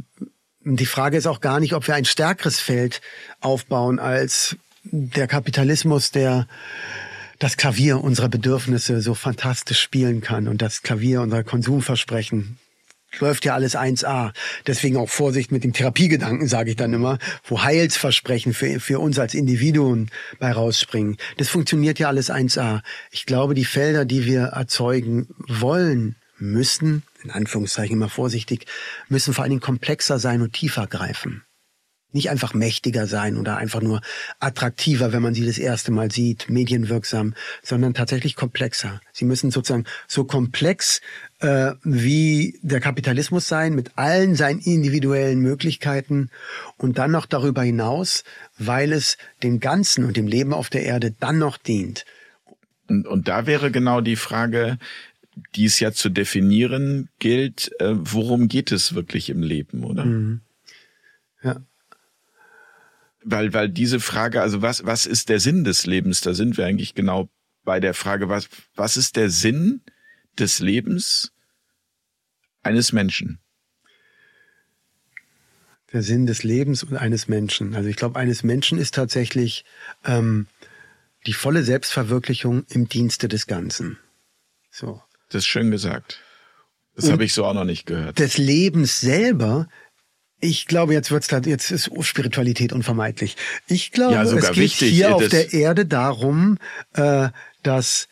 die 0.65 0.85
Frage 0.85 1.15
ist 1.15 1.27
auch 1.27 1.39
gar 1.39 1.61
nicht, 1.61 1.73
ob 1.73 1.87
wir 1.87 1.95
ein 1.95 2.03
stärkeres 2.03 2.59
Feld 2.59 2.99
aufbauen 3.39 3.99
als 3.99 4.57
der 4.83 5.27
Kapitalismus, 5.27 6.11
der 6.11 6.45
das 7.39 7.55
Klavier 7.55 8.03
unserer 8.03 8.27
Bedürfnisse 8.27 8.99
so 8.99 9.13
fantastisch 9.13 9.79
spielen 9.79 10.19
kann 10.19 10.49
und 10.49 10.61
das 10.61 10.81
Klavier 10.81 11.21
unserer 11.21 11.43
Konsumversprechen 11.43 12.57
läuft 13.19 13.45
ja 13.45 13.53
alles 13.53 13.77
1A. 13.77 14.33
Deswegen 14.67 14.97
auch 14.97 15.07
Vorsicht 15.07 15.49
mit 15.49 15.63
dem 15.63 15.71
Therapiegedanken, 15.71 16.49
sage 16.49 16.71
ich 16.71 16.75
dann 16.75 16.93
immer, 16.93 17.17
wo 17.45 17.63
Heilsversprechen 17.63 18.53
für, 18.53 18.81
für 18.81 18.99
uns 18.99 19.17
als 19.19 19.35
Individuen 19.35 20.11
bei 20.37 20.51
rausspringen. 20.51 21.15
Das 21.37 21.47
funktioniert 21.47 21.97
ja 21.97 22.09
alles 22.09 22.29
1A. 22.29 22.81
Ich 23.11 23.25
glaube, 23.25 23.53
die 23.53 23.63
Felder, 23.63 24.03
die 24.03 24.25
wir 24.25 24.47
erzeugen 24.47 25.27
wollen, 25.47 26.17
müssen, 26.39 27.03
in 27.25 27.31
Anführungszeichen 27.31 27.95
immer 27.95 28.09
vorsichtig, 28.09 28.65
müssen 29.09 29.33
vor 29.33 29.43
allen 29.43 29.51
Dingen 29.51 29.61
komplexer 29.61 30.19
sein 30.19 30.41
und 30.41 30.53
tiefer 30.53 30.87
greifen. 30.87 31.43
Nicht 32.11 32.29
einfach 32.29 32.53
mächtiger 32.53 33.07
sein 33.07 33.35
oder 33.35 33.57
einfach 33.57 33.81
nur 33.81 33.99
attraktiver, 34.39 35.11
wenn 35.11 35.21
man 35.21 35.33
sie 35.33 35.45
das 35.45 35.57
erste 35.57 35.91
Mal 35.91 36.11
sieht, 36.11 36.49
medienwirksam, 36.49 37.33
sondern 37.61 37.93
tatsächlich 37.93 38.37
komplexer. 38.37 39.01
Sie 39.11 39.25
müssen 39.25 39.51
sozusagen 39.51 39.83
so 40.07 40.23
komplex 40.23 41.01
äh, 41.39 41.73
wie 41.83 42.57
der 42.61 42.79
Kapitalismus 42.79 43.49
sein, 43.49 43.75
mit 43.75 43.97
allen 43.97 44.35
seinen 44.35 44.59
individuellen 44.59 45.41
Möglichkeiten 45.41 46.29
und 46.77 46.99
dann 46.99 47.11
noch 47.11 47.25
darüber 47.25 47.63
hinaus, 47.63 48.23
weil 48.57 48.93
es 48.93 49.17
dem 49.43 49.59
Ganzen 49.59 50.05
und 50.05 50.15
dem 50.15 50.27
Leben 50.27 50.53
auf 50.53 50.69
der 50.69 50.83
Erde 50.83 51.13
dann 51.19 51.37
noch 51.37 51.57
dient. 51.57 52.05
Und, 52.87 53.07
und 53.07 53.27
da 53.27 53.45
wäre 53.45 53.71
genau 53.71 53.99
die 53.99 54.15
Frage, 54.15 54.77
die 55.55 55.65
es 55.65 55.79
ja 55.79 55.91
zu 55.91 56.09
definieren 56.09 57.09
gilt, 57.19 57.71
äh, 57.79 57.93
worum 57.95 58.47
geht 58.47 58.71
es 58.71 58.95
wirklich 58.95 59.29
im 59.29 59.41
Leben, 59.41 59.83
oder? 59.83 60.05
Mhm. 60.05 60.41
Ja. 61.43 61.61
Weil, 63.23 63.53
weil 63.53 63.69
diese 63.69 63.99
Frage, 63.99 64.41
also 64.41 64.61
was, 64.61 64.85
was 64.85 65.05
ist 65.05 65.29
der 65.29 65.39
Sinn 65.39 65.63
des 65.63 65.85
Lebens? 65.85 66.21
Da 66.21 66.33
sind 66.33 66.57
wir 66.57 66.65
eigentlich 66.65 66.93
genau 66.93 67.29
bei 67.63 67.79
der 67.79 67.93
Frage, 67.93 68.29
was, 68.29 68.47
was 68.75 68.97
ist 68.97 69.15
der 69.15 69.29
Sinn 69.29 69.81
des 70.37 70.59
Lebens 70.59 71.31
eines 72.61 72.93
Menschen? 72.93 73.39
Der 75.91 76.03
Sinn 76.03 76.25
des 76.25 76.43
Lebens 76.43 76.83
und 76.83 76.97
eines 76.97 77.27
Menschen. 77.27 77.73
Also 77.73 77.89
ich 77.89 77.95
glaube, 77.95 78.19
eines 78.19 78.43
Menschen 78.43 78.77
ist 78.77 78.93
tatsächlich 78.93 79.65
ähm, 80.03 80.47
die 81.25 81.33
volle 81.33 81.63
Selbstverwirklichung 81.63 82.65
im 82.69 82.87
Dienste 82.87 83.27
des 83.27 83.47
Ganzen. 83.47 83.97
So. 84.69 85.01
Das 85.35 85.43
ist 85.43 85.47
schön 85.47 85.69
gesagt. 85.69 86.19
Das 86.95 87.11
habe 87.11 87.25
ich 87.25 87.33
so 87.33 87.43
auch 87.43 87.53
noch 87.53 87.65
nicht 87.65 87.85
gehört. 87.85 88.19
Des 88.19 88.37
Lebens 88.37 89.01
selber 89.01 89.67
ich 90.41 90.67
glaube, 90.67 90.93
jetzt 90.93 91.11
wird's 91.11 91.27
da, 91.27 91.39
jetzt 91.39 91.71
ist 91.71 91.89
Spiritualität 92.01 92.73
unvermeidlich. 92.73 93.35
Ich 93.67 93.91
glaube, 93.91 94.15
ja, 94.15 94.23
es 94.23 94.35
geht 94.35 94.57
wichtig, 94.57 94.93
hier 94.93 95.15
auf 95.15 95.27
der 95.27 95.53
Erde 95.53 95.85
darum, 95.85 96.57
äh, 96.93 97.29
dass 97.63 98.07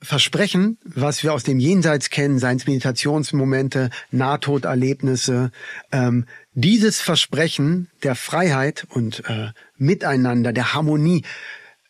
Versprechen, 0.00 0.78
was 0.84 1.22
wir 1.22 1.34
aus 1.34 1.42
dem 1.42 1.58
Jenseits 1.58 2.10
kennen, 2.10 2.38
seien 2.38 2.56
es 2.56 2.66
Meditationsmomente, 2.66 3.90
Nahtoderlebnisse, 4.10 5.50
ähm, 5.92 6.26
dieses 6.52 7.00
Versprechen 7.00 7.88
der 8.02 8.14
Freiheit 8.14 8.86
und 8.90 9.24
äh, 9.28 9.50
Miteinander, 9.76 10.52
der 10.52 10.72
Harmonie, 10.74 11.24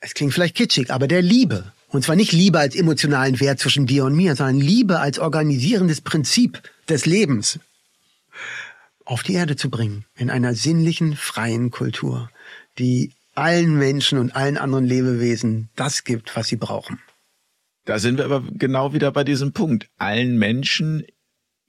es 0.00 0.14
klingt 0.14 0.32
vielleicht 0.32 0.56
kitschig, 0.56 0.90
aber 0.90 1.06
der 1.06 1.22
Liebe, 1.22 1.72
und 1.88 2.04
zwar 2.04 2.16
nicht 2.16 2.32
Liebe 2.32 2.58
als 2.58 2.74
emotionalen 2.74 3.40
Wert 3.40 3.58
zwischen 3.58 3.86
dir 3.86 4.04
und 4.04 4.14
mir, 4.14 4.36
sondern 4.36 4.60
Liebe 4.60 5.00
als 5.00 5.18
organisierendes 5.18 6.00
Prinzip 6.00 6.62
des 6.88 7.06
Lebens 7.06 7.58
auf 9.04 9.22
die 9.22 9.32
Erde 9.32 9.56
zu 9.56 9.70
bringen, 9.70 10.04
in 10.16 10.28
einer 10.28 10.54
sinnlichen, 10.54 11.16
freien 11.16 11.70
Kultur, 11.70 12.30
die 12.78 13.12
allen 13.34 13.78
Menschen 13.78 14.18
und 14.18 14.36
allen 14.36 14.58
anderen 14.58 14.84
Lebewesen 14.84 15.70
das 15.76 16.04
gibt, 16.04 16.36
was 16.36 16.48
sie 16.48 16.56
brauchen. 16.56 17.00
Da 17.86 17.98
sind 17.98 18.18
wir 18.18 18.26
aber 18.26 18.44
genau 18.52 18.92
wieder 18.92 19.10
bei 19.12 19.24
diesem 19.24 19.52
Punkt. 19.52 19.88
Allen 19.96 20.36
Menschen, 20.36 21.06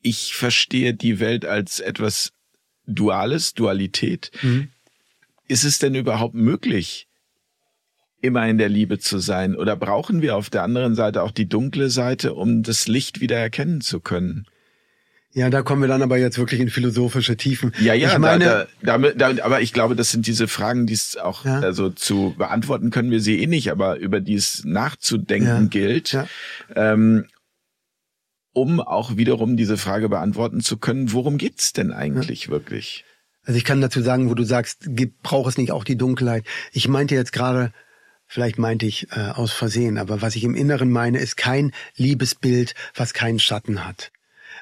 ich 0.02 0.36
verstehe 0.36 0.94
die 0.94 1.22
Welt 1.22 1.46
als 1.46 1.80
etwas 1.80 2.34
Duales, 2.86 3.54
Dualität. 3.54 4.32
Mhm. 4.42 4.70
Ist 5.48 5.64
es 5.64 5.80
denn 5.80 5.96
überhaupt 5.96 6.36
möglich, 6.36 7.08
immer 8.22 8.48
in 8.48 8.58
der 8.58 8.70
Liebe 8.70 9.00
zu 9.00 9.20
sein? 9.20 9.56
Oder 9.56 9.76
brauchen 9.76 10.22
wir 10.22 10.36
auf 10.36 10.50
der 10.50 10.64
anderen 10.64 10.96
Seite 10.96 11.24
auch 11.24 11.32
die 11.32 11.48
dunkle 11.48 11.90
Seite, 11.90 12.34
um 12.34 12.64
das 12.64 12.88
Licht 12.88 13.22
wieder 13.22 13.38
erkennen 13.38 13.82
zu 13.82 14.00
können? 14.00 14.46
Ja, 15.32 15.52
da 15.52 15.62
kommen 15.62 15.82
wir 15.84 15.88
dann 15.88 16.02
aber 16.02 16.18
jetzt 16.18 16.40
wirklich 16.40 16.60
in 16.60 16.70
philosophische 16.72 17.38
Tiefen. 17.38 17.72
Ja, 17.80 17.94
ja, 17.94 18.12
ich 18.12 18.18
meine, 18.18 18.68
da, 18.82 18.98
da, 18.98 19.12
da, 19.32 19.44
aber 19.46 19.62
ich 19.62 19.74
glaube, 19.74 19.96
das 19.96 20.12
sind 20.12 20.26
diese 20.26 20.48
Fragen, 20.48 20.88
die 20.88 20.96
es 20.96 21.18
auch, 21.18 21.46
Ja. 21.46 21.60
also 21.60 21.92
zu 21.92 22.34
beantworten 22.36 22.90
können 22.90 23.12
wir 23.12 23.22
sie 23.22 23.40
eh 23.40 23.46
nicht, 23.46 23.70
aber 23.72 23.98
über 23.98 24.22
die 24.22 24.34
es 24.34 24.64
nachzudenken 24.66 25.48
Ja. 25.48 25.62
gilt, 25.70 26.12
Ja. 26.14 26.28
ähm, 26.76 27.26
um 28.54 28.80
auch 28.80 29.18
wiederum 29.18 29.56
diese 29.56 29.78
Frage 29.78 30.10
beantworten 30.10 30.62
zu 30.62 30.78
können, 30.78 31.14
worum 31.14 31.38
geht's 31.38 31.74
denn 31.74 31.92
eigentlich 31.92 32.50
wirklich? 32.50 33.06
Also 33.44 33.56
ich 33.58 33.64
kann 33.64 33.82
dazu 33.82 34.02
sagen, 34.02 34.30
wo 34.30 34.34
du 34.34 34.44
sagst, 34.44 34.90
braucht 35.22 35.50
es 35.50 35.58
nicht 35.58 35.72
auch 35.72 35.84
die 35.84 35.96
Dunkelheit. 35.96 36.44
Ich 36.72 36.88
meinte 36.88 37.14
jetzt 37.14 37.32
gerade, 37.34 37.72
vielleicht 38.30 38.58
meinte 38.58 38.86
ich 38.86 39.12
äh, 39.12 39.20
aus 39.20 39.52
Versehen, 39.52 39.98
aber 39.98 40.22
was 40.22 40.38
ich 40.38 40.46
im 40.46 40.56
Inneren 40.56 40.92
meine, 40.92 41.18
ist 41.18 41.36
kein 41.36 41.74
Liebesbild, 41.98 42.76
was 42.96 43.14
keinen 43.14 43.40
Schatten 43.40 43.86
hat. 43.86 44.12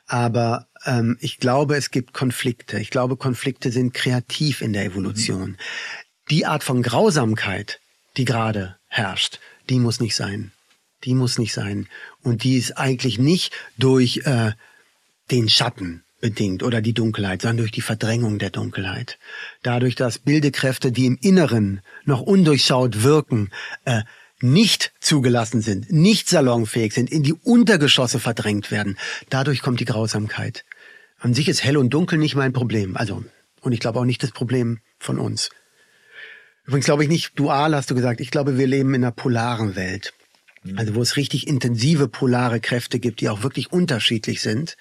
Aber 0.07 0.68
ähm, 0.85 1.18
ich 1.19 1.38
glaube, 1.38 1.76
es 1.76 1.91
gibt 1.91 2.14
Konflikte. 2.14 2.80
Ich 2.80 2.89
glaube, 2.89 3.18
Konflikte 3.18 3.72
sind 3.72 3.94
kreativ 3.94 4.61
in 4.61 4.73
der 4.73 4.85
Evolution. 4.85 5.57
Die 6.30 6.45
Art 6.45 6.64
von 6.64 6.81
Grausamkeit, 6.81 7.80
die 8.15 8.26
gerade 8.26 8.77
herrscht, 8.88 9.39
die 9.69 9.80
muss 9.80 9.99
nicht 9.99 10.15
sein. 10.15 10.52
Die 11.03 11.14
muss 11.14 11.38
nicht 11.38 11.53
sein. 11.53 11.88
Und 12.23 12.44
die 12.44 12.57
ist 12.57 12.77
eigentlich 12.77 13.19
nicht 13.19 13.53
durch 13.77 14.22
äh, 14.26 14.53
den 15.30 15.49
Schatten 15.49 16.03
bedingt 16.19 16.64
oder 16.64 16.81
die 16.81 16.94
Dunkelheit, 16.94 17.41
sondern 17.41 17.57
durch 17.57 17.72
die 17.72 17.81
Verdrängung 17.81 18.39
der 18.39 18.49
Dunkelheit. 18.49 19.19
Dadurch, 19.64 19.95
dass 19.95 20.19
Bildekräfte, 20.19 20.91
die 20.91 21.06
im 21.06 21.18
Inneren 21.22 21.81
noch 22.06 22.22
undurchschaut 22.22 23.03
wirken, 23.03 23.49
äh, 23.85 24.03
nicht 24.39 24.94
zugelassen 24.99 25.61
sind, 25.61 25.91
nicht 25.91 26.30
salonfähig 26.30 26.94
sind, 26.94 27.11
in 27.11 27.23
die 27.23 27.34
Untergeschosse 27.34 28.19
verdrängt 28.19 28.72
werden. 28.72 28.98
Dadurch 29.30 29.61
kommt 29.61 29.80
die 29.80 29.85
Grausamkeit. 29.85 30.64
An 31.19 31.34
sich 31.34 31.49
ist 31.49 31.64
hell 31.64 31.77
und 31.77 31.89
dunkel 31.91 32.19
nicht 32.19 32.35
mein 32.35 32.53
Problem. 32.53 32.95
Also, 32.98 33.23
und 33.61 33.72
ich 33.72 33.80
glaube 33.80 33.99
auch 33.99 34.06
nicht 34.06 34.22
das 34.22 34.31
Problem 34.31 34.80
von 34.99 35.18
uns. 35.18 35.49
Übrigens 36.65 36.85
glaube 36.85 37.03
ich 37.03 37.10
nicht 37.10 37.39
dual, 37.39 37.76
hast 37.76 37.89
du 37.89 37.95
gesagt. 37.95 38.19
Ich 38.19 38.30
glaube, 38.30 38.57
wir 38.57 38.68
leben 38.68 38.94
in 38.94 39.03
einer 39.03 39.11
polaren 39.11 39.76
Welt. 39.76 40.14
Also 40.76 40.95
wo 40.95 41.02
es 41.02 41.15
richtig 41.15 41.48
intensive 41.48 42.07
polare 42.10 42.60
Kräfte 42.60 42.99
gibt, 42.99 43.22
die 43.22 43.30
auch 43.30 43.41
wirklich 43.41 43.72
unterschiedlich 43.72 44.41
sind. 44.41 44.76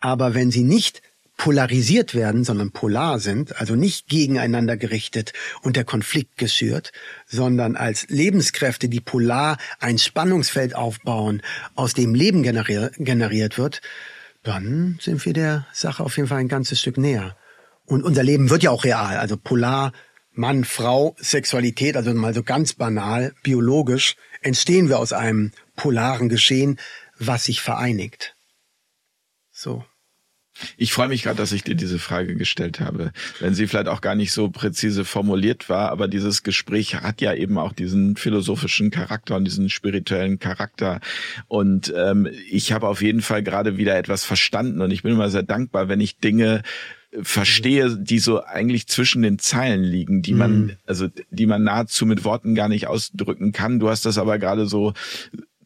Aber 0.00 0.34
wenn 0.34 0.50
sie 0.50 0.64
nicht 0.64 1.02
polarisiert 1.36 2.14
werden, 2.14 2.44
sondern 2.44 2.70
polar 2.70 3.18
sind, 3.18 3.60
also 3.60 3.74
nicht 3.74 4.08
gegeneinander 4.08 4.76
gerichtet 4.76 5.32
und 5.62 5.76
der 5.76 5.84
Konflikt 5.84 6.38
geschürt, 6.38 6.92
sondern 7.26 7.76
als 7.76 8.06
Lebenskräfte, 8.08 8.88
die 8.88 9.00
polar 9.00 9.58
ein 9.78 9.98
Spannungsfeld 9.98 10.74
aufbauen, 10.74 11.42
aus 11.74 11.94
dem 11.94 12.14
Leben 12.14 12.42
generier 12.42 12.90
generiert 12.96 13.58
wird, 13.58 13.82
dann 14.42 14.98
sind 15.00 15.24
wir 15.26 15.32
der 15.32 15.66
Sache 15.72 16.02
auf 16.02 16.16
jeden 16.16 16.28
Fall 16.28 16.38
ein 16.38 16.48
ganzes 16.48 16.80
Stück 16.80 16.96
näher. 16.96 17.36
Und 17.84 18.02
unser 18.02 18.22
Leben 18.22 18.50
wird 18.50 18.62
ja 18.62 18.70
auch 18.70 18.84
real, 18.84 19.16
also 19.18 19.36
polar, 19.36 19.92
Mann, 20.32 20.64
Frau, 20.64 21.16
Sexualität, 21.18 21.96
also 21.96 22.12
mal 22.12 22.34
so 22.34 22.42
ganz 22.42 22.74
banal, 22.74 23.32
biologisch, 23.42 24.16
entstehen 24.42 24.88
wir 24.88 24.98
aus 24.98 25.12
einem 25.12 25.52
polaren 25.76 26.28
Geschehen, 26.28 26.78
was 27.18 27.44
sich 27.44 27.60
vereinigt. 27.60 28.35
So. 29.56 29.82
Ich 30.76 30.92
freue 30.92 31.08
mich 31.08 31.22
gerade, 31.22 31.38
dass 31.38 31.52
ich 31.52 31.64
dir 31.64 31.74
diese 31.74 31.98
Frage 31.98 32.34
gestellt 32.34 32.78
habe, 32.78 33.12
wenn 33.40 33.54
sie 33.54 33.66
vielleicht 33.66 33.88
auch 33.88 34.02
gar 34.02 34.14
nicht 34.14 34.32
so 34.32 34.50
präzise 34.50 35.04
formuliert 35.04 35.68
war, 35.70 35.90
aber 35.90 36.08
dieses 36.08 36.42
Gespräch 36.42 36.94
hat 36.94 37.20
ja 37.22 37.34
eben 37.34 37.56
auch 37.58 37.72
diesen 37.72 38.16
philosophischen 38.16 38.90
Charakter 38.90 39.36
und 39.36 39.44
diesen 39.44 39.70
spirituellen 39.70 40.38
Charakter. 40.38 41.00
Und 41.48 41.92
ähm, 41.96 42.28
ich 42.50 42.72
habe 42.72 42.88
auf 42.88 43.00
jeden 43.00 43.22
Fall 43.22 43.42
gerade 43.42 43.78
wieder 43.78 43.96
etwas 43.96 44.24
verstanden 44.24 44.82
und 44.82 44.90
ich 44.90 45.02
bin 45.02 45.12
immer 45.12 45.30
sehr 45.30 45.42
dankbar, 45.42 45.88
wenn 45.88 46.00
ich 46.00 46.18
Dinge 46.18 46.62
verstehe, 47.22 47.96
die 47.96 48.18
so 48.18 48.42
eigentlich 48.42 48.88
zwischen 48.88 49.22
den 49.22 49.38
Zeilen 49.38 49.82
liegen, 49.82 50.20
die 50.20 50.34
man, 50.34 50.76
also 50.86 51.08
die 51.30 51.46
man 51.46 51.64
nahezu 51.64 52.04
mit 52.04 52.24
Worten 52.24 52.54
gar 52.54 52.68
nicht 52.68 52.88
ausdrücken 52.88 53.52
kann. 53.52 53.78
Du 53.78 53.88
hast 53.88 54.04
das 54.04 54.18
aber 54.18 54.38
gerade 54.38 54.66
so 54.66 54.92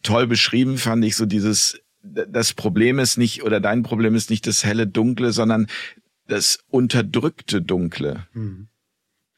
toll 0.03 0.29
beschrieben, 0.29 0.79
fand 0.79 1.05
ich 1.05 1.17
so 1.17 1.27
dieses 1.27 1.81
das 2.03 2.55
Problem 2.55 2.99
ist 2.99 3.17
nicht 3.19 3.43
oder 3.43 3.61
dein 3.61 3.83
Problem 3.83 4.15
ist 4.15 4.31
nicht 4.31 4.47
das 4.47 4.65
helle 4.65 4.87
Dunkle, 4.87 5.33
sondern 5.33 5.67
das 6.27 6.61
unterdrückte 6.69 7.61
Dunkle. 7.61 8.27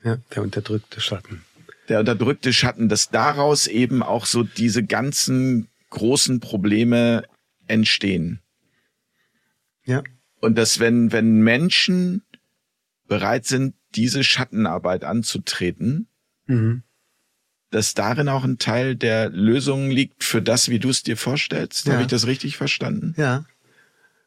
Ja, 0.05 0.19
der 0.35 0.43
unterdrückte 0.43 1.01
Schatten. 1.01 1.43
Der 1.89 2.01
unterdrückte 2.01 2.53
Schatten, 2.53 2.89
dass 2.89 3.11
daraus 3.11 3.67
eben 3.67 4.03
auch 4.03 4.27
so 4.27 4.43
diese 4.43 4.85
ganzen 4.85 5.69
großen 5.91 6.41
Probleme 6.41 7.25
entstehen. 7.67 8.41
Ja. 9.85 10.03
Und 10.41 10.57
dass 10.57 10.79
wenn, 10.81 11.13
wenn 11.13 11.43
Menschen 11.43 12.23
bereit 13.09 13.47
sind, 13.47 13.75
diese 13.95 14.25
Schattenarbeit 14.25 15.05
anzutreten, 15.05 16.09
Mhm. 16.47 16.83
Dass 17.73 17.95
darin 17.95 18.29
auch 18.29 18.45
ein 18.45 18.59
Teil 18.59 18.95
der 18.95 19.31
Lösung 19.31 19.91
liegt 19.91 20.23
für 20.23 20.43
das, 20.43 20.69
wie 20.69 20.79
du 20.79 20.91
es 20.91 21.03
dir 21.03 21.17
vorstellst. 21.17 21.87
Ja. 21.87 21.95
Habe 21.95 22.03
ich 22.03 22.09
das 22.09 22.27
richtig 22.27 22.57
verstanden? 22.57 23.15
Ja. 23.17 23.45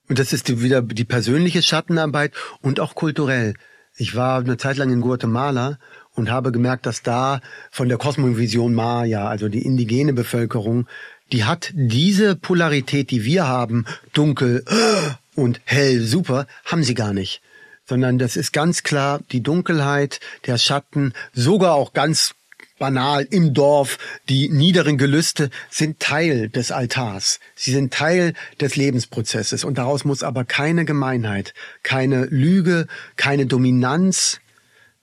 Und 0.09 0.19
das 0.19 0.33
ist 0.33 0.47
die, 0.47 0.61
wieder 0.61 0.81
die 0.81 1.05
persönliche 1.05 1.61
Schattenarbeit 1.61 2.33
und 2.61 2.79
auch 2.79 2.95
kulturell. 2.95 3.53
Ich 3.97 4.15
war 4.15 4.39
eine 4.39 4.57
Zeit 4.57 4.77
lang 4.77 4.91
in 4.91 5.01
Guatemala 5.01 5.77
und 6.13 6.29
habe 6.29 6.51
gemerkt, 6.51 6.85
dass 6.85 7.03
da 7.03 7.39
von 7.71 7.87
der 7.87 7.97
Kosmovision 7.97 8.73
Maya, 8.73 9.27
also 9.27 9.47
die 9.47 9.65
indigene 9.65 10.13
Bevölkerung, 10.13 10.87
die 11.31 11.43
hat 11.43 11.71
diese 11.73 12.35
Polarität, 12.35 13.11
die 13.11 13.23
wir 13.23 13.47
haben, 13.47 13.85
dunkel 14.13 14.63
und 15.35 15.61
hell, 15.65 16.01
super, 16.01 16.47
haben 16.65 16.83
sie 16.83 16.93
gar 16.93 17.13
nicht. 17.13 17.41
Sondern 17.87 18.17
das 18.17 18.35
ist 18.35 18.51
ganz 18.51 18.81
klar 18.83 19.21
die 19.31 19.41
Dunkelheit, 19.41 20.19
der 20.45 20.57
Schatten, 20.57 21.13
sogar 21.33 21.75
auch 21.75 21.93
ganz 21.93 22.33
banal 22.77 23.23
im 23.29 23.53
Dorf, 23.53 23.97
die 24.29 24.49
niederen 24.49 24.97
Gelüste 24.97 25.49
sind 25.69 25.99
Teil 25.99 26.49
des 26.49 26.71
Altars. 26.71 27.39
Sie 27.55 27.71
sind 27.71 27.93
Teil 27.93 28.33
des 28.59 28.75
Lebensprozesses 28.75 29.63
und 29.63 29.77
daraus 29.77 30.05
muss 30.05 30.23
aber 30.23 30.45
keine 30.45 30.85
Gemeinheit, 30.85 31.53
keine 31.83 32.25
Lüge, 32.25 32.87
keine 33.15 33.45
Dominanz, 33.45 34.39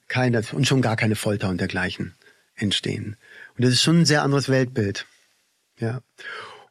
keine 0.07 0.43
und 0.51 0.67
schon 0.67 0.81
gar 0.81 0.95
keine 0.95 1.15
Folter 1.15 1.49
und 1.49 1.59
dergleichen 1.59 2.13
entstehen. 2.55 3.17
Und 3.57 3.65
das 3.65 3.73
ist 3.73 3.83
schon 3.83 4.01
ein 4.01 4.05
sehr 4.05 4.23
anderes 4.23 4.49
Weltbild. 4.49 5.05
Ja. 5.79 6.01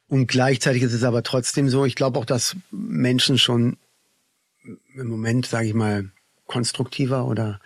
Und 0.09 0.27
gleichzeitig 0.27 0.83
ist 0.83 0.93
es 0.93 1.05
aber 1.05 1.23
trotzdem 1.23 1.69
so, 1.69 1.85
ich 1.85 1.95
glaube 1.95 2.19
auch, 2.19 2.25
dass 2.25 2.57
Menschen 2.71 3.39
schon 3.39 3.79
im 4.95 5.09
Moment, 5.09 5.47
sage 5.47 5.67
ich 5.67 5.75
mal, 5.75 6.11
konstruktiver 6.47 7.25
oder 7.25 7.61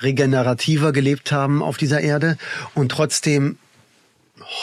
regenerativer 0.00 0.92
gelebt 0.92 1.32
haben 1.32 1.62
auf 1.62 1.76
dieser 1.76 2.00
Erde. 2.00 2.36
Und 2.74 2.90
trotzdem 2.90 3.58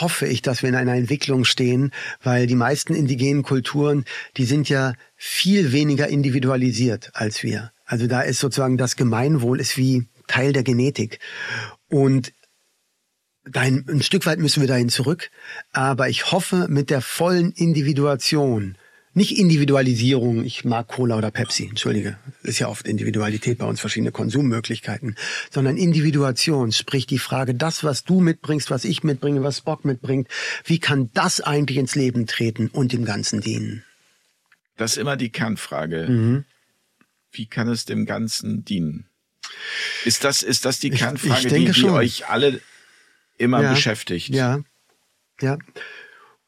hoffe 0.00 0.26
ich, 0.26 0.42
dass 0.42 0.62
wir 0.62 0.68
in 0.68 0.74
einer 0.74 0.94
Entwicklung 0.94 1.44
stehen, 1.44 1.92
weil 2.22 2.46
die 2.46 2.54
meisten 2.54 2.94
indigenen 2.94 3.42
Kulturen, 3.42 4.04
die 4.36 4.44
sind 4.44 4.68
ja 4.68 4.94
viel 5.16 5.72
weniger 5.72 6.08
individualisiert 6.08 7.10
als 7.14 7.42
wir. 7.42 7.72
Also 7.84 8.06
da 8.06 8.22
ist 8.22 8.38
sozusagen 8.38 8.76
das 8.76 8.96
Gemeinwohl 8.96 9.60
ist 9.60 9.76
wie 9.76 10.06
Teil 10.26 10.52
der 10.52 10.62
Genetik. 10.62 11.18
Und 11.88 12.32
ein 13.54 14.02
Stück 14.02 14.24
weit 14.26 14.38
müssen 14.38 14.60
wir 14.60 14.68
dahin 14.68 14.88
zurück. 14.88 15.30
Aber 15.72 16.08
ich 16.08 16.30
hoffe 16.30 16.68
mit 16.68 16.90
der 16.90 17.00
vollen 17.00 17.52
Individuation, 17.52 18.76
nicht 19.14 19.36
Individualisierung, 19.38 20.44
ich 20.44 20.64
mag 20.64 20.88
Cola 20.88 21.16
oder 21.18 21.30
Pepsi, 21.30 21.66
entschuldige, 21.68 22.16
ist 22.42 22.58
ja 22.58 22.68
oft 22.68 22.88
Individualität 22.88 23.58
bei 23.58 23.66
uns, 23.66 23.80
verschiedene 23.80 24.10
Konsummöglichkeiten, 24.12 25.16
sondern 25.50 25.76
Individuation, 25.76 26.72
sprich 26.72 27.06
die 27.06 27.18
Frage, 27.18 27.54
das, 27.54 27.84
was 27.84 28.04
du 28.04 28.20
mitbringst, 28.20 28.70
was 28.70 28.84
ich 28.84 29.02
mitbringe, 29.04 29.42
was 29.42 29.58
Spock 29.58 29.84
mitbringt, 29.84 30.28
wie 30.64 30.78
kann 30.78 31.10
das 31.12 31.40
eigentlich 31.40 31.78
ins 31.78 31.94
Leben 31.94 32.26
treten 32.26 32.68
und 32.68 32.92
dem 32.92 33.04
Ganzen 33.04 33.40
dienen? 33.40 33.84
Das 34.76 34.92
ist 34.92 34.96
immer 34.98 35.16
die 35.16 35.28
Kernfrage. 35.30 36.06
Mhm. 36.08 36.44
Wie 37.32 37.46
kann 37.46 37.68
es 37.68 37.84
dem 37.84 38.06
Ganzen 38.06 38.64
dienen? 38.64 39.06
Ist 40.04 40.24
das, 40.24 40.42
ist 40.42 40.64
das 40.64 40.78
die 40.80 40.88
Ich- 40.88 40.98
Kernfrage, 41.00 41.40
ich 41.42 41.52
denke 41.52 41.72
die, 41.72 41.80
die 41.80 41.88
euch 41.90 42.28
alle 42.28 42.60
immer 43.38 43.62
Ja. 43.62 43.72
beschäftigt? 43.72 44.30
Ja, 44.30 44.60
ja. 45.40 45.58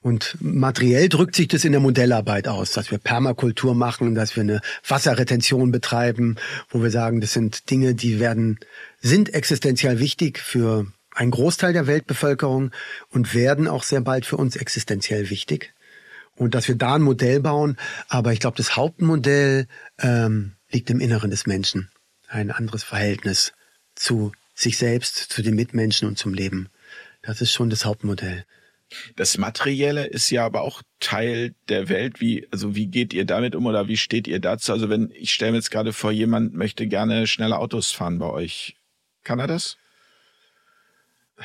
Und 0.05 0.37
materiell 0.39 1.09
drückt 1.09 1.35
sich 1.35 1.49
das 1.49 1.65
in 1.65 1.73
der 1.73 1.81
Modellarbeit 1.81 2.47
aus, 2.47 2.73
dass 2.73 2.91
wir 2.91 2.99
Permakultur 2.99 3.75
machen, 3.75 4.15
dass 4.15 4.37
wir 4.37 4.43
eine 4.43 4.61
Wasserretention 4.87 5.73
betreiben, 5.73 6.37
wo 6.69 6.83
wir 6.83 6.91
sagen, 6.91 7.23
das 7.23 7.33
sind 7.33 7.71
Dinge, 7.71 7.95
die 7.95 8.21
werden, 8.21 8.59
sind 9.01 9.33
existenziell 9.33 10.01
wichtig 10.01 10.39
für 10.39 10.87
einen 11.15 11.31
Großteil 11.31 11.73
der 11.73 11.87
Weltbevölkerung 11.87 12.71
und 13.13 13.35
werden 13.35 13.67
auch 13.67 13.83
sehr 13.83 14.03
bald 14.03 14.27
für 14.27 14.37
uns 14.37 14.57
existenziell 14.57 15.31
wichtig. 15.31 15.73
Und 16.37 16.55
dass 16.55 16.69
wir 16.69 16.75
da 16.75 16.97
ein 16.97 17.03
Modell 17.03 17.41
bauen, 17.41 17.79
aber 18.09 18.35
ich 18.35 18.41
glaube, 18.41 18.59
das 18.59 18.77
Hauptmodell 18.77 19.69
ähm, 19.99 20.53
liegt 20.71 20.91
im 20.91 21.01
Inneren 21.01 21.31
des 21.31 21.47
Menschen. 21.47 21.89
Ein 22.29 22.51
anderes 22.51 22.85
Verhältnis 22.85 23.55
zu 23.95 24.33
sich 24.55 24.77
selbst, 24.77 25.17
zu 25.17 25.41
den 25.41 25.55
Mitmenschen 25.55 26.07
und 26.07 26.19
zum 26.19 26.35
Leben. 26.35 26.69
Das 27.23 27.41
ist 27.41 27.53
schon 27.53 27.71
das 27.71 27.87
Hauptmodell. 27.87 28.45
Das 29.17 29.39
Materielle 29.39 30.07
ist 30.07 30.31
ja 30.31 30.45
aber 30.45 30.63
auch 30.63 30.83
Teil 31.01 31.55
der 31.69 31.89
Welt. 31.89 32.21
Wie, 32.21 32.47
also 32.51 32.75
wie 32.75 32.87
geht 32.87 33.13
ihr 33.13 33.25
damit 33.25 33.55
um 33.55 33.67
oder 33.67 33.89
wie 33.89 33.97
steht 33.97 34.27
ihr 34.27 34.41
dazu? 34.41 34.73
Also 34.73 34.89
wenn, 34.89 35.11
ich 35.15 35.33
stelle 35.33 35.53
mir 35.53 35.59
jetzt 35.59 35.71
gerade 35.71 35.93
vor, 35.93 36.13
jemand 36.13 36.55
möchte 36.55 36.87
gerne 36.87 37.27
schnelle 37.27 37.59
Autos 37.59 37.91
fahren 37.91 38.19
bei 38.19 38.27
euch. 38.27 38.77
Kann 39.23 39.39
er 39.39 39.47
das? 39.47 39.77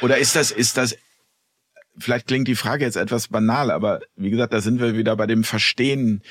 Oder 0.02 0.18
ist 0.18 0.36
das, 0.36 0.52
ist 0.52 0.78
das, 0.78 0.98
vielleicht 1.98 2.28
klingt 2.28 2.48
die 2.48 2.56
Frage 2.56 2.86
jetzt 2.86 2.96
etwas 2.96 3.28
banal, 3.28 3.72
aber 3.72 4.02
wie 4.16 4.30
gesagt, 4.30 4.54
da 4.54 4.62
sind 4.62 4.80
wir 4.80 4.96
wieder 4.96 5.16
bei 5.16 5.28
dem 5.28 5.44
Verstehen, 5.44 6.22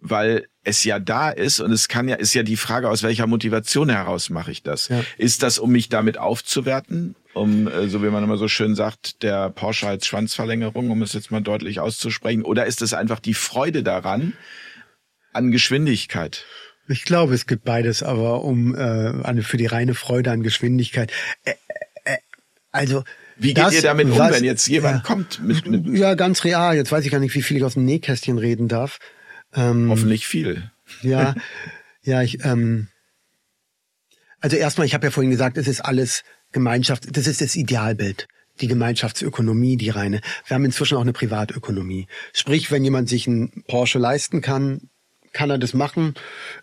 weil 0.00 0.46
es 0.62 0.84
ja 0.84 0.98
da 0.98 1.30
ist 1.30 1.60
und 1.60 1.72
es 1.72 1.88
kann 1.88 2.08
ja, 2.08 2.16
ist 2.16 2.34
ja 2.34 2.42
die 2.42 2.56
Frage, 2.56 2.88
aus 2.88 3.02
welcher 3.02 3.26
Motivation 3.26 3.88
heraus 3.88 4.30
mache 4.30 4.50
ich 4.50 4.62
das? 4.62 4.88
Ja. 4.88 5.02
Ist 5.16 5.42
das, 5.42 5.58
um 5.58 5.70
mich 5.70 5.88
damit 5.88 6.18
aufzuwerten? 6.18 7.16
Um, 7.32 7.68
äh, 7.68 7.88
so 7.88 8.02
wie 8.02 8.08
man 8.08 8.24
immer 8.24 8.36
so 8.36 8.48
schön 8.48 8.74
sagt, 8.74 9.22
der 9.22 9.50
Porsche 9.50 9.86
als 9.86 10.06
Schwanzverlängerung, 10.06 10.90
um 10.90 11.00
es 11.02 11.12
jetzt 11.12 11.30
mal 11.30 11.40
deutlich 11.40 11.78
auszusprechen? 11.78 12.42
Oder 12.42 12.66
ist 12.66 12.82
es 12.82 12.92
einfach 12.92 13.20
die 13.20 13.34
Freude 13.34 13.82
daran, 13.82 14.32
an 15.32 15.52
Geschwindigkeit? 15.52 16.44
Ich 16.88 17.04
glaube, 17.04 17.34
es 17.34 17.46
gibt 17.46 17.64
beides, 17.64 18.02
aber 18.02 18.42
um 18.42 18.74
äh, 18.74 19.42
für 19.42 19.56
die 19.56 19.66
reine 19.66 19.94
Freude 19.94 20.32
an 20.32 20.42
Geschwindigkeit. 20.42 21.12
Äh, 21.44 21.52
äh, 22.04 22.16
also 22.72 23.04
wie 23.36 23.54
geht 23.54 23.58
das, 23.58 23.74
ihr 23.74 23.82
damit 23.82 24.08
um, 24.08 24.18
was, 24.18 24.32
wenn 24.34 24.44
jetzt 24.44 24.66
jemand 24.66 24.96
ja, 24.96 25.02
kommt? 25.02 25.40
Mit, 25.42 25.66
mit 25.66 25.86
ja, 25.96 26.14
ganz 26.14 26.44
real. 26.44 26.74
Jetzt 26.74 26.90
weiß 26.90 27.04
ich 27.04 27.12
gar 27.12 27.20
nicht, 27.20 27.34
wie 27.34 27.42
viel 27.42 27.56
ich 27.56 27.64
aus 27.64 27.74
dem 27.74 27.84
Nähkästchen 27.84 28.38
reden 28.38 28.68
darf. 28.68 28.98
Ähm, 29.54 29.88
Hoffentlich 29.90 30.26
viel. 30.26 30.70
Ja, 31.02 31.34
ja, 32.02 32.22
ich. 32.22 32.44
Ähm, 32.44 32.88
also 34.40 34.56
erstmal, 34.56 34.86
ich 34.86 34.94
habe 34.94 35.06
ja 35.06 35.10
vorhin 35.10 35.30
gesagt, 35.30 35.58
es 35.58 35.68
ist 35.68 35.80
alles 35.80 36.24
Gemeinschaft. 36.52 37.16
Das 37.16 37.26
ist 37.26 37.40
das 37.40 37.56
Idealbild 37.56 38.26
die 38.60 38.68
Gemeinschaftsökonomie, 38.68 39.76
die 39.76 39.90
reine. 39.90 40.20
Wir 40.46 40.54
haben 40.54 40.64
inzwischen 40.64 40.96
auch 40.96 41.02
eine 41.02 41.12
Privatökonomie. 41.12 42.06
Sprich, 42.32 42.70
wenn 42.70 42.84
jemand 42.84 43.08
sich 43.08 43.26
einen 43.26 43.64
Porsche 43.66 43.98
leisten 43.98 44.40
kann, 44.40 44.90
kann 45.32 45.50
er 45.50 45.58
das 45.58 45.74
machen. 45.74 46.14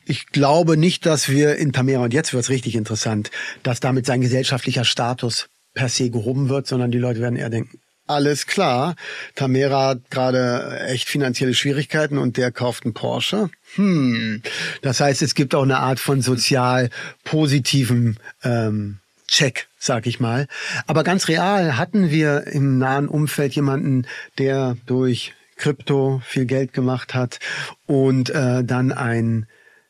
Ich 0.06 0.28
glaube 0.28 0.78
nicht, 0.78 1.06
dass 1.06 1.30
wir 1.30 1.56
in 1.56 1.72
Tamera, 1.72 2.04
und 2.04 2.14
jetzt 2.14 2.34
wird's 2.34 2.50
richtig 2.50 2.76
interessant, 2.76 3.32
dass 3.64 3.80
damit 3.80 4.06
sein 4.06 4.22
gesellschaftlicher 4.22 4.84
Status 4.84 5.48
per 5.74 5.90
se 5.90 6.10
gehoben 6.10 6.50
wird, 6.50 6.68
sondern 6.68 6.92
die 6.92 6.98
Leute 6.98 7.22
werden 7.22 7.38
eher 7.38 7.50
denken, 7.50 7.80
alles 8.08 8.48
klar, 8.48 8.96
Tamera 9.36 9.90
hat 9.90 10.10
gerade 10.10 10.80
echt 10.88 11.10
finanzielle 11.10 11.54
Schwierigkeiten 11.54 12.18
und 12.18 12.38
der 12.38 12.52
kauft 12.52 12.86
einen 12.86 12.94
Porsche. 12.94 13.50
Hm. 13.76 14.42
Das 14.82 15.00
heißt, 15.00 15.22
es 15.22 15.36
gibt 15.36 15.54
auch 15.54 15.64
eine 15.64 15.78
Art 15.78 16.00
von 16.00 16.22
sozial 16.22 16.90
positivem 17.24 18.16
ähm, 18.44 19.00
Check, 19.28 19.68
sag 19.78 20.08
ich 20.08 20.20
mal. 20.20 20.48
Aber 20.86 21.04
ganz 21.04 21.28
real 21.28 21.78
hatten 21.78 22.10
wir 22.10 22.48
im 22.48 22.78
nahen 22.78 23.10
Umfeld 23.10 23.54
jemanden, 23.54 24.08
der 24.38 24.78
durch 24.86 25.34
Krypto 25.58 26.22
viel 26.26 26.46
Geld 26.46 26.72
gemacht 26.72 27.14
hat 27.14 27.40
und 27.88 28.30
äh, 28.30 28.64
dann 28.64 28.92
ein 28.92 29.48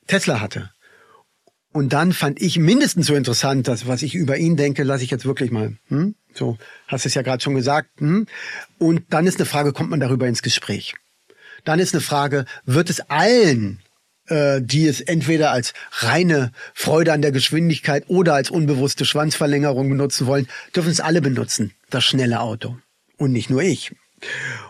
Tesla 0.07 0.39
hatte. 0.39 0.71
Und 1.77 1.93
dann 1.93 2.11
fand 2.11 2.41
ich 2.41 2.57
mindestens 2.57 3.05
so 3.05 3.13
interessant, 3.13 3.67
dass 3.67 3.85
was 3.85 4.01
ich 4.01 4.15
über 4.15 4.35
ihn 4.35 4.57
denke, 4.57 4.81
lasse 4.81 5.03
ich 5.03 5.11
jetzt 5.11 5.25
wirklich 5.25 5.51
mal. 5.51 5.75
Hm? 5.89 6.15
So, 6.33 6.57
hast 6.87 7.05
es 7.05 7.13
ja 7.13 7.21
gerade 7.21 7.43
schon 7.43 7.53
gesagt. 7.53 7.91
Hm? 7.99 8.25
Und 8.79 9.03
dann 9.11 9.27
ist 9.27 9.37
eine 9.37 9.45
Frage, 9.45 9.73
kommt 9.73 9.91
man 9.91 9.99
darüber 9.99 10.27
ins 10.27 10.41
Gespräch? 10.41 10.95
Dann 11.65 11.77
ist 11.77 11.93
eine 11.93 12.01
Frage, 12.01 12.45
wird 12.65 12.89
es 12.89 12.99
allen, 13.11 13.83
äh, 14.25 14.59
die 14.59 14.87
es 14.87 15.01
entweder 15.01 15.51
als 15.51 15.75
reine 15.91 16.51
Freude 16.73 17.13
an 17.13 17.21
der 17.21 17.31
Geschwindigkeit 17.31 18.05
oder 18.07 18.33
als 18.33 18.49
unbewusste 18.49 19.05
Schwanzverlängerung 19.05 19.87
benutzen 19.87 20.25
wollen, 20.25 20.47
dürfen 20.75 20.89
es 20.89 20.99
alle 20.99 21.21
benutzen, 21.21 21.73
das 21.91 22.03
schnelle 22.03 22.39
Auto. 22.39 22.75
Und 23.17 23.33
nicht 23.33 23.51
nur 23.51 23.61
ich. 23.61 23.91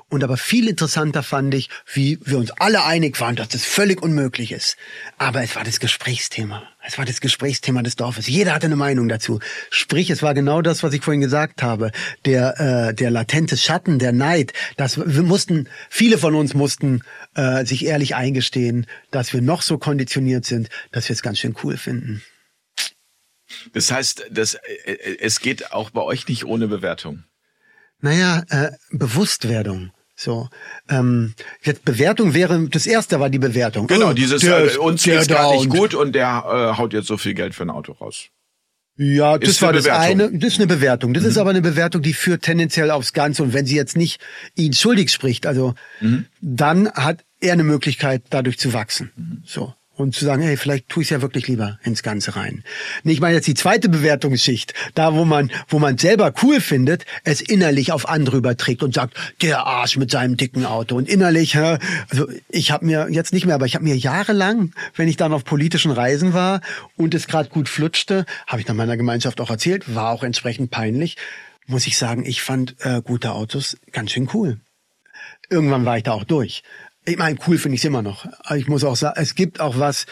Und 0.09 0.23
aber 0.23 0.35
viel 0.37 0.67
interessanter 0.67 1.23
fand 1.23 1.53
ich, 1.53 1.69
wie 1.93 2.19
wir 2.23 2.37
uns 2.37 2.51
alle 2.51 2.83
einig 2.83 3.19
waren, 3.21 3.35
dass 3.35 3.49
das 3.49 3.63
völlig 3.63 4.01
unmöglich 4.01 4.51
ist. 4.51 4.75
Aber 5.17 5.41
es 5.41 5.55
war 5.55 5.63
das 5.63 5.79
Gesprächsthema. 5.79 6.63
Es 6.83 6.97
war 6.97 7.05
das 7.05 7.21
Gesprächsthema 7.21 7.81
des 7.81 7.95
Dorfes. 7.95 8.27
Jeder 8.27 8.53
hatte 8.53 8.65
eine 8.67 8.75
Meinung 8.75 9.07
dazu. 9.07 9.39
Sprich, 9.69 10.09
es 10.09 10.21
war 10.21 10.33
genau 10.33 10.61
das, 10.61 10.83
was 10.83 10.93
ich 10.93 11.01
vorhin 11.01 11.21
gesagt 11.21 11.63
habe. 11.63 11.91
Der, 12.25 12.59
äh, 12.59 12.93
der 12.93 13.09
latente 13.09 13.57
Schatten, 13.57 13.99
der 13.99 14.11
Neid. 14.11 14.53
Das, 14.75 14.97
wir 14.97 15.23
mussten, 15.23 15.69
viele 15.89 16.17
von 16.17 16.35
uns 16.35 16.53
mussten 16.53 17.01
äh, 17.35 17.65
sich 17.65 17.85
ehrlich 17.85 18.15
eingestehen, 18.15 18.85
dass 19.11 19.33
wir 19.33 19.41
noch 19.41 19.61
so 19.61 19.77
konditioniert 19.77 20.45
sind, 20.45 20.69
dass 20.91 21.07
wir 21.07 21.13
es 21.13 21.21
ganz 21.21 21.39
schön 21.39 21.55
cool 21.63 21.77
finden. 21.77 22.21
Das 23.73 23.91
heißt, 23.91 24.27
das, 24.29 24.55
äh, 24.55 24.93
äh, 24.93 25.17
es 25.21 25.39
geht 25.39 25.71
auch 25.71 25.89
bei 25.89 26.01
euch 26.01 26.27
nicht 26.27 26.45
ohne 26.45 26.67
Bewertung. 26.67 27.23
Naja, 28.01 28.43
äh, 28.49 28.71
Bewusstwerdung. 28.91 29.91
So, 30.19 30.49
ähm, 30.89 31.35
jetzt 31.61 31.85
Bewertung 31.85 32.33
wäre, 32.33 32.67
das 32.69 32.87
erste 32.87 33.19
war 33.19 33.29
die 33.29 33.37
Bewertung. 33.37 33.85
Genau, 33.85 34.09
oh, 34.09 34.13
dieses, 34.13 34.41
der, 34.41 34.73
äh, 34.73 34.77
uns 34.77 35.03
geht's 35.03 35.27
gar 35.27 35.53
nicht 35.53 35.69
gut 35.69 35.93
und 35.93 36.13
der 36.13 36.43
äh, 36.47 36.77
haut 36.77 36.93
jetzt 36.93 37.05
so 37.07 37.17
viel 37.17 37.35
Geld 37.35 37.53
für 37.53 37.63
ein 37.63 37.69
Auto 37.69 37.91
raus. 37.91 38.29
Ja, 38.95 39.37
das 39.37 39.49
ist 39.51 39.61
war 39.61 39.73
das 39.73 39.85
eine, 39.85 40.31
das 40.31 40.53
ist 40.53 40.59
eine 40.59 40.65
Bewertung. 40.65 41.13
Das 41.13 41.21
mhm. 41.21 41.29
ist 41.29 41.37
aber 41.37 41.51
eine 41.51 41.61
Bewertung, 41.61 42.01
die 42.01 42.13
führt 42.13 42.41
tendenziell 42.41 42.89
aufs 42.89 43.13
Ganze. 43.13 43.43
Und 43.43 43.53
wenn 43.53 43.67
sie 43.67 43.75
jetzt 43.75 43.95
nicht 43.95 44.19
ihn 44.55 44.73
schuldig 44.73 45.11
spricht, 45.11 45.45
also 45.45 45.75
mhm. 46.01 46.25
dann 46.41 46.91
hat 46.91 47.23
er 47.39 47.53
eine 47.53 47.63
Möglichkeit, 47.63 48.23
dadurch 48.31 48.57
zu 48.57 48.73
wachsen. 48.73 49.11
Mhm. 49.15 49.43
So 49.45 49.75
und 49.97 50.15
zu 50.15 50.25
sagen, 50.25 50.43
hey, 50.43 50.57
vielleicht 50.57 50.89
tue 50.89 51.03
ich 51.03 51.09
ja 51.09 51.21
wirklich 51.21 51.47
lieber 51.47 51.79
ins 51.83 52.03
Ganze 52.03 52.35
rein. 52.35 52.63
Ich 53.03 53.19
meine 53.19 53.35
jetzt 53.35 53.47
die 53.47 53.53
zweite 53.53 53.89
Bewertungsschicht, 53.89 54.73
da 54.93 55.13
wo 55.15 55.25
man, 55.25 55.51
wo 55.67 55.79
man 55.79 55.97
selber 55.97 56.33
cool 56.43 56.61
findet, 56.61 57.05
es 57.23 57.41
innerlich 57.41 57.91
auf 57.91 58.07
andere 58.07 58.37
überträgt 58.37 58.83
und 58.83 58.93
sagt, 58.93 59.15
der 59.41 59.65
Arsch 59.65 59.97
mit 59.97 60.11
seinem 60.11 60.37
dicken 60.37 60.65
Auto 60.65 60.95
und 60.95 61.09
innerlich, 61.09 61.57
also 61.57 62.27
ich 62.49 62.71
habe 62.71 62.85
mir 62.85 63.07
jetzt 63.09 63.33
nicht 63.33 63.45
mehr, 63.45 63.55
aber 63.55 63.65
ich 63.65 63.75
habe 63.75 63.85
mir 63.85 63.97
jahrelang, 63.97 64.73
wenn 64.95 65.07
ich 65.07 65.17
dann 65.17 65.33
auf 65.33 65.43
politischen 65.43 65.91
Reisen 65.91 66.33
war 66.33 66.61
und 66.95 67.13
es 67.13 67.27
gerade 67.27 67.49
gut 67.49 67.67
flutschte, 67.67 68.25
habe 68.45 68.61
ich 68.61 68.67
nach 68.67 68.75
meiner 68.75 68.97
Gemeinschaft 68.97 69.41
auch 69.41 69.49
erzählt, 69.49 69.95
war 69.95 70.11
auch 70.11 70.23
entsprechend 70.23 70.71
peinlich, 70.71 71.17
muss 71.65 71.87
ich 71.87 71.97
sagen, 71.97 72.25
ich 72.25 72.41
fand 72.41 72.75
äh, 72.79 73.01
gute 73.01 73.33
Autos 73.33 73.77
ganz 73.91 74.11
schön 74.11 74.29
cool. 74.33 74.59
Irgendwann 75.49 75.85
war 75.85 75.97
ich 75.97 76.03
da 76.03 76.11
auch 76.11 76.23
durch 76.25 76.63
ich 77.07 77.17
meine, 77.17 77.39
cool 77.47 77.57
finde 77.57 77.75
ich 77.75 77.81
es 77.81 77.85
immer 77.85 78.01
noch. 78.01 78.25
Ich 78.53 78.67
muss 78.67 78.83
auch 78.83 78.97
sagen, 78.97 79.19
es 79.19 79.33
gibt 79.33 79.61
auch 79.61 79.79
was, 79.79 80.05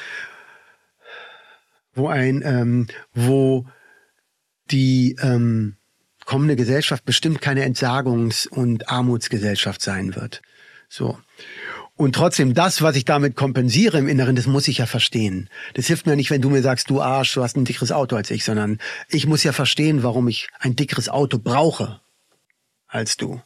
wo 1.93 2.07
ein, 2.07 2.41
ähm, 2.45 2.87
wo 3.13 3.65
die 4.71 5.17
ähm, 5.21 5.75
kommende 6.25 6.55
Gesellschaft 6.55 7.03
bestimmt 7.03 7.41
keine 7.41 7.65
Entsagungs- 7.65 8.47
und 8.47 8.89
Armutsgesellschaft 8.89 9.81
sein 9.81 10.15
wird. 10.15 10.41
So. 10.87 11.19
Und 11.97 12.15
trotzdem, 12.15 12.53
das, 12.53 12.81
was 12.81 12.95
ich 12.95 13.03
damit 13.03 13.35
kompensiere 13.35 13.97
im 13.97 14.07
Inneren, 14.07 14.37
das 14.37 14.47
muss 14.47 14.67
ich 14.69 14.77
ja 14.77 14.85
verstehen. 14.85 15.49
Das 15.73 15.87
hilft 15.87 16.05
mir 16.05 16.15
nicht, 16.15 16.31
wenn 16.31 16.41
du 16.41 16.49
mir 16.49 16.61
sagst, 16.61 16.89
du 16.89 17.01
Arsch, 17.01 17.33
du 17.33 17.43
hast 17.43 17.57
ein 17.57 17.65
dickeres 17.65 17.91
Auto 17.91 18.15
als 18.15 18.31
ich, 18.31 18.45
sondern 18.45 18.79
ich 19.09 19.27
muss 19.27 19.43
ja 19.43 19.51
verstehen, 19.51 20.01
warum 20.01 20.29
ich 20.29 20.47
ein 20.59 20.77
dickeres 20.77 21.09
Auto 21.09 21.39
brauche 21.39 21.99
als 22.87 23.17
du. 23.17 23.41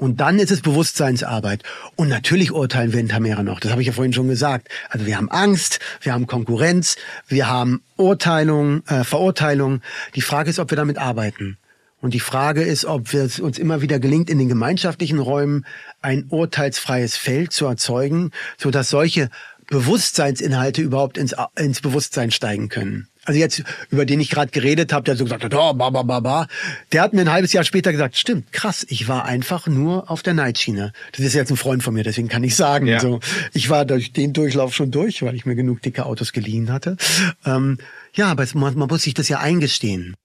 Und 0.00 0.18
dann 0.18 0.38
ist 0.38 0.50
es 0.50 0.62
Bewusstseinsarbeit. 0.62 1.62
Und 1.94 2.08
natürlich 2.08 2.52
urteilen 2.52 2.94
wir 2.94 3.00
in 3.00 3.10
Tamera 3.10 3.42
noch. 3.42 3.60
Das 3.60 3.70
habe 3.70 3.82
ich 3.82 3.86
ja 3.86 3.92
vorhin 3.92 4.14
schon 4.14 4.28
gesagt. 4.28 4.68
Also 4.88 5.04
wir 5.04 5.18
haben 5.18 5.30
Angst, 5.30 5.78
wir 6.00 6.14
haben 6.14 6.26
Konkurrenz, 6.26 6.96
wir 7.28 7.48
haben 7.48 7.82
Urteilung, 7.96 8.82
äh, 8.86 9.04
Verurteilung. 9.04 9.82
Die 10.14 10.22
Frage 10.22 10.48
ist, 10.48 10.58
ob 10.58 10.70
wir 10.70 10.76
damit 10.76 10.96
arbeiten. 10.96 11.58
Und 12.00 12.14
die 12.14 12.20
Frage 12.20 12.62
ist, 12.62 12.86
ob 12.86 13.12
es 13.12 13.40
uns 13.40 13.58
immer 13.58 13.82
wieder 13.82 13.98
gelingt, 13.98 14.30
in 14.30 14.38
den 14.38 14.48
gemeinschaftlichen 14.48 15.18
Räumen 15.18 15.66
ein 16.00 16.24
urteilsfreies 16.30 17.18
Feld 17.18 17.52
zu 17.52 17.66
erzeugen, 17.66 18.30
so 18.56 18.70
dass 18.70 18.88
solche 18.88 19.28
Bewusstseinsinhalte 19.66 20.80
überhaupt 20.80 21.18
ins, 21.18 21.34
ins 21.56 21.82
Bewusstsein 21.82 22.30
steigen 22.30 22.70
können 22.70 23.10
also 23.30 23.38
jetzt, 23.38 23.62
über 23.90 24.04
den 24.04 24.18
ich 24.18 24.28
gerade 24.28 24.50
geredet 24.50 24.92
habe, 24.92 25.04
der 25.04 25.14
so 25.14 25.22
gesagt 25.24 25.44
hat, 25.44 25.54
oh, 25.54 25.72
ba, 25.72 25.90
ba, 25.90 26.02
ba, 26.02 26.18
ba, 26.18 26.48
der 26.90 27.02
hat 27.02 27.12
mir 27.12 27.20
ein 27.20 27.30
halbes 27.30 27.52
Jahr 27.52 27.62
später 27.62 27.92
gesagt, 27.92 28.16
stimmt, 28.16 28.52
krass, 28.52 28.84
ich 28.88 29.06
war 29.06 29.24
einfach 29.24 29.68
nur 29.68 30.10
auf 30.10 30.22
der 30.22 30.34
Neitschiene. 30.34 30.92
Das 31.12 31.20
ist 31.20 31.34
jetzt 31.34 31.50
ein 31.50 31.56
Freund 31.56 31.82
von 31.84 31.94
mir, 31.94 32.02
deswegen 32.02 32.28
kann 32.28 32.42
ich 32.42 32.56
sagen, 32.56 32.86
ja. 32.86 32.98
so, 32.98 33.20
ich 33.52 33.70
war 33.70 33.84
durch 33.84 34.12
den 34.12 34.32
Durchlauf 34.32 34.74
schon 34.74 34.90
durch, 34.90 35.22
weil 35.22 35.36
ich 35.36 35.46
mir 35.46 35.54
genug 35.54 35.80
dicke 35.80 36.06
Autos 36.06 36.32
geliehen 36.32 36.72
hatte. 36.72 36.96
Ähm, 37.46 37.78
ja, 38.14 38.26
aber 38.26 38.42
es, 38.42 38.54
man, 38.54 38.76
man 38.76 38.88
muss 38.88 39.02
sich 39.02 39.14
das 39.14 39.28
ja 39.28 39.38
eingestehen. 39.38 40.16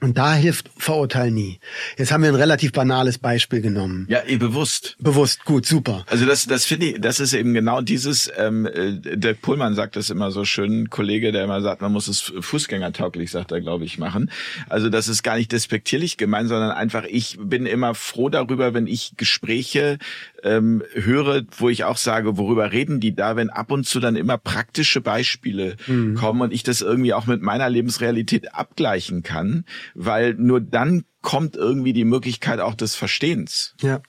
Und 0.00 0.16
da 0.16 0.32
hilft 0.34 0.70
Verurteil 0.76 1.32
nie. 1.32 1.58
Jetzt 1.96 2.12
haben 2.12 2.22
wir 2.22 2.28
ein 2.28 2.36
relativ 2.36 2.70
banales 2.70 3.18
Beispiel 3.18 3.60
genommen. 3.60 4.06
Ja, 4.08 4.20
eh 4.24 4.36
bewusst. 4.36 4.96
Bewusst, 5.00 5.44
gut, 5.44 5.66
super. 5.66 6.04
Also 6.06 6.24
das, 6.24 6.46
das 6.46 6.64
finde 6.66 6.86
ich, 6.86 7.00
das 7.00 7.18
ist 7.18 7.32
eben 7.32 7.52
genau 7.52 7.80
dieses, 7.80 8.30
ähm, 8.36 8.64
äh, 8.66 8.92
der 9.16 9.34
Pullmann 9.34 9.74
sagt 9.74 9.96
das 9.96 10.10
immer 10.10 10.30
so 10.30 10.44
schön, 10.44 10.82
ein 10.82 10.90
Kollege, 10.90 11.32
der 11.32 11.42
immer 11.42 11.60
sagt, 11.62 11.82
man 11.82 11.92
muss 11.92 12.06
es 12.06 12.32
fußgängertauglich, 12.38 13.32
sagt 13.32 13.50
er, 13.50 13.60
glaube 13.60 13.86
ich, 13.86 13.98
machen. 13.98 14.30
Also 14.68 14.88
das 14.88 15.08
ist 15.08 15.24
gar 15.24 15.36
nicht 15.36 15.50
despektierlich 15.50 16.16
gemeint, 16.16 16.48
sondern 16.48 16.70
einfach, 16.70 17.02
ich 17.08 17.36
bin 17.40 17.66
immer 17.66 17.96
froh 17.96 18.28
darüber, 18.28 18.74
wenn 18.74 18.86
ich 18.86 19.14
Gespräche 19.16 19.98
ähm, 20.42 20.82
höre, 20.92 21.42
wo 21.56 21.68
ich 21.68 21.84
auch 21.84 21.96
sage, 21.96 22.36
worüber 22.36 22.72
reden 22.72 23.00
die 23.00 23.14
da, 23.14 23.36
wenn 23.36 23.50
ab 23.50 23.70
und 23.70 23.86
zu 23.86 24.00
dann 24.00 24.16
immer 24.16 24.38
praktische 24.38 25.00
Beispiele 25.00 25.76
mhm. 25.86 26.14
kommen 26.14 26.40
und 26.42 26.52
ich 26.52 26.62
das 26.62 26.80
irgendwie 26.80 27.14
auch 27.14 27.26
mit 27.26 27.42
meiner 27.42 27.68
Lebensrealität 27.68 28.54
abgleichen 28.54 29.22
kann, 29.22 29.64
weil 29.94 30.34
nur 30.34 30.60
dann 30.60 31.04
kommt 31.22 31.56
irgendwie 31.56 31.92
die 31.92 32.04
Möglichkeit 32.04 32.60
auch 32.60 32.74
des 32.74 32.94
Verstehens. 32.94 33.74
Ja. 33.80 34.00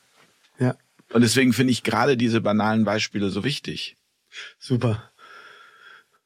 Ja. 0.59 0.75
Und 1.11 1.21
deswegen 1.21 1.53
finde 1.53 1.71
ich 1.71 1.83
gerade 1.83 2.17
diese 2.17 2.41
banalen 2.41 2.83
Beispiele 2.83 3.29
so 3.29 3.43
wichtig. 3.43 3.95
Super 4.59 5.09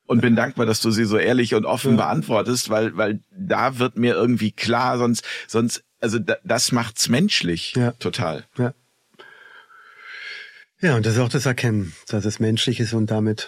und 0.06 0.22
bin 0.22 0.36
dankbar, 0.36 0.66
dass 0.66 0.82
du 0.82 0.92
sie 0.92 1.06
so 1.06 1.18
ehrlich 1.18 1.56
und 1.56 1.66
offen 1.66 1.92
ja. 1.92 2.06
beantwortest, 2.06 2.70
weil 2.70 2.96
weil 2.98 3.20
da 3.32 3.80
wird 3.80 3.98
mir 3.98 4.14
irgendwie 4.14 4.52
klar, 4.52 4.98
sonst 4.98 5.26
sonst 5.48 5.84
also 6.02 6.20
da, 6.20 6.36
das 6.44 6.72
macht's 6.72 7.10
menschlich 7.10 7.74
ja. 7.76 7.92
total. 7.94 8.46
Ja. 8.58 8.74
Ja, 10.84 10.98
und 10.98 11.06
das 11.06 11.14
ist 11.14 11.20
auch 11.22 11.30
das 11.30 11.46
Erkennen, 11.46 11.94
dass 12.10 12.26
es 12.26 12.42
menschlich 12.42 12.82
ist 12.82 12.92
und 12.92 13.10
damit 13.10 13.48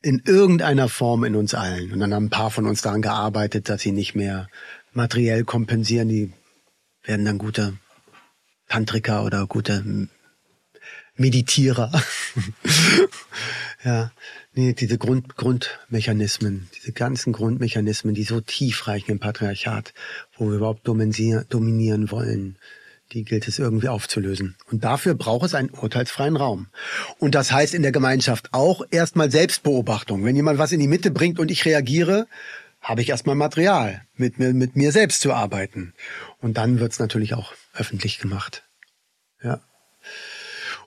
in 0.00 0.22
irgendeiner 0.24 0.88
Form 0.88 1.24
in 1.24 1.34
uns 1.34 1.54
allen. 1.54 1.90
Und 1.92 1.98
dann 1.98 2.14
haben 2.14 2.26
ein 2.26 2.30
paar 2.30 2.52
von 2.52 2.66
uns 2.66 2.82
daran 2.82 3.02
gearbeitet, 3.02 3.68
dass 3.68 3.82
sie 3.82 3.90
nicht 3.90 4.14
mehr 4.14 4.48
materiell 4.92 5.42
kompensieren. 5.42 6.08
Die 6.08 6.32
werden 7.02 7.24
dann 7.24 7.38
gute 7.38 7.76
Tantriker 8.68 9.24
oder 9.24 9.48
gute 9.48 10.08
Meditierer. 11.16 11.90
ja, 13.84 14.12
Nee, 14.58 14.72
diese 14.72 14.98
Grund, 14.98 15.36
Grundmechanismen, 15.36 16.70
diese 16.76 16.92
ganzen 16.92 17.34
Grundmechanismen, 17.34 18.14
die 18.14 18.22
so 18.22 18.40
tief 18.40 18.86
reichen 18.86 19.10
im 19.10 19.18
Patriarchat, 19.18 19.92
wo 20.38 20.48
wir 20.48 20.56
überhaupt 20.56 20.86
dominieren 20.88 22.10
wollen, 22.10 22.56
die 23.12 23.24
gilt 23.24 23.48
es 23.48 23.58
irgendwie 23.58 23.88
aufzulösen. 23.88 24.56
Und 24.70 24.84
dafür 24.84 25.14
braucht 25.14 25.46
es 25.46 25.54
einen 25.54 25.70
urteilsfreien 25.70 26.36
Raum. 26.36 26.68
Und 27.18 27.34
das 27.34 27.52
heißt 27.52 27.74
in 27.74 27.82
der 27.82 27.92
Gemeinschaft 27.92 28.48
auch 28.52 28.82
erstmal 28.90 29.30
Selbstbeobachtung. 29.30 30.24
Wenn 30.24 30.36
jemand 30.36 30.58
was 30.58 30.72
in 30.72 30.80
die 30.80 30.88
Mitte 30.88 31.10
bringt 31.10 31.38
und 31.38 31.50
ich 31.50 31.64
reagiere, 31.64 32.26
habe 32.80 33.02
ich 33.02 33.08
erstmal 33.08 33.34
Material, 33.34 34.02
mit 34.14 34.38
mir, 34.38 34.52
mit 34.52 34.76
mir 34.76 34.92
selbst 34.92 35.20
zu 35.20 35.32
arbeiten. 35.32 35.92
Und 36.40 36.56
dann 36.56 36.78
wird 36.78 36.92
es 36.92 36.98
natürlich 36.98 37.34
auch 37.34 37.52
öffentlich 37.74 38.18
gemacht. 38.18 38.64
Ja. 39.42 39.60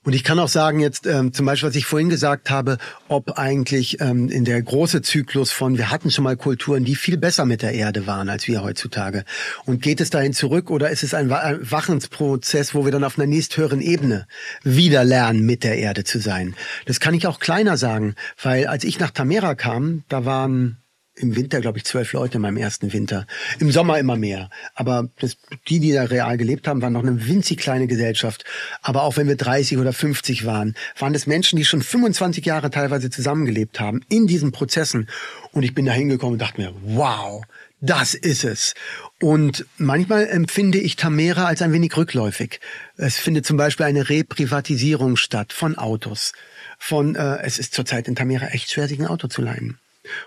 Und 0.03 0.13
ich 0.13 0.23
kann 0.23 0.39
auch 0.39 0.47
sagen 0.47 0.79
jetzt 0.79 1.05
ähm, 1.05 1.33
zum 1.33 1.45
Beispiel, 1.45 1.69
was 1.69 1.75
ich 1.75 1.85
vorhin 1.85 2.09
gesagt 2.09 2.49
habe, 2.49 2.77
ob 3.07 3.37
eigentlich 3.37 3.99
ähm, 3.99 4.29
in 4.29 4.45
der 4.45 4.61
große 4.61 5.01
Zyklus 5.01 5.51
von, 5.51 5.77
wir 5.77 5.91
hatten 5.91 6.09
schon 6.09 6.23
mal 6.23 6.37
Kulturen, 6.37 6.85
die 6.85 6.95
viel 6.95 7.17
besser 7.17 7.45
mit 7.45 7.61
der 7.61 7.73
Erde 7.73 8.07
waren 8.07 8.29
als 8.29 8.47
wir 8.47 8.63
heutzutage. 8.63 9.25
Und 9.65 9.81
geht 9.81 9.99
es 9.99 10.09
dahin 10.09 10.33
zurück 10.33 10.71
oder 10.71 10.89
ist 10.89 11.03
es 11.03 11.13
ein 11.13 11.29
Wachensprozess, 11.29 12.73
wo 12.73 12.85
wir 12.85 12.91
dann 12.91 13.03
auf 13.03 13.17
einer 13.17 13.27
nächsthöheren 13.27 13.81
Ebene 13.81 14.27
wieder 14.63 15.03
lernen, 15.03 15.45
mit 15.45 15.63
der 15.63 15.77
Erde 15.77 16.03
zu 16.03 16.19
sein? 16.19 16.55
Das 16.85 16.99
kann 16.99 17.13
ich 17.13 17.27
auch 17.27 17.39
kleiner 17.39 17.77
sagen, 17.77 18.15
weil 18.41 18.67
als 18.67 18.83
ich 18.83 18.99
nach 18.99 19.11
Tamera 19.11 19.55
kam, 19.55 20.03
da 20.07 20.25
waren 20.25 20.77
im 21.19 21.35
Winter, 21.35 21.61
glaube 21.61 21.77
ich, 21.77 21.85
zwölf 21.85 22.13
Leute 22.13 22.35
in 22.35 22.41
meinem 22.41 22.57
ersten 22.57 22.93
Winter. 22.93 23.27
Im 23.59 23.71
Sommer 23.71 23.99
immer 23.99 24.15
mehr. 24.15 24.49
Aber 24.73 25.09
das, 25.19 25.37
die, 25.67 25.79
die 25.79 25.91
da 25.91 26.03
real 26.03 26.37
gelebt 26.37 26.67
haben, 26.67 26.81
waren 26.81 26.93
noch 26.93 27.03
eine 27.03 27.27
winzig 27.27 27.59
kleine 27.59 27.87
Gesellschaft. 27.87 28.45
Aber 28.81 29.03
auch 29.03 29.17
wenn 29.17 29.27
wir 29.27 29.35
30 29.35 29.77
oder 29.77 29.93
50 29.93 30.45
waren, 30.45 30.75
waren 30.97 31.13
das 31.13 31.27
Menschen, 31.27 31.57
die 31.57 31.65
schon 31.65 31.81
25 31.81 32.45
Jahre 32.45 32.69
teilweise 32.69 33.09
zusammengelebt 33.09 33.79
haben 33.79 34.01
in 34.09 34.27
diesen 34.27 34.51
Prozessen. 34.51 35.09
Und 35.51 35.63
ich 35.63 35.75
bin 35.75 35.85
da 35.85 35.91
hingekommen 35.91 36.33
und 36.33 36.41
dachte 36.41 36.61
mir, 36.61 36.73
wow, 36.83 37.43
das 37.81 38.13
ist 38.13 38.43
es. 38.43 38.73
Und 39.21 39.65
manchmal 39.77 40.27
empfinde 40.27 40.79
ich 40.79 40.95
Tamera 40.95 41.45
als 41.45 41.61
ein 41.61 41.73
wenig 41.73 41.95
rückläufig. 41.95 42.59
Es 42.97 43.17
findet 43.17 43.45
zum 43.45 43.57
Beispiel 43.57 43.85
eine 43.85 44.09
Reprivatisierung 44.09 45.15
statt 45.15 45.53
von 45.53 45.77
Autos. 45.77 46.33
Von, 46.77 47.15
äh, 47.15 47.39
es 47.41 47.59
ist 47.59 47.73
zurzeit 47.73 48.07
in 48.07 48.15
Tamera 48.15 48.47
echt 48.47 48.71
schwer, 48.71 48.87
sich 48.87 48.99
ein 48.99 49.07
Auto 49.07 49.27
zu 49.27 49.41
leihen. 49.41 49.77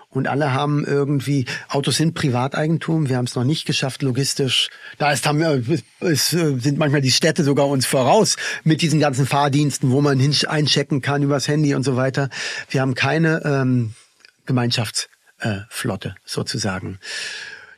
Und 0.09 0.27
alle 0.27 0.53
haben 0.53 0.85
irgendwie, 0.85 1.45
Autos 1.69 1.97
sind 1.97 2.13
Privateigentum, 2.13 3.09
wir 3.09 3.17
haben 3.17 3.25
es 3.25 3.35
noch 3.35 3.43
nicht 3.43 3.65
geschafft, 3.65 4.01
logistisch. 4.01 4.69
Da 4.97 5.11
ist, 5.11 5.25
haben 5.25 5.39
wir, 5.39 5.61
es 5.99 6.29
sind 6.29 6.77
manchmal 6.77 7.01
die 7.01 7.11
Städte 7.11 7.43
sogar 7.43 7.67
uns 7.67 7.85
voraus 7.85 8.35
mit 8.63 8.81
diesen 8.81 8.99
ganzen 8.99 9.25
Fahrdiensten, 9.25 9.91
wo 9.91 10.01
man 10.01 10.19
hin 10.19 10.35
einchecken 10.47 11.01
kann 11.01 11.23
übers 11.23 11.47
Handy 11.47 11.75
und 11.75 11.83
so 11.83 11.95
weiter. 11.95 12.29
Wir 12.69 12.81
haben 12.81 12.95
keine 12.95 13.41
ähm, 13.45 13.93
Gemeinschaftsflotte 14.45 16.09
äh, 16.09 16.19
sozusagen. 16.25 16.99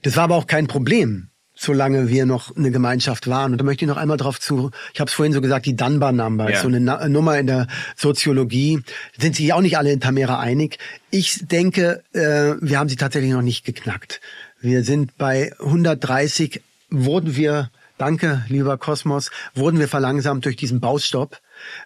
Das 0.01 0.15
war 0.15 0.25
aber 0.25 0.35
auch 0.35 0.47
kein 0.47 0.67
Problem 0.67 1.29
solange 1.55 2.09
wir 2.09 2.25
noch 2.25 2.55
eine 2.55 2.71
Gemeinschaft 2.71 3.27
waren. 3.27 3.53
Und 3.53 3.57
da 3.59 3.63
möchte 3.63 3.85
ich 3.85 3.89
noch 3.89 3.97
einmal 3.97 4.17
drauf 4.17 4.39
zu, 4.39 4.71
ich 4.93 4.99
habe 4.99 5.09
es 5.09 5.13
vorhin 5.13 5.33
so 5.33 5.41
gesagt, 5.41 5.65
die 5.65 5.75
Dunbar 5.75 6.11
Number, 6.11 6.51
ja. 6.51 6.61
so 6.61 6.67
eine 6.67 6.79
Na 6.79 7.07
Nummer 7.07 7.39
in 7.39 7.47
der 7.47 7.67
Soziologie, 7.95 8.81
sind 9.17 9.35
sich 9.35 9.53
auch 9.53 9.61
nicht 9.61 9.77
alle 9.77 9.91
in 9.91 9.99
Tamera 9.99 10.39
einig. 10.39 10.77
Ich 11.11 11.47
denke, 11.47 12.03
äh, 12.13 12.55
wir 12.61 12.79
haben 12.79 12.89
sie 12.89 12.97
tatsächlich 12.97 13.31
noch 13.31 13.41
nicht 13.41 13.65
geknackt. 13.65 14.21
Wir 14.59 14.83
sind 14.83 15.17
bei 15.17 15.53
130, 15.59 16.61
wurden 16.89 17.35
wir, 17.35 17.69
danke 17.97 18.43
lieber 18.49 18.77
Kosmos, 18.77 19.31
wurden 19.53 19.79
wir 19.79 19.87
verlangsamt 19.87 20.45
durch 20.45 20.55
diesen 20.55 20.79
Baustopp, 20.79 21.39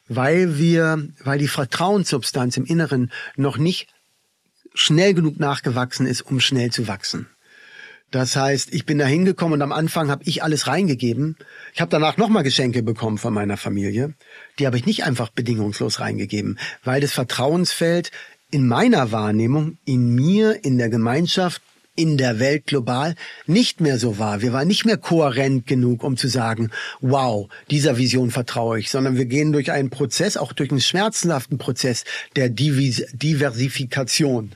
weil 0.07 0.57
wir, 0.57 1.07
weil 1.23 1.39
die 1.39 1.47
Vertrauenssubstanz 1.47 2.57
im 2.57 2.65
Inneren 2.65 3.11
noch 3.35 3.57
nicht 3.57 3.87
schnell 4.73 5.13
genug 5.13 5.39
nachgewachsen 5.39 6.05
ist, 6.05 6.21
um 6.21 6.39
schnell 6.39 6.71
zu 6.71 6.87
wachsen. 6.87 7.27
Das 8.11 8.35
heißt, 8.35 8.73
ich 8.73 8.85
bin 8.85 8.97
da 8.97 9.05
hingekommen 9.05 9.53
und 9.53 9.61
am 9.61 9.71
Anfang 9.71 10.09
habe 10.09 10.23
ich 10.25 10.41
alles 10.41 10.65
reingegeben. 10.67 11.37
Ich 11.73 11.81
habe 11.81 11.91
danach 11.91 12.17
nochmal 12.17 12.41
Geschenke 12.43 12.81
bekommen 12.81 13.19
von 13.19 13.33
meiner 13.33 13.57
Familie. 13.57 14.13
Die 14.57 14.65
habe 14.65 14.77
ich 14.77 14.85
nicht 14.85 15.03
einfach 15.03 15.29
bedingungslos 15.29 15.99
reingegeben, 15.99 16.57
weil 16.83 17.01
das 17.01 17.11
Vertrauensfeld 17.11 18.11
in 18.51 18.67
meiner 18.67 19.11
Wahrnehmung, 19.11 19.77
in 19.85 20.15
mir, 20.15 20.63
in 20.63 20.79
der 20.79 20.89
Gemeinschaft, 20.89 21.61
in 21.95 22.17
der 22.17 22.39
Welt 22.39 22.65
global 22.65 23.13
nicht 23.45 23.79
mehr 23.81 23.99
so 23.99 24.17
war. 24.17 24.41
Wir 24.41 24.53
waren 24.53 24.69
nicht 24.69 24.85
mehr 24.85 24.97
kohärent 24.97 25.67
genug, 25.67 26.03
um 26.03 26.17
zu 26.17 26.29
sagen, 26.29 26.71
wow, 27.01 27.47
dieser 27.69 27.97
Vision 27.97 28.31
vertraue 28.31 28.79
ich, 28.79 28.89
sondern 28.89 29.17
wir 29.17 29.25
gehen 29.25 29.51
durch 29.51 29.69
einen 29.71 29.89
Prozess, 29.89 30.37
auch 30.37 30.53
durch 30.53 30.71
einen 30.71 30.79
schmerzhaften 30.79 31.57
Prozess 31.57 32.05
der 32.37 32.47
Diversifikation. 32.49 34.53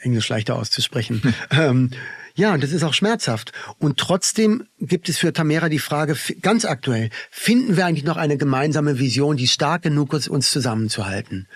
Englisch 0.00 0.30
leichter 0.30 0.56
auszusprechen. 0.56 1.34
ja, 2.36 2.54
und 2.54 2.62
das 2.62 2.72
ist 2.72 2.82
auch 2.84 2.94
schmerzhaft. 2.94 3.52
Und 3.78 3.98
trotzdem 3.98 4.66
gibt 4.78 5.08
es 5.08 5.18
für 5.18 5.32
Tamera 5.32 5.68
die 5.68 5.78
Frage, 5.78 6.16
ganz 6.42 6.64
aktuell, 6.64 7.10
finden 7.30 7.76
wir 7.76 7.86
eigentlich 7.86 8.04
noch 8.04 8.18
eine 8.18 8.36
gemeinsame 8.36 8.98
Vision, 8.98 9.36
die 9.36 9.48
stark 9.48 9.82
genug 9.82 10.12
ist, 10.12 10.28
uns 10.28 10.50
zusammenzuhalten? 10.50 11.48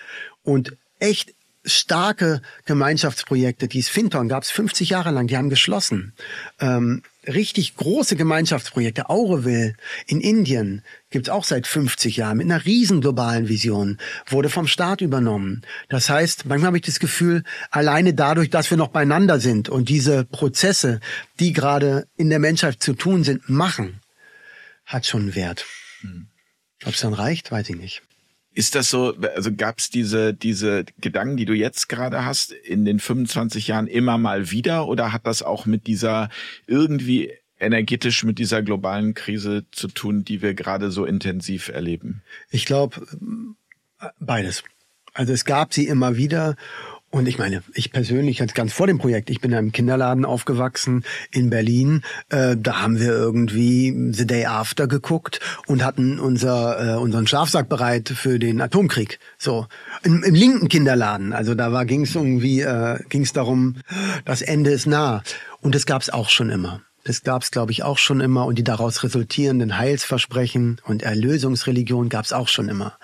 Und 0.43 0.75
echt 0.99 1.35
starke 1.63 2.41
Gemeinschaftsprojekte, 2.65 3.67
die 3.67 3.79
es 3.79 3.89
Finton 3.89 4.27
gab 4.27 4.43
es 4.43 4.49
50 4.49 4.89
Jahre 4.89 5.11
lang, 5.11 5.27
die 5.27 5.37
haben 5.37 5.51
geschlossen. 5.51 6.13
Ähm, 6.59 7.03
richtig 7.27 7.75
große 7.75 8.15
Gemeinschaftsprojekte, 8.15 9.09
Aureville 9.09 9.75
in 10.07 10.21
Indien 10.21 10.83
gibt's 11.09 11.29
auch 11.29 11.43
seit 11.43 11.67
50 11.67 12.17
Jahren 12.17 12.37
mit 12.37 12.45
einer 12.45 12.65
riesen 12.65 13.01
globalen 13.01 13.47
Vision, 13.47 13.97
wurde 14.27 14.49
vom 14.49 14.67
Staat 14.67 15.01
übernommen. 15.01 15.61
Das 15.89 16.09
heißt, 16.09 16.45
manchmal 16.45 16.67
habe 16.67 16.77
ich 16.77 16.85
das 16.85 16.99
Gefühl, 16.99 17.43
alleine 17.69 18.13
dadurch, 18.13 18.49
dass 18.49 18.69
wir 18.69 18.77
noch 18.77 18.89
beieinander 18.89 19.39
sind 19.39 19.69
und 19.69 19.89
diese 19.89 20.25
Prozesse, 20.25 20.99
die 21.39 21.53
gerade 21.53 22.07
in 22.15 22.29
der 22.29 22.39
Menschheit 22.39 22.81
zu 22.81 22.93
tun 22.93 23.23
sind, 23.23 23.49
machen, 23.49 23.99
hat 24.85 25.05
schon 25.05 25.21
einen 25.21 25.35
Wert. 25.35 25.65
Hm. 26.01 26.27
Ob 26.85 26.93
es 26.93 27.01
dann 27.01 27.13
reicht, 27.13 27.51
weiß 27.51 27.69
ich 27.69 27.75
nicht. 27.75 28.01
Ist 28.53 28.75
das 28.75 28.89
so, 28.89 29.15
also 29.35 29.53
gab 29.53 29.79
es 29.79 29.89
diese, 29.89 30.33
diese 30.33 30.83
Gedanken, 30.99 31.37
die 31.37 31.45
du 31.45 31.53
jetzt 31.53 31.87
gerade 31.87 32.25
hast, 32.25 32.51
in 32.51 32.83
den 32.83 32.99
25 32.99 33.67
Jahren 33.67 33.87
immer 33.87 34.17
mal 34.17 34.51
wieder 34.51 34.87
oder 34.87 35.13
hat 35.13 35.25
das 35.25 35.41
auch 35.41 35.65
mit 35.65 35.87
dieser 35.87 36.29
irgendwie 36.67 37.31
energetisch 37.59 38.23
mit 38.23 38.39
dieser 38.39 38.61
globalen 38.61 39.13
Krise 39.13 39.65
zu 39.71 39.87
tun, 39.87 40.25
die 40.25 40.41
wir 40.41 40.53
gerade 40.53 40.91
so 40.91 41.05
intensiv 41.05 41.69
erleben? 41.69 42.23
Ich 42.49 42.65
glaube, 42.65 43.05
beides. 44.19 44.63
Also 45.13 45.33
es 45.33 45.45
gab 45.45 45.73
sie 45.73 45.87
immer 45.87 46.17
wieder 46.17 46.55
und 47.11 47.27
ich 47.27 47.37
meine, 47.37 47.61
ich 47.73 47.91
persönlich, 47.91 48.39
jetzt 48.39 48.55
ganz 48.55 48.71
vor 48.71 48.87
dem 48.87 48.97
Projekt, 48.97 49.29
ich 49.29 49.41
bin 49.41 49.51
in 49.51 49.57
einem 49.57 49.71
Kinderladen 49.73 50.23
aufgewachsen 50.23 51.03
in 51.29 51.49
Berlin. 51.49 52.03
Äh, 52.29 52.55
da 52.57 52.81
haben 52.81 52.99
wir 53.01 53.09
irgendwie 53.09 53.93
The 54.13 54.25
Day 54.25 54.45
After 54.45 54.87
geguckt 54.87 55.41
und 55.67 55.83
hatten 55.83 56.19
unser, 56.19 56.95
äh, 56.95 56.97
unseren 56.97 57.27
Schlafsack 57.27 57.67
bereit 57.67 58.07
für 58.07 58.39
den 58.39 58.61
Atomkrieg. 58.61 59.19
So 59.37 59.67
im, 60.03 60.23
im 60.23 60.33
linken 60.33 60.69
Kinderladen. 60.69 61.33
Also 61.33 61.53
da 61.53 61.73
war 61.73 61.85
ging 61.85 62.03
es 62.03 62.15
irgendwie, 62.15 62.61
äh, 62.61 62.99
ging 63.09 63.23
es 63.23 63.33
darum, 63.33 63.75
das 64.23 64.41
Ende 64.41 64.71
ist 64.71 64.87
nah. 64.87 65.21
Und 65.59 65.75
das 65.75 65.85
gab 65.85 66.01
es 66.01 66.09
auch 66.09 66.29
schon 66.29 66.49
immer. 66.49 66.81
Das 67.03 67.23
gab 67.23 67.41
es, 67.41 67.51
glaube 67.51 67.73
ich, 67.73 67.83
auch 67.83 67.97
schon 67.97 68.21
immer. 68.21 68.45
Und 68.45 68.57
die 68.57 68.63
daraus 68.63 69.03
resultierenden 69.03 69.77
Heilsversprechen 69.77 70.79
und 70.85 71.03
Erlösungsreligion 71.03 72.07
gab 72.07 72.23
es 72.23 72.31
auch 72.31 72.47
schon 72.47 72.69
immer. 72.69 72.97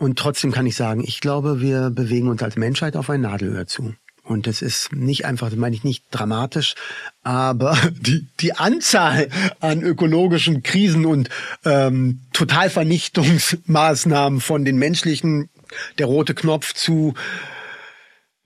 Und 0.00 0.18
trotzdem 0.18 0.50
kann 0.50 0.64
ich 0.64 0.76
sagen, 0.76 1.04
ich 1.04 1.20
glaube, 1.20 1.60
wir 1.60 1.90
bewegen 1.90 2.28
uns 2.28 2.42
als 2.42 2.56
Menschheit 2.56 2.96
auf 2.96 3.10
ein 3.10 3.20
Nadelöhr 3.20 3.66
zu. 3.66 3.92
Und 4.22 4.46
das 4.46 4.62
ist 4.62 4.94
nicht 4.94 5.26
einfach, 5.26 5.50
das 5.50 5.58
meine 5.58 5.76
ich 5.76 5.84
nicht 5.84 6.04
dramatisch, 6.10 6.74
aber 7.22 7.76
die, 7.92 8.26
die 8.40 8.54
Anzahl 8.54 9.28
an 9.60 9.82
ökologischen 9.82 10.62
Krisen 10.62 11.04
und 11.04 11.28
ähm, 11.66 12.22
Totalvernichtungsmaßnahmen 12.32 14.40
von 14.40 14.64
den 14.64 14.78
menschlichen, 14.78 15.50
der 15.98 16.06
rote 16.06 16.34
Knopf 16.34 16.72
zu 16.72 17.12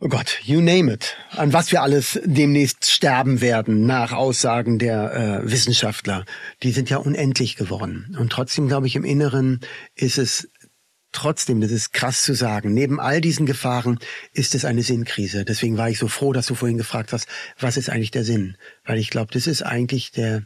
oh 0.04 0.08
Gott, 0.08 0.38
you 0.42 0.60
name 0.60 0.92
it, 0.92 1.16
an 1.30 1.54
was 1.54 1.72
wir 1.72 1.80
alles 1.80 2.20
demnächst 2.24 2.90
sterben 2.90 3.40
werden, 3.40 3.86
nach 3.86 4.12
Aussagen 4.12 4.78
der 4.78 5.42
äh, 5.44 5.50
Wissenschaftler, 5.50 6.26
die 6.62 6.72
sind 6.72 6.90
ja 6.90 6.98
unendlich 6.98 7.56
geworden. 7.56 8.14
Und 8.18 8.30
trotzdem, 8.30 8.68
glaube 8.68 8.86
ich, 8.86 8.96
im 8.96 9.04
Inneren 9.04 9.60
ist 9.94 10.18
es 10.18 10.50
trotzdem, 11.14 11.60
das 11.60 11.70
ist 11.70 11.92
krass 11.92 12.22
zu 12.22 12.34
sagen, 12.34 12.74
neben 12.74 13.00
all 13.00 13.20
diesen 13.20 13.46
Gefahren 13.46 13.98
ist 14.32 14.54
es 14.54 14.64
eine 14.64 14.82
Sinnkrise. 14.82 15.44
Deswegen 15.44 15.78
war 15.78 15.88
ich 15.88 15.98
so 15.98 16.08
froh, 16.08 16.32
dass 16.32 16.46
du 16.46 16.54
vorhin 16.54 16.78
gefragt 16.78 17.12
hast, 17.12 17.26
was 17.58 17.76
ist 17.76 17.88
eigentlich 17.88 18.10
der 18.10 18.24
Sinn? 18.24 18.56
Weil 18.84 18.98
ich 18.98 19.10
glaube, 19.10 19.32
das 19.32 19.46
ist 19.46 19.62
eigentlich 19.62 20.10
der 20.10 20.42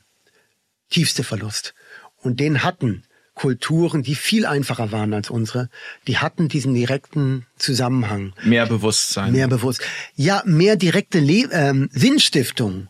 tiefste 0.91 1.25
Verlust. 1.25 1.75
Und 2.17 2.41
den 2.41 2.63
hatten 2.63 3.05
Kulturen, 3.35 4.03
die 4.03 4.17
viel 4.17 4.47
einfacher 4.47 4.91
waren 4.91 5.15
als 5.15 5.31
unsere, 5.31 5.71
die 6.07 6.19
hatten 6.19 6.49
diesen 6.49 6.75
direkten 6.75 7.47
Zusammenhang. 7.57 8.35
Mehr 8.43 8.67
Bewusstsein. 8.67 9.33
Mehr 9.33 9.47
bewusst. 9.47 9.81
Ja, 10.17 10.43
mehr 10.45 10.77
direkte 10.77 11.21
Le 11.21 11.49
ähm, 11.53 11.89
Sinnstiftung. 11.93 12.89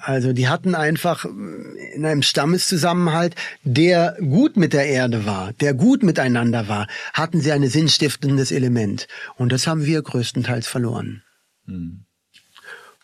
Also 0.00 0.32
die 0.32 0.48
hatten 0.48 0.74
einfach 0.74 1.24
äh, 1.24 1.28
in 1.94 2.04
einem 2.04 2.22
Stammeszusammenhalt, 2.22 3.34
der 3.62 4.16
gut 4.20 4.56
mit 4.56 4.72
der 4.72 4.86
Erde 4.86 5.26
war, 5.26 5.52
der 5.54 5.74
gut 5.74 6.02
miteinander 6.02 6.68
war, 6.68 6.86
hatten 7.12 7.40
sie 7.40 7.52
ein 7.52 7.66
sinnstiftendes 7.66 8.52
Element. 8.52 9.06
Und 9.36 9.52
das 9.52 9.66
haben 9.66 9.84
wir 9.84 10.02
größtenteils 10.02 10.66
verloren. 10.66 11.22
Hm. 11.66 12.04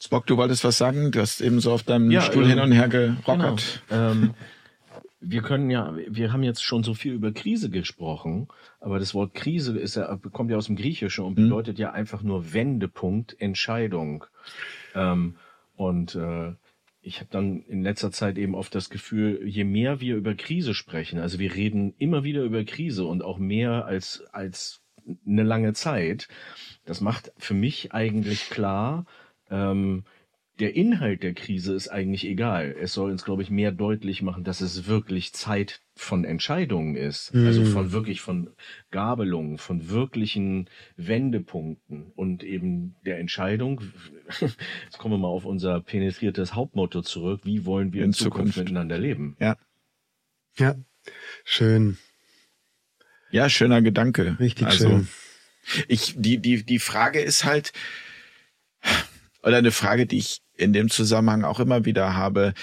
Spock, 0.01 0.27
du 0.27 0.37
wolltest 0.37 0.65
was 0.65 0.77
sagen? 0.77 1.11
Du 1.11 1.21
hast 1.21 1.41
eben 1.41 1.61
so 1.61 1.73
auf 1.73 1.83
deinem 1.83 2.11
Ja, 2.11 2.21
Stuhl 2.21 2.45
ähm, 2.45 2.51
hin 2.51 2.59
und 2.61 2.73
her 2.73 2.89
gerockert. 2.89 3.83
Genau. 3.89 4.11
Ähm, 4.11 4.35
wir 5.21 5.43
können 5.43 5.71
ja, 5.71 5.97
wir 6.09 6.33
haben 6.33 6.43
jetzt 6.43 6.63
schon 6.63 6.83
so 6.83 6.95
viel 6.95 7.13
über 7.13 7.33
Krise 7.33 7.71
gesprochen, 7.71 8.49
aber 8.81 8.99
das 8.99 9.15
Wort 9.15 9.35
Krise 9.35 9.79
ist 9.79 9.97
ja, 9.97 10.19
kommt 10.33 10.51
ja 10.51 10.57
aus 10.57 10.67
dem 10.67 10.77
Griechischen 10.77 11.25
und 11.25 11.35
bedeutet 11.37 11.79
ja 11.79 11.93
einfach 11.93 12.23
nur 12.23 12.53
Wendepunkt, 12.53 13.41
Entscheidung. 13.41 14.25
Ähm, 14.95 15.37
und 15.77 16.15
äh, 16.15 16.55
ich 17.01 17.21
habe 17.21 17.29
dann 17.31 17.63
in 17.63 17.83
letzter 17.83 18.11
Zeit 18.11 18.37
eben 18.37 18.55
oft 18.55 18.75
das 18.75 18.91
Gefühl, 18.91 19.47
je 19.47 19.65
mehr 19.65 20.01
wir 20.01 20.17
über 20.17 20.35
Krise 20.35 20.75
sprechen, 20.75 21.21
also 21.21 21.39
wir 21.39 21.55
reden 21.55 21.95
immer 21.99 22.25
wieder 22.25 22.43
über 22.43 22.65
Krise 22.65 23.05
und 23.05 23.23
auch 23.23 23.39
mehr 23.39 23.87
als 23.87 24.25
als 24.33 24.83
eine 25.25 25.45
lange 25.45 25.73
Zeit, 25.73 26.29
das 26.85 27.01
macht 27.01 27.33
für 27.39 27.55
mich 27.55 27.93
eigentlich 27.93 28.51
klar, 28.51 29.07
ähm, 29.51 30.05
der 30.59 30.75
Inhalt 30.75 31.23
der 31.23 31.35
Krise 31.35 31.75
ist 31.75 31.89
eigentlich 31.89 32.25
egal. 32.25 32.75
Es 32.81 32.95
soll 32.95 33.11
uns, 33.11 33.25
glaube 33.25 33.43
ich, 33.43 33.51
mehr 33.51 33.73
deutlich 33.73 34.23
machen, 34.23 34.43
dass 34.43 34.63
es 34.63 34.87
wirklich 34.87 35.35
Zeit 35.35 35.83
von 35.95 36.25
Entscheidungen 36.25 36.97
ist. 36.97 37.35
Also 37.35 37.65
von 37.65 37.93
wirklich 37.93 38.23
von 38.23 38.51
Gabelungen, 38.91 39.59
von 39.59 39.91
wirklichen 39.91 40.69
Wendepunkten 40.97 42.11
und 42.17 42.43
eben 42.43 42.97
der 43.05 43.19
Entscheidung. 43.19 43.83
Jetzt 44.41 44.99
kommen 44.99 45.15
wir 45.15 45.19
mal 45.19 45.29
auf 45.29 45.45
unser 45.45 45.81
penetriertes 45.81 46.55
Hauptmotto 46.55 47.03
zurück. 47.03 47.43
Wie 47.45 47.67
wollen 47.67 47.93
wir 47.93 48.01
in, 48.03 48.07
In 48.09 48.13
Zukunft, 48.15 48.55
Zukunft. 48.55 48.59
miteinander 48.59 48.99
leben? 48.99 49.37
Ja. 49.41 49.57
Ja, 50.59 50.75
schön, 51.45 51.99
Ja, 53.31 53.51
schöner 53.51 53.83
Gedanke. 53.83 54.39
richtig 54.41 54.67
also, 54.69 54.89
schön. 54.89 55.09
Ich, 55.89 56.15
die, 56.17 56.39
die, 56.39 56.65
die 56.65 56.79
Frage 56.79 57.21
ist 57.21 57.45
halt, 57.45 57.75
oder 59.43 59.59
eine 59.59 59.71
Frage, 59.71 60.07
die 60.07 60.19
ich 60.19 60.41
in 60.57 60.73
dem 60.73 60.91
Zusammenhang 60.91 61.45
auch 61.45 61.61
immer 61.61 61.85
wieder 61.85 62.15
habe, 62.15 62.55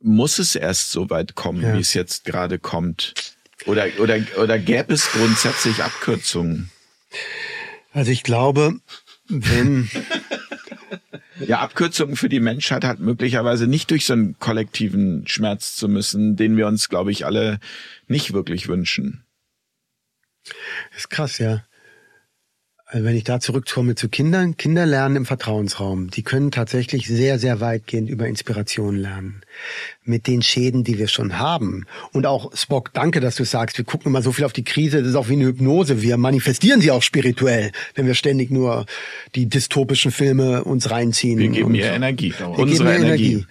muss 0.00 0.38
es 0.38 0.54
erst 0.54 0.90
so 0.92 1.10
weit 1.10 1.34
kommen, 1.34 1.62
Ja. 1.62 1.74
wie 1.74 1.80
es 1.80 1.94
jetzt 1.94 2.24
gerade 2.24 2.58
kommt? 2.58 3.14
Oder, 3.64 3.86
oder, 3.98 4.18
oder 4.40 4.58
gäbe 4.58 4.92
es 4.94 5.10
grundsätzlich 5.10 5.82
Abkürzungen? 5.82 6.70
Also 7.92 8.10
ich 8.10 8.22
glaube, 8.22 8.78
wenn 9.28 9.88
Ja, 11.46 11.60
Abkürzungen 11.60 12.16
für 12.16 12.30
die 12.30 12.40
Menschheit 12.40 12.82
hat 12.84 12.98
möglicherweise 12.98 13.66
nicht 13.66 13.90
durch 13.90 14.06
so 14.06 14.14
einen 14.14 14.38
kollektiven 14.38 15.26
Schmerz 15.28 15.74
zu 15.76 15.86
müssen, 15.86 16.34
den 16.36 16.56
wir 16.56 16.66
uns, 16.66 16.88
glaube 16.88 17.12
ich, 17.12 17.26
alle 17.26 17.60
nicht 18.08 18.32
wirklich 18.32 18.68
wünschen. 18.68 19.22
ist 20.96 21.10
krass, 21.10 21.38
ja. 21.38 21.62
Also 22.88 23.04
wenn 23.04 23.16
ich 23.16 23.24
da 23.24 23.40
zurückkomme 23.40 23.96
zu 23.96 24.08
Kindern, 24.08 24.56
Kinder 24.56 24.86
lernen 24.86 25.16
im 25.16 25.26
Vertrauensraum. 25.26 26.08
Die 26.08 26.22
können 26.22 26.52
tatsächlich 26.52 27.08
sehr, 27.08 27.40
sehr 27.40 27.60
weitgehend 27.60 28.08
über 28.08 28.28
Inspiration 28.28 28.94
lernen. 28.94 29.40
Mit 30.04 30.28
den 30.28 30.40
Schäden, 30.40 30.84
die 30.84 30.96
wir 30.96 31.08
schon 31.08 31.40
haben. 31.40 31.86
Und 32.12 32.26
auch 32.26 32.54
Spock, 32.54 32.92
danke, 32.92 33.18
dass 33.18 33.34
du 33.34 33.44
sagst, 33.44 33.76
wir 33.76 33.84
gucken 33.84 34.10
immer 34.10 34.22
so 34.22 34.30
viel 34.30 34.44
auf 34.44 34.52
die 34.52 34.62
Krise, 34.62 35.00
das 35.00 35.08
ist 35.08 35.14
auch 35.16 35.28
wie 35.28 35.32
eine 35.32 35.46
Hypnose. 35.46 36.00
Wir 36.00 36.16
manifestieren 36.16 36.80
sie 36.80 36.92
auch 36.92 37.02
spirituell, 37.02 37.72
wenn 37.96 38.06
wir 38.06 38.14
ständig 38.14 38.52
nur 38.52 38.86
die 39.34 39.48
dystopischen 39.48 40.12
Filme 40.12 40.62
uns 40.62 40.88
reinziehen. 40.88 41.40
Wir 41.40 41.48
geben 41.48 41.74
ihr 41.74 41.90
Energie. 41.90 42.34
wir 42.38 42.50
Unsere 42.50 42.92
geben 42.92 43.02
ihr 43.02 43.08
Energie. 43.08 43.46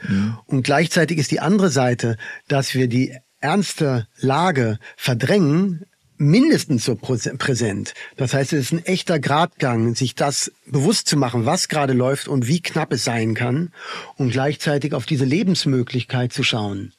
Und 0.46 0.64
gleichzeitig 0.64 1.18
ist 1.18 1.32
die 1.32 1.42
andere 1.42 1.70
Seite, 1.70 2.16
dass 2.48 2.74
wir 2.74 2.88
die 2.88 3.14
ernste 3.42 4.08
Lage 4.18 4.80
verdrängen, 4.96 5.86
mindestens 6.18 6.86
so 6.86 6.94
präse- 6.94 7.38
präsent. 7.38 7.94
Das 8.18 8.34
heißt, 8.34 8.54
es 8.54 8.66
ist 8.66 8.72
ein 8.74 8.86
echter 8.86 9.20
Gradgang, 9.20 9.96
sich 9.96 10.16
das 10.16 10.52
bewusst 10.66 11.08
zu 11.08 11.18
machen, 11.18 11.46
was 11.46 11.68
gerade 11.68 11.94
läuft 11.94 12.28
und 12.28 12.48
wie 12.48 12.62
knapp 12.62 12.92
es 12.94 13.04
sein 13.04 13.34
kann 13.34 13.72
und 14.16 14.32
gleichzeitig 14.32 14.94
auf 14.94 15.06
diese 15.06 15.26
Lebensmöglichkeit 15.26 16.32
zu 16.34 16.44
schauen. 16.44 16.94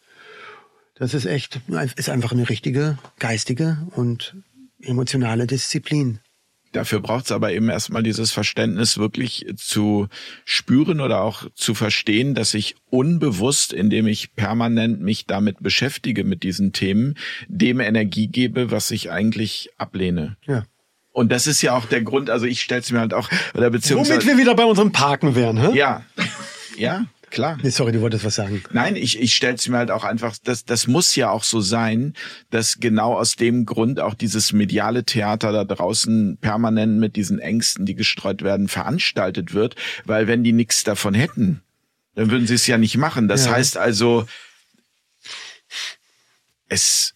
Das 0.99 1.13
ist 1.13 1.27
echt, 1.27 1.61
ist 1.97 2.09
einfach 2.09 2.33
eine 2.33 2.49
richtige 2.49 2.99
geistige 3.19 3.79
und 3.93 4.37
emotionale 4.81 5.47
Disziplin. 5.47 6.21
Dafür 6.77 7.01
braucht 7.01 7.25
es 7.25 7.33
aber 7.33 7.55
eben 7.55 7.71
erstmal 7.71 8.03
dieses 8.03 8.33
Verständnis 8.33 8.99
wirklich 8.99 9.47
zu 9.57 10.09
spüren 10.45 11.01
oder 11.01 11.23
auch 11.23 11.45
zu 11.55 11.75
verstehen, 11.75 12.35
dass 12.35 12.53
ich 12.53 12.77
unbewusst, 12.91 13.73
indem 13.73 14.07
ich 14.07 14.35
permanent 14.35 15.01
mich 15.01 15.25
damit 15.25 15.63
beschäftige 15.63 16.23
mit 16.23 16.43
diesen 16.43 16.75
Themen, 16.75 17.15
dem 17.49 17.81
Energie 17.81 18.27
gebe, 18.27 18.71
was 18.71 18.91
ich 18.91 19.11
eigentlich 19.11 19.71
ablehne. 19.79 20.37
Ja. 20.47 20.65
Und 21.13 21.33
das 21.33 21.47
ist 21.47 21.63
ja 21.63 21.75
auch 21.75 21.87
der 21.87 22.03
Grund, 22.03 22.29
also 22.29 22.45
ich 22.45 22.61
stelle 22.61 22.83
es 22.83 22.93
mir 22.93 23.01
halt 23.01 23.15
auch, 23.15 23.31
oder 23.55 23.71
beziehungsweise. 23.71 24.21
Womit 24.21 24.27
wir 24.27 24.37
wieder 24.37 24.55
bei 24.55 24.67
unserem 24.67 24.93
Parken 24.93 25.35
wären, 25.35 25.59
hä? 25.59 25.75
ja, 25.75 26.05
ja, 26.77 27.07
klar. 27.31 27.59
Nee, 27.63 27.71
sorry, 27.71 27.93
du 27.93 28.01
wolltest 28.01 28.25
was 28.25 28.35
sagen. 28.37 28.63
Nein, 28.73 28.97
ich, 28.97 29.21
ich 29.21 29.35
stelle 29.35 29.55
es 29.55 29.69
mir 29.69 29.79
halt 29.79 29.91
auch 29.91 30.05
einfach, 30.05 30.37
das, 30.43 30.65
das 30.65 30.87
muss 30.87 31.15
ja 31.17 31.31
auch 31.31 31.45
so 31.45 31.61
sein, 31.61 32.15
dass 32.51 32.79
genau 32.79 33.15
aus 33.15 33.37
dem 33.37 33.67
Grund 33.67 34.01
auch 34.01 34.15
dieses 34.15 34.53
mediale 34.53 35.05
Theater 35.05 35.53
da 35.53 35.65
draußen 35.65 36.39
permanent 36.41 36.99
mit 36.99 37.17
diesen 37.17 37.39
Ängsten, 37.39 37.87
die 37.87 37.95
gestreut 37.95 38.43
werden, 38.43 38.69
veranstaltet 38.69 39.55
wird, 39.55 39.77
weil 40.05 40.27
wenn 40.27 40.45
die 40.45 40.53
nichts 40.53 40.85
davon 40.85 41.15
hätten, 41.15 41.63
dann 42.15 42.31
würden 42.31 42.47
sie 42.47 42.55
es 42.55 42.67
ja 42.67 42.79
nicht 42.79 42.97
machen. 42.97 43.29
Das 43.29 43.47
Ja. 43.47 43.53
heißt 43.53 43.77
also, 43.77 44.27
es, 46.69 47.15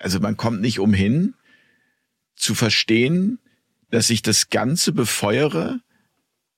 also 0.00 0.20
man 0.20 0.36
kommt 0.36 0.60
nicht 0.60 0.78
umhin 0.80 1.34
zu 2.36 2.54
verstehen, 2.54 3.38
dass 3.90 4.10
ich 4.10 4.22
das 4.22 4.50
Ganze 4.50 4.92
befeuere, 4.92 5.80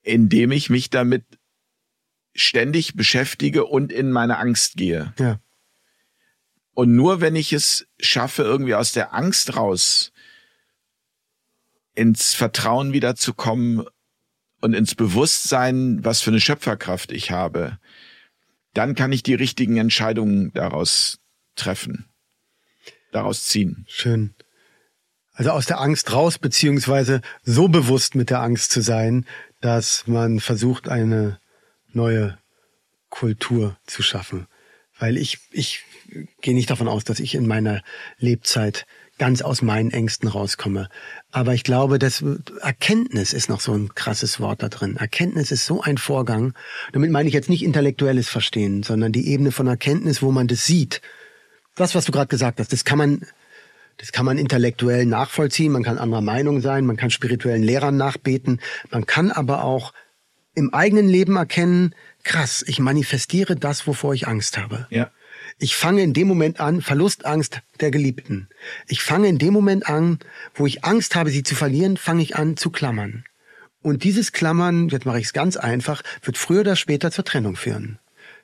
indem 0.03 0.53
ich 0.53 0.71
mich 0.71 0.89
damit 0.91 1.25
ständig 2.37 2.95
beschäftige 2.95 3.65
und 3.65 3.93
in 3.93 4.11
meine 4.11 4.39
Angst 4.39 4.77
gehe. 4.77 5.13
Ja. 5.19 5.41
Und 6.75 6.95
nur 6.95 7.21
wenn 7.21 7.37
ich 7.37 7.53
es 7.53 7.87
schaffe, 7.99 8.43
irgendwie 8.43 8.75
aus 8.75 8.93
der 8.93 9.15
Angst 9.15 9.57
raus 9.57 10.13
ins 11.95 12.35
Vertrauen 12.35 12.93
wiederzukommen 12.93 13.87
und 14.61 14.75
ins 14.75 14.95
Bewusstsein, 14.95 16.05
was 16.05 16.21
für 16.21 16.31
eine 16.31 16.41
Schöpferkraft 16.41 17.13
ich 17.13 17.31
habe, 17.31 17.79
dann 18.75 18.95
kann 18.95 19.13
ich 19.13 19.23
die 19.23 19.35
richtigen 19.35 19.79
Entscheidungen 19.79 20.53
daraus 20.53 21.19
treffen, 21.55 22.05
daraus 23.11 23.45
ziehen. 23.45 23.87
Schön. 23.89 24.35
Also 25.33 25.51
aus 25.51 25.67
der 25.67 25.81
Angst 25.81 26.13
raus, 26.13 26.39
beziehungsweise 26.39 27.23
so 27.43 27.69
bewusst 27.69 28.15
mit 28.15 28.29
der 28.29 28.43
Angst 28.43 28.71
zu 28.71 28.83
sein, 28.83 29.25
dass 29.61 30.07
man 30.07 30.41
versucht, 30.41 30.89
eine 30.89 31.41
neue 31.97 32.39
Kultur 33.11 33.77
zu 33.87 34.03
schaffen. 34.03 34.47
Weil 34.99 35.17
ich, 35.17 35.39
ich 35.51 35.85
gehe 36.41 36.55
nicht 36.55 36.71
davon 36.71 36.89
aus, 36.89 37.05
dass 37.05 37.21
ich 37.21 37.35
in 37.35 37.47
meiner 37.47 37.83
Lebzeit 38.19 38.87
ganz 39.19 39.43
aus 39.43 39.63
meinen 39.63 39.91
Ängsten 39.91 40.29
rauskomme. 40.29 40.89
Aber 41.31 41.55
ich 41.55 41.65
glaube, 41.65 41.99
dass 41.99 42.23
Erkenntnis 42.61 43.33
ist 43.33 43.49
noch 43.49 43.61
so 43.61 43.73
ein 43.73 43.95
krasses 43.95 44.41
Wort 44.41 44.63
da 44.63 44.69
drin. 44.69 44.97
Erkenntnis 44.97 45.51
ist 45.51 45.67
so 45.67 45.83
ein 45.83 45.99
Vorgang. 45.99 46.55
Damit 46.93 47.11
meine 47.11 47.29
ich 47.29 47.35
jetzt 47.35 47.49
nicht 47.49 47.65
intellektuelles 47.65 48.29
Verstehen, 48.29 48.83
sondern 48.83 49.13
die 49.13 49.29
Ebene 49.29 49.53
von 49.53 49.67
Erkenntnis, 49.67 50.23
wo 50.23 50.33
man 50.33 50.49
das 50.49 50.67
sieht. 50.67 51.01
Das, 51.75 51.95
was 51.95 52.05
du 52.05 52.13
gerade 52.13 52.29
gesagt 52.29 52.61
hast, 52.61 52.73
das 52.73 52.85
kann 52.85 52.99
man 52.99 53.27
Das 53.99 54.13
kann 54.13 54.27
man 54.27 54.37
intellektuell 54.37 55.07
nachvollziehen, 55.07 55.73
man 55.73 55.83
kann 55.83 55.97
anderer 55.99 56.21
Meinung 56.21 56.61
sein, 56.61 56.85
man 56.85 56.99
kann 56.99 57.11
spirituellen 57.11 57.63
Lehrern 57.63 57.97
nachbeten, 57.97 58.61
man 58.91 59.07
kann 59.07 59.31
aber 59.33 59.65
auch 59.65 59.95
im 60.57 60.75
eigenen 60.75 61.07
Leben 61.07 61.37
erkennen, 61.37 61.95
krass, 62.25 62.65
ich 62.67 62.81
manifestiere 62.81 63.55
das, 63.55 63.87
wovor 63.87 64.15
ich 64.15 64.27
Angst 64.27 64.59
habe. 64.59 64.89
Ja. 64.91 65.13
Ich 65.59 65.77
fange 65.77 66.03
in 66.03 66.13
dem 66.13 66.27
Moment 66.27 66.59
an, 66.61 66.83
Verlustangst 66.83 67.61
der 67.81 67.91
Geliebten. 67.91 68.49
Ich 68.89 69.03
fange 69.03 69.29
in 69.29 69.39
dem 69.39 69.53
Moment 69.53 69.89
an, 69.89 70.19
wo 70.55 70.67
ich 70.67 70.85
Angst 70.85 71.15
habe, 71.15 71.31
sie 71.31 71.43
zu 71.43 71.55
verlieren, 71.55 71.97
fange 71.97 72.23
ich 72.23 72.37
an 72.37 72.57
zu 72.57 72.71
klammern. 72.71 73.25
Und 73.83 74.03
dieses 74.03 74.33
Klammern, 74.33 74.89
jetzt 74.89 75.07
mache 75.07 75.21
ich 75.21 75.27
es 75.27 75.33
ganz 75.33 75.57
einfach, 75.57 76.03
wird 76.23 76.39
früher 76.39 76.63
oder 76.63 76.75
später 76.75 77.11
zur 77.11 77.25
Trennung 77.25 77.55
führen. 77.55 77.99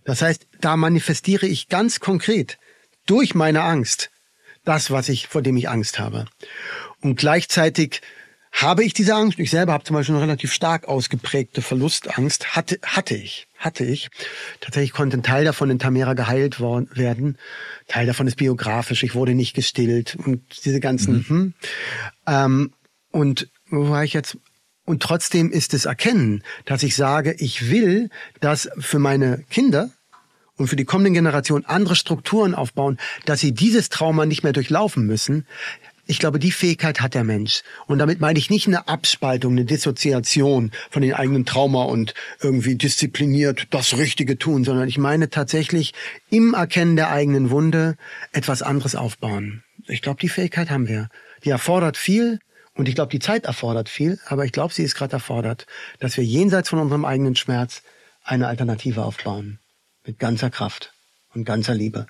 Das 0.04 0.22
heißt, 0.22 0.46
da 0.60 0.76
manifestiere 0.76 1.46
ich 1.46 1.68
ganz 1.68 1.98
konkret 1.98 2.58
durch 3.06 3.34
meine 3.34 3.62
Angst 3.62 4.10
das, 4.64 4.90
was 4.90 5.08
ich, 5.08 5.28
vor 5.28 5.42
dem 5.42 5.56
ich 5.56 5.68
Angst 5.68 5.98
habe. 5.98 6.26
Und 7.00 7.16
gleichzeitig 7.16 8.02
habe 8.52 8.84
ich 8.84 8.92
diese 8.92 9.14
Angst. 9.14 9.38
Ich 9.38 9.50
selber 9.50 9.72
habe 9.72 9.84
zum 9.84 9.94
Beispiel 9.94 10.14
eine 10.14 10.24
relativ 10.24 10.52
stark 10.52 10.86
ausgeprägte 10.86 11.62
Verlustangst. 11.62 12.54
Hatte, 12.54 12.78
hatte 12.84 13.14
ich, 13.14 13.48
hatte 13.56 13.84
ich. 13.84 14.10
Tatsächlich 14.60 14.92
konnte 14.92 15.16
ein 15.16 15.22
Teil 15.22 15.44
davon 15.44 15.70
in 15.70 15.78
Tamera 15.78 16.14
geheilt 16.14 16.60
worden, 16.60 16.88
werden. 16.94 17.38
Teil 17.88 18.06
davon 18.06 18.26
ist 18.26 18.36
biografisch. 18.36 19.02
Ich 19.02 19.14
wurde 19.14 19.34
nicht 19.34 19.54
gestillt 19.54 20.16
und 20.16 20.64
diese 20.64 20.80
ganzen. 20.80 21.14
Mhm. 21.14 21.28
Hm. 21.28 21.54
Ähm, 22.26 22.72
und 23.10 23.48
wo 23.70 23.88
war 23.88 24.04
ich 24.04 24.12
jetzt? 24.12 24.36
Und 24.84 25.02
trotzdem 25.02 25.50
ist 25.50 25.74
es 25.74 25.84
erkennen, 25.84 26.42
dass 26.64 26.82
ich 26.82 26.94
sage, 26.94 27.34
ich 27.38 27.70
will, 27.70 28.10
dass 28.40 28.68
für 28.78 28.98
meine 28.98 29.44
Kinder 29.48 29.90
und 30.56 30.68
für 30.68 30.76
die 30.76 30.84
kommenden 30.84 31.14
Generationen 31.14 31.64
andere 31.64 31.96
Strukturen 31.96 32.54
aufbauen, 32.54 32.98
dass 33.24 33.40
sie 33.40 33.52
dieses 33.52 33.88
Trauma 33.88 34.26
nicht 34.26 34.42
mehr 34.42 34.52
durchlaufen 34.52 35.06
müssen. 35.06 35.46
Ich 36.06 36.18
glaube, 36.18 36.40
die 36.40 36.50
Fähigkeit 36.50 37.00
hat 37.00 37.14
der 37.14 37.22
Mensch. 37.22 37.62
Und 37.86 37.98
damit 37.98 38.20
meine 38.20 38.38
ich 38.38 38.50
nicht 38.50 38.66
eine 38.66 38.88
Abspaltung, 38.88 39.52
eine 39.52 39.64
Dissoziation 39.64 40.72
von 40.90 41.02
den 41.02 41.14
eigenen 41.14 41.46
Trauma 41.46 41.84
und 41.84 42.14
irgendwie 42.40 42.74
diszipliniert 42.74 43.68
das 43.70 43.96
Richtige 43.96 44.36
tun, 44.36 44.64
sondern 44.64 44.88
ich 44.88 44.98
meine 44.98 45.30
tatsächlich 45.30 45.94
im 46.28 46.54
Erkennen 46.54 46.96
der 46.96 47.10
eigenen 47.10 47.50
Wunde 47.50 47.96
etwas 48.32 48.62
anderes 48.62 48.96
aufbauen. 48.96 49.62
Ich 49.86 50.02
glaube, 50.02 50.20
die 50.20 50.28
Fähigkeit 50.28 50.70
haben 50.70 50.88
wir. 50.88 51.08
Die 51.44 51.50
erfordert 51.50 51.96
viel 51.96 52.40
und 52.74 52.88
ich 52.88 52.94
glaube, 52.96 53.10
die 53.10 53.20
Zeit 53.20 53.44
erfordert 53.44 53.88
viel, 53.88 54.18
aber 54.26 54.44
ich 54.44 54.52
glaube, 54.52 54.74
sie 54.74 54.82
ist 54.82 54.94
gerade 54.94 55.12
erfordert, 55.12 55.66
dass 56.00 56.16
wir 56.16 56.24
jenseits 56.24 56.68
von 56.68 56.80
unserem 56.80 57.04
eigenen 57.04 57.36
Schmerz 57.36 57.82
eine 58.24 58.48
Alternative 58.48 59.04
aufbauen. 59.04 59.60
Mit 60.04 60.18
ganzer 60.18 60.50
Kraft 60.50 60.92
und 61.32 61.44
ganzer 61.44 61.74
Liebe. 61.74 62.06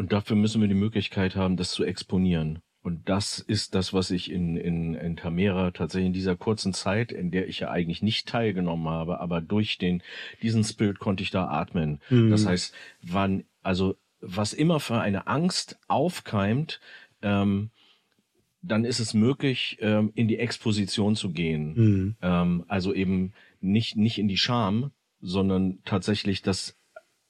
Und 0.00 0.12
dafür 0.12 0.34
müssen 0.34 0.62
wir 0.62 0.68
die 0.68 0.72
Möglichkeit 0.72 1.36
haben, 1.36 1.58
das 1.58 1.72
zu 1.72 1.84
exponieren. 1.84 2.60
Und 2.82 3.06
das 3.10 3.38
ist 3.38 3.74
das, 3.74 3.92
was 3.92 4.10
ich 4.10 4.30
in, 4.30 4.56
in, 4.56 4.94
in 4.94 5.18
Tamera 5.18 5.72
tatsächlich 5.72 6.06
in 6.06 6.14
dieser 6.14 6.36
kurzen 6.36 6.72
Zeit, 6.72 7.12
in 7.12 7.30
der 7.30 7.48
ich 7.48 7.60
ja 7.60 7.70
eigentlich 7.70 8.00
nicht 8.00 8.26
teilgenommen 8.26 8.88
habe, 8.88 9.20
aber 9.20 9.42
durch 9.42 9.76
den, 9.76 10.02
diesen 10.40 10.64
Spirit 10.64 11.00
konnte 11.00 11.22
ich 11.22 11.30
da 11.30 11.48
atmen. 11.48 12.00
Mhm. 12.08 12.30
Das 12.30 12.46
heißt, 12.46 12.74
wann, 13.02 13.44
also, 13.62 13.94
was 14.22 14.54
immer 14.54 14.80
für 14.80 14.98
eine 15.02 15.26
Angst 15.26 15.78
aufkeimt, 15.86 16.80
ähm, 17.20 17.68
dann 18.62 18.86
ist 18.86 19.00
es 19.00 19.12
möglich, 19.12 19.76
ähm, 19.82 20.12
in 20.14 20.28
die 20.28 20.38
Exposition 20.38 21.14
zu 21.14 21.30
gehen. 21.30 21.74
Mhm. 21.74 22.16
Ähm, 22.22 22.64
also 22.68 22.94
eben 22.94 23.34
nicht, 23.60 23.98
nicht 23.98 24.16
in 24.16 24.28
die 24.28 24.38
Scham, 24.38 24.92
sondern 25.20 25.80
tatsächlich 25.84 26.40
das 26.40 26.79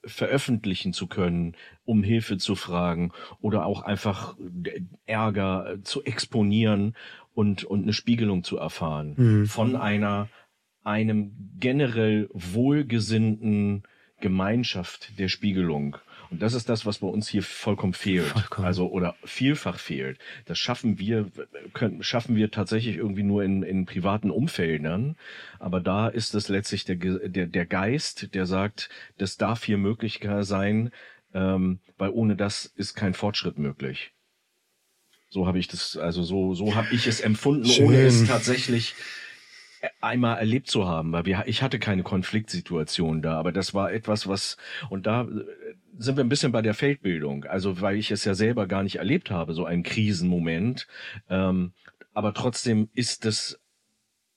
veröffentlichen 0.04 0.92
zu 0.92 1.06
können, 1.06 1.56
um 1.84 2.02
Hilfe 2.02 2.38
zu 2.38 2.54
fragen 2.54 3.12
oder 3.40 3.66
auch 3.66 3.82
einfach 3.82 4.36
Ärger 5.06 5.76
zu 5.82 6.04
exponieren 6.04 6.96
und, 7.34 7.64
und 7.64 7.82
eine 7.82 7.92
Spiegelung 7.92 8.42
zu 8.44 8.58
erfahren 8.58 9.14
mhm. 9.16 9.46
von 9.46 9.76
einer, 9.76 10.28
einem 10.82 11.32
generell 11.58 12.28
wohlgesinnten 12.32 13.82
Gemeinschaft 14.20 15.18
der 15.18 15.28
Spiegelung. 15.28 15.96
Und 16.30 16.40
das 16.40 16.54
ist 16.54 16.68
das, 16.68 16.86
was 16.86 16.98
bei 16.98 17.08
uns 17.08 17.28
hier 17.28 17.42
vollkommen 17.42 17.92
fehlt. 17.92 18.26
Vollkommen. 18.26 18.66
Also, 18.66 18.88
oder 18.88 19.16
vielfach 19.24 19.78
fehlt. 19.78 20.18
Das 20.44 20.58
schaffen 20.58 20.98
wir, 20.98 21.30
können, 21.72 22.02
schaffen 22.04 22.36
wir 22.36 22.52
tatsächlich 22.52 22.96
irgendwie 22.96 23.24
nur 23.24 23.42
in, 23.42 23.64
in 23.64 23.84
privaten 23.84 24.30
Umfeldern. 24.30 25.16
Aber 25.58 25.80
da 25.80 26.08
ist 26.08 26.34
es 26.34 26.48
letztlich 26.48 26.84
der, 26.84 26.96
der, 26.96 27.46
der 27.46 27.66
Geist, 27.66 28.32
der 28.34 28.46
sagt, 28.46 28.90
das 29.18 29.38
darf 29.38 29.64
hier 29.64 29.78
möglich 29.78 30.20
sein, 30.42 30.92
ähm, 31.34 31.80
weil 31.98 32.10
ohne 32.10 32.36
das 32.36 32.64
ist 32.64 32.94
kein 32.94 33.14
Fortschritt 33.14 33.58
möglich. 33.58 34.12
So 35.30 35.46
habe 35.46 35.58
ich 35.58 35.68
das, 35.68 35.96
also 35.96 36.22
so, 36.22 36.54
so 36.54 36.74
habe 36.74 36.88
ich 36.92 37.06
es 37.06 37.20
empfunden, 37.20 37.66
Schön. 37.66 37.86
ohne 37.86 38.02
es 38.02 38.26
tatsächlich 38.26 38.94
einmal 40.00 40.38
erlebt 40.38 40.68
zu 40.68 40.86
haben, 40.86 41.12
weil 41.12 41.24
wir, 41.24 41.44
ich 41.46 41.62
hatte 41.62 41.78
keine 41.78 42.02
Konfliktsituation 42.02 43.22
da, 43.22 43.38
aber 43.38 43.52
das 43.52 43.74
war 43.74 43.92
etwas, 43.92 44.28
was, 44.28 44.56
und 44.88 45.06
da 45.06 45.26
sind 45.98 46.16
wir 46.16 46.24
ein 46.24 46.28
bisschen 46.28 46.52
bei 46.52 46.62
der 46.62 46.74
Feldbildung, 46.74 47.44
also 47.44 47.80
weil 47.80 47.96
ich 47.96 48.10
es 48.10 48.24
ja 48.24 48.34
selber 48.34 48.66
gar 48.66 48.82
nicht 48.82 48.96
erlebt 48.96 49.30
habe, 49.30 49.54
so 49.54 49.64
einen 49.64 49.82
Krisenmoment, 49.82 50.86
ähm, 51.28 51.72
aber 52.12 52.34
trotzdem 52.34 52.88
ist 52.94 53.24
es 53.24 53.58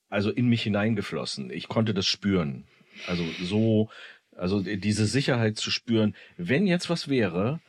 also 0.10 0.30
in 0.30 0.48
mich 0.48 0.62
hineingeflossen. 0.62 1.50
Ich 1.50 1.68
konnte 1.68 1.94
das 1.94 2.06
spüren. 2.06 2.66
Also 3.08 3.24
so, 3.42 3.90
also 4.36 4.62
diese 4.62 5.08
Sicherheit 5.08 5.58
zu 5.58 5.72
spüren, 5.72 6.16
wenn 6.38 6.68
jetzt 6.68 6.90
was 6.90 7.08
wäre, 7.08 7.60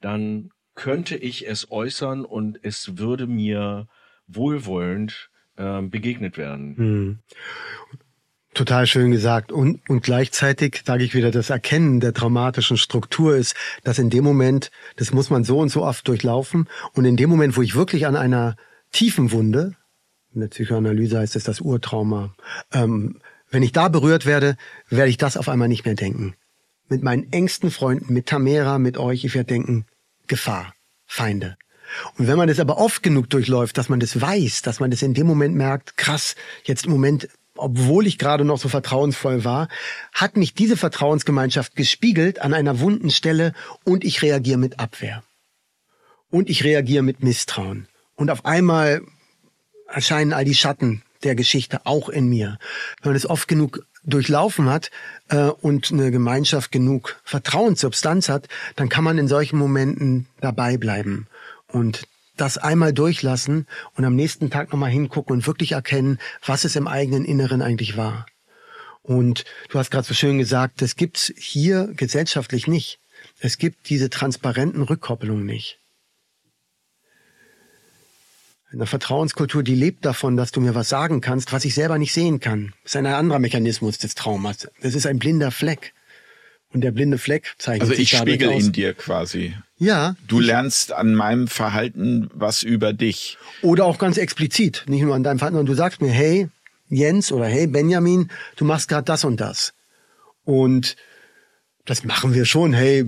dann 0.00 0.50
könnte 0.74 1.16
ich 1.16 1.46
es 1.46 1.70
äußern 1.70 2.24
und 2.24 2.58
es 2.62 2.98
würde 2.98 3.28
mir 3.28 3.86
wohlwollend 4.26 5.30
ähm, 5.62 5.90
begegnet 5.90 6.36
werden. 6.36 6.76
Hm. 6.76 7.18
Total 8.54 8.86
schön 8.86 9.12
gesagt. 9.12 9.50
Und, 9.50 9.80
und 9.88 10.02
gleichzeitig 10.02 10.82
sage 10.84 11.04
ich 11.04 11.14
wieder, 11.14 11.30
das 11.30 11.48
Erkennen 11.48 12.00
der 12.00 12.12
traumatischen 12.12 12.76
Struktur 12.76 13.34
ist, 13.34 13.54
dass 13.82 13.98
in 13.98 14.10
dem 14.10 14.24
Moment, 14.24 14.70
das 14.96 15.12
muss 15.12 15.30
man 15.30 15.44
so 15.44 15.58
und 15.58 15.70
so 15.70 15.84
oft 15.84 16.06
durchlaufen. 16.06 16.68
Und 16.92 17.06
in 17.06 17.16
dem 17.16 17.30
Moment, 17.30 17.56
wo 17.56 17.62
ich 17.62 17.74
wirklich 17.74 18.06
an 18.06 18.16
einer 18.16 18.56
tiefen 18.90 19.32
Wunde, 19.32 19.74
in 20.34 20.40
der 20.40 20.48
Psychoanalyse 20.48 21.18
heißt 21.18 21.36
es 21.36 21.44
das 21.44 21.60
Urtrauma, 21.60 22.34
ähm, 22.72 23.20
wenn 23.50 23.62
ich 23.62 23.72
da 23.72 23.88
berührt 23.88 24.26
werde, 24.26 24.56
werde 24.88 25.10
ich 25.10 25.18
das 25.18 25.36
auf 25.36 25.48
einmal 25.48 25.68
nicht 25.68 25.84
mehr 25.84 25.94
denken. 25.94 26.34
Mit 26.88 27.02
meinen 27.02 27.32
engsten 27.32 27.70
Freunden, 27.70 28.12
mit 28.12 28.26
Tamera, 28.26 28.78
mit 28.78 28.98
euch, 28.98 29.24
ich 29.24 29.34
werde 29.34 29.48
denken, 29.48 29.86
Gefahr, 30.26 30.74
Feinde. 31.06 31.56
Und 32.18 32.26
wenn 32.26 32.36
man 32.36 32.48
das 32.48 32.60
aber 32.60 32.78
oft 32.78 33.02
genug 33.02 33.30
durchläuft, 33.30 33.78
dass 33.78 33.88
man 33.88 34.00
das 34.00 34.20
weiß, 34.20 34.62
dass 34.62 34.80
man 34.80 34.90
das 34.90 35.02
in 35.02 35.14
dem 35.14 35.26
Moment 35.26 35.54
merkt, 35.54 35.96
krass, 35.96 36.34
jetzt 36.64 36.86
im 36.86 36.92
Moment, 36.92 37.28
obwohl 37.56 38.06
ich 38.06 38.18
gerade 38.18 38.44
noch 38.44 38.58
so 38.58 38.68
vertrauensvoll 38.68 39.44
war, 39.44 39.68
hat 40.12 40.36
mich 40.36 40.54
diese 40.54 40.76
Vertrauensgemeinschaft 40.76 41.76
gespiegelt 41.76 42.40
an 42.40 42.54
einer 42.54 42.80
wunden 42.80 43.10
Stelle 43.10 43.52
und 43.84 44.04
ich 44.04 44.22
reagiere 44.22 44.58
mit 44.58 44.80
Abwehr. 44.80 45.22
Und 46.30 46.48
ich 46.48 46.64
reagiere 46.64 47.02
mit 47.02 47.22
Misstrauen. 47.22 47.88
Und 48.16 48.30
auf 48.30 48.44
einmal 48.46 49.02
erscheinen 49.86 50.32
all 50.32 50.44
die 50.44 50.54
Schatten 50.54 51.02
der 51.24 51.34
Geschichte 51.34 51.84
auch 51.84 52.08
in 52.08 52.28
mir. 52.28 52.58
Wenn 53.02 53.10
man 53.10 53.16
es 53.16 53.28
oft 53.28 53.48
genug 53.48 53.86
durchlaufen 54.04 54.68
hat 54.68 54.90
äh, 55.28 55.44
und 55.44 55.92
eine 55.92 56.10
Gemeinschaft 56.10 56.72
genug 56.72 57.20
Vertrauenssubstanz 57.22 58.28
hat, 58.28 58.48
dann 58.76 58.88
kann 58.88 59.04
man 59.04 59.18
in 59.18 59.28
solchen 59.28 59.58
Momenten 59.58 60.26
dabei 60.40 60.76
bleiben 60.76 61.28
und 61.72 62.06
das 62.36 62.58
einmal 62.58 62.92
durchlassen 62.92 63.66
und 63.94 64.04
am 64.04 64.16
nächsten 64.16 64.50
Tag 64.50 64.72
nochmal 64.72 64.90
hingucken 64.90 65.36
und 65.36 65.46
wirklich 65.46 65.72
erkennen, 65.72 66.18
was 66.44 66.64
es 66.64 66.76
im 66.76 66.88
eigenen 66.88 67.24
Inneren 67.24 67.62
eigentlich 67.62 67.96
war. 67.96 68.26
Und 69.02 69.44
du 69.68 69.78
hast 69.78 69.90
gerade 69.90 70.06
so 70.06 70.14
schön 70.14 70.38
gesagt, 70.38 70.80
das 70.80 70.96
gibt's 70.96 71.32
hier 71.36 71.88
gesellschaftlich 71.94 72.66
nicht. 72.66 73.00
Es 73.40 73.58
gibt 73.58 73.88
diese 73.88 74.10
transparenten 74.10 74.82
Rückkopplungen 74.82 75.44
nicht. 75.44 75.80
Eine 78.72 78.86
Vertrauenskultur, 78.86 79.62
die 79.62 79.74
lebt 79.74 80.04
davon, 80.04 80.36
dass 80.36 80.50
du 80.50 80.60
mir 80.60 80.74
was 80.74 80.88
sagen 80.88 81.20
kannst, 81.20 81.52
was 81.52 81.66
ich 81.66 81.74
selber 81.74 81.98
nicht 81.98 82.14
sehen 82.14 82.40
kann. 82.40 82.72
Das 82.82 82.92
ist 82.92 82.96
ein 82.96 83.06
anderer 83.06 83.38
Mechanismus 83.38 83.98
des 83.98 84.14
Traumas. 84.14 84.68
Das 84.80 84.94
ist 84.94 85.06
ein 85.06 85.18
blinder 85.18 85.50
Fleck. 85.50 85.92
Und 86.72 86.80
der 86.80 86.90
blinde 86.90 87.18
Fleck 87.18 87.54
zeichnet 87.58 87.82
also 87.82 87.94
sich 87.94 88.14
Also 88.14 88.24
ich 88.24 88.32
spiegel 88.32 88.50
in 88.50 88.72
dir 88.72 88.94
quasi. 88.94 89.54
Ja. 89.78 90.16
Du 90.26 90.40
lernst 90.40 90.92
an 90.92 91.14
meinem 91.14 91.48
Verhalten 91.48 92.30
was 92.32 92.62
über 92.62 92.92
dich. 92.92 93.36
Oder 93.62 93.84
auch 93.84 93.98
ganz 93.98 94.16
explizit, 94.16 94.84
nicht 94.86 95.02
nur 95.02 95.14
an 95.14 95.22
deinem 95.22 95.38
Verhalten, 95.38 95.56
sondern 95.56 95.72
du 95.72 95.76
sagst 95.76 96.00
mir, 96.00 96.10
hey 96.10 96.48
Jens 96.88 97.32
oder 97.32 97.46
hey 97.46 97.66
Benjamin, 97.66 98.30
du 98.56 98.64
machst 98.64 98.88
gerade 98.88 99.04
das 99.04 99.24
und 99.24 99.40
das. 99.40 99.74
Und 100.44 100.96
das 101.84 102.04
machen 102.04 102.34
wir 102.34 102.44
schon. 102.44 102.72
Hey, 102.72 103.04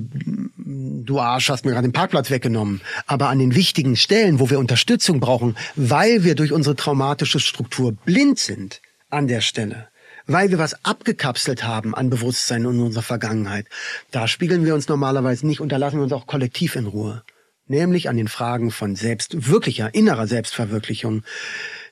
du 0.57 1.21
Arsch, 1.21 1.49
hast 1.49 1.65
mir 1.65 1.73
gerade 1.73 1.87
den 1.87 1.93
Parkplatz 1.93 2.31
weggenommen. 2.31 2.81
Aber 3.07 3.29
an 3.29 3.39
den 3.39 3.55
wichtigen 3.55 3.97
Stellen, 3.97 4.41
wo 4.41 4.51
wir 4.51 4.59
Unterstützung 4.59 5.21
brauchen, 5.21 5.57
weil 5.77 6.25
wir 6.25 6.35
durch 6.35 6.53
unsere 6.53 6.75
traumatische 6.75 7.39
Struktur 7.39 7.93
blind 7.93 8.39
sind 8.39 8.81
an 9.11 9.29
der 9.29 9.43
Stelle, 9.43 9.89
weil 10.27 10.51
wir 10.51 10.59
was 10.59 10.85
abgekapselt 10.85 11.65
haben 11.65 11.95
an 11.95 12.11
Bewusstsein 12.11 12.65
in 12.65 12.81
unserer 12.81 13.03
Vergangenheit. 13.03 13.67
Da 14.11 14.29
spiegeln 14.29 14.65
wir 14.65 14.75
uns 14.75 14.89
normalerweise 14.89 15.47
nicht 15.47 15.61
und 15.61 15.71
da 15.71 15.77
lassen 15.77 15.97
wir 15.97 16.05
uns 16.05 16.13
auch 16.13 16.27
kollektiv 16.27 16.77
in 16.77 16.87
Ruhe. 16.87 17.23
nämlich 17.67 18.09
an 18.09 18.17
den 18.17 18.29
Fragen 18.29 18.71
von 18.71 18.97
selbst, 18.97 19.49
wirklicher, 19.49 19.95
innerer 19.95 20.27
Selbstverwirklichung, 20.27 21.23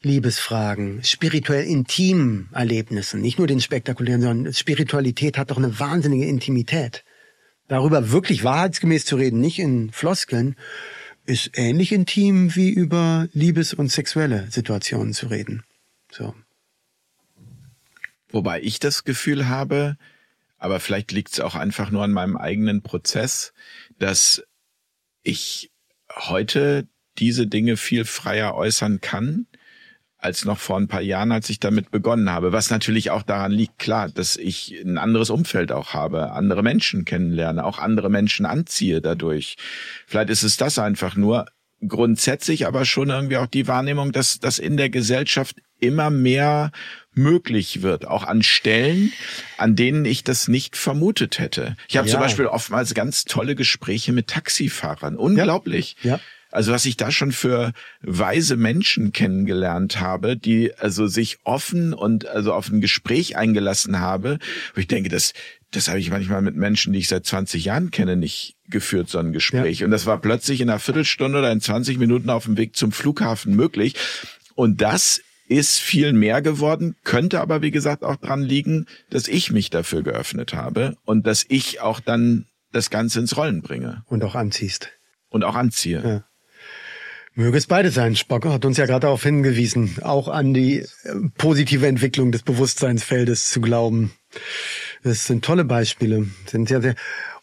Liebesfragen, 0.03 1.03
spirituell 1.05 1.65
intimen 1.65 2.49
Erlebnissen, 2.53 3.21
nicht 3.21 3.39
nur 3.39 3.47
den 3.47 3.61
spektakulären, 3.61 4.21
sondern 4.21 4.53
Spiritualität 4.53 5.39
hat 5.39 5.51
doch 5.51 5.57
eine 5.57 5.79
wahnsinnige 5.79 6.27
Intimität. 6.27 7.05
Darüber 7.69 8.11
wirklich 8.11 8.45
wahrheitsgemäß 8.45 9.05
zu 9.05 9.17
reden, 9.17 9.41
nicht 9.41 9.59
in 9.59 9.93
Floskeln, 9.93 10.57
ist 11.25 11.53
ähnlich 11.55 11.93
intim 11.93 12.55
wie 12.57 12.71
über 12.71 13.29
Liebes- 13.33 13.75
und 13.75 13.91
sexuelle 13.91 14.51
Situationen 14.51 15.13
zu 15.13 15.29
reden. 15.29 15.63
So. 16.11 16.35
Wobei 18.33 18.61
ich 18.63 18.81
das 18.81 19.05
Gefühl 19.05 19.49
habe, 19.49 19.97
aber 20.59 20.81
vielleicht 20.81 21.13
liegt 21.13 21.33
es 21.33 21.41
auch 21.41 21.55
einfach 21.55 21.91
nur 21.91 22.05
an 22.05 22.13
meinem 22.13 22.37
eigenen 22.37 22.83
Prozess, 22.83 23.53
dass 23.99 24.43
ich 25.23 25.71
heute 26.15 26.89
diese 27.19 27.47
Dinge 27.47 27.77
viel 27.77 28.05
freier 28.05 28.55
äußern 28.55 29.01
kann 29.01 29.47
als 30.23 30.45
noch 30.45 30.59
vor 30.59 30.77
ein 30.79 30.87
paar 30.87 31.03
Jahren, 31.03 31.33
als 31.33 31.51
ich 31.51 31.59
damit 31.59 31.91
begonnen 31.91 32.31
habe. 32.31 32.53
Was 32.53 32.71
natürlich 32.71 33.11
auch 33.11 33.23
daran 33.23 33.51
liegt, 33.51 33.81
klar, 33.81 34.09
dass 34.09 34.37
ich 34.37 34.81
ein 34.85 34.97
anderes 34.97 35.31
Umfeld 35.31 35.73
auch 35.73 35.95
habe, 35.95 36.31
andere 36.31 36.63
Menschen 36.63 37.05
kennenlerne, 37.05 37.65
auch 37.65 37.81
andere 37.81 38.09
Menschen 38.09 38.47
anziehe 38.47 39.01
dadurch. 39.01 39.57
Vielleicht 40.07 40.31
ist 40.31 40.45
es 40.45 40.57
das 40.57 40.79
einfach 40.79 41.17
nur 41.17 41.47
grundsätzlich, 41.87 42.69
aber 42.69 42.85
schon 42.85 43.11
irgendwie 43.11 43.37
auch 43.37 43.49
die 43.49 43.67
Wahrnehmung, 43.67 44.13
dass 44.13 44.39
dass 44.39 44.61
in 44.61 44.77
der 44.77 44.91
Gesellschaft 44.91 45.57
immer 45.83 46.11
mehr 46.11 46.73
möglich 47.15 47.83
wird, 47.83 48.07
auch 48.07 48.25
an 48.25 48.43
Stellen, 48.43 49.13
an 49.59 49.77
denen 49.77 50.05
ich 50.05 50.25
das 50.25 50.49
nicht 50.49 50.77
vermutet 50.77 51.39
hätte. 51.39 51.77
Ich 51.89 51.97
habe 51.97 52.09
ja. 52.09 52.13
zum 52.13 52.21
Beispiel 52.21 52.47
oftmals 52.47 52.95
ganz 52.95 53.25
tolle 53.25 53.55
Gespräche 53.55 54.13
mit 54.13 54.29
Taxifahrern. 54.29 55.17
Unglaublich. 55.17 55.97
Ja. 56.03 56.13
ja. 56.13 56.21
Also 56.51 56.71
was 56.73 56.85
ich 56.85 56.99
da 56.99 57.11
schon 57.11 57.33
für 57.33 57.73
weise 58.03 58.57
Menschen 58.57 59.13
kennengelernt 59.13 60.01
habe, 60.01 60.37
die 60.37 60.75
also 60.77 61.07
sich 61.07 61.39
offen 61.45 61.95
und 61.95 62.27
also 62.27 62.53
auf 62.53 62.69
ein 62.69 62.83
Gespräch 62.83 63.37
eingelassen 63.37 64.01
habe, 64.01 64.39
wo 64.75 64.81
ich 64.81 64.87
denke, 64.87 65.09
das, 65.09 65.33
das 65.71 65.89
habe 65.89 65.99
ich 65.99 66.11
manchmal 66.11 66.43
mit 66.43 66.55
Menschen, 66.55 66.93
die 66.93 66.99
ich 66.99 67.09
seit 67.09 67.25
20 67.25 67.65
Jahren 67.65 67.91
kenne, 67.91 68.17
nicht 68.17 68.57
geführt, 68.69 69.09
so 69.09 69.19
ein 69.19 69.33
Gespräch. 69.33 69.81
Ja. 69.81 69.87
Und 69.87 69.93
das 69.93 70.05
war 70.05 70.21
plötzlich 70.21 70.61
in 70.61 70.69
einer 70.69 70.79
Viertelstunde 70.79 71.39
oder 71.39 71.51
in 71.51 71.63
20 71.63 71.99
Minuten 71.99 72.29
auf 72.29 72.45
dem 72.45 72.59
Weg 72.59 72.77
zum 72.77 72.93
Flughafen 72.93 73.57
möglich. 73.57 73.95
Und 74.55 74.83
das 74.83 75.23
ist 75.53 75.79
viel 75.79 76.13
mehr 76.13 76.43
geworden, 76.43 76.97
könnte 77.05 77.41
aber 77.41 77.63
wie 77.63 77.71
gesagt 77.71 78.05
auch 78.05 78.17
dran 78.17 78.43
liegen, 78.43 78.87
dass 79.11 79.29
ich 79.29 79.51
mich 79.51 79.71
dafür 79.71 80.03
geöffnet 80.03 80.55
habe 80.55 80.97
und 81.05 81.27
dass 81.27 81.45
ich 81.49 81.81
auch 81.81 82.01
dann 82.01 82.47
das 82.73 82.91
Ganze 82.91 83.21
ins 83.21 83.37
Rollen 83.37 83.63
bringe. 83.63 84.03
Und 84.07 84.25
auch 84.25 84.35
anziehst. 84.35 84.91
Und 85.29 85.45
auch 85.45 85.55
anziehe. 85.55 86.03
Ja. 86.05 86.25
Möge 87.35 87.57
es 87.57 87.67
beide 87.67 87.91
sein. 87.91 88.15
Spock 88.15 88.45
hat 88.45 88.65
uns 88.65 88.77
ja 88.77 88.85
gerade 88.85 89.01
darauf 89.01 89.23
hingewiesen, 89.23 89.97
auch 90.03 90.29
an 90.29 90.53
die 90.53 90.81
äh, 90.81 90.87
positive 91.39 91.87
Entwicklung 91.87 92.31
des 92.31 92.43
Bewusstseinsfeldes 92.43 93.51
zu 93.51 93.61
glauben. 93.63 94.13
Das 95.03 95.27
sind 95.27 95.45
tolle 95.45 95.65
Beispiele. 95.65 96.27
Sind 96.47 96.69
sehr, 96.69 96.83
sehr, 96.83 96.95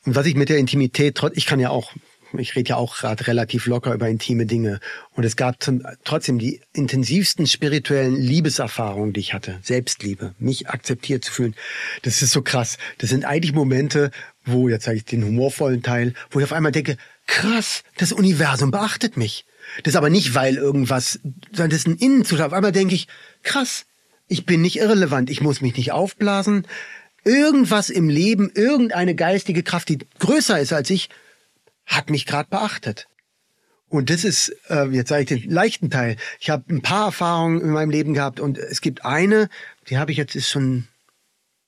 und 0.06 0.15
was 0.15 0.27
ich 0.27 0.36
mit 0.36 0.49
der 0.49 0.60
Intimität, 0.60 1.19
ich 1.34 1.45
kann 1.48 1.60
ja 1.60 1.69
auch, 1.72 1.94
ich 2.38 2.56
rede 2.56 2.69
ja 2.69 2.76
auch 2.76 2.97
gerade 2.97 3.26
relativ 3.27 3.65
locker 3.65 3.93
über 3.93 4.07
intime 4.07 4.45
Dinge. 4.45 4.80
Und 5.11 5.23
es 5.23 5.35
gab 5.35 5.57
trotzdem 6.03 6.38
die 6.38 6.61
intensivsten 6.73 7.47
spirituellen 7.47 8.15
Liebeserfahrungen, 8.15 9.14
die 9.14 9.22
ich 9.22 9.34
hatte. 9.34 9.60
Selbstliebe, 9.64 10.35
mich 10.38 10.69
akzeptiert 10.69 11.26
zu 11.26 11.31
fühlen. 11.31 11.56
Das 12.03 12.22
ist 12.22 12.31
so 12.31 12.41
krass. 12.41 12.77
Das 12.99 13.10
sind 13.10 13.26
eigentlich 13.26 13.53
Momente, 13.53 14.11
wo, 14.45 14.69
jetzt 14.69 14.85
sage 14.85 14.97
ich 14.97 15.06
den 15.06 15.26
humorvollen 15.26 15.81
Teil, 15.81 16.14
wo 16.30 16.39
ich 16.39 16.45
auf 16.45 16.53
einmal 16.53 16.72
denke, 16.72 16.97
krass, 17.26 17.84
das 17.97 18.11
Universum 18.11 18.72
beachtet 18.72 19.18
mich. 19.18 19.45
Das 19.84 19.93
ist 19.93 19.97
aber 19.97 20.10
nicht, 20.10 20.35
weil 20.35 20.56
irgendwas, 20.56 21.19
sondern 21.51 21.69
das 21.69 21.80
ist 21.80 21.88
ein 21.88 21.97
Innenzustand. 21.97 22.47
Auf 22.47 22.53
einmal 22.53 22.72
denke 22.72 22.95
ich, 22.95 23.07
krass, 23.43 23.85
ich 24.27 24.45
bin 24.45 24.61
nicht 24.61 24.77
irrelevant, 24.77 25.30
ich 25.30 25.41
muss 25.41 25.61
mich 25.61 25.76
nicht 25.76 25.91
aufblasen. 25.91 26.65
Irgendwas 27.23 27.89
im 27.89 28.10
Leben, 28.10 28.51
irgendeine 28.53 29.14
geistige 29.15 29.64
Kraft, 29.64 29.89
die 29.89 29.99
größer 30.19 30.60
ist 30.60 30.73
als 30.73 30.89
ich, 30.89 31.10
hat 31.90 32.10
mich 32.10 32.26
gerade 32.26 32.49
beachtet. 32.49 33.07
Und 33.90 34.11
das 34.11 34.24
ist, 34.24 34.56
äh, 34.70 34.86
jetzt 34.90 35.10
sage 35.10 35.24
ich 35.24 35.28
den 35.28 35.52
leichten 35.52 35.90
Teil. 35.90 36.16
Ich 36.40 36.49
habe 36.49 36.64
ein 36.70 36.82
paar 36.82 37.07
Erfahrungen 37.07 37.60
in 37.60 37.72
meinem 37.72 37.90
Leben 37.90 38.14
gehabt 38.14 38.40
und 38.40 38.57
es 38.57 38.82
gibt 38.82 39.03
eine, 39.03 39.49
die 39.90 39.98
habe 39.98 40.11
ich 40.11 40.18
jetzt, 40.18 40.36
ist 40.36 40.49
schon 40.49 40.88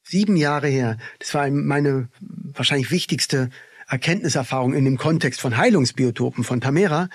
sieben 0.03 0.37
Jahre 0.37 0.67
her. 0.67 0.97
Das 1.19 1.33
war 1.33 1.49
meine 1.49 2.09
wahrscheinlich 2.19 2.91
wichtigste 2.91 3.49
Erkenntniserfahrung 3.87 4.73
in 4.73 4.85
dem 4.85 4.97
Kontext 4.97 5.41
von 5.41 5.57
Heilungsbiotopen 5.57 6.43
von 6.43 6.61
Tamera, 6.61 7.09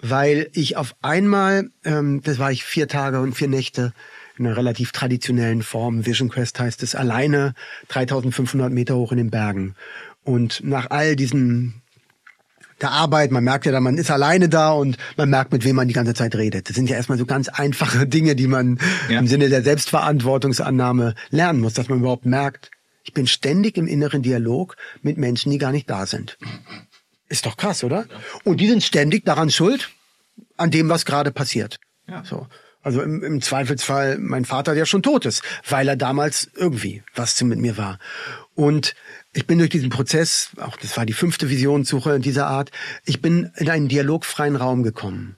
weil 0.00 0.48
ich 0.54 0.76
auf 0.76 0.96
einmal, 1.02 1.70
ähm, 1.84 2.22
das 2.22 2.38
war 2.38 2.50
ich 2.50 2.64
vier 2.64 2.88
Tage 2.88 3.20
und 3.20 3.34
vier 3.34 3.48
Nächte 3.48 3.92
in 4.38 4.46
einer 4.46 4.56
relativ 4.56 4.92
traditionellen 4.92 5.62
Form, 5.62 6.04
Vision 6.04 6.28
Quest 6.28 6.58
heißt 6.58 6.82
es, 6.82 6.94
alleine 6.94 7.54
3500 7.88 8.72
Meter 8.72 8.96
hoch 8.96 9.12
in 9.12 9.18
den 9.18 9.30
Bergen. 9.30 9.76
Und 10.24 10.62
nach 10.64 10.90
all 10.90 11.16
diesen 11.16 11.82
der 12.80 12.90
Arbeit, 12.90 13.30
man 13.30 13.44
merkt 13.44 13.66
ja 13.66 13.72
dann, 13.72 13.82
man 13.82 13.96
ist 13.96 14.10
alleine 14.10 14.48
da 14.48 14.72
und 14.72 14.96
man 15.16 15.30
merkt, 15.30 15.52
mit 15.52 15.64
wem 15.64 15.76
man 15.76 15.88
die 15.88 15.94
ganze 15.94 16.14
Zeit 16.14 16.34
redet. 16.34 16.68
Das 16.68 16.76
sind 16.76 16.90
ja 16.90 16.96
erstmal 16.96 17.18
so 17.18 17.26
ganz 17.26 17.48
einfache 17.48 18.06
Dinge, 18.06 18.36
die 18.36 18.46
man 18.46 18.78
ja. 19.08 19.18
im 19.18 19.26
Sinne 19.26 19.48
der 19.48 19.62
Selbstverantwortungsannahme 19.62 21.14
lernen 21.30 21.60
muss, 21.60 21.74
dass 21.74 21.88
man 21.88 22.00
überhaupt 22.00 22.26
merkt, 22.26 22.70
ich 23.02 23.12
bin 23.12 23.26
ständig 23.26 23.76
im 23.76 23.86
inneren 23.86 24.22
Dialog 24.22 24.76
mit 25.00 25.16
Menschen, 25.16 25.52
die 25.52 25.58
gar 25.58 25.70
nicht 25.72 25.88
da 25.88 26.06
sind. 26.06 26.36
Ist 27.28 27.46
doch 27.46 27.56
krass, 27.56 27.84
oder? 27.84 28.06
Und 28.44 28.60
die 28.60 28.68
sind 28.68 28.82
ständig 28.82 29.24
daran 29.24 29.50
schuld, 29.50 29.90
an 30.56 30.70
dem, 30.70 30.88
was 30.88 31.04
gerade 31.04 31.30
passiert. 31.30 31.78
Ja. 32.08 32.24
So. 32.24 32.46
Also 32.82 33.02
im, 33.02 33.22
im 33.22 33.42
Zweifelsfall 33.42 34.18
mein 34.18 34.44
Vater, 34.44 34.74
der 34.74 34.86
schon 34.86 35.02
tot 35.02 35.24
ist, 35.24 35.42
weil 35.68 35.88
er 35.88 35.96
damals 35.96 36.48
irgendwie 36.54 37.02
was 37.14 37.40
mit 37.42 37.58
mir 37.58 37.76
war. 37.76 37.98
Und 38.54 38.94
ich 39.36 39.46
bin 39.46 39.58
durch 39.58 39.70
diesen 39.70 39.90
Prozess, 39.90 40.50
auch 40.56 40.76
das 40.78 40.96
war 40.96 41.04
die 41.04 41.12
fünfte 41.12 41.50
Visionssuche 41.50 42.20
dieser 42.20 42.46
Art, 42.46 42.70
ich 43.04 43.20
bin 43.20 43.52
in 43.56 43.68
einen 43.68 43.86
dialogfreien 43.86 44.56
Raum 44.56 44.82
gekommen. 44.82 45.36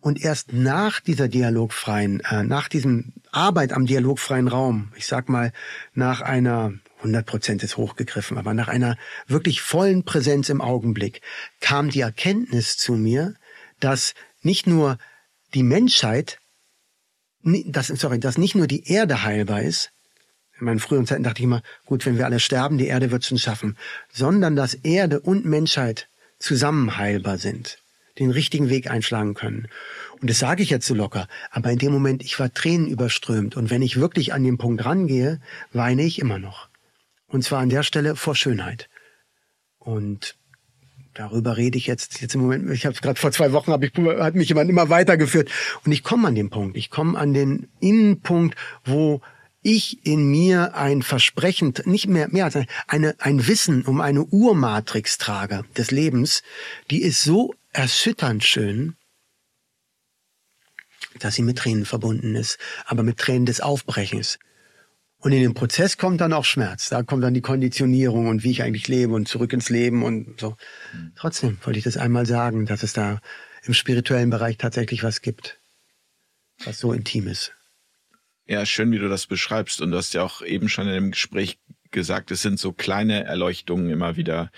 Und 0.00 0.20
erst 0.20 0.52
nach 0.52 1.00
dieser 1.00 1.28
dialogfreien, 1.28 2.20
äh, 2.20 2.42
nach 2.42 2.68
diesem 2.68 3.12
Arbeit 3.30 3.72
am 3.72 3.86
dialogfreien 3.86 4.48
Raum, 4.48 4.92
ich 4.96 5.06
sag 5.06 5.28
mal, 5.28 5.52
nach 5.94 6.22
einer 6.22 6.74
100 6.98 7.24
Prozent 7.24 7.62
ist 7.62 7.76
hochgegriffen, 7.76 8.36
aber 8.36 8.52
nach 8.52 8.68
einer 8.68 8.96
wirklich 9.28 9.60
vollen 9.60 10.04
Präsenz 10.04 10.48
im 10.48 10.60
Augenblick 10.60 11.22
kam 11.60 11.90
die 11.90 12.00
Erkenntnis 12.00 12.76
zu 12.76 12.94
mir, 12.94 13.34
dass 13.78 14.14
nicht 14.42 14.66
nur 14.66 14.98
die 15.54 15.62
Menschheit, 15.62 16.38
dass, 17.42 17.86
sorry, 17.88 18.18
dass 18.18 18.38
nicht 18.38 18.56
nur 18.56 18.66
die 18.66 18.90
Erde 18.90 19.22
heilbar 19.22 19.62
ist, 19.62 19.92
in 20.58 20.66
meinen 20.66 20.80
früheren 20.80 21.06
Zeiten 21.06 21.22
dachte 21.22 21.40
ich 21.40 21.44
immer, 21.44 21.62
gut, 21.84 22.06
wenn 22.06 22.18
wir 22.18 22.24
alle 22.24 22.40
sterben, 22.40 22.78
die 22.78 22.86
Erde 22.86 23.10
wird 23.10 23.24
schon 23.24 23.38
schaffen, 23.38 23.76
sondern 24.12 24.56
dass 24.56 24.74
Erde 24.74 25.20
und 25.20 25.44
Menschheit 25.44 26.08
zusammen 26.38 26.96
heilbar 26.96 27.38
sind, 27.38 27.78
den 28.18 28.30
richtigen 28.30 28.70
Weg 28.70 28.90
einschlagen 28.90 29.34
können. 29.34 29.68
Und 30.20 30.30
das 30.30 30.38
sage 30.38 30.62
ich 30.62 30.70
jetzt 30.70 30.86
so 30.86 30.94
locker, 30.94 31.28
aber 31.50 31.70
in 31.70 31.78
dem 31.78 31.92
Moment, 31.92 32.22
ich 32.22 32.38
war 32.38 32.52
Tränen 32.52 32.88
überströmt 32.88 33.56
und 33.56 33.70
wenn 33.70 33.82
ich 33.82 34.00
wirklich 34.00 34.32
an 34.32 34.44
den 34.44 34.58
Punkt 34.58 34.84
rangehe, 34.84 35.40
weine 35.72 36.02
ich 36.02 36.18
immer 36.18 36.38
noch. 36.38 36.68
Und 37.28 37.42
zwar 37.42 37.60
an 37.60 37.68
der 37.68 37.82
Stelle 37.82 38.16
vor 38.16 38.34
Schönheit. 38.34 38.88
Und 39.78 40.36
darüber 41.12 41.56
rede 41.56 41.76
ich 41.76 41.86
jetzt 41.86 42.20
jetzt 42.20 42.34
im 42.34 42.42
Moment. 42.42 42.70
Ich 42.70 42.86
habe 42.86 42.94
es 42.94 43.02
gerade 43.02 43.18
vor 43.18 43.32
zwei 43.32 43.52
Wochen 43.52 43.72
habe 43.72 43.86
ich 43.86 43.92
hat 43.96 44.34
mich 44.34 44.48
jemand 44.48 44.70
immer 44.70 44.88
weitergeführt 44.88 45.50
und 45.84 45.92
ich 45.92 46.02
komme 46.02 46.28
an 46.28 46.34
den 46.34 46.50
Punkt. 46.50 46.76
Ich 46.76 46.90
komme 46.90 47.18
an 47.18 47.34
den 47.34 47.68
Innenpunkt, 47.80 48.56
wo 48.84 49.20
ich 49.66 50.06
in 50.06 50.30
mir 50.30 50.76
ein 50.76 51.02
Versprechen, 51.02 51.74
nicht 51.84 52.06
mehr, 52.06 52.28
mehr 52.30 52.44
als 52.44 52.56
eine, 52.86 53.16
ein 53.18 53.48
Wissen 53.48 53.84
um 53.84 54.00
eine 54.00 54.22
Urmatrix 54.24 55.18
trage 55.18 55.64
des 55.76 55.90
Lebens, 55.90 56.42
die 56.90 57.02
ist 57.02 57.24
so 57.24 57.54
erschütternd 57.72 58.44
schön, 58.44 58.94
dass 61.18 61.34
sie 61.34 61.42
mit 61.42 61.58
Tränen 61.58 61.84
verbunden 61.84 62.36
ist, 62.36 62.58
aber 62.84 63.02
mit 63.02 63.18
Tränen 63.18 63.46
des 63.46 63.60
Aufbrechens. 63.60 64.38
Und 65.18 65.32
in 65.32 65.42
dem 65.42 65.54
Prozess 65.54 65.98
kommt 65.98 66.20
dann 66.20 66.32
auch 66.32 66.44
Schmerz. 66.44 66.88
Da 66.88 67.02
kommt 67.02 67.24
dann 67.24 67.34
die 67.34 67.40
Konditionierung 67.40 68.28
und 68.28 68.44
wie 68.44 68.52
ich 68.52 68.62
eigentlich 68.62 68.86
lebe 68.86 69.14
und 69.14 69.26
zurück 69.26 69.52
ins 69.52 69.68
Leben 69.68 70.04
und 70.04 70.38
so. 70.38 70.56
Mhm. 70.92 71.12
Trotzdem 71.16 71.58
wollte 71.64 71.78
ich 71.78 71.84
das 71.84 71.96
einmal 71.96 72.26
sagen, 72.26 72.66
dass 72.66 72.84
es 72.84 72.92
da 72.92 73.20
im 73.64 73.74
spirituellen 73.74 74.30
Bereich 74.30 74.58
tatsächlich 74.58 75.02
was 75.02 75.22
gibt, 75.22 75.58
was 76.64 76.78
so 76.78 76.92
intim 76.92 77.26
ist. 77.26 77.55
Ja, 78.48 78.64
schön, 78.64 78.92
wie 78.92 78.98
du 78.98 79.08
das 79.08 79.26
beschreibst. 79.26 79.80
Und 79.80 79.90
du 79.90 79.96
hast 79.96 80.14
ja 80.14 80.22
auch 80.22 80.42
eben 80.42 80.68
schon 80.68 80.86
in 80.86 80.94
dem 80.94 81.10
Gespräch 81.10 81.58
gesagt, 81.90 82.30
es 82.30 82.42
sind 82.42 82.58
so 82.58 82.72
kleine 82.72 83.24
Erleuchtungen 83.24 83.90
immer 83.90 84.16
wieder 84.16 84.50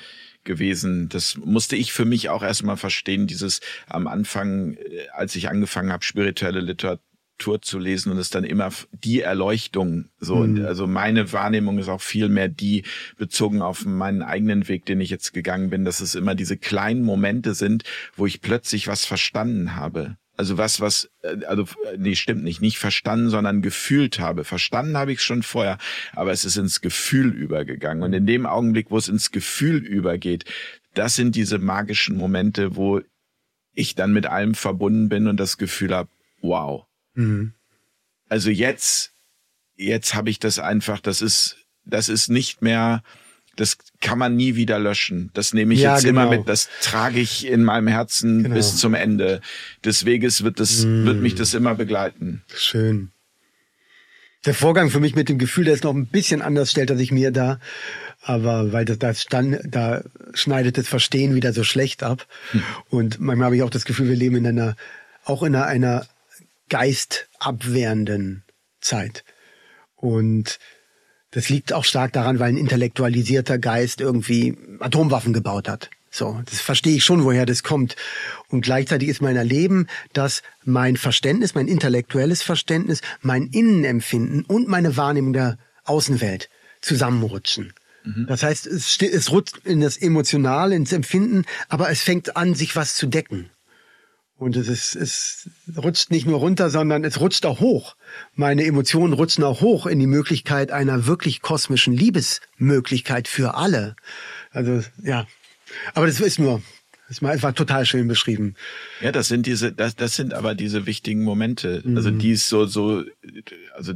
gewesen. 0.44 1.08
Das 1.08 1.36
musste 1.36 1.76
ich 1.76 1.92
für 1.92 2.04
mich 2.04 2.28
auch 2.28 2.42
erstmal 2.42 2.76
verstehen, 2.76 3.26
dieses 3.26 3.60
am 3.86 4.06
Anfang, 4.06 4.74
äh, 4.74 5.08
als 5.12 5.36
ich 5.36 5.48
angefangen 5.48 5.92
habe, 5.92 6.04
spirituelle 6.04 6.60
Literatur 6.60 7.62
zu 7.62 7.78
lesen 7.78 8.10
und 8.10 8.18
es 8.18 8.30
dann 8.30 8.44
immer 8.44 8.70
die 8.92 9.20
Erleuchtung 9.20 10.08
so. 10.18 10.36
Mhm. 10.36 10.64
Also 10.64 10.86
meine 10.86 11.32
Wahrnehmung 11.32 11.78
ist 11.78 11.88
auch 11.88 12.00
viel 12.00 12.28
mehr 12.28 12.48
die 12.48 12.84
bezogen 13.16 13.62
auf 13.62 13.86
meinen 13.86 14.22
eigenen 14.22 14.68
Weg, 14.68 14.86
den 14.86 15.00
ich 15.00 15.10
jetzt 15.10 15.32
gegangen 15.32 15.70
bin, 15.70 15.84
dass 15.84 16.00
es 16.00 16.14
immer 16.14 16.34
diese 16.34 16.56
kleinen 16.56 17.02
Momente 17.02 17.54
sind, 17.54 17.84
wo 18.16 18.26
ich 18.26 18.40
plötzlich 18.40 18.88
was 18.88 19.04
verstanden 19.04 19.76
habe. 19.76 20.16
Also 20.38 20.56
was, 20.56 20.80
was, 20.80 21.10
äh, 21.22 21.44
also 21.46 21.66
nee, 21.96 22.14
stimmt 22.14 22.44
nicht, 22.44 22.62
nicht 22.62 22.78
verstanden, 22.78 23.28
sondern 23.28 23.60
gefühlt 23.60 24.20
habe. 24.20 24.44
Verstanden 24.44 24.96
habe 24.96 25.12
ich 25.12 25.18
es 25.18 25.24
schon 25.24 25.42
vorher, 25.42 25.78
aber 26.12 26.30
es 26.30 26.44
ist 26.44 26.56
ins 26.56 26.80
Gefühl 26.80 27.34
übergegangen. 27.34 28.04
Und 28.04 28.12
in 28.12 28.24
dem 28.24 28.46
Augenblick, 28.46 28.90
wo 28.90 28.96
es 28.96 29.08
ins 29.08 29.32
Gefühl 29.32 29.84
übergeht, 29.84 30.44
das 30.94 31.16
sind 31.16 31.34
diese 31.34 31.58
magischen 31.58 32.16
Momente, 32.16 32.76
wo 32.76 33.00
ich 33.74 33.96
dann 33.96 34.12
mit 34.12 34.26
allem 34.26 34.54
verbunden 34.54 35.08
bin 35.08 35.26
und 35.26 35.38
das 35.38 35.58
Gefühl 35.58 35.92
habe, 35.92 36.08
wow. 36.40 36.86
Mhm. 37.14 37.52
Also 38.28 38.50
jetzt, 38.50 39.12
jetzt 39.74 40.14
habe 40.14 40.30
ich 40.30 40.38
das 40.38 40.60
einfach, 40.60 41.00
das 41.00 41.20
ist, 41.20 41.56
das 41.84 42.08
ist 42.08 42.28
nicht 42.28 42.62
mehr, 42.62 43.02
das 43.58 43.76
kann 44.00 44.18
man 44.18 44.36
nie 44.36 44.54
wieder 44.54 44.78
löschen. 44.78 45.30
Das 45.34 45.52
nehme 45.52 45.74
ich 45.74 45.80
ja, 45.80 45.94
jetzt 45.94 46.04
genau. 46.04 46.22
immer 46.22 46.30
mit, 46.30 46.48
das 46.48 46.68
trage 46.80 47.18
ich 47.18 47.44
in 47.46 47.64
meinem 47.64 47.88
Herzen 47.88 48.44
genau. 48.44 48.54
bis 48.54 48.76
zum 48.76 48.94
Ende 48.94 49.40
des 49.84 50.04
Weges 50.04 50.44
wird 50.44 50.60
das, 50.60 50.84
mm. 50.84 51.04
wird 51.04 51.20
mich 51.20 51.34
das 51.34 51.54
immer 51.54 51.74
begleiten. 51.74 52.42
Schön. 52.54 53.10
Der 54.46 54.54
Vorgang 54.54 54.90
für 54.90 55.00
mich 55.00 55.16
mit 55.16 55.28
dem 55.28 55.38
Gefühl, 55.38 55.64
der 55.64 55.74
ist 55.74 55.82
noch 55.82 55.94
ein 55.94 56.06
bisschen 56.06 56.40
anders, 56.40 56.70
stellt 56.70 56.90
er 56.90 56.96
sich 56.96 57.10
mir 57.10 57.32
da. 57.32 57.58
Aber 58.22 58.72
weil 58.72 58.84
das, 58.84 58.98
das 58.98 59.22
stand, 59.22 59.58
da 59.64 60.04
schneidet 60.34 60.78
das 60.78 60.86
Verstehen 60.86 61.34
wieder 61.34 61.52
so 61.52 61.64
schlecht 61.64 62.04
ab. 62.04 62.26
Hm. 62.52 62.62
Und 62.90 63.20
manchmal 63.20 63.46
habe 63.46 63.56
ich 63.56 63.64
auch 63.64 63.70
das 63.70 63.84
Gefühl, 63.84 64.08
wir 64.08 64.16
leben 64.16 64.36
in 64.36 64.46
einer, 64.46 64.76
auch 65.24 65.42
in 65.42 65.56
einer, 65.56 65.66
einer 65.66 66.06
geistabwehrenden 66.68 68.44
Zeit. 68.80 69.24
Und 69.96 70.60
das 71.38 71.50
liegt 71.50 71.72
auch 71.72 71.84
stark 71.84 72.12
daran, 72.14 72.40
weil 72.40 72.48
ein 72.48 72.56
intellektualisierter 72.56 73.58
Geist 73.60 74.00
irgendwie 74.00 74.58
Atomwaffen 74.80 75.32
gebaut 75.32 75.68
hat. 75.68 75.88
So, 76.10 76.42
das 76.46 76.60
verstehe 76.60 76.96
ich 76.96 77.04
schon, 77.04 77.22
woher 77.22 77.46
das 77.46 77.62
kommt. 77.62 77.94
Und 78.48 78.62
gleichzeitig 78.62 79.08
ist 79.08 79.22
mein 79.22 79.36
Erleben, 79.36 79.86
dass 80.12 80.42
mein 80.64 80.96
Verständnis, 80.96 81.54
mein 81.54 81.68
intellektuelles 81.68 82.42
Verständnis, 82.42 83.02
mein 83.20 83.46
Innenempfinden 83.52 84.46
und 84.46 84.66
meine 84.66 84.96
Wahrnehmung 84.96 85.32
der 85.32 85.58
Außenwelt 85.84 86.50
zusammenrutschen. 86.80 87.72
Mhm. 88.02 88.26
Das 88.26 88.42
heißt, 88.42 88.66
es, 88.66 89.00
es 89.00 89.30
rutscht 89.30 89.58
in 89.64 89.80
das 89.80 89.96
Emotionale, 89.96 90.74
ins 90.74 90.92
Empfinden, 90.92 91.44
aber 91.68 91.88
es 91.88 92.02
fängt 92.02 92.36
an, 92.36 92.56
sich 92.56 92.74
was 92.74 92.96
zu 92.96 93.06
decken. 93.06 93.48
Und 94.38 94.54
es, 94.54 94.68
ist, 94.68 94.94
es 94.94 95.50
rutscht 95.76 96.12
nicht 96.12 96.24
nur 96.24 96.38
runter, 96.38 96.70
sondern 96.70 97.02
es 97.02 97.18
rutscht 97.18 97.44
auch 97.44 97.58
hoch. 97.58 97.96
Meine 98.34 98.64
Emotionen 98.64 99.12
rutschen 99.12 99.42
auch 99.42 99.60
hoch 99.60 99.84
in 99.84 99.98
die 99.98 100.06
Möglichkeit 100.06 100.70
einer 100.70 101.06
wirklich 101.06 101.42
kosmischen 101.42 101.92
Liebesmöglichkeit 101.92 103.26
für 103.26 103.56
alle. 103.56 103.96
Also 104.52 104.84
ja, 105.02 105.26
aber 105.92 106.06
das 106.06 106.20
ist 106.20 106.38
nur, 106.38 106.62
das 107.08 107.16
ist 107.16 107.20
mal 107.20 107.32
einfach 107.32 107.52
total 107.52 107.84
schön 107.84 108.06
beschrieben. 108.06 108.54
Ja, 109.00 109.10
das 109.10 109.26
sind 109.26 109.44
diese, 109.44 109.72
das, 109.72 109.96
das 109.96 110.14
sind 110.14 110.32
aber 110.32 110.54
diese 110.54 110.86
wichtigen 110.86 111.24
Momente. 111.24 111.82
Mhm. 111.84 111.96
Also 111.96 112.12
die 112.12 112.30
ist 112.30 112.48
so, 112.48 112.64
so, 112.64 113.02
also 113.74 113.94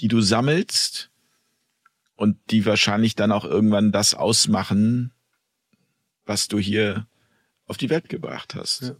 die 0.00 0.08
du 0.08 0.22
sammelst 0.22 1.10
und 2.14 2.38
die 2.50 2.64
wahrscheinlich 2.64 3.16
dann 3.16 3.32
auch 3.32 3.44
irgendwann 3.44 3.92
das 3.92 4.14
ausmachen, 4.14 5.12
was 6.24 6.48
du 6.48 6.58
hier 6.58 7.06
auf 7.66 7.76
die 7.76 7.90
Welt 7.90 8.08
gebracht 8.08 8.54
hast. 8.54 8.80
Ja 8.80 8.96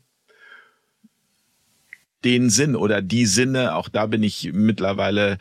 den 2.26 2.50
Sinn 2.50 2.74
oder 2.74 3.02
die 3.02 3.24
Sinne, 3.24 3.76
auch 3.76 3.88
da 3.88 4.06
bin 4.06 4.24
ich 4.24 4.50
mittlerweile 4.52 5.38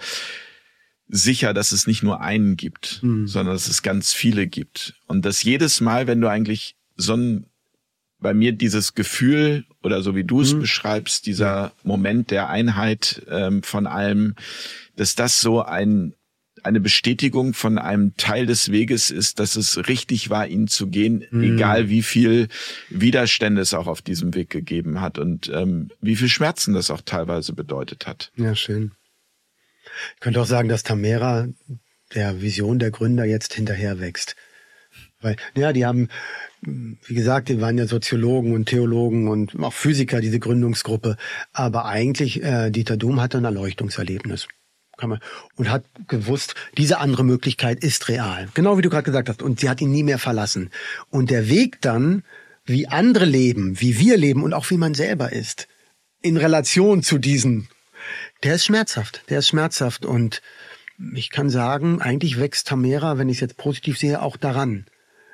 sicher, 1.08 1.54
dass 1.54 1.72
es 1.72 1.88
nicht 1.88 2.04
nur 2.04 2.22
einen 2.22 2.58
gibt, 2.58 3.02
mhm. 3.02 3.28
sondern 3.28 3.56
dass 3.56 3.68
es 3.68 3.82
ganz 3.82 4.14
viele 4.14 4.46
gibt. 4.46 4.94
Und 5.08 5.26
dass 5.26 5.44
jedes 5.44 5.82
Mal, 5.82 6.06
wenn 6.06 6.22
du 6.22 6.30
eigentlich 6.30 6.76
so 6.96 7.16
ein, 7.16 7.48
bei 8.20 8.36
mir 8.36 8.52
dieses 8.52 8.94
Gefühl 8.94 9.66
oder 9.84 10.04
so 10.04 10.16
wie 10.16 10.24
du 10.24 10.42
es 10.42 10.54
mhm. 10.54 10.62
beschreibst, 10.62 11.26
dieser 11.26 11.74
Moment 11.84 12.30
der 12.30 12.50
Einheit 12.50 13.24
ähm, 13.30 13.64
von 13.64 13.88
allem, 13.88 14.36
dass 14.96 15.16
das 15.16 15.42
so 15.42 15.64
ein 15.64 16.14
eine 16.66 16.80
Bestätigung 16.80 17.54
von 17.54 17.78
einem 17.78 18.18
Teil 18.18 18.46
des 18.46 18.72
Weges 18.72 19.12
ist, 19.12 19.40
dass 19.40 19.56
es 19.56 19.88
richtig 19.88 20.30
war, 20.30 20.48
ihn 20.48 20.68
zu 20.68 20.88
gehen, 20.88 21.26
mhm. 21.30 21.56
egal 21.56 21.90
wie 21.90 22.02
viel 22.02 22.48
Widerstände 22.90 23.62
es 23.62 23.74
auch 23.74 23.88
auf 23.88 24.02
diesem 24.02 24.34
Weg 24.34 24.50
gegeben 24.50 25.00
hat 25.00 25.20
und 25.20 25.50
ähm, 25.54 25.92
wie 26.02 26.16
viel 26.16 26.30
Schmerzen 26.30 26.74
das 26.74 26.92
auch 26.92 27.02
teilweise 27.02 27.54
bedeutet 27.54 28.08
hat. 28.08 28.32
Ja, 28.36 28.56
schön. 28.56 28.92
Ich 30.16 30.20
könnte 30.20 30.42
auch 30.42 30.48
sagen, 30.48 30.68
dass 30.68 30.84
Tamera 30.84 31.48
der 32.14 32.42
Vision 32.42 32.80
der 32.80 32.92
Gründer 32.92 33.26
jetzt 33.26 33.54
hinterher 33.54 34.00
wächst. 34.00 34.36
Weil, 35.22 35.38
ja, 35.56 35.72
die 35.72 35.86
haben, 35.86 36.10
wie 36.62 37.14
gesagt, 37.14 37.50
die 37.50 37.62
waren 37.62 37.78
ja 37.78 37.88
Soziologen 37.88 38.54
und 38.54 38.66
Theologen 38.66 39.28
und 39.28 39.58
auch 39.60 39.74
Physiker, 39.74 40.20
diese 40.20 40.40
Gründungsgruppe. 40.40 41.16
Aber 41.54 41.86
eigentlich, 41.86 42.44
äh, 42.44 42.72
Dieter 42.72 42.98
Doom 42.98 43.22
hatte 43.22 43.38
ein 43.38 43.46
Erleuchtungserlebnis 43.46 44.48
kann 44.98 45.10
man, 45.10 45.20
und 45.56 45.70
hat 45.70 45.84
gewusst, 46.08 46.56
diese 46.78 47.00
andere 47.00 47.24
Möglichkeit 47.24 47.84
ist 47.84 48.08
real. 48.08 48.48
Genau 48.54 48.78
wie 48.78 48.82
du 48.82 48.90
gerade 48.90 49.04
gesagt 49.04 49.30
hast. 49.30 49.42
Und 49.42 49.60
sie 49.60 49.70
hat 49.70 49.82
ihn 49.82 49.92
nie 49.92 50.04
mehr 50.04 50.20
verlassen. 50.20 50.72
Und 51.10 51.30
der 51.30 51.50
Weg 51.50 51.82
dann, 51.82 52.24
wie 52.66 52.88
andere 52.88 53.26
leben, 53.26 53.80
wie 53.80 54.00
wir 54.00 54.18
leben 54.18 54.44
und 54.44 54.54
auch 54.54 54.70
wie 54.70 54.78
man 54.78 54.94
selber 54.94 55.32
ist, 55.32 55.68
in 56.22 56.38
Relation 56.38 57.04
zu 57.04 57.18
diesen, 57.18 57.68
der 58.44 58.56
ist 58.56 58.66
schmerzhaft. 58.66 59.24
Der 59.30 59.40
ist 59.40 59.50
schmerzhaft. 59.50 60.06
Und 60.06 60.42
ich 61.14 61.30
kann 61.30 61.50
sagen, 61.50 62.02
eigentlich 62.02 62.40
wächst 62.40 62.68
Tamera, 62.68 63.18
wenn 63.18 63.30
ich 63.30 63.38
es 63.38 63.42
jetzt 63.42 63.58
positiv 63.58 63.98
sehe, 63.98 64.22
auch 64.22 64.38
daran, 64.38 64.86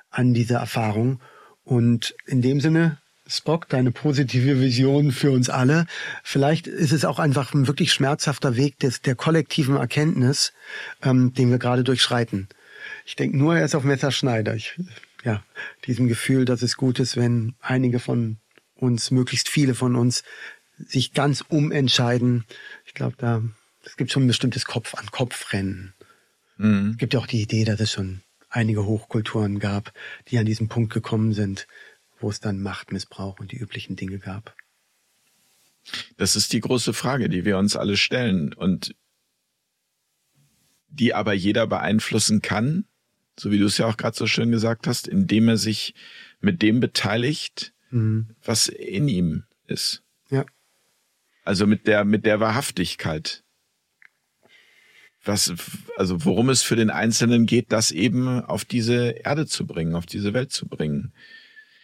an 0.10 0.34
dieser 0.34 0.60
Erfahrung. 0.60 1.22
Und 1.64 2.16
in 2.26 2.42
dem 2.42 2.60
Sinne 2.60 2.98
Spock, 3.32 3.70
deine 3.70 3.92
positive 3.92 4.60
Vision 4.60 5.12
für 5.12 5.32
uns 5.32 5.50
alle. 5.50 5.86
Vielleicht 6.24 6.68
ist 6.68 6.92
es 6.92 7.06
auch 7.06 7.20
einfach 7.20 7.54
ein 7.54 7.68
wirklich 7.68 7.94
schmerzhafter 7.94 8.56
Weg 8.56 8.80
des, 8.80 9.02
der 9.02 9.16
kollektiven 9.16 9.78
Erkenntnis, 9.78 10.54
ähm, 11.02 11.34
den 11.34 11.50
wir 11.50 11.58
gerade 11.58 11.84
durchschreiten. 11.84 12.48
Ich 13.06 13.16
denke 13.16 13.38
nur, 13.38 13.56
er 13.56 13.66
ist 13.66 13.76
auf 13.76 13.84
Messerschneider. 13.84 14.56
Ich, 14.56 14.80
ja, 15.24 15.44
diesem 15.86 16.08
Gefühl, 16.08 16.46
dass 16.46 16.62
es 16.62 16.76
gut 16.78 17.00
ist, 17.00 17.16
wenn 17.16 17.56
einige 17.62 18.00
von 18.00 18.38
uns, 18.76 19.12
möglichst 19.12 19.50
viele 19.50 19.76
von 19.76 19.96
uns, 19.96 20.24
sich 20.78 21.14
ganz 21.14 21.42
umentscheiden. 21.48 22.46
Ich 22.86 22.94
glaube, 22.94 23.16
da 23.18 23.42
es 23.84 23.98
gibt 23.98 24.12
schon 24.12 24.24
ein 24.24 24.28
bestimmtes 24.28 24.66
Kopf 24.66 24.96
an 24.96 25.08
Kopfrennen. 25.08 25.94
Mhm. 26.58 26.92
Es 26.92 26.98
gibt 26.98 27.14
ja 27.14 27.20
auch 27.20 27.28
die 27.28 27.42
Idee, 27.42 27.64
dass 27.64 27.80
es 27.80 27.92
schon 27.92 28.22
einige 28.50 28.86
Hochkulturen 28.86 29.60
gab, 29.60 29.94
die 30.28 30.38
an 30.38 30.46
diesem 30.46 30.68
Punkt 30.68 30.94
gekommen 30.94 31.34
sind 31.34 31.68
wo 32.22 32.30
es 32.30 32.40
dann 32.40 32.62
Machtmissbrauch 32.62 33.40
und 33.40 33.52
die 33.52 33.58
üblichen 33.58 33.96
Dinge 33.96 34.20
gab? 34.20 34.56
Das 36.18 36.36
ist 36.36 36.54
die 36.54 36.60
große 36.60 36.94
Frage, 36.94 37.30
die 37.30 37.46
wir 37.46 37.58
uns 37.58 37.76
alle 37.76 37.98
stellen 37.98 38.54
und 38.54 38.96
die 40.90 41.14
aber 41.14 41.34
jeder 41.34 41.68
beeinflussen 41.68 42.42
kann, 42.42 42.86
so 43.40 43.52
wie 43.52 43.58
du 43.58 43.66
es 43.66 43.78
ja 43.78 43.88
auch 43.88 43.98
gerade 43.98 44.16
so 44.16 44.28
schön 44.28 44.52
gesagt 44.52 44.88
hast, 44.88 45.08
indem 45.08 45.48
er 45.48 45.58
sich 45.58 45.96
mit 46.42 46.62
dem 46.62 46.80
beteiligt, 46.80 47.74
mhm. 47.90 48.36
was 48.44 48.68
in 48.68 49.08
ihm 49.08 49.46
ist. 49.68 50.04
Ja. 50.30 50.46
Also 51.44 51.66
mit 51.66 51.88
der, 51.88 52.06
mit 52.06 52.26
der 52.26 52.40
Wahrhaftigkeit. 52.40 53.44
Was, 55.24 55.54
also 55.98 56.26
worum 56.26 56.50
es 56.50 56.64
für 56.64 56.76
den 56.76 56.90
Einzelnen 56.90 57.46
geht, 57.46 57.72
das 57.72 57.92
eben 57.92 58.44
auf 58.44 58.66
diese 58.66 59.12
Erde 59.12 59.46
zu 59.46 59.68
bringen, 59.68 59.96
auf 59.96 60.08
diese 60.08 60.34
Welt 60.34 60.52
zu 60.52 60.68
bringen. 60.68 61.14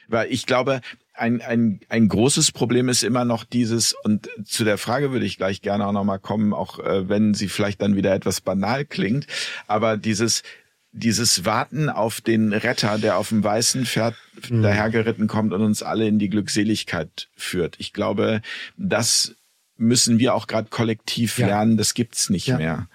Weil 0.07 0.31
ich 0.31 0.45
glaube, 0.45 0.81
ein, 1.13 1.41
ein, 1.41 1.79
ein 1.89 2.07
großes 2.07 2.51
Problem 2.51 2.89
ist 2.89 3.03
immer 3.03 3.25
noch 3.25 3.43
dieses, 3.43 3.93
und 4.03 4.29
zu 4.45 4.63
der 4.63 4.77
Frage 4.77 5.11
würde 5.11 5.25
ich 5.25 5.38
gleich 5.38 5.61
gerne 5.61 5.88
auch 5.88 5.91
nochmal 5.91 6.19
kommen, 6.19 6.53
auch 6.53 6.79
äh, 6.79 7.09
wenn 7.09 7.34
sie 7.34 7.49
vielleicht 7.49 7.81
dann 7.81 7.95
wieder 7.95 8.13
etwas 8.13 8.41
banal 8.41 8.85
klingt, 8.85 9.27
aber 9.67 9.97
dieses, 9.97 10.43
dieses 10.91 11.45
Warten 11.45 11.89
auf 11.89 12.21
den 12.21 12.53
Retter, 12.53 12.97
der 12.97 13.17
auf 13.17 13.29
dem 13.29 13.43
weißen 13.43 13.85
Pferd 13.85 14.15
mhm. 14.49 14.61
dahergeritten 14.61 15.27
kommt 15.27 15.53
und 15.53 15.61
uns 15.61 15.84
alle 15.84 16.07
in 16.07 16.19
die 16.19 16.29
Glückseligkeit 16.29 17.29
führt. 17.35 17.75
Ich 17.79 17.93
glaube, 17.93 18.41
das 18.77 19.35
müssen 19.77 20.19
wir 20.19 20.34
auch 20.34 20.47
gerade 20.47 20.69
kollektiv 20.69 21.38
ja. 21.39 21.47
lernen, 21.47 21.77
das 21.77 21.93
gibt's 21.93 22.29
nicht 22.29 22.47
ja. 22.47 22.57
mehr. 22.57 22.88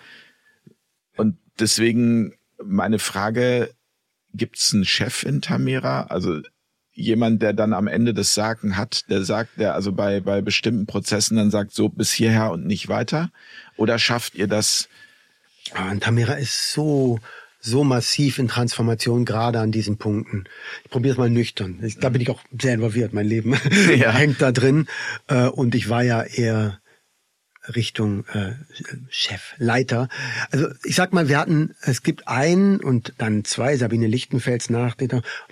Und 1.16 1.38
deswegen 1.58 2.34
meine 2.62 2.98
Frage, 2.98 3.72
gibt's 4.34 4.72
einen 4.72 4.84
Chef 4.84 5.22
in 5.24 5.42
Tamera? 5.42 6.04
Also 6.04 6.40
jemand, 6.94 7.42
der 7.42 7.52
dann 7.52 7.72
am 7.72 7.86
Ende 7.86 8.14
des 8.14 8.34
Sagen 8.34 8.76
hat, 8.76 9.08
der 9.08 9.22
sagt, 9.22 9.58
der 9.58 9.74
also 9.74 9.92
bei, 9.92 10.20
bei 10.20 10.40
bestimmten 10.40 10.86
Prozessen 10.86 11.36
dann 11.36 11.50
sagt, 11.50 11.72
so 11.72 11.88
bis 11.88 12.12
hierher 12.12 12.50
und 12.50 12.66
nicht 12.66 12.88
weiter? 12.88 13.30
Oder 13.76 13.98
schafft 13.98 14.34
ihr 14.34 14.46
das? 14.46 14.88
Ah, 15.72 15.94
Tamera 15.94 16.34
ist 16.34 16.72
so, 16.72 17.18
so 17.60 17.84
massiv 17.84 18.38
in 18.38 18.48
Transformation, 18.48 19.24
gerade 19.24 19.60
an 19.60 19.72
diesen 19.72 19.96
Punkten. 19.96 20.44
Ich 20.84 20.90
probiere 20.90 21.12
es 21.12 21.18
mal 21.18 21.30
nüchtern. 21.30 21.78
Ich, 21.82 21.98
da 21.98 22.08
bin 22.10 22.20
ich 22.20 22.28
auch 22.28 22.40
sehr 22.60 22.74
involviert. 22.74 23.14
Mein 23.14 23.26
Leben 23.26 23.54
ja. 23.96 24.10
hängt 24.12 24.42
da 24.42 24.52
drin. 24.52 24.86
Äh, 25.28 25.46
und 25.46 25.74
ich 25.74 25.88
war 25.88 26.02
ja 26.02 26.22
eher 26.22 26.81
Richtung 27.74 28.24
äh, 28.32 28.52
Chef, 29.08 29.54
Leiter. 29.58 30.08
Also 30.50 30.68
ich 30.84 30.96
sag 30.96 31.12
mal, 31.12 31.28
wir 31.28 31.38
hatten, 31.38 31.74
es 31.80 32.02
gibt 32.02 32.26
einen 32.26 32.80
und 32.80 33.14
dann 33.18 33.44
zwei, 33.44 33.76
Sabine 33.76 34.08
Lichtenfels 34.08 34.68
nach, 34.68 34.96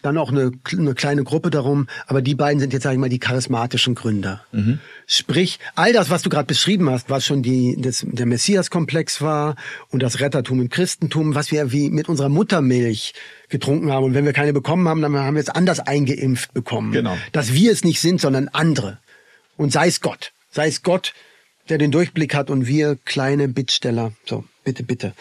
dann 0.03 0.19
auch 0.19 0.31
eine, 0.31 0.51
eine 0.73 0.95
kleine 0.95 1.23
Gruppe 1.23 1.51
darum, 1.51 1.87
aber 2.07 2.21
die 2.21 2.35
beiden 2.35 2.59
sind 2.59 2.73
jetzt, 2.73 2.83
sag 2.83 2.93
ich 2.93 2.99
mal, 2.99 3.09
die 3.09 3.21
charismatischen 3.21 3.95
Gründer. 3.95 4.45
Mhm. 4.51 4.81
Sprich, 5.07 5.61
all 5.77 5.93
das, 5.93 6.11
was 6.11 6.23
du 6.23 6.31
gerade 6.31 6.47
beschrieben 6.47 6.91
hast, 6.91 7.11
was 7.11 7.25
schon 7.25 7.43
die, 7.43 7.77
das, 7.79 8.05
der 8.07 8.27
Messias-Komplex 8.27 9.23
war 9.23 9.55
und 9.91 10.03
das 10.03 10.21
Rettertum 10.21 10.61
im 10.61 10.69
Christentum, 10.69 11.35
was 11.35 11.53
wir 11.53 11.71
wie 11.71 11.91
mit 11.91 12.09
unserer 12.09 12.29
Muttermilch 12.29 13.15
getrunken 13.49 13.93
haben 13.93 14.05
und 14.05 14.15
wenn 14.15 14.25
wir 14.25 14.33
keine 14.33 14.53
bekommen 14.53 14.89
haben, 14.89 15.01
dann 15.01 15.17
haben 15.17 15.35
wir 15.35 15.43
es 15.43 15.49
anders 15.49 15.81
eingeimpft 15.81 16.55
bekommen. 16.55 16.93
Genau. 16.93 17.17
Dass 17.33 17.53
wir 17.53 17.71
es 17.71 17.85
nicht 17.85 18.01
sind, 18.01 18.21
sondern 18.21 18.49
andere. 18.49 18.99
Und 19.57 19.73
sei 19.73 19.87
es 19.89 20.01
Gott. 20.01 20.33
Sei 20.53 20.67
es 20.67 20.83
Gott, 20.83 21.13
der 21.71 21.79
den 21.79 21.91
Durchblick 21.91 22.35
hat 22.35 22.51
und 22.51 22.67
wir 22.67 22.99
kleine 23.05 23.49
Bittsteller. 23.49 24.13
So, 24.27 24.45
bitte, 24.65 24.83
bitte. 24.83 25.15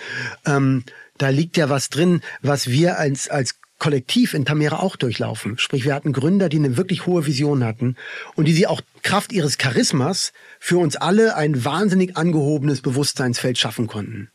Ähm, 0.46 0.84
da 1.18 1.30
liegt 1.30 1.58
ja 1.58 1.70
was 1.70 1.90
drin, 1.90 2.22
was 2.42 2.68
wir 2.68 2.98
als, 2.98 3.30
als 3.30 3.60
Kollektiv 3.78 4.34
in 4.34 4.44
Tamera 4.44 4.80
auch 4.80 4.98
durchlaufen. 4.98 5.58
Sprich, 5.58 5.86
wir 5.86 5.96
hatten 5.96 6.12
Gründer, 6.12 6.50
die 6.50 6.58
eine 6.58 6.76
wirklich 6.76 7.06
hohe 7.06 7.26
Vision 7.26 7.64
hatten 7.64 7.96
und 8.36 8.46
die 8.46 8.54
sie 8.54 8.68
auch 8.68 8.82
Kraft 9.04 9.32
ihres 9.32 9.58
Charismas 9.58 10.34
für 10.60 10.78
uns 10.78 10.98
alle 10.98 11.36
ein 11.36 11.64
wahnsinnig 11.64 12.18
angehobenes 12.18 12.82
Bewusstseinsfeld 12.82 13.58
schaffen 13.58 13.88
konnten. 13.88 14.32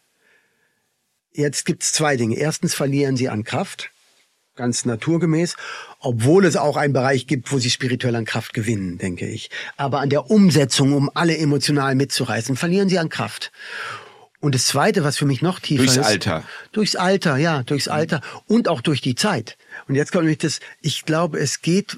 Jetzt 1.33 1.67
gibt's 1.67 1.93
zwei 1.93 2.17
Dinge. 2.17 2.37
Erstens 2.37 2.75
verlieren 2.75 3.17
sie 3.17 3.29
an 3.29 3.45
Kraft 3.45 3.91
ganz 4.57 4.85
naturgemäß, 4.85 5.57
obwohl 6.01 6.45
es 6.45 6.57
auch 6.57 6.77
einen 6.77 6.93
Bereich 6.93 7.27
gibt, 7.27 7.51
wo 7.53 7.59
sie 7.59 7.71
spirituell 7.71 8.15
an 8.17 8.25
Kraft 8.25 8.55
gewinnen, 8.55 8.99
denke 8.99 9.27
ich. 9.27 9.51
Aber 9.77 10.01
an 10.01 10.11
der 10.11 10.31
Umsetzung, 10.31 10.93
um 10.93 11.11
alle 11.15 11.37
emotional 11.37 11.95
mitzureißen, 11.95 12.57
verlieren 12.57 12.89
sie 12.89 12.99
an 12.99 13.09
Kraft. 13.09 13.51
Und 14.41 14.55
das 14.55 14.67
Zweite, 14.67 15.05
was 15.05 15.17
für 15.17 15.25
mich 15.25 15.41
noch 15.43 15.59
tiefer 15.59 15.85
durchs 15.85 15.97
ist. 15.97 16.05
Durchs 16.05 16.27
Alter. 16.27 16.45
Durchs 16.73 16.97
Alter, 16.97 17.37
ja, 17.39 17.63
durchs 17.63 17.89
Alter 17.89 18.21
und 18.47 18.69
auch 18.69 18.83
durch 18.83 19.01
die 19.01 19.15
Zeit. 19.15 19.57
Und 19.89 19.95
jetzt 19.95 20.13
kommt 20.13 20.25
nämlich 20.25 20.39
das, 20.39 20.61
ich 20.83 21.05
glaube, 21.05 21.39
es 21.39 21.63
geht 21.63 21.97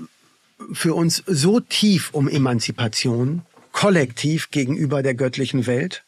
für 0.73 0.95
uns 0.95 1.23
so 1.27 1.61
tief 1.61 2.11
um 2.13 2.29
Emanzipation, 2.29 3.43
kollektiv 3.73 4.51
gegenüber 4.51 5.03
der 5.03 5.15
göttlichen 5.15 5.67
Welt 5.67 6.05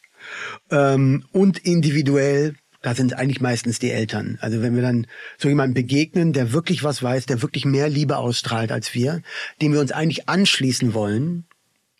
ähm, 0.71 1.25
und 1.31 1.59
individuell 1.59 2.55
da 2.81 2.95
sind 2.95 3.13
eigentlich 3.13 3.41
meistens 3.41 3.79
die 3.79 3.91
Eltern. 3.91 4.37
Also 4.41 4.61
wenn 4.61 4.75
wir 4.75 4.81
dann 4.81 5.07
so 5.37 5.49
jemandem 5.49 5.73
begegnen, 5.73 6.33
der 6.33 6.53
wirklich 6.53 6.83
was 6.83 7.03
weiß, 7.03 7.25
der 7.25 7.41
wirklich 7.41 7.65
mehr 7.65 7.89
Liebe 7.89 8.17
ausstrahlt 8.17 8.71
als 8.71 8.93
wir, 8.93 9.21
dem 9.61 9.73
wir 9.73 9.81
uns 9.81 9.91
eigentlich 9.91 10.29
anschließen 10.29 10.93
wollen, 10.93 11.45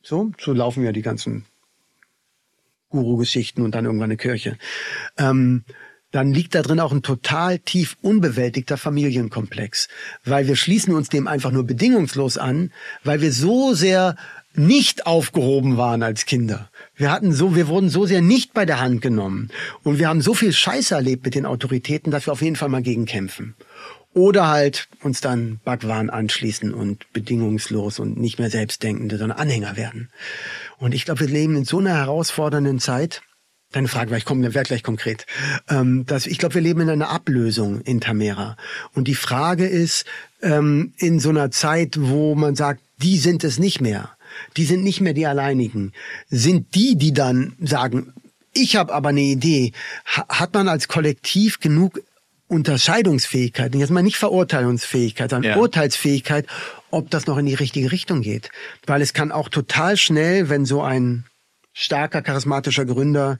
so, 0.01 0.31
so 0.39 0.53
laufen 0.53 0.84
ja 0.84 0.91
die 0.91 1.01
ganzen 1.01 1.45
Guru-Geschichten 2.89 3.61
und 3.61 3.76
dann 3.76 3.85
irgendwann 3.85 4.10
eine 4.10 4.18
Kirche. 4.18 4.57
Ähm, 5.18 5.64
dann 6.11 6.34
liegt 6.34 6.56
da 6.56 6.61
drin 6.64 6.80
auch 6.80 6.91
ein 6.91 7.03
total 7.03 7.60
tief 7.60 7.97
unbewältigter 8.01 8.77
Familienkomplex, 8.77 9.89
weil 10.23 10.47
wir 10.47 10.56
schließen 10.56 10.95
uns 10.95 11.10
dem 11.10 11.27
einfach 11.27 11.51
nur 11.51 11.65
bedingungslos 11.65 12.38
an, 12.38 12.72
weil 13.03 13.22
wir 13.22 13.31
so 13.31 13.76
sehr 13.76 14.15
nicht 14.56 15.06
aufgehoben 15.06 15.77
waren 15.77 16.01
als 16.01 16.26
Kinder. 16.26 16.68
Wir 16.99 17.13
hatten 17.13 17.31
so, 17.31 17.55
wir 17.55 17.69
wurden 17.69 17.88
so 17.88 18.05
sehr 18.05 18.21
nicht 18.21 18.53
bei 18.53 18.65
der 18.65 18.81
Hand 18.81 19.01
genommen. 19.01 19.51
Und 19.84 19.99
wir 19.99 20.09
haben 20.09 20.19
so 20.19 20.34
viel 20.34 20.51
Scheiße 20.51 20.93
erlebt 20.93 21.23
mit 21.23 21.34
den 21.34 21.45
Autoritäten, 21.45 22.11
dass 22.11 22.27
wir 22.27 22.34
auf 22.34 22.41
jeden 22.41 22.57
Fall 22.57 22.67
mal 22.67 22.81
gegen 22.81 23.05
kämpfen. 23.05 23.55
Oder 24.13 24.49
halt 24.49 24.89
uns 25.01 25.21
dann 25.21 25.61
Bhagwan 25.63 26.09
anschließen 26.09 26.73
und 26.73 27.11
bedingungslos 27.13 27.99
und 27.99 28.17
nicht 28.17 28.38
mehr 28.38 28.49
Selbstdenkende, 28.49 29.17
sondern 29.17 29.38
Anhänger 29.38 29.77
werden. 29.77 30.09
Und 30.77 30.93
ich 30.93 31.05
glaube, 31.05 31.21
wir 31.21 31.27
leben 31.30 31.55
in 31.55 31.63
so 31.63 31.80
einer 31.80 31.95
herausfordernden 31.95 32.80
Zeit, 32.80 33.21
Deine 33.71 33.88
Frage, 33.88 34.17
ich 34.17 34.26
komme, 34.26 34.55
werde 34.55 34.67
gleich 34.67 34.81
konkret. 34.81 35.27
Ähm, 35.69 36.03
dass, 36.07 36.26
ich 36.26 36.39
glaube, 36.39 36.55
wir 36.55 36.61
leben 36.61 36.81
in 36.81 36.89
einer 36.89 37.11
Ablösung 37.11 37.81
in 37.81 38.01
Tamera. 38.01 38.57
Und 38.95 39.07
die 39.07 39.13
Frage 39.13 39.67
ist, 39.67 40.05
ähm, 40.41 40.93
in 40.97 41.19
so 41.19 41.30
einer 41.30 41.51
Zeit, 41.51 41.95
wo 41.99 42.34
man 42.34 42.55
sagt, 42.55 42.81
die 42.97 43.19
sind 43.19 43.43
es 43.43 43.59
nicht 43.59 43.80
mehr 43.80 44.09
die 44.57 44.66
sind 44.66 44.84
nicht 44.84 45.02
mehr 45.02 45.14
die 45.14 45.26
Alleinigen. 45.26 45.94
Sind 46.30 46.76
die, 46.76 46.95
die 46.95 47.14
dann 47.14 47.56
sagen, 47.60 48.14
ich 48.53 48.76
habe 48.76 48.94
aber 48.94 49.10
eine 49.10 49.22
Idee, 49.22 49.74
hat 50.06 50.53
man 50.53 50.68
als 50.68 50.88
Kollektiv 50.88 51.60
genug 51.60 52.02
Unterscheidungsfähigkeit, 52.48 53.76
jetzt 53.76 53.91
mal 53.91 54.02
nicht 54.02 54.18
Verurteilungsfähigkeit, 54.18 55.30
sondern 55.30 55.52
ja. 55.52 55.57
Urteilsfähigkeit, 55.57 56.48
ob 56.90 57.11
das 57.11 57.28
noch 57.28 57.38
in 57.38 57.45
die 57.45 57.53
richtige 57.53 57.91
Richtung 57.91 58.22
geht. 58.22 58.49
Weil 58.88 59.03
es 59.03 59.14
kann 59.14 59.32
auch 59.32 59.49
total 59.49 59.98
schnell, 59.98 60.49
wenn 60.49 60.66
so 60.66 60.82
ein 60.82 61.26
starker, 61.74 62.24
charismatischer 62.24 62.86
Gründer 62.86 63.38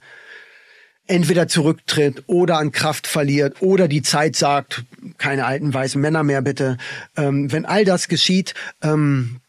entweder 1.08 1.48
zurücktritt 1.48 2.22
oder 2.28 2.58
an 2.58 2.70
Kraft 2.70 3.08
verliert 3.08 3.60
oder 3.60 3.88
die 3.88 4.02
Zeit 4.02 4.36
sagt, 4.36 4.84
keine 5.18 5.44
alten 5.44 5.74
weißen 5.74 6.00
Männer 6.00 6.22
mehr 6.22 6.40
bitte. 6.40 6.78
Ähm, 7.16 7.50
wenn 7.50 7.66
all 7.66 7.84
das 7.84 8.06
geschieht, 8.06 8.54
ähm, 8.80 9.39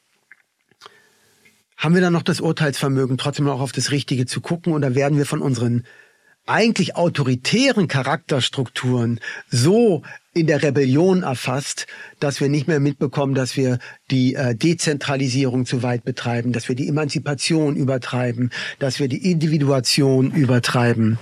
haben 1.82 1.96
wir 1.96 2.02
dann 2.02 2.14
noch 2.14 2.22
das 2.22 2.40
Urteilsvermögen, 2.40 3.18
trotzdem 3.18 3.46
noch 3.46 3.60
auf 3.60 3.72
das 3.72 3.90
Richtige 3.90 4.28
zu 4.28 4.40
gucken 4.40 4.74
oder 4.74 4.94
werden 4.94 5.18
wir 5.18 5.26
von 5.26 5.42
unseren 5.42 5.84
eigentlich 6.46 6.96
autoritären 6.96 7.88
Charakterstrukturen 7.88 9.20
so 9.50 10.04
in 10.34 10.48
der 10.48 10.62
Rebellion 10.64 11.24
erfasst, 11.24 11.88
dass 12.20 12.40
wir 12.40 12.50
nicht 12.50 12.68
mehr 12.68 12.80
mitbekommen, 12.80 13.34
dass 13.34 13.58
wir 13.58 13.80
die 14.12 14.36
äh, 14.36 14.56
Dezentralisierung 14.56 15.66
zu 15.66 15.84
weit 15.84 16.04
betreiben, 16.04 16.52
dass 16.54 16.70
wir 16.70 16.76
die 16.76 16.88
Emanzipation 16.88 17.76
übertreiben, 17.76 18.52
dass 18.80 19.00
wir 19.00 19.08
die 19.08 19.30
Individuation 19.32 20.32
übertreiben. 20.32 21.18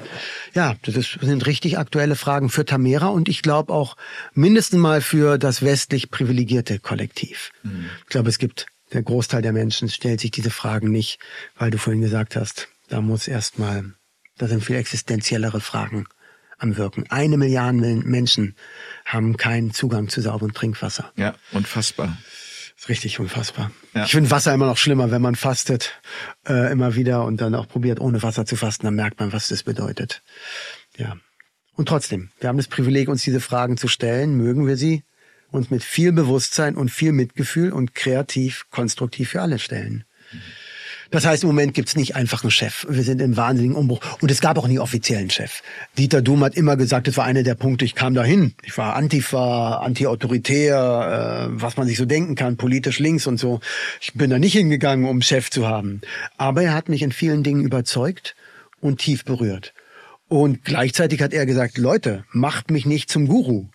Ja, 0.54 0.76
das 0.84 1.18
sind 1.22 1.46
richtig 1.48 1.78
aktuelle 1.78 2.16
Fragen 2.16 2.50
für 2.50 2.66
Tamera 2.66 3.08
und 3.08 3.30
ich 3.30 3.42
glaube 3.42 3.74
auch 3.74 3.96
mindestens 4.34 4.80
mal 4.80 5.02
für 5.02 5.38
das 5.38 5.62
westlich 5.62 6.12
privilegierte 6.12 6.80
Kollektiv. 6.80 7.52
Mhm. 7.64 7.86
Ich 8.04 8.10
glaube, 8.10 8.30
es 8.30 8.40
gibt 8.40 8.68
der 8.94 9.04
Großteil 9.04 9.42
der 9.42 9.54
Menschen 9.54 9.90
stellt 9.90 10.20
sich 10.20 10.32
diese 10.32 10.50
Fragen 10.50 10.92
nicht, 10.92 11.20
weil 11.56 11.72
du 11.72 11.78
vorhin 11.78 12.02
gesagt 12.02 12.36
hast, 12.36 12.70
da 12.88 13.02
muss 13.02 13.28
erstmal, 13.28 13.94
da 14.38 14.48
sind 14.48 14.64
viel 14.64 14.76
existenziellere 14.76 15.62
Fragen 15.62 16.08
am 16.58 16.78
Wirken. 16.78 17.06
Eine 17.10 17.38
Milliarde 17.38 17.78
Menschen 17.78 18.56
haben 19.06 19.38
keinen 19.38 19.72
Zugang 19.72 20.10
zu 20.10 20.22
sauberem 20.22 20.54
Trinkwasser. 20.54 21.12
Ja, 21.16 21.36
unfassbar. 21.52 22.18
Das 22.76 22.86
ist 22.86 22.90
richtig 22.90 23.20
unfassbar. 23.20 23.72
Ja. 23.94 24.06
Ich 24.06 24.12
finde 24.12 24.32
Wasser 24.32 24.54
immer 24.54 24.66
noch 24.66 24.78
schlimmer, 24.78 25.12
wenn 25.12 25.22
man 25.22 25.36
fastet, 25.36 26.00
äh, 26.48 26.72
immer 26.72 26.96
wieder 26.96 27.26
und 27.26 27.42
dann 27.42 27.56
auch 27.56 27.68
probiert, 27.68 28.00
ohne 28.00 28.24
Wasser 28.24 28.46
zu 28.46 28.56
fasten, 28.56 28.86
dann 28.86 28.96
merkt 28.96 29.20
man, 29.20 29.34
was 29.34 29.50
das 29.50 29.64
bedeutet. 29.64 30.22
Ja. 30.98 31.18
Und 31.74 31.88
trotzdem, 31.88 32.30
wir 32.40 32.50
haben 32.50 32.58
das 32.58 32.68
Privileg, 32.68 33.08
uns 33.08 33.24
diese 33.24 33.40
Fragen 33.40 33.78
zu 33.78 33.88
stellen. 33.88 34.36
Mögen 34.36 34.68
wir 34.68 34.76
sie? 34.76 35.04
Uns 35.52 35.70
mit 35.70 35.84
viel 35.84 36.12
Bewusstsein 36.12 36.76
und 36.76 36.90
viel 36.90 37.12
Mitgefühl 37.12 37.72
und 37.72 37.96
kreativ, 37.96 38.66
konstruktiv 38.72 39.30
für 39.30 39.42
alle 39.42 39.60
stellen. 39.60 40.06
Das 41.12 41.26
heißt, 41.26 41.42
im 41.42 41.50
Moment 41.50 41.74
gibt's 41.74 41.96
nicht 41.96 42.16
einfach 42.16 42.44
einen 42.44 42.52
Chef. 42.52 42.86
Wir 42.88 43.02
sind 43.02 43.20
im 43.20 43.36
wahnsinnigen 43.36 43.76
Umbruch. 43.76 44.00
Und 44.22 44.30
es 44.30 44.42
gab 44.42 44.60
auch 44.60 44.68
nie 44.68 44.78
offiziellen 44.78 45.32
Chef. 45.32 45.64
Dieter 45.98 46.22
Duhm 46.22 46.44
hat 46.44 46.56
immer 46.56 46.78
gesagt, 46.78 47.08
das 47.08 47.18
war 47.18 47.26
einer 47.26 47.42
der 47.42 47.56
Punkte, 47.56 47.84
ich 47.84 47.96
kam 47.96 48.14
dahin. 48.14 48.54
Ich 48.64 48.78
war 48.78 48.96
Antifa, 48.96 49.78
anti-autoritär, 49.78 51.50
äh, 51.50 51.62
was 51.62 51.78
man 51.78 51.88
sich 51.88 51.98
so 51.98 52.06
denken 52.06 52.36
kann, 52.36 52.58
politisch 52.58 53.00
links 53.00 53.26
und 53.26 53.40
so. 53.40 53.60
Ich 54.02 54.14
bin 54.14 54.30
da 54.30 54.38
nicht 54.38 54.54
hingegangen, 54.54 55.06
um 55.06 55.24
Chef 55.24 55.50
zu 55.50 55.68
haben. 55.68 56.02
Aber 56.38 56.62
er 56.62 56.76
hat 56.76 56.90
mich 56.90 57.02
in 57.02 57.12
vielen 57.12 57.42
Dingen 57.42 57.62
überzeugt 57.62 58.36
und 58.80 59.00
tief 59.00 59.26
berührt. 59.26 59.74
Und 60.28 60.64
gleichzeitig 60.64 61.24
hat 61.24 61.34
er 61.34 61.48
gesagt, 61.48 61.80
Leute, 61.80 62.24
macht 62.32 62.70
mich 62.70 62.86
nicht 62.86 63.10
zum 63.10 63.28
Guru. 63.28 63.66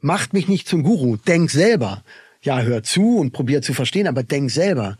Macht 0.00 0.32
mich 0.32 0.48
nicht 0.48 0.68
zum 0.68 0.82
Guru, 0.82 1.16
denk 1.16 1.50
selber. 1.50 2.02
Ja, 2.42 2.60
hör 2.62 2.82
zu 2.82 3.18
und 3.18 3.32
probier 3.32 3.60
zu 3.60 3.74
verstehen, 3.74 4.06
aber 4.06 4.22
denk 4.22 4.50
selber. 4.50 4.96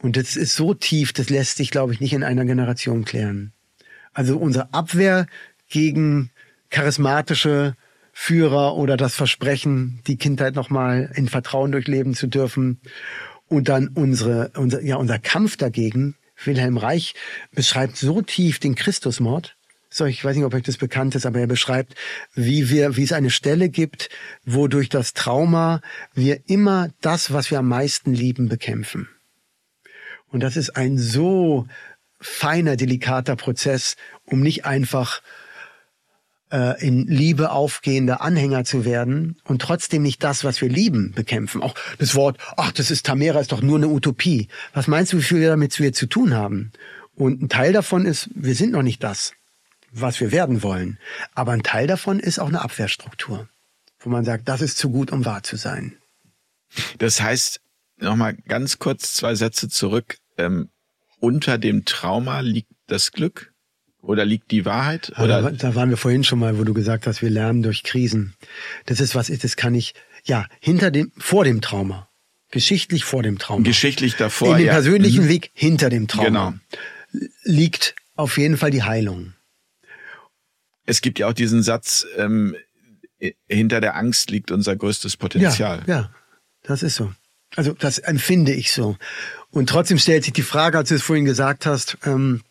Und 0.00 0.16
das 0.16 0.36
ist 0.36 0.54
so 0.54 0.74
tief, 0.74 1.12
das 1.12 1.28
lässt 1.28 1.58
sich, 1.58 1.70
glaube 1.70 1.92
ich, 1.92 2.00
nicht 2.00 2.14
in 2.14 2.24
einer 2.24 2.44
Generation 2.44 3.04
klären. 3.04 3.52
Also 4.14 4.38
unsere 4.38 4.72
Abwehr 4.72 5.26
gegen 5.68 6.30
charismatische 6.70 7.76
Führer 8.12 8.76
oder 8.76 8.96
das 8.96 9.14
Versprechen, 9.14 10.00
die 10.06 10.16
Kindheit 10.16 10.54
nochmal 10.54 11.10
in 11.14 11.28
Vertrauen 11.28 11.72
durchleben 11.72 12.14
zu 12.14 12.26
dürfen. 12.26 12.80
Und 13.48 13.68
dann 13.68 13.88
unsere, 13.88 14.50
unser, 14.56 14.82
ja, 14.82 14.96
unser 14.96 15.18
Kampf 15.18 15.56
dagegen. 15.56 16.16
Wilhelm 16.44 16.76
Reich 16.76 17.14
beschreibt 17.52 17.96
so 17.96 18.20
tief 18.22 18.58
den 18.58 18.74
Christusmord, 18.74 19.56
so, 19.92 20.06
ich 20.06 20.24
weiß 20.24 20.36
nicht, 20.36 20.44
ob 20.46 20.54
euch 20.54 20.62
das 20.62 20.78
bekannt 20.78 21.14
ist, 21.14 21.26
aber 21.26 21.40
er 21.40 21.46
beschreibt, 21.46 21.94
wie 22.34 22.70
wir, 22.70 22.96
wie 22.96 23.02
es 23.02 23.12
eine 23.12 23.30
Stelle 23.30 23.68
gibt, 23.68 24.08
wo 24.44 24.66
durch 24.66 24.88
das 24.88 25.12
Trauma 25.12 25.82
wir 26.14 26.40
immer 26.46 26.88
das, 27.02 27.32
was 27.32 27.50
wir 27.50 27.58
am 27.58 27.68
meisten 27.68 28.14
lieben, 28.14 28.48
bekämpfen. 28.48 29.08
Und 30.28 30.40
das 30.40 30.56
ist 30.56 30.70
ein 30.76 30.96
so 30.96 31.66
feiner, 32.20 32.76
delikater 32.76 33.36
Prozess, 33.36 33.96
um 34.24 34.40
nicht 34.40 34.64
einfach 34.64 35.20
äh, 36.50 36.82
in 36.82 37.06
Liebe 37.06 37.50
aufgehende 37.50 38.22
Anhänger 38.22 38.64
zu 38.64 38.86
werden 38.86 39.36
und 39.44 39.60
trotzdem 39.60 40.02
nicht 40.02 40.24
das, 40.24 40.42
was 40.42 40.62
wir 40.62 40.70
lieben, 40.70 41.12
bekämpfen. 41.12 41.62
Auch 41.62 41.74
das 41.98 42.14
Wort, 42.14 42.38
ach, 42.56 42.72
das 42.72 42.90
ist 42.90 43.04
Tamera, 43.04 43.40
ist 43.40 43.52
doch 43.52 43.60
nur 43.60 43.76
eine 43.76 43.88
Utopie. 43.88 44.48
Was 44.72 44.88
meinst 44.88 45.12
du, 45.12 45.18
wie 45.18 45.22
viel 45.22 45.40
wir 45.40 45.48
damit 45.48 45.72
zu, 45.72 45.92
zu 45.92 46.06
tun 46.06 46.34
haben? 46.34 46.72
Und 47.14 47.42
ein 47.42 47.48
Teil 47.50 47.74
davon 47.74 48.06
ist, 48.06 48.30
wir 48.34 48.54
sind 48.54 48.72
noch 48.72 48.82
nicht 48.82 49.02
das, 49.04 49.34
was 49.92 50.20
wir 50.20 50.32
werden 50.32 50.62
wollen. 50.62 50.98
Aber 51.34 51.52
ein 51.52 51.62
Teil 51.62 51.86
davon 51.86 52.18
ist 52.18 52.38
auch 52.38 52.48
eine 52.48 52.62
Abwehrstruktur, 52.62 53.48
wo 54.00 54.10
man 54.10 54.24
sagt, 54.24 54.48
das 54.48 54.62
ist 54.62 54.78
zu 54.78 54.90
gut, 54.90 55.12
um 55.12 55.24
wahr 55.24 55.42
zu 55.42 55.56
sein. 55.56 55.96
Das 56.98 57.20
heißt, 57.20 57.60
nochmal 57.98 58.34
ganz 58.34 58.78
kurz 58.78 59.14
zwei 59.14 59.34
Sätze 59.34 59.68
zurück. 59.68 60.16
Ähm, 60.38 60.70
unter 61.20 61.58
dem 61.58 61.84
Trauma 61.84 62.40
liegt 62.40 62.72
das 62.86 63.12
Glück? 63.12 63.52
Oder 64.00 64.24
liegt 64.24 64.50
die 64.50 64.64
Wahrheit? 64.64 65.12
Oder? 65.16 65.42
Da, 65.42 65.50
da 65.50 65.74
waren 65.76 65.88
wir 65.88 65.96
vorhin 65.96 66.24
schon 66.24 66.40
mal, 66.40 66.58
wo 66.58 66.64
du 66.64 66.74
gesagt 66.74 67.06
hast, 67.06 67.22
wir 67.22 67.30
lernen 67.30 67.62
durch 67.62 67.84
Krisen. 67.84 68.34
Das 68.86 68.98
ist 68.98 69.14
was 69.14 69.30
ist, 69.30 69.44
das 69.44 69.54
kann 69.54 69.76
ich, 69.76 69.94
ja, 70.24 70.46
hinter 70.60 70.90
dem, 70.90 71.12
vor 71.18 71.44
dem 71.44 71.60
Trauma. 71.60 72.08
Geschichtlich 72.50 73.04
vor 73.04 73.22
dem 73.22 73.38
Trauma. 73.38 73.62
Geschichtlich 73.62 74.16
davor. 74.16 74.52
In 74.52 74.58
dem 74.58 74.66
ja. 74.66 74.72
persönlichen 74.72 75.24
mhm. 75.24 75.28
Weg 75.28 75.50
hinter 75.54 75.88
dem 75.88 76.08
Trauma. 76.08 76.26
Genau. 76.26 76.54
Liegt 77.44 77.94
auf 78.16 78.38
jeden 78.38 78.56
Fall 78.56 78.72
die 78.72 78.82
Heilung. 78.82 79.34
Es 80.84 81.00
gibt 81.00 81.18
ja 81.18 81.28
auch 81.28 81.32
diesen 81.32 81.62
Satz, 81.62 82.06
ähm, 82.16 82.56
hinter 83.48 83.80
der 83.80 83.96
Angst 83.96 84.30
liegt 84.30 84.50
unser 84.50 84.74
größtes 84.74 85.16
Potenzial. 85.16 85.82
Ja, 85.86 85.94
ja, 85.94 86.10
das 86.62 86.82
ist 86.82 86.96
so. 86.96 87.12
Also 87.54 87.72
das 87.72 87.98
empfinde 87.98 88.52
ich 88.52 88.72
so. 88.72 88.96
Und 89.50 89.68
trotzdem 89.68 89.98
stellt 89.98 90.24
sich 90.24 90.32
die 90.32 90.42
Frage, 90.42 90.78
als 90.78 90.88
du 90.88 90.94
es 90.94 91.02
vorhin 91.02 91.24
gesagt 91.24 91.66
hast, 91.66 91.98
ähm, 92.04 92.42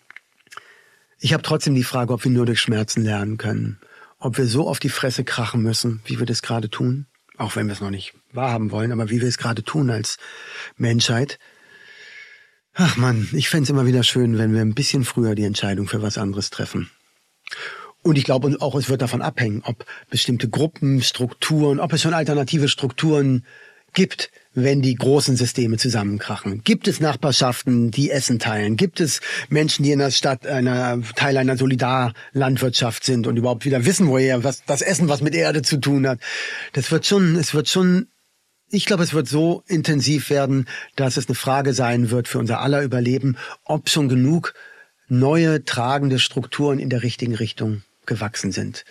ich 1.20 1.34
habe 1.34 1.44
trotzdem 1.44 1.76
die 1.76 1.84
Frage, 1.84 2.14
ob 2.14 2.24
wir 2.24 2.32
nur 2.32 2.46
durch 2.46 2.62
Schmerzen 2.62 3.04
lernen 3.04 3.38
können. 3.38 3.80
Ob 4.20 4.38
wir 4.38 4.46
so 4.46 4.68
auf 4.68 4.80
die 4.80 4.90
Fresse 4.90 5.24
krachen 5.24 5.62
müssen, 5.62 6.02
wie 6.06 6.20
wir 6.20 6.26
das 6.26 6.42
gerade 6.42 6.70
tun. 6.70 7.08
Auch 7.38 7.56
wenn 7.56 7.68
wir 7.68 7.74
es 7.74 7.82
noch 7.82 7.90
nicht 7.90 8.14
wahrhaben 8.32 8.72
wollen, 8.72 8.92
aber 8.92 9.10
wie 9.10 9.22
wir 9.22 9.28
es 9.28 9.38
gerade 9.38 9.64
tun 9.64 9.90
als 9.90 10.18
Menschheit. 10.78 11.40
Ach 12.74 12.98
man, 12.98 13.28
ich 13.34 13.50
fände 13.50 13.64
es 13.64 13.70
immer 13.70 13.86
wieder 13.86 14.04
schön, 14.04 14.38
wenn 14.38 14.54
wir 14.54 14.62
ein 14.62 14.76
bisschen 14.76 15.04
früher 15.04 15.36
die 15.36 15.44
Entscheidung 15.44 15.88
für 15.88 16.02
was 16.02 16.18
anderes 16.18 16.52
treffen. 16.52 16.90
Und 18.04 18.18
ich 18.18 18.24
glaube 18.24 18.56
auch, 18.60 18.76
es 18.76 18.90
wird 18.90 19.02
davon 19.02 19.22
abhängen, 19.22 19.62
ob 19.66 19.86
bestimmte 20.10 20.50
Gruppen, 20.50 21.02
Strukturen, 21.04 21.80
ob 21.80 21.94
es 21.94 22.02
schon 22.02 22.14
alternative 22.14 22.68
Strukturen 22.68 23.46
gibt, 23.94 24.32
wenn 24.54 24.82
die 24.82 24.96
großen 24.96 25.36
Systeme 25.36 25.78
zusammenkrachen? 25.78 26.64
Gibt 26.64 26.88
es 26.88 27.00
Nachbarschaften, 27.00 27.92
die 27.92 28.10
Essen 28.10 28.40
teilen? 28.40 28.76
Gibt 28.76 29.00
es 29.00 29.22
Menschen, 29.50 29.84
die 29.84 29.92
in 29.92 30.00
der 30.00 30.12
Stadt 30.12 30.46
einer 30.46 31.02
Teil 31.16 31.38
einer 31.38 31.58
Solidarlandwirtschaft 31.58 33.04
sind 33.04 33.28
und 33.28 33.38
überhaupt 33.38 33.66
wieder 33.66 33.86
wissen, 33.86 34.08
woher 34.08 34.44
was 34.44 34.64
das 34.66 34.82
Essen 34.82 35.10
was 35.10 35.22
mit 35.22 35.36
Erde 35.36 35.62
zu 35.62 35.78
tun 35.78 36.08
hat? 36.08 36.20
Das 36.74 36.92
wird 36.92 37.06
schon, 37.06 37.36
es 37.36 37.54
wird 37.54 37.70
schon 37.70 38.08
ich 38.74 38.86
glaube, 38.86 39.04
es 39.04 39.14
wird 39.14 39.28
so 39.28 39.64
intensiv 39.68 40.30
werden, 40.30 40.66
dass 40.96 41.18
es 41.18 41.28
eine 41.28 41.36
Frage 41.36 41.74
sein 41.74 42.10
wird 42.10 42.30
für 42.30 42.40
unser 42.40 42.62
aller 42.62 42.82
Überleben, 42.84 43.36
ob 43.66 43.90
schon 43.90 44.08
genug 44.08 44.54
neue 45.10 45.66
tragende 45.66 46.20
Strukturen 46.20 46.80
in 46.80 46.90
der 46.90 47.04
richtigen 47.04 47.36
Richtung 47.36 47.84
gewachsen 48.12 48.52
sind. 48.52 48.84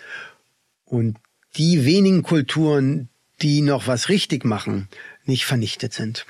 Und 0.84 1.18
die 1.56 1.84
wenigen 1.84 2.22
Kulturen, 2.22 3.10
die 3.42 3.60
noch 3.60 3.86
was 3.86 4.08
richtig 4.08 4.44
machen, 4.44 4.88
nicht 5.24 5.44
vernichtet 5.44 5.92
sind. 5.92 6.24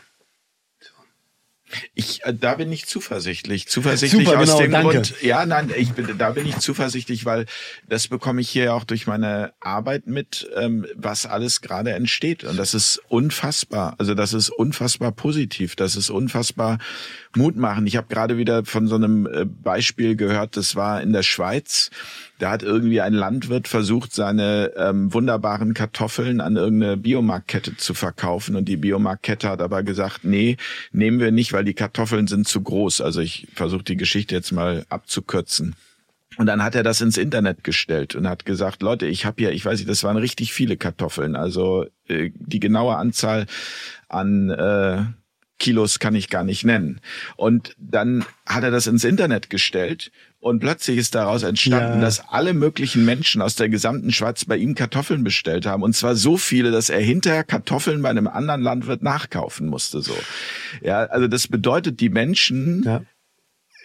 Ich, 1.94 2.24
äh, 2.24 2.34
da 2.34 2.54
bin 2.54 2.72
ich 2.72 2.86
zuversichtlich. 2.86 3.68
Zuversichtlich 3.68 4.26
Super, 4.26 4.40
aus 4.40 4.46
genau, 4.46 4.60
dem 4.60 4.72
danke. 4.72 4.94
Grund, 4.94 5.22
ja, 5.22 5.46
nein, 5.46 5.70
ich 5.76 5.92
bin, 5.92 6.18
da 6.18 6.30
bin 6.30 6.46
ich 6.46 6.58
zuversichtlich, 6.58 7.24
weil 7.24 7.46
das 7.88 8.08
bekomme 8.08 8.40
ich 8.40 8.50
hier 8.50 8.74
auch 8.74 8.82
durch 8.82 9.06
meine 9.06 9.52
Arbeit 9.60 10.08
mit, 10.08 10.50
ähm, 10.56 10.84
was 10.96 11.26
alles 11.26 11.60
gerade 11.60 11.92
entsteht. 11.92 12.42
Und 12.42 12.56
das 12.56 12.74
ist 12.74 13.00
unfassbar. 13.08 13.94
Also 13.98 14.14
das 14.14 14.32
ist 14.32 14.50
unfassbar 14.50 15.12
positiv. 15.12 15.76
Das 15.76 15.94
ist 15.94 16.10
unfassbar 16.10 16.78
Mut 17.36 17.56
machen. 17.56 17.86
Ich 17.86 17.96
habe 17.96 18.08
gerade 18.08 18.36
wieder 18.36 18.64
von 18.64 18.88
so 18.88 18.96
einem 18.96 19.26
äh, 19.26 19.44
Beispiel 19.44 20.16
gehört, 20.16 20.56
das 20.56 20.74
war 20.74 21.00
in 21.00 21.12
der 21.12 21.22
Schweiz. 21.22 21.90
Da 22.40 22.50
hat 22.50 22.62
irgendwie 22.62 23.02
ein 23.02 23.12
Landwirt 23.12 23.68
versucht, 23.68 24.14
seine 24.14 24.72
ähm, 24.74 25.12
wunderbaren 25.12 25.74
Kartoffeln 25.74 26.40
an 26.40 26.56
irgendeine 26.56 26.96
Biomarktkette 26.96 27.76
zu 27.76 27.92
verkaufen. 27.92 28.56
Und 28.56 28.64
die 28.64 28.78
Biomarktkette 28.78 29.46
hat 29.46 29.60
aber 29.60 29.82
gesagt, 29.82 30.24
nee, 30.24 30.56
nehmen 30.90 31.20
wir 31.20 31.32
nicht, 31.32 31.52
weil 31.52 31.64
die 31.64 31.74
Kartoffeln 31.74 32.28
sind 32.28 32.48
zu 32.48 32.62
groß. 32.62 33.02
Also 33.02 33.20
ich 33.20 33.46
versuche 33.54 33.84
die 33.84 33.98
Geschichte 33.98 34.34
jetzt 34.34 34.52
mal 34.52 34.86
abzukürzen. 34.88 35.76
Und 36.38 36.46
dann 36.46 36.64
hat 36.64 36.74
er 36.74 36.82
das 36.82 37.02
ins 37.02 37.18
Internet 37.18 37.62
gestellt 37.62 38.14
und 38.14 38.26
hat 38.26 38.46
gesagt, 38.46 38.80
Leute, 38.80 39.04
ich 39.04 39.26
habe 39.26 39.36
hier, 39.42 39.52
ich 39.52 39.66
weiß 39.66 39.78
nicht, 39.78 39.90
das 39.90 40.02
waren 40.02 40.16
richtig 40.16 40.54
viele 40.54 40.78
Kartoffeln. 40.78 41.36
Also 41.36 41.84
äh, 42.08 42.30
die 42.34 42.60
genaue 42.60 42.96
Anzahl 42.96 43.44
an 44.08 44.48
äh, 44.48 45.02
Kilos 45.58 45.98
kann 45.98 46.14
ich 46.14 46.30
gar 46.30 46.42
nicht 46.42 46.64
nennen. 46.64 47.02
Und 47.36 47.76
dann 47.78 48.24
hat 48.46 48.64
er 48.64 48.70
das 48.70 48.86
ins 48.86 49.04
Internet 49.04 49.50
gestellt 49.50 50.10
und 50.40 50.60
plötzlich 50.60 50.96
ist 50.96 51.14
daraus 51.14 51.42
entstanden, 51.42 51.98
ja. 51.98 52.00
dass 52.00 52.28
alle 52.28 52.54
möglichen 52.54 53.04
Menschen 53.04 53.42
aus 53.42 53.56
der 53.56 53.68
gesamten 53.68 54.10
Schweiz 54.10 54.44
bei 54.46 54.56
ihm 54.56 54.74
Kartoffeln 54.74 55.22
bestellt 55.22 55.66
haben. 55.66 55.82
Und 55.82 55.94
zwar 55.94 56.16
so 56.16 56.36
viele, 56.38 56.70
dass 56.70 56.88
er 56.88 57.00
hinterher 57.00 57.44
Kartoffeln 57.44 58.02
bei 58.02 58.08
einem 58.08 58.26
anderen 58.26 58.62
Landwirt 58.62 59.02
nachkaufen 59.02 59.68
musste, 59.68 60.00
so. 60.00 60.16
Ja, 60.82 61.04
also 61.04 61.28
das 61.28 61.46
bedeutet, 61.46 62.00
die 62.00 62.08
Menschen 62.08 62.82
ja 62.84 63.02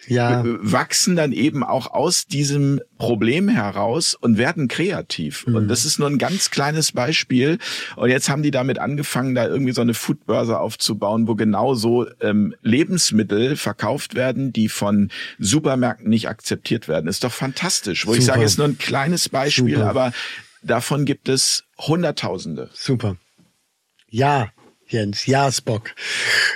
ja. 0.06 0.42
wachsen 0.44 1.16
dann 1.16 1.32
eben 1.32 1.62
auch 1.62 1.88
aus 1.88 2.26
diesem 2.26 2.80
Problem 2.98 3.48
heraus 3.48 4.14
und 4.14 4.38
werden 4.38 4.68
kreativ. 4.68 5.46
Mhm. 5.46 5.54
Und 5.54 5.68
das 5.68 5.84
ist 5.84 5.98
nur 5.98 6.08
ein 6.08 6.18
ganz 6.18 6.50
kleines 6.50 6.92
Beispiel. 6.92 7.58
Und 7.96 8.10
jetzt 8.10 8.28
haben 8.28 8.42
die 8.42 8.50
damit 8.50 8.78
angefangen, 8.78 9.34
da 9.34 9.46
irgendwie 9.46 9.72
so 9.72 9.80
eine 9.80 9.94
Foodbörse 9.94 10.58
aufzubauen, 10.58 11.28
wo 11.28 11.34
genau 11.34 11.74
so 11.74 12.06
ähm, 12.20 12.54
Lebensmittel 12.62 13.56
verkauft 13.56 14.14
werden, 14.14 14.52
die 14.52 14.68
von 14.68 15.10
Supermärkten 15.38 16.08
nicht 16.08 16.28
akzeptiert 16.28 16.88
werden. 16.88 17.08
Ist 17.08 17.24
doch 17.24 17.32
fantastisch. 17.32 18.06
Wo 18.06 18.10
Super. 18.10 18.18
ich 18.18 18.24
sage, 18.24 18.44
ist 18.44 18.58
nur 18.58 18.68
ein 18.68 18.78
kleines 18.78 19.28
Beispiel, 19.28 19.76
Super. 19.76 19.90
aber 19.90 20.12
davon 20.62 21.04
gibt 21.04 21.28
es 21.28 21.64
Hunderttausende. 21.78 22.70
Super. 22.72 23.16
Ja, 24.08 24.48
Jens, 24.88 25.26
ja, 25.26 25.50
Spock. 25.50 25.90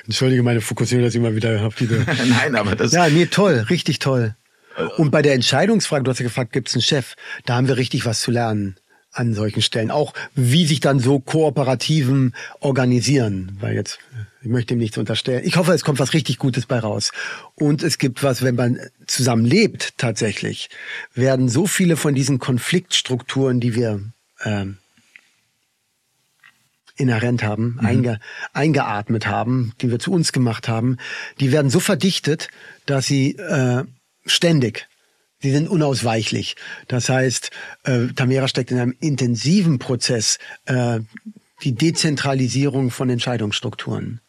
Entschuldige 0.07 0.43
meine 0.43 0.61
Fokussierung, 0.61 1.05
dass 1.05 1.15
ich 1.15 1.21
mal 1.21 1.35
wieder 1.35 1.65
auf 1.67 1.75
diese. 1.75 1.99
Nein, 2.29 2.55
aber 2.55 2.77
das. 2.77 2.93
Ja, 2.93 3.09
nee, 3.09 3.27
toll, 3.27 3.67
richtig 3.71 3.99
toll. 3.99 4.37
Und 4.97 5.11
bei 5.11 5.21
der 5.21 5.35
Entscheidungsfrage, 5.35 6.05
du 6.05 6.11
hast 6.11 6.21
ja 6.21 6.25
gefragt, 6.25 6.53
gibt 6.53 6.69
es 6.69 6.75
einen 6.75 6.83
Chef? 6.83 7.15
Da 7.45 7.57
haben 7.57 7.69
wir 7.69 7.77
richtig 7.77 8.07
was 8.07 8.21
zu 8.21 8.31
lernen 8.31 8.77
an 9.13 9.35
solchen 9.35 9.63
Stellen. 9.63 9.91
Auch 9.91 10.15
wie 10.35 10.67
sich 10.67 10.81
dann 10.81 11.01
so 11.01 11.19
Kooperativen 11.19 12.35
organisieren. 12.61 13.57
Weil 13.61 13.75
jetzt, 13.75 13.99
ich 14.41 14.49
möchte 14.49 14.75
ihm 14.75 14.79
nichts 14.79 14.97
unterstellen. 14.97 15.43
Ich 15.45 15.57
hoffe, 15.57 15.73
es 15.73 15.85
kommt 15.85 15.99
was 15.99 16.15
richtig 16.15 16.39
Gutes 16.39 16.67
bei 16.67 16.79
raus. 16.79 17.11
Und 17.57 17.83
es 17.83 17.99
gibt 17.99 18.23
was, 18.23 18.43
wenn 18.43 18.55
man 18.55 18.79
zusammen 19.07 19.45
lebt 19.45 19.99
tatsächlich, 19.99 20.71
werden 21.15 21.49
so 21.49 21.67
viele 21.67 21.97
von 21.97 22.15
diesen 22.15 22.39
Konfliktstrukturen, 22.39 23.61
die 23.61 23.75
wir 23.75 24.01
ähm, 24.45 24.79
inhärent 27.01 27.43
haben, 27.43 27.79
mhm. 27.81 27.87
einge, 27.87 28.21
eingeatmet 28.53 29.27
haben, 29.27 29.73
die 29.81 29.91
wir 29.91 29.99
zu 29.99 30.13
uns 30.13 30.33
gemacht 30.33 30.69
haben, 30.69 30.99
die 31.41 31.51
werden 31.53 31.71
so 31.71 31.81
verdichtet, 31.81 32.49
dass 32.87 33.07
sie 33.07 33.37
äh, 33.37 33.85
ständig 34.27 34.87
Sie 35.43 35.53
sind 35.53 35.69
unausweichlich. 35.69 36.57
Das 36.87 37.09
heißt, 37.09 37.51
äh, 37.85 38.09
Tamera 38.09 38.47
steckt 38.47 38.73
in 38.73 38.79
einem 38.79 38.95
intensiven 39.01 39.79
Prozess 39.79 40.39
äh, 40.67 41.01
die 41.63 41.75
Dezentralisierung 41.75 42.91
von 42.91 43.09
Entscheidungsstrukturen. 43.09 44.21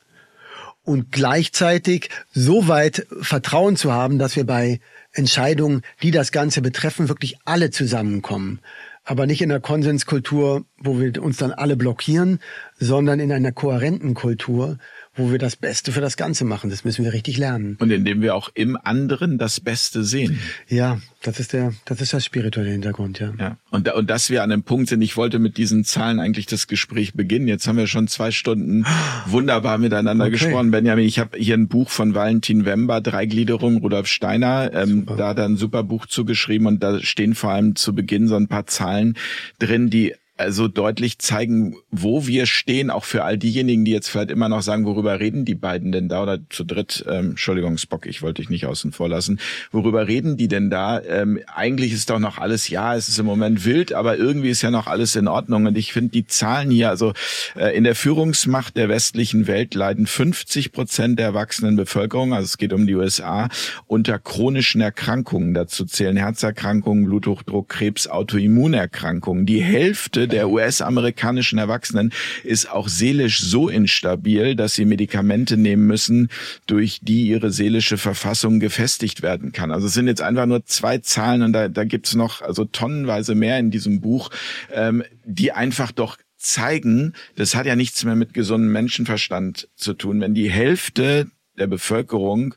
Und 0.83 1.11
gleichzeitig 1.11 2.09
so 2.31 2.67
weit 2.67 3.05
Vertrauen 3.21 3.75
zu 3.75 3.91
haben, 3.91 4.19
dass 4.19 4.35
wir 4.35 4.45
bei 4.45 4.79
Entscheidungen, 5.11 5.83
die 6.01 6.11
das 6.11 6.31
Ganze 6.31 6.61
betreffen, 6.61 7.09
wirklich 7.09 7.37
alle 7.43 7.71
zusammenkommen 7.71 8.61
aber 9.03 9.25
nicht 9.25 9.41
in 9.41 9.51
einer 9.51 9.59
Konsenskultur, 9.59 10.65
wo 10.77 10.99
wir 10.99 11.21
uns 11.21 11.37
dann 11.37 11.51
alle 11.51 11.75
blockieren, 11.75 12.39
sondern 12.77 13.19
in 13.19 13.31
einer 13.31 13.51
kohärenten 13.51 14.13
Kultur, 14.13 14.77
wo 15.15 15.29
wir 15.29 15.39
das 15.39 15.57
Beste 15.57 15.91
für 15.91 15.99
das 15.99 16.15
Ganze 16.15 16.45
machen. 16.45 16.69
Das 16.69 16.85
müssen 16.85 17.03
wir 17.03 17.11
richtig 17.11 17.37
lernen. 17.37 17.75
Und 17.79 17.91
indem 17.91 18.21
wir 18.21 18.33
auch 18.33 18.49
im 18.53 18.77
anderen 18.81 19.37
das 19.37 19.59
Beste 19.59 20.03
sehen. 20.03 20.39
Ja, 20.69 21.01
das 21.21 21.39
ist 21.39 21.51
der, 21.51 21.73
das 21.85 21.99
ist 21.99 22.13
der 22.13 22.21
spirituelle 22.21 22.71
Hintergrund, 22.71 23.19
ja. 23.19 23.33
Ja. 23.37 23.57
Und, 23.71 23.91
und 23.93 24.09
dass 24.09 24.29
wir 24.29 24.41
an 24.41 24.51
einem 24.51 24.63
Punkt 24.63 24.87
sind, 24.87 25.01
ich 25.01 25.17
wollte 25.17 25.39
mit 25.39 25.57
diesen 25.57 25.83
Zahlen 25.83 26.19
eigentlich 26.19 26.45
das 26.45 26.67
Gespräch 26.67 27.13
beginnen. 27.13 27.49
Jetzt 27.49 27.67
haben 27.67 27.77
wir 27.77 27.87
schon 27.87 28.07
zwei 28.07 28.31
Stunden 28.31 28.85
wunderbar 29.25 29.77
miteinander 29.77 30.25
okay. 30.25 30.31
gesprochen. 30.31 30.71
Benjamin, 30.71 31.05
ich 31.05 31.19
habe 31.19 31.37
hier 31.37 31.55
ein 31.55 31.67
Buch 31.67 31.89
von 31.89 32.15
Valentin 32.15 32.65
Wember, 32.65 33.01
Dreigliederung, 33.01 33.77
Rudolf 33.77 34.07
Steiner, 34.07 34.71
ähm, 34.73 35.05
da 35.05 35.29
hat 35.29 35.39
er 35.39 35.45
ein 35.45 35.57
super 35.57 35.83
Buch 35.83 36.05
zugeschrieben 36.05 36.67
und 36.67 36.81
da 36.81 36.99
stehen 37.01 37.35
vor 37.35 37.51
allem 37.51 37.75
zu 37.75 37.93
Beginn 37.93 38.27
so 38.27 38.35
ein 38.37 38.47
paar 38.47 38.65
Zahlen 38.65 39.17
drin, 39.59 39.89
die 39.89 40.13
also 40.41 40.67
deutlich 40.67 41.19
zeigen, 41.19 41.77
wo 41.91 42.27
wir 42.27 42.45
stehen, 42.45 42.89
auch 42.89 43.05
für 43.05 43.23
all 43.23 43.37
diejenigen, 43.37 43.85
die 43.85 43.91
jetzt 43.91 44.09
vielleicht 44.09 44.31
immer 44.31 44.49
noch 44.49 44.61
sagen, 44.61 44.85
worüber 44.85 45.19
reden 45.19 45.45
die 45.45 45.55
beiden 45.55 45.91
denn 45.91 46.09
da 46.09 46.23
oder 46.23 46.39
zu 46.49 46.63
dritt, 46.63 47.05
ähm, 47.07 47.31
Entschuldigung, 47.31 47.77
Spock, 47.77 48.05
ich 48.05 48.21
wollte 48.21 48.41
dich 48.41 48.49
nicht 48.49 48.65
außen 48.65 48.91
vor 48.91 49.09
lassen, 49.09 49.39
worüber 49.71 50.07
reden 50.07 50.37
die 50.37 50.47
denn 50.47 50.69
da? 50.69 51.01
Ähm, 51.01 51.39
eigentlich 51.53 51.93
ist 51.93 52.09
doch 52.09 52.19
noch 52.19 52.37
alles, 52.37 52.69
ja, 52.69 52.95
es 52.95 53.07
ist 53.07 53.19
im 53.19 53.25
Moment 53.25 53.65
wild, 53.65 53.93
aber 53.93 54.17
irgendwie 54.17 54.49
ist 54.49 54.61
ja 54.61 54.71
noch 54.71 54.87
alles 54.87 55.15
in 55.15 55.27
Ordnung 55.27 55.65
und 55.65 55.77
ich 55.77 55.93
finde 55.93 56.11
die 56.11 56.25
Zahlen 56.25 56.71
hier, 56.71 56.89
also 56.89 57.13
äh, 57.55 57.75
in 57.75 57.83
der 57.83 57.95
Führungsmacht 57.95 58.75
der 58.75 58.89
westlichen 58.89 59.47
Welt 59.47 59.75
leiden 59.75 60.07
50 60.07 60.71
Prozent 60.71 61.19
der 61.19 61.27
erwachsenen 61.27 61.75
Bevölkerung, 61.75 62.33
also 62.33 62.45
es 62.45 62.57
geht 62.57 62.73
um 62.73 62.87
die 62.87 62.95
USA, 62.95 63.49
unter 63.87 64.19
chronischen 64.19 64.81
Erkrankungen. 64.81 65.53
Dazu 65.53 65.85
zählen 65.85 66.17
Herzerkrankungen, 66.17 67.05
Bluthochdruck, 67.05 67.69
Krebs, 67.69 68.07
Autoimmunerkrankungen. 68.07 69.45
Die 69.45 69.61
Hälfte 69.61 70.27
der 70.31 70.49
US-amerikanischen 70.49 71.59
Erwachsenen 71.59 72.11
ist 72.43 72.69
auch 72.69 72.87
seelisch 72.87 73.39
so 73.39 73.69
instabil, 73.69 74.55
dass 74.55 74.73
sie 74.73 74.85
Medikamente 74.85 75.57
nehmen 75.57 75.85
müssen, 75.85 76.29
durch 76.67 76.99
die 77.01 77.27
ihre 77.27 77.51
seelische 77.51 77.97
Verfassung 77.97 78.59
gefestigt 78.59 79.21
werden 79.21 79.51
kann. 79.51 79.71
Also 79.71 79.87
es 79.87 79.93
sind 79.93 80.07
jetzt 80.07 80.21
einfach 80.21 80.45
nur 80.45 80.65
zwei 80.65 80.97
Zahlen 80.99 81.41
und 81.41 81.53
da, 81.53 81.67
da 81.67 81.83
gibt's 81.83 82.15
noch 82.15 82.41
also 82.41 82.65
tonnenweise 82.65 83.35
mehr 83.35 83.59
in 83.59 83.71
diesem 83.71 84.01
Buch, 84.01 84.29
ähm, 84.73 85.03
die 85.25 85.51
einfach 85.51 85.91
doch 85.91 86.17
zeigen, 86.37 87.13
das 87.35 87.55
hat 87.55 87.65
ja 87.65 87.75
nichts 87.75 88.03
mehr 88.03 88.15
mit 88.15 88.33
gesundem 88.33 88.71
Menschenverstand 88.71 89.69
zu 89.75 89.93
tun. 89.93 90.21
Wenn 90.21 90.33
die 90.33 90.49
Hälfte 90.49 91.27
der 91.57 91.67
Bevölkerung 91.67 92.55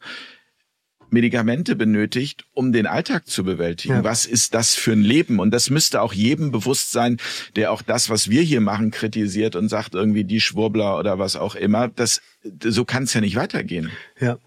Medikamente 1.15 1.75
benötigt, 1.77 2.45
um 2.53 2.73
den 2.73 2.87
Alltag 2.87 3.27
zu 3.27 3.43
bewältigen. 3.43 3.95
Ja. 3.95 4.05
Was 4.05 4.27
ist 4.27 4.53
das 4.53 4.75
für 4.75 4.93
ein 4.93 5.01
Leben? 5.01 5.39
Und 5.39 5.51
das 5.53 5.71
müsste 5.71 6.03
auch 6.03 6.13
jedem 6.13 6.53
bewusst 6.53 6.93
sein, 6.93 7.17
der 7.57 7.73
auch 7.73 7.81
das, 7.81 8.11
was 8.11 8.29
wir 8.29 8.43
hier 8.43 8.61
machen, 8.61 8.91
kritisiert 8.91 9.57
und 9.57 9.71
sagt 9.71 9.95
irgendwie 9.95 10.25
die 10.25 10.43
Schwurbler 10.43 10.99
oder 10.99 11.19
was 11.19 11.37
auch 11.37 11.55
immer. 11.55 11.89
Das, 11.89 12.21
so 12.63 12.85
kann 12.85 13.05
es 13.05 13.15
ja 13.15 13.23
nicht 13.23 13.37
weitergehen. 13.37 13.91
Ja. 14.21 14.39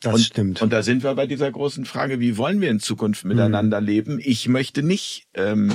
Das 0.00 0.14
und, 0.14 0.20
stimmt. 0.20 0.62
Und 0.62 0.72
da 0.72 0.82
sind 0.82 1.02
wir 1.04 1.14
bei 1.14 1.26
dieser 1.26 1.50
großen 1.50 1.86
Frage, 1.86 2.20
wie 2.20 2.36
wollen 2.36 2.60
wir 2.60 2.70
in 2.70 2.80
Zukunft 2.80 3.24
miteinander 3.24 3.80
mhm. 3.80 3.86
leben? 3.86 4.20
Ich 4.22 4.48
möchte 4.48 4.82
nicht 4.82 5.28
ähm, 5.34 5.72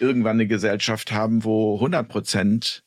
irgendwann 0.00 0.36
eine 0.36 0.46
Gesellschaft 0.46 1.12
haben, 1.12 1.44
wo 1.44 1.76
100 1.76 2.08
Prozent 2.08 2.82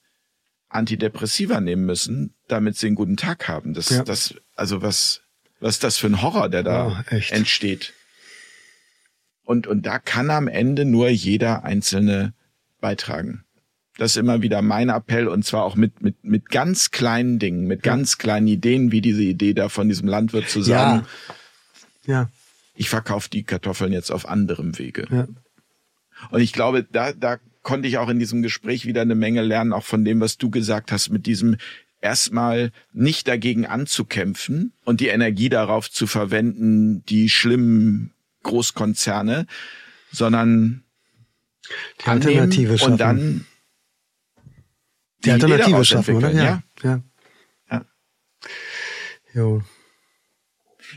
Antidepressiva 0.70 1.62
nehmen 1.62 1.86
müssen, 1.86 2.34
damit 2.48 2.78
sie 2.78 2.88
einen 2.88 2.96
guten 2.96 3.18
Tag 3.18 3.48
haben. 3.48 3.74
Das, 3.74 3.90
ja. 3.90 4.04
das, 4.04 4.36
also 4.56 4.82
was, 4.82 5.22
was 5.64 5.76
ist 5.76 5.84
das 5.84 5.98
für 5.98 6.08
ein 6.08 6.22
Horror, 6.22 6.50
der 6.50 6.62
da 6.62 6.88
oh, 6.88 7.16
entsteht? 7.30 7.94
Und, 9.44 9.66
und 9.66 9.86
da 9.86 9.98
kann 9.98 10.30
am 10.30 10.50
Ende 10.50 10.84
nur 10.84 11.08
jeder 11.10 11.64
Einzelne 11.64 12.34
beitragen. 12.82 13.46
Das 13.98 14.12
ist 14.12 14.18
immer 14.18 14.42
wieder 14.42 14.62
mein 14.62 14.90
Appell 14.90 15.28
und 15.28 15.46
zwar 15.46 15.64
auch 15.64 15.76
mit, 15.76 16.02
mit, 16.02 16.24
mit 16.24 16.50
ganz 16.50 16.92
kleinen 16.92 17.40
Dingen, 17.40 17.66
mit 17.66 17.82
ganz 17.82 18.18
kleinen 18.18 18.48
Ideen, 18.48 18.92
wie 18.92 19.02
diese 19.02 19.24
Idee 19.24 19.54
da 19.54 19.70
von 19.70 19.88
diesem 19.88 20.08
Landwirt 20.08 20.50
zu 20.50 20.62
sagen. 20.62 21.06
Ja. 22.06 22.14
ja. 22.14 22.30
Ich 22.76 22.90
verkaufe 22.90 23.30
die 23.30 23.44
Kartoffeln 23.44 23.94
jetzt 23.94 24.12
auf 24.12 24.28
anderem 24.28 24.78
Wege. 24.78 25.08
Ja. 25.10 25.28
Und 26.32 26.42
ich 26.42 26.52
glaube, 26.52 26.84
da, 26.84 27.14
da 27.14 27.38
konnte 27.62 27.88
ich 27.88 27.98
auch 28.00 28.10
in 28.10 28.20
diesem 28.20 28.42
Gespräch 28.42 28.86
wieder 28.86 29.02
eine 29.02 29.16
Menge 29.16 29.42
lernen, 29.42 29.72
auch 29.72 29.86
von 29.86 30.04
dem, 30.04 30.20
was 30.20 30.38
du 30.38 30.50
gesagt 30.50 30.92
hast, 30.92 31.10
mit 31.10 31.26
diesem, 31.26 31.58
erstmal 32.04 32.72
nicht 32.92 33.28
dagegen 33.28 33.66
anzukämpfen 33.66 34.74
und 34.84 35.00
die 35.00 35.08
Energie 35.08 35.50
darauf 35.50 35.90
zu 35.90 36.06
verwenden, 36.06 37.04
die 37.06 37.30
schlimmen 37.30 38.14
Großkonzerne, 38.44 39.48
sondern 40.12 40.84
die 42.02 42.10
Alternative 42.10 42.78
schaffen. 42.78 42.92
und 42.92 42.98
dann 43.00 43.46
die, 45.20 45.24
die 45.24 45.32
Alternative 45.32 45.86
schaffen, 45.86 46.16
oder? 46.16 46.32
Ja. 46.32 46.64
ja. 46.84 47.02
ja. 47.72 47.86
Jo. 49.34 49.64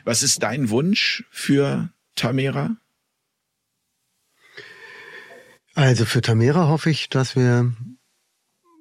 Was 0.04 0.24
ist 0.24 0.42
dein 0.42 0.70
Wunsch 0.70 1.24
für 1.30 1.90
Tamera? 2.16 2.76
Also 5.74 6.04
für 6.04 6.20
Tamera 6.20 6.68
hoffe 6.68 6.90
ich, 6.90 7.08
dass 7.08 7.36
wir 7.36 7.72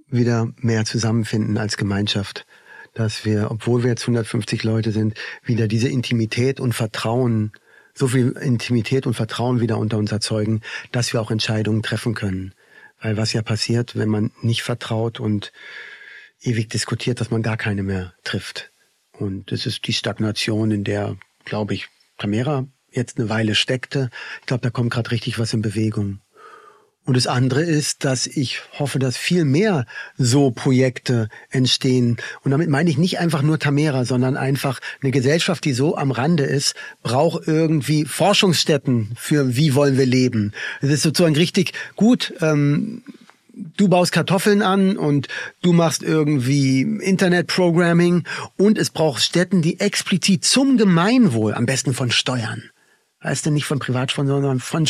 wieder 0.08 0.52
mehr 0.58 0.86
zusammenfinden 0.86 1.58
als 1.58 1.78
Gemeinschaft. 1.78 2.46
Dass 2.94 3.26
wir, 3.26 3.52
obwohl 3.52 3.84
wir 3.84 3.90
jetzt 3.90 4.04
150 4.04 4.64
Leute 4.64 4.92
sind, 4.92 5.16
wieder 5.44 5.68
diese 5.68 5.90
Intimität 5.90 6.60
und 6.60 6.74
Vertrauen, 6.74 7.52
so 7.94 8.08
viel 8.08 8.32
Intimität 8.32 9.06
und 9.06 9.16
Vertrauen 9.16 9.60
wieder 9.60 9.78
unter 9.78 9.98
uns 9.98 10.12
erzeugen, 10.12 10.62
dass 10.92 11.12
wir 11.12 11.22
auch 11.22 11.32
Entscheidungen 11.32 11.84
treffen 11.84 12.14
können. 12.14 12.54
Weil 13.02 13.18
was 13.18 13.34
ja 13.34 13.42
passiert, 13.42 13.98
wenn 13.98 14.10
man 14.10 14.32
nicht 14.42 14.64
vertraut 14.64 15.20
und 15.20 15.52
ewig 16.42 16.70
diskutiert, 16.70 17.20
dass 17.20 17.32
man 17.32 17.42
gar 17.42 17.58
keine 17.58 17.84
mehr 17.84 18.14
trifft. 18.24 18.72
Und 19.12 19.52
das 19.52 19.66
ist 19.66 19.88
die 19.88 19.94
Stagnation, 19.94 20.72
in 20.72 20.84
der, 20.84 21.18
glaube 21.44 21.74
ich, 21.74 21.88
Tamera 22.18 22.68
jetzt 22.92 23.18
eine 23.18 23.30
Weile 23.30 23.56
steckte. 23.56 24.10
Ich 24.42 24.46
glaube, 24.46 24.62
da 24.62 24.70
kommt 24.70 24.92
gerade 24.92 25.12
richtig 25.12 25.38
was 25.40 25.54
in 25.54 25.62
Bewegung. 25.62 26.20
Und 27.06 27.16
das 27.16 27.28
andere 27.28 27.62
ist, 27.62 28.04
dass 28.04 28.26
ich 28.26 28.62
hoffe, 28.80 28.98
dass 28.98 29.16
viel 29.16 29.46
mehr 29.46 29.86
so 30.18 30.50
Projekte 30.50 31.30
entstehen. 31.52 32.18
Und 32.44 32.52
damit 32.52 32.70
meine 32.70 32.90
ich 32.90 32.98
nicht 32.98 33.20
einfach 33.20 33.44
nur 33.44 33.60
Tamera, 33.60 34.06
sondern 34.06 34.36
einfach 34.38 34.80
eine 35.02 35.12
Gesellschaft, 35.12 35.64
die 35.66 35.74
so 35.74 35.98
am 35.98 36.10
Rande 36.10 36.44
ist, 36.44 36.74
braucht 37.04 37.48
irgendwie 37.48 38.06
Forschungsstätten 38.06 39.12
für 39.16 39.56
wie 39.56 39.76
wollen 39.76 39.98
wir 39.98 40.08
leben. 40.08 40.52
Es 40.82 40.90
ist 40.90 41.04
sozusagen 41.04 41.36
richtig 41.36 41.74
gut. 41.96 42.34
Ähm, 42.42 43.04
du 43.78 43.88
baust 43.88 44.12
Kartoffeln 44.12 44.62
an 44.62 44.98
und 44.98 45.28
du 45.62 45.74
machst 45.74 46.04
irgendwie 46.04 46.82
Internet-Programming 46.82 48.24
und 48.58 48.78
es 48.78 48.90
braucht 48.90 49.22
Städten, 49.22 49.62
die 49.62 49.80
explizit 49.80 50.44
zum 50.44 50.78
Gemeinwohl, 50.78 51.54
am 51.54 51.66
besten 51.66 51.94
von 51.94 52.12
Steuern, 52.12 52.64
heißt 53.26 53.46
denn 53.46 53.54
nicht 53.54 53.66
von 53.66 53.80
Privatsponsoren, 53.80 54.42
sondern 54.42 54.60
von, 54.60 54.88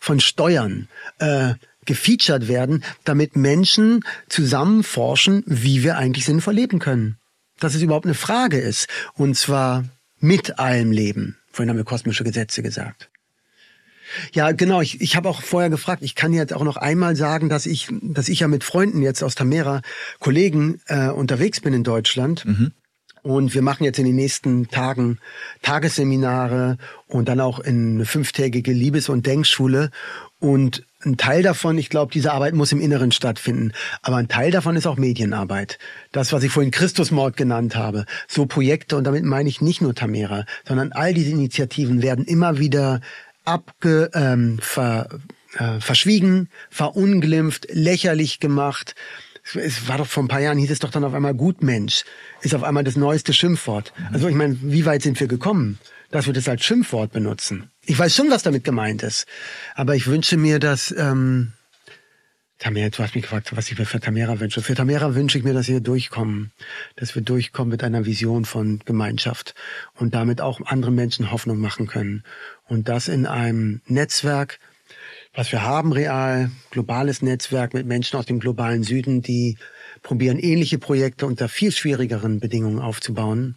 von 0.00 0.20
Steuern 0.20 0.88
äh, 1.18 1.54
gefeatured 1.84 2.48
werden, 2.48 2.82
damit 3.04 3.36
Menschen 3.36 4.04
zusammen 4.28 4.82
forschen, 4.82 5.42
wie 5.46 5.82
wir 5.82 5.96
eigentlich 5.96 6.24
sinnvoll 6.24 6.54
leben 6.54 6.78
können. 6.78 7.18
Dass 7.60 7.74
es 7.74 7.82
überhaupt 7.82 8.06
eine 8.06 8.14
Frage 8.14 8.58
ist. 8.58 8.88
Und 9.14 9.36
zwar 9.36 9.84
mit 10.18 10.58
allem 10.58 10.90
Leben. 10.90 11.36
Vorhin 11.52 11.70
haben 11.70 11.76
wir 11.76 11.84
kosmische 11.84 12.24
Gesetze 12.24 12.62
gesagt. 12.62 13.10
Ja, 14.32 14.52
genau. 14.52 14.80
Ich, 14.80 15.00
ich 15.00 15.16
habe 15.16 15.28
auch 15.28 15.42
vorher 15.42 15.70
gefragt. 15.70 16.02
Ich 16.02 16.14
kann 16.14 16.32
jetzt 16.32 16.52
auch 16.52 16.64
noch 16.64 16.76
einmal 16.76 17.16
sagen, 17.16 17.48
dass 17.48 17.66
ich, 17.66 17.88
dass 18.02 18.28
ich 18.28 18.40
ja 18.40 18.48
mit 18.48 18.64
Freunden 18.64 19.02
jetzt 19.02 19.22
aus 19.22 19.34
Tamera, 19.34 19.82
Kollegen 20.18 20.80
äh, 20.86 21.08
unterwegs 21.08 21.60
bin 21.60 21.72
in 21.74 21.84
Deutschland. 21.84 22.44
Mhm. 22.44 22.72
Und 23.24 23.54
wir 23.54 23.62
machen 23.62 23.84
jetzt 23.84 23.98
in 23.98 24.04
den 24.04 24.16
nächsten 24.16 24.68
Tagen 24.68 25.18
Tagesseminare 25.62 26.76
und 27.06 27.26
dann 27.26 27.40
auch 27.40 27.58
eine 27.58 28.04
fünftägige 28.04 28.70
Liebes- 28.70 29.08
und 29.08 29.24
Denkschule. 29.24 29.90
Und 30.40 30.84
ein 31.06 31.16
Teil 31.16 31.42
davon, 31.42 31.78
ich 31.78 31.88
glaube, 31.88 32.12
diese 32.12 32.32
Arbeit 32.32 32.52
muss 32.52 32.70
im 32.72 32.82
Inneren 32.82 33.12
stattfinden. 33.12 33.72
Aber 34.02 34.16
ein 34.16 34.28
Teil 34.28 34.50
davon 34.50 34.76
ist 34.76 34.86
auch 34.86 34.98
Medienarbeit. 34.98 35.78
Das, 36.12 36.34
was 36.34 36.42
ich 36.42 36.52
vorhin 36.52 36.70
Christusmord 36.70 37.38
genannt 37.38 37.76
habe. 37.76 38.04
So 38.28 38.44
Projekte, 38.44 38.94
und 38.98 39.04
damit 39.04 39.24
meine 39.24 39.48
ich 39.48 39.62
nicht 39.62 39.80
nur 39.80 39.94
Tamera, 39.94 40.44
sondern 40.68 40.92
all 40.92 41.14
diese 41.14 41.30
Initiativen 41.30 42.02
werden 42.02 42.26
immer 42.26 42.58
wieder 42.58 43.00
abge, 43.46 44.10
ähm, 44.12 44.58
ver, 44.60 45.08
äh, 45.56 45.80
verschwiegen, 45.80 46.50
verunglimpft, 46.68 47.68
lächerlich 47.72 48.38
gemacht 48.38 48.94
es 49.54 49.88
war 49.88 49.98
doch 49.98 50.06
vor 50.06 50.22
ein 50.24 50.28
paar 50.28 50.40
Jahren, 50.40 50.58
hieß 50.58 50.70
es 50.70 50.78
doch 50.78 50.90
dann 50.90 51.04
auf 51.04 51.14
einmal 51.14 51.34
Gutmensch, 51.34 52.04
ist 52.40 52.54
auf 52.54 52.62
einmal 52.62 52.84
das 52.84 52.96
neueste 52.96 53.32
Schimpfwort. 53.32 53.92
Mhm. 53.96 54.06
Also 54.14 54.28
ich 54.28 54.34
meine, 54.34 54.56
wie 54.60 54.86
weit 54.86 55.02
sind 55.02 55.20
wir 55.20 55.26
gekommen, 55.26 55.78
dass 56.10 56.26
wir 56.26 56.32
das 56.32 56.48
als 56.48 56.64
Schimpfwort 56.64 57.12
benutzen? 57.12 57.70
Ich 57.84 57.98
weiß 57.98 58.14
schon, 58.14 58.30
was 58.30 58.42
damit 58.42 58.64
gemeint 58.64 59.02
ist, 59.02 59.26
aber 59.74 59.94
ich 59.94 60.06
wünsche 60.06 60.36
mir, 60.36 60.58
dass 60.58 60.94
ähm, 60.96 61.52
Tamera, 62.58 62.88
du 62.88 63.02
hast 63.02 63.14
mich 63.14 63.22
gefragt, 63.22 63.54
was 63.54 63.70
ich 63.70 63.78
mir 63.78 63.84
für 63.84 64.00
Tamera 64.00 64.40
wünsche. 64.40 64.62
Für 64.62 64.74
Tamera 64.74 65.14
wünsche 65.14 65.36
ich 65.36 65.44
mir, 65.44 65.52
dass 65.52 65.68
wir 65.68 65.80
durchkommen, 65.80 66.52
dass 66.96 67.14
wir 67.14 67.22
durchkommen 67.22 67.70
mit 67.70 67.82
einer 67.82 68.06
Vision 68.06 68.44
von 68.44 68.78
Gemeinschaft 68.84 69.54
und 69.96 70.14
damit 70.14 70.40
auch 70.40 70.60
anderen 70.64 70.94
Menschen 70.94 71.30
Hoffnung 71.30 71.58
machen 71.58 71.86
können. 71.86 72.22
Und 72.66 72.88
das 72.88 73.08
in 73.08 73.26
einem 73.26 73.82
Netzwerk, 73.86 74.60
was 75.34 75.50
wir 75.50 75.62
haben 75.62 75.92
real, 75.92 76.50
globales 76.70 77.20
Netzwerk 77.20 77.74
mit 77.74 77.86
Menschen 77.86 78.18
aus 78.18 78.26
dem 78.26 78.38
globalen 78.38 78.84
Süden, 78.84 79.20
die 79.20 79.58
probieren, 80.02 80.38
ähnliche 80.38 80.78
Projekte 80.78 81.26
unter 81.26 81.48
viel 81.48 81.72
schwierigeren 81.72 82.38
Bedingungen 82.38 82.78
aufzubauen 82.78 83.56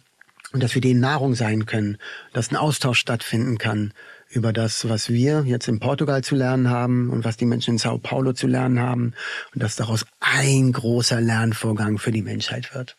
und 0.52 0.62
dass 0.62 0.74
wir 0.74 0.82
denen 0.82 1.00
Nahrung 1.00 1.34
sein 1.34 1.66
können, 1.66 1.98
dass 2.32 2.50
ein 2.50 2.56
Austausch 2.56 2.98
stattfinden 2.98 3.58
kann 3.58 3.92
über 4.28 4.52
das, 4.52 4.88
was 4.88 5.08
wir 5.08 5.44
jetzt 5.46 5.68
in 5.68 5.78
Portugal 5.78 6.24
zu 6.24 6.34
lernen 6.34 6.68
haben 6.68 7.10
und 7.10 7.24
was 7.24 7.36
die 7.36 7.46
Menschen 7.46 7.74
in 7.74 7.78
Sao 7.78 7.98
Paulo 7.98 8.32
zu 8.32 8.46
lernen 8.46 8.80
haben 8.80 9.14
und 9.54 9.62
dass 9.62 9.76
daraus 9.76 10.04
ein 10.20 10.72
großer 10.72 11.20
Lernvorgang 11.20 11.98
für 11.98 12.10
die 12.10 12.22
Menschheit 12.22 12.74
wird. 12.74 12.96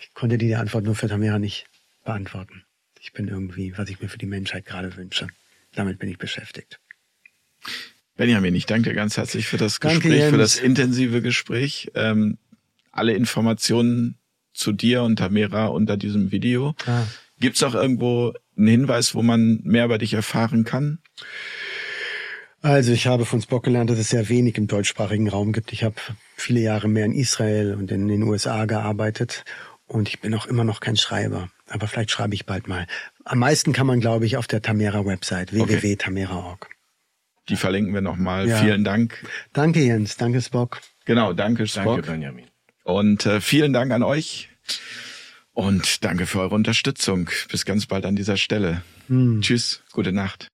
Ich 0.00 0.14
konnte 0.14 0.38
die 0.38 0.54
Antwort 0.54 0.84
nur 0.84 0.94
für 0.94 1.08
Tamara 1.08 1.38
nicht 1.38 1.66
beantworten. 2.04 2.64
Ich 3.00 3.12
bin 3.12 3.28
irgendwie, 3.28 3.76
was 3.76 3.88
ich 3.88 4.00
mir 4.00 4.08
für 4.08 4.18
die 4.18 4.26
Menschheit 4.26 4.64
gerade 4.64 4.96
wünsche. 4.96 5.28
Damit 5.74 5.98
bin 5.98 6.08
ich 6.08 6.18
beschäftigt. 6.18 6.78
Benjamin, 8.16 8.54
ich 8.54 8.66
danke 8.66 8.90
dir 8.90 8.96
ganz 8.96 9.16
herzlich 9.16 9.46
für 9.46 9.58
das 9.58 9.78
Danke, 9.78 10.00
Gespräch, 10.00 10.24
für 10.24 10.36
Jens. 10.36 10.54
das 10.54 10.56
intensive 10.58 11.22
Gespräch. 11.22 11.90
Ähm, 11.94 12.38
alle 12.90 13.12
Informationen 13.12 14.16
zu 14.52 14.72
dir 14.72 15.02
und 15.02 15.16
Tamera 15.16 15.66
unter 15.66 15.96
diesem 15.96 16.32
Video. 16.32 16.74
Ah. 16.86 17.04
Gibt's 17.38 17.60
noch 17.60 17.74
irgendwo 17.74 18.34
einen 18.56 18.66
Hinweis, 18.66 19.14
wo 19.14 19.22
man 19.22 19.60
mehr 19.62 19.84
über 19.84 19.98
dich 19.98 20.14
erfahren 20.14 20.64
kann? 20.64 20.98
Also 22.60 22.92
ich 22.92 23.06
habe 23.06 23.24
von 23.24 23.40
Spock 23.40 23.62
gelernt, 23.62 23.88
dass 23.88 23.98
es 23.98 24.08
sehr 24.08 24.28
wenig 24.28 24.58
im 24.58 24.66
deutschsprachigen 24.66 25.28
Raum 25.28 25.52
gibt. 25.52 25.72
Ich 25.72 25.84
habe 25.84 25.94
viele 26.34 26.58
Jahre 26.58 26.88
mehr 26.88 27.04
in 27.04 27.12
Israel 27.12 27.74
und 27.74 27.92
in 27.92 28.08
den 28.08 28.24
USA 28.24 28.64
gearbeitet 28.64 29.44
und 29.86 30.08
ich 30.08 30.20
bin 30.20 30.34
auch 30.34 30.46
immer 30.46 30.64
noch 30.64 30.80
kein 30.80 30.96
Schreiber. 30.96 31.50
Aber 31.68 31.86
vielleicht 31.86 32.10
schreibe 32.10 32.34
ich 32.34 32.46
bald 32.46 32.66
mal. 32.66 32.88
Am 33.24 33.38
meisten 33.38 33.72
kann 33.72 33.86
man, 33.86 34.00
glaube 34.00 34.26
ich, 34.26 34.36
auf 34.36 34.48
der 34.48 34.60
Tamera-Website 34.60 35.52
www.tamera.org. 35.52 36.68
Die 37.48 37.56
verlinken 37.56 37.94
wir 37.94 38.00
nochmal. 38.00 38.48
Ja. 38.48 38.58
Vielen 38.58 38.84
Dank. 38.84 39.24
Danke 39.52 39.80
Jens, 39.80 40.16
danke 40.16 40.40
Spock. 40.40 40.80
Genau, 41.04 41.32
danke 41.32 41.66
Spock. 41.66 41.84
Danke, 41.84 42.10
Benjamin. 42.10 42.46
Und 42.84 43.26
äh, 43.26 43.40
vielen 43.40 43.72
Dank 43.72 43.92
an 43.92 44.02
euch. 44.02 44.50
Und 45.52 46.04
danke 46.04 46.26
für 46.26 46.40
eure 46.40 46.54
Unterstützung. 46.54 47.30
Bis 47.50 47.64
ganz 47.64 47.86
bald 47.86 48.06
an 48.06 48.14
dieser 48.16 48.36
Stelle. 48.36 48.82
Tschüss, 49.40 49.82
gute 49.92 50.12
Nacht. 50.12 50.48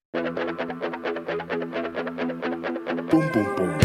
Boom, 3.10 3.30
boom, 3.32 3.46
boom. 3.56 3.83